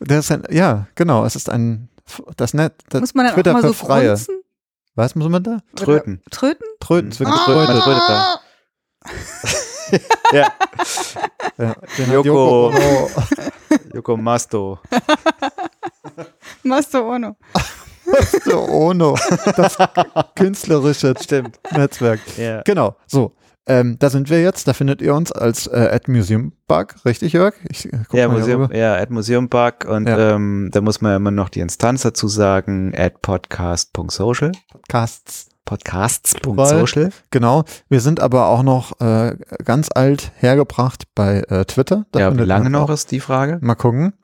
Das 0.00 0.18
ist 0.26 0.32
ein, 0.32 0.42
ja, 0.50 0.86
genau. 0.94 1.24
Es 1.24 1.36
ist 1.36 1.50
ein, 1.50 1.88
das 2.36 2.54
Net, 2.54 2.72
das 2.88 3.00
Muss 3.00 3.14
man 3.14 3.26
dann 3.26 3.34
Twitter 3.34 3.50
auch 3.50 3.54
mal 3.54 3.62
so 3.62 3.72
für 3.72 3.86
Freie. 3.86 4.08
grunzen? 4.08 4.36
Was 4.94 5.14
muss 5.14 5.28
man 5.28 5.42
da? 5.42 5.58
Tröten. 5.74 6.22
Tröten? 6.30 6.66
Tröten. 6.80 7.10
Es 7.10 7.20
wird 7.20 7.28
Man 7.28 7.38
getrötet. 7.38 7.66
trötet, 7.66 7.86
man 7.86 7.96
trötet 7.96 8.08
da. 8.08 8.40
Ja, 10.32 10.46
Ja, 11.58 11.74
den 11.98 12.06
hat 12.06 12.12
Yoko. 12.14 12.24
Yoko 12.24 12.66
Ono. 12.68 13.10
Yoko 13.94 14.16
Masto. 14.16 14.78
Masto 16.62 16.98
Ono. 17.14 17.36
So, 18.44 18.60
Ono. 18.68 19.16
Das 19.56 19.76
künstlerische 20.34 21.14
Stimmt. 21.20 21.58
Netzwerk. 21.72 22.20
Ja. 22.36 22.62
Genau. 22.62 22.96
So. 23.06 23.32
Ähm, 23.68 23.96
da 23.98 24.10
sind 24.10 24.30
wir 24.30 24.40
jetzt. 24.42 24.68
Da 24.68 24.74
findet 24.74 25.02
ihr 25.02 25.12
uns 25.12 25.32
als 25.32 25.66
äh, 25.66 25.88
at 25.92 26.06
Museum 26.06 26.52
Bug. 26.68 26.94
Richtig, 27.04 27.32
Jörg? 27.32 27.54
Ich, 27.68 27.86
äh, 27.86 27.98
guck 28.08 28.14
Ja, 28.16 28.28
mal 28.28 28.38
Museum, 28.38 28.70
ja, 28.72 28.94
at 28.94 29.10
Museumpark 29.10 29.86
und 29.86 30.06
Ja. 30.08 30.34
ähm, 30.36 30.68
da 30.72 30.80
muss 30.80 31.00
man 31.00 31.10
ja 31.10 31.16
immer 31.16 31.32
noch 31.32 31.48
die 31.48 31.58
Instanz 31.58 32.02
dazu 32.02 32.28
sagen, 32.28 32.94
at 32.96 33.22
podcast.social, 33.22 34.52
Podcasts. 34.70 35.48
podcasts.social. 35.66 37.10
Genau. 37.30 37.64
Wir 37.90 38.00
sind 38.00 38.20
aber 38.20 38.46
auch 38.46 38.62
noch 38.62 38.98
äh, 39.00 39.36
ganz 39.62 39.90
alt 39.94 40.32
hergebracht 40.36 41.04
bei 41.14 41.40
äh, 41.48 41.66
Twitter. 41.66 42.06
Da 42.12 42.20
Ja, 42.20 42.38
wie 42.38 42.42
lange 42.42 42.70
noch 42.70 42.88
ist 42.88 43.10
die 43.10 43.20
Frage? 43.20 43.58
Mal 43.60 43.74
gucken. 43.74 44.14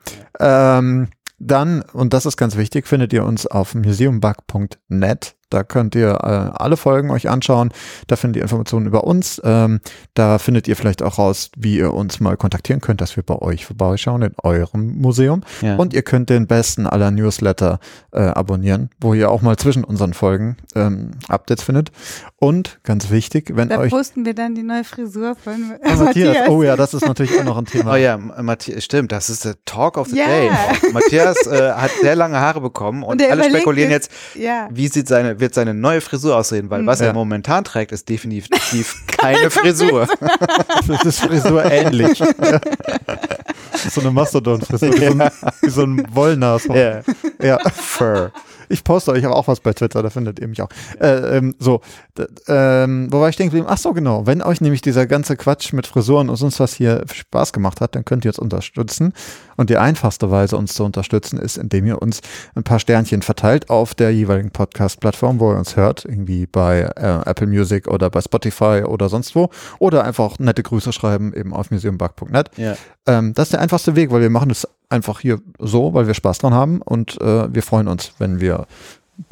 Ähm, 0.40 1.09
dann, 1.39 1.82
und 1.93 2.14
das 2.14 2.24
ist 2.24 2.36
ganz 2.36 2.56
wichtig, 2.56 2.86
findet 2.86 3.12
ihr 3.12 3.24
uns 3.24 3.47
auf 3.47 3.74
museumbug.net. 3.74 5.35
Da 5.52 5.62
könnt 5.64 5.94
ihr 5.94 6.10
äh, 6.22 6.50
alle 6.62 6.76
Folgen 6.76 7.10
euch 7.10 7.28
anschauen. 7.28 7.70
Da 8.06 8.16
findet 8.16 8.36
ihr 8.38 8.42
Informationen 8.42 8.86
über 8.86 9.04
uns. 9.04 9.40
Ähm, 9.44 9.80
da 10.14 10.38
findet 10.38 10.68
ihr 10.68 10.76
vielleicht 10.76 11.02
auch 11.02 11.18
raus, 11.18 11.50
wie 11.56 11.76
ihr 11.78 11.92
uns 11.92 12.20
mal 12.20 12.36
kontaktieren 12.36 12.80
könnt, 12.80 13.00
dass 13.00 13.16
wir 13.16 13.22
bei 13.22 13.36
euch 13.36 13.66
vorbeischauen 13.66 14.22
in 14.22 14.32
eurem 14.42 14.98
Museum. 15.00 15.42
Ja. 15.60 15.76
Und 15.76 15.92
ihr 15.94 16.02
könnt 16.02 16.30
den 16.30 16.46
besten 16.46 16.86
aller 16.86 17.10
Newsletter 17.10 17.80
äh, 18.12 18.20
abonnieren, 18.22 18.90
wo 19.00 19.14
ihr 19.14 19.30
auch 19.30 19.42
mal 19.42 19.56
zwischen 19.56 19.84
unseren 19.84 20.14
Folgen 20.14 20.56
ähm, 20.74 21.12
Updates 21.28 21.64
findet. 21.64 21.92
Und 22.36 22.80
ganz 22.82 23.10
wichtig, 23.10 23.52
wenn 23.54 23.68
Da 23.68 23.78
euch 23.78 23.90
posten 23.90 24.24
wir 24.24 24.34
dann 24.34 24.54
die 24.54 24.62
neue 24.62 24.84
Frisur 24.84 25.36
von 25.36 25.72
Ah, 25.84 25.94
Matthias, 25.96 26.48
oh 26.48 26.62
ja, 26.62 26.76
das 26.76 26.94
ist 26.94 27.06
natürlich 27.06 27.38
auch 27.38 27.44
noch 27.44 27.56
ein 27.58 27.66
Thema. 27.66 27.92
Oh 27.92 27.96
ja, 27.96 28.16
Matthias, 28.16 28.84
stimmt, 28.84 29.12
das 29.12 29.30
ist 29.30 29.44
der 29.44 29.54
Talk 29.64 29.96
of 29.98 30.08
the 30.08 30.16
Ja. 30.18 30.26
Day. 30.26 30.50
Matthias 30.92 31.46
äh, 31.46 31.72
hat 31.72 31.90
sehr 32.00 32.16
lange 32.16 32.38
Haare 32.40 32.60
bekommen 32.60 33.02
und, 33.02 33.20
Und 33.22 33.30
alle 33.30 33.44
spekulieren 33.44 33.90
jetzt, 33.90 34.10
Ja. 34.34 34.68
wie 34.72 34.88
sieht 34.88 35.08
seine, 35.08 35.38
wird 35.43 35.52
seine 35.52 35.74
neue 35.74 36.01
Frisur 36.01 36.36
aussehen, 36.36 36.70
weil 36.70 36.81
Mhm. 36.82 36.86
was 36.86 37.01
Ja. 37.01 37.09
er 37.09 37.12
momentan 37.12 37.64
trägt, 37.64 37.93
ist 37.93 38.09
definitiv 38.09 38.48
keine 39.06 39.51
Frisur. 39.51 40.06
Das 40.89 41.05
ist 41.05 41.20
Frisur 41.20 41.62
ähnlich. 41.70 42.19
Ja. 42.19 42.60
So 43.90 44.01
eine 44.01 44.10
Mastodon-Frisur, 44.12 44.93
wie, 44.93 45.06
so 45.06 45.12
ein- 45.12 45.31
wie 45.62 45.70
so 45.70 45.82
ein 45.82 46.06
Wollnashorn. 46.14 46.78
Ja. 46.78 47.01
Ja. 47.43 47.59
Fur. 47.70 48.31
Ich 48.73 48.85
poste 48.85 49.12
euch 49.12 49.24
aber 49.24 49.36
auch 49.36 49.49
was 49.49 49.61
bei 49.61 49.73
Twitter, 49.73 50.03
da 50.03 50.11
findet 50.11 50.39
ihr 50.40 50.49
mich 50.49 50.62
auch. 50.62 50.69
Äh, 51.01 51.36
ähm, 51.39 51.55
so, 51.59 51.81
d- 52.16 52.27
ähm, 52.49 53.09
wo 53.11 53.20
war 53.20 53.28
ich 53.28 53.36
geblieben? 53.36 53.66
Ach 53.69 53.78
so, 53.78 53.93
genau. 53.93 54.27
Wenn 54.27 54.43
euch 54.43 54.61
nämlich 54.61 54.81
dieser 54.82 55.07
ganze 55.07 55.36
Quatsch 55.36 55.73
mit 55.73 55.86
Frisuren 55.86 56.28
und 56.31 56.36
sonst 56.36 56.59
was 56.59 56.74
hier 56.74 57.05
Spaß 57.12 57.53
gemacht 57.53 57.81
hat, 57.81 57.94
dann 57.94 58.05
könnt 58.05 58.24
ihr 58.24 58.31
uns 58.31 58.39
unterstützen. 58.39 59.12
Und 59.57 59.69
die 59.70 59.77
einfachste 59.77 60.31
Weise, 60.31 60.57
uns 60.57 60.74
zu 60.74 60.85
unterstützen, 60.85 61.39
ist, 61.39 61.59
indem 61.59 61.86
ihr 61.86 62.01
uns 62.01 62.20
ein 62.55 62.65
paar 62.65 62.78
Sternchen 62.78 63.23
verteilt 63.23 63.70
auf 63.70 63.94
der 63.94 64.12
jeweiligen 64.12 64.51
Podcast-Plattform, 64.51 65.39
wo 65.40 65.53
ihr 65.53 65.59
uns 65.59 65.77
hört, 65.77 66.05
irgendwie 66.05 66.47
bei 66.47 66.81
äh, 66.97 67.28
Apple 67.28 67.47
Music 67.47 67.86
oder 67.89 68.09
bei 68.11 68.20
Spotify 68.23 68.82
oder 68.86 69.09
sonst 69.09 69.35
wo. 69.36 69.51
Oder 69.78 70.05
einfach 70.05 70.39
nette 70.39 70.62
Grüße 70.62 70.93
schreiben, 70.93 71.32
eben 71.35 71.53
auf 71.53 71.70
museumbug.net. 71.70 72.51
Ja. 72.57 72.74
Ähm, 73.07 73.35
das 73.35 73.49
ist 73.49 73.53
der 73.53 73.61
einfachste 73.61 73.94
Weg, 73.97 74.11
weil 74.11 74.23
wir 74.23 74.31
machen 74.31 74.51
es 74.51 74.66
einfach 74.93 75.20
hier 75.20 75.40
so, 75.59 75.94
weil 75.94 76.06
wir 76.06 76.14
Spaß 76.14 76.39
dran 76.39 76.55
haben 76.55 76.81
und 76.82 77.20
äh, 77.20 77.52
wir 77.52 77.62
freuen 77.62 77.89
uns, 77.89 78.12
wenn 78.19 78.40
wir 78.40 78.66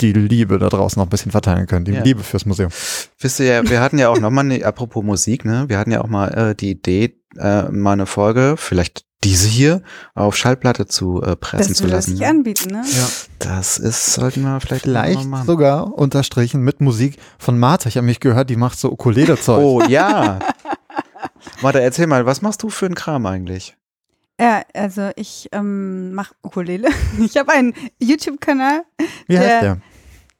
die 0.00 0.12
Liebe 0.12 0.58
da 0.58 0.68
draußen 0.68 1.00
noch 1.00 1.06
ein 1.06 1.10
bisschen 1.10 1.32
verteilen 1.32 1.66
können, 1.66 1.84
die 1.84 1.92
Ja. 1.92 2.02
Liebe 2.02 2.22
fürs 2.22 2.46
Museum. 2.46 2.70
Wisst 3.18 3.40
ihr 3.40 3.46
ja, 3.46 3.68
wir 3.68 3.80
hatten 3.80 3.98
ja 3.98 4.08
auch 4.08 4.18
nochmal, 4.20 4.44
eine, 4.44 4.64
apropos 4.64 5.02
Musik, 5.04 5.44
ne, 5.44 5.64
wir 5.68 5.78
hatten 5.78 5.90
ja 5.90 6.00
auch 6.02 6.08
mal 6.08 6.28
äh, 6.28 6.54
die 6.54 6.70
Idee, 6.70 7.16
äh, 7.38 7.62
mal 7.70 7.92
eine 7.92 8.06
Folge, 8.06 8.54
vielleicht 8.56 9.04
diese 9.24 9.48
hier, 9.48 9.82
auf 10.14 10.34
Schallplatte 10.36 10.86
zu 10.86 11.22
äh, 11.22 11.36
pressen 11.36 11.68
Das 11.72 11.76
zu 11.78 11.86
lassen. 11.86 12.12
sich 12.12 12.20
ne? 12.20 12.28
anbieten, 12.28 12.70
ne? 12.72 12.82
Ja. 12.90 13.08
Das 13.38 13.76
ist, 13.78 14.14
sollten 14.14 14.42
wir 14.42 14.60
vielleicht, 14.60 14.84
Vielleicht 14.84 15.24
mal 15.24 15.38
machen. 15.38 15.46
sogar 15.46 15.92
unterstrichen 15.98 16.62
mit 16.62 16.80
Musik 16.80 17.18
von 17.38 17.58
Martha. 17.58 17.88
Ich 17.88 17.96
habe 17.98 18.06
mich 18.06 18.20
gehört, 18.20 18.48
die 18.48 18.56
macht 18.56 18.78
so 18.78 18.90
Ukulele-Zeug. 18.90 19.62
Oh 19.62 19.82
ja. 19.88 20.38
Warte, 21.60 21.80
erzähl 21.82 22.06
mal, 22.06 22.24
was 22.24 22.40
machst 22.42 22.62
du 22.62 22.70
für 22.70 22.86
einen 22.86 22.94
Kram 22.94 23.26
eigentlich? 23.26 23.76
Ja, 24.40 24.62
also 24.74 25.10
ich 25.16 25.48
ähm, 25.52 26.12
mache 26.14 26.34
Ukulele. 26.42 26.88
Ich 27.20 27.36
habe 27.36 27.52
einen 27.52 27.74
YouTube-Kanal. 28.00 28.84
Wie 29.26 29.38
heißt 29.38 29.48
der- 29.48 29.60
der? 29.60 29.78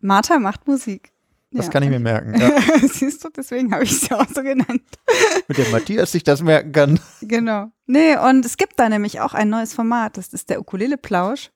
Martha 0.01 0.39
macht 0.39 0.67
Musik. 0.67 1.13
Das 1.53 1.67
Ja. 1.67 1.73
kann 1.73 1.83
ich 1.83 1.91
mir 1.91 1.99
merken. 1.99 2.41
Ja. 2.41 2.53
Siehst 2.89 3.25
du, 3.25 3.29
deswegen 3.29 3.73
habe 3.75 3.83
ich 3.85 3.91
es 3.93 4.09
ja 4.09 4.19
auch 4.21 4.27
so 4.33 4.43
genannt. 4.43 4.83
mit 5.49 5.59
dem 5.59 5.71
Matthias 5.73 6.13
sich 6.13 6.23
das 6.25 6.43
merken 6.43 6.73
kann. 6.73 7.01
Genau. 7.23 7.71
Nee, 7.87 8.17
und 8.17 8.47
es 8.47 8.57
gibt 8.57 8.79
da 8.79 8.89
nämlich 8.89 9.21
auch 9.21 9.35
ein 9.35 9.49
neues 9.51 9.75
Format. 9.75 10.17
Das 10.17 10.29
ist 10.29 10.49
der 10.49 10.61
Ukulele-Plausch. 10.61 11.51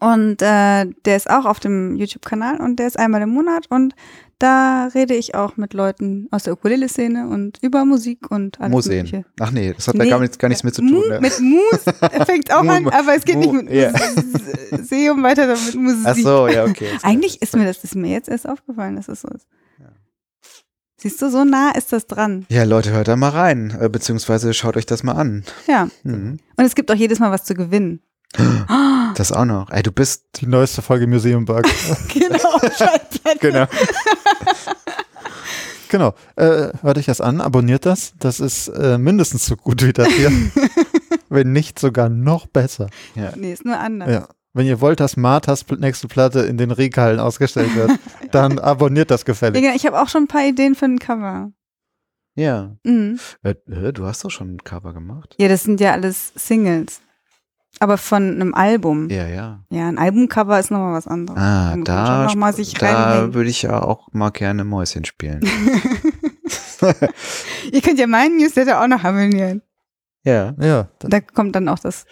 Und 0.00 0.42
äh, 0.42 0.86
der 1.04 1.16
ist 1.16 1.28
auch 1.30 1.44
auf 1.44 1.60
dem 1.60 1.96
YouTube-Kanal 1.96 2.60
und 2.60 2.76
der 2.76 2.86
ist 2.86 2.98
einmal 2.98 3.22
im 3.22 3.30
Monat 3.30 3.66
und 3.68 3.94
da 4.38 4.88
rede 4.94 5.14
ich 5.14 5.34
auch 5.34 5.56
mit 5.56 5.74
Leuten 5.74 6.28
aus 6.30 6.42
der 6.42 6.54
Ukulele-Szene 6.54 7.28
und 7.28 7.58
über 7.62 7.84
Musik 7.84 8.30
und 8.30 8.60
alles 8.60 8.72
Museen. 8.72 9.04
Mögliche. 9.04 9.24
Ach 9.40 9.50
nee, 9.50 9.72
das 9.72 9.88
hat 9.88 9.94
da 9.94 10.04
Nee, 10.04 10.10
gar, 10.10 10.20
nichts, 10.20 10.38
gar 10.38 10.48
nichts 10.48 10.64
mit 10.64 10.74
zu 10.74 10.82
tun. 10.82 11.08
Ne? 11.08 11.20
Mit 11.20 11.40
Mus 11.40 11.84
fängt 12.26 12.52
auch 12.52 12.64
an, 12.64 12.88
aber 12.88 13.14
es 13.14 13.24
geht 13.24 13.38
nicht 13.38 13.52
mit 13.52 13.70
ja. 13.70 13.92
Museum 14.70 15.22
weiter, 15.22 15.56
sondern 15.56 15.64
mit 15.66 15.74
Musik. 15.76 16.06
Ach 16.06 16.16
so, 16.16 16.48
ja, 16.48 16.64
okay. 16.64 16.88
Eigentlich 17.02 17.40
ist 17.40 17.56
mir 17.56 17.64
das 17.64 17.84
ist 17.84 17.94
mir 17.94 18.10
jetzt 18.10 18.28
erst 18.28 18.48
aufgefallen, 18.48 18.96
dass 18.96 19.08
es 19.08 19.22
so 19.22 19.28
ist. 19.28 19.46
Siehst 21.04 21.20
du, 21.20 21.28
so 21.28 21.44
nah 21.44 21.70
ist 21.72 21.92
das 21.92 22.06
dran. 22.06 22.46
Ja, 22.48 22.64
Leute, 22.64 22.90
hört 22.92 23.08
da 23.08 23.16
mal 23.16 23.28
rein, 23.28 23.76
äh, 23.78 23.90
beziehungsweise 23.90 24.54
schaut 24.54 24.78
euch 24.78 24.86
das 24.86 25.02
mal 25.02 25.12
an. 25.12 25.44
Ja. 25.66 25.88
Mhm. 26.02 26.38
Und 26.56 26.64
es 26.64 26.74
gibt 26.74 26.90
auch 26.90 26.94
jedes 26.94 27.18
Mal 27.18 27.30
was 27.30 27.44
zu 27.44 27.52
gewinnen. 27.52 28.00
Das 29.14 29.30
auch 29.30 29.44
noch. 29.44 29.70
Ey, 29.70 29.82
du 29.84 29.92
bist, 29.92 30.24
Die 30.36 30.46
neueste 30.46 30.82
Folge 30.82 31.06
Museum 31.06 31.44
Bug. 31.44 31.62
genau, 32.12 32.58
Schallplatte. 32.76 33.38
genau. 33.40 33.66
genau. 35.88 36.14
Äh, 36.34 36.72
hört 36.82 36.98
euch 36.98 37.06
das 37.06 37.20
an, 37.20 37.40
abonniert 37.40 37.86
das. 37.86 38.14
Das 38.18 38.40
ist 38.40 38.68
äh, 38.68 38.98
mindestens 38.98 39.46
so 39.46 39.56
gut 39.56 39.84
wie 39.84 39.92
das 39.92 40.08
hier. 40.08 40.32
Wenn 41.28 41.52
nicht 41.52 41.78
sogar 41.78 42.08
noch 42.08 42.46
besser. 42.46 42.88
Ja. 43.14 43.32
Nee, 43.36 43.52
ist 43.52 43.64
nur 43.64 43.78
anders. 43.78 44.10
Ja. 44.10 44.28
Wenn 44.52 44.66
ihr 44.66 44.80
wollt, 44.80 45.00
dass 45.00 45.16
Marthas 45.16 45.64
nächste 45.78 46.06
Platte 46.06 46.40
in 46.40 46.56
den 46.56 46.70
Regalen 46.70 47.18
ausgestellt 47.18 47.74
wird, 47.74 47.92
dann 48.32 48.58
abonniert 48.58 49.10
das 49.10 49.24
gefällig. 49.24 49.60
Digga, 49.60 49.74
Ich 49.74 49.86
habe 49.86 50.00
auch 50.00 50.08
schon 50.08 50.24
ein 50.24 50.28
paar 50.28 50.44
Ideen 50.44 50.74
für 50.74 50.86
ein 50.86 50.98
Cover. 50.98 51.52
Ja. 52.36 52.76
Mhm. 52.84 53.18
Äh, 53.42 53.54
du 53.92 54.06
hast 54.06 54.24
doch 54.24 54.30
schon 54.30 54.54
ein 54.54 54.64
Cover 54.64 54.92
gemacht. 54.92 55.34
Ja, 55.38 55.48
das 55.48 55.62
sind 55.64 55.80
ja 55.80 55.92
alles 55.92 56.32
Singles. 56.34 57.00
Aber 57.80 57.98
von 57.98 58.34
einem 58.34 58.54
Album. 58.54 59.08
Ja, 59.10 59.26
Ja, 59.26 59.60
ja. 59.68 59.88
ein 59.88 59.98
Albumcover 59.98 60.58
ist 60.60 60.70
nochmal 60.70 60.94
was 60.94 61.06
anderes. 61.06 61.38
Ah, 61.38 61.76
da, 61.82 62.24
noch 62.24 62.34
mal 62.34 62.52
sich 62.54 62.74
da 62.74 63.34
würde 63.34 63.50
ich 63.50 63.62
ja 63.62 63.82
auch 63.82 64.08
mal 64.12 64.30
gerne 64.30 64.64
Mäuschen 64.64 65.04
spielen. 65.04 65.40
Ihr 67.72 67.80
könnt 67.80 67.98
ja 67.98 68.06
meinen 68.06 68.36
Newsletter 68.36 68.82
auch 68.82 68.86
noch 68.86 69.04
abonnieren. 69.04 69.62
ja, 70.24 70.54
Ja, 70.60 70.88
Da 71.00 71.20
kommt 71.20 71.56
dann 71.56 71.68
auch 71.68 71.78
das, 71.78 72.06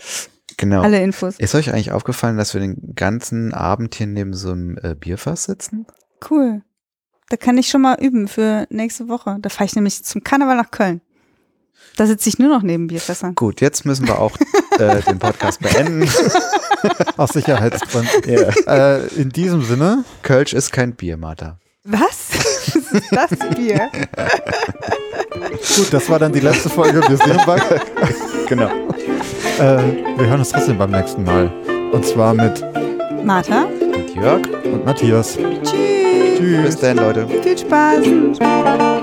genau. 0.57 0.83
alle 0.83 1.03
Infos. 1.03 1.39
Ist 1.39 1.55
euch 1.55 1.73
eigentlich 1.73 1.93
aufgefallen, 1.93 2.37
dass 2.37 2.55
wir 2.55 2.61
den 2.61 2.95
ganzen 2.95 3.55
Abend 3.55 3.95
hier 3.95 4.07
neben 4.07 4.35
so 4.35 4.53
einem 4.53 4.79
äh, 4.83 4.95
Bierfass 4.95 5.45
sitzen? 5.45 5.87
Cool. 6.29 6.63
Da 7.29 7.37
kann 7.37 7.57
ich 7.57 7.69
schon 7.69 7.83
mal 7.83 7.97
üben 8.01 8.29
für 8.29 8.67
nächste 8.71 9.09
Woche. 9.09 9.39
Da 9.41 9.49
fahre 9.49 9.65
ich 9.65 9.75
nämlich 9.75 10.05
zum 10.05 10.23
Karneval 10.23 10.57
nach 10.57 10.71
Köln. 10.71 11.01
Da 11.97 12.07
sitze 12.07 12.29
ich 12.29 12.39
nur 12.39 12.49
noch 12.49 12.63
neben 12.63 12.87
Bierfässern. 12.87 13.35
Gut, 13.35 13.61
jetzt 13.61 13.85
müssen 13.85 14.07
wir 14.07 14.19
auch 14.19 14.33
äh, 14.79 15.01
den 15.09 15.19
Podcast 15.19 15.61
beenden. 15.61 16.09
aus 17.17 17.31
Sicherheitsgründen. 17.31 18.11
Ja. 18.27 18.97
äh, 18.99 19.07
in 19.15 19.29
diesem 19.31 19.63
Sinne, 19.63 20.05
Kölsch 20.23 20.53
ist 20.55 20.73
kein 20.73 20.95
Bier, 20.95 21.17
Martha. 21.17 21.59
Was? 21.85 22.29
Was 22.75 22.77
ist 22.93 23.13
das 23.13 23.57
Bier? 23.57 23.91
gut, 25.77 25.93
das 25.93 26.09
war 26.09 26.19
dann 26.19 26.33
die 26.33 26.41
letzte 26.41 26.69
Folge 26.71 27.01
Museum 27.09 27.39
Bug. 27.45 27.61
Genau. 28.49 28.69
Äh, 29.59 29.61
wir 30.19 30.27
hören 30.27 30.41
uns 30.41 30.51
trotzdem 30.51 30.77
beim 30.77 30.91
nächsten 30.91 31.25
Mal. 31.25 31.51
Und 31.93 32.05
zwar 32.05 32.35
mit 32.35 32.63
Martha? 33.25 33.63
Und 33.65 34.15
Jörg, 34.15 34.43
und 34.65 34.85
Matthias. 34.85 35.39
Tschüss. 35.65 36.63
bis 36.63 36.77
dann, 36.77 36.97
Leute. 36.99 37.27
Viel 37.43 37.57
Spaß. 37.57 39.01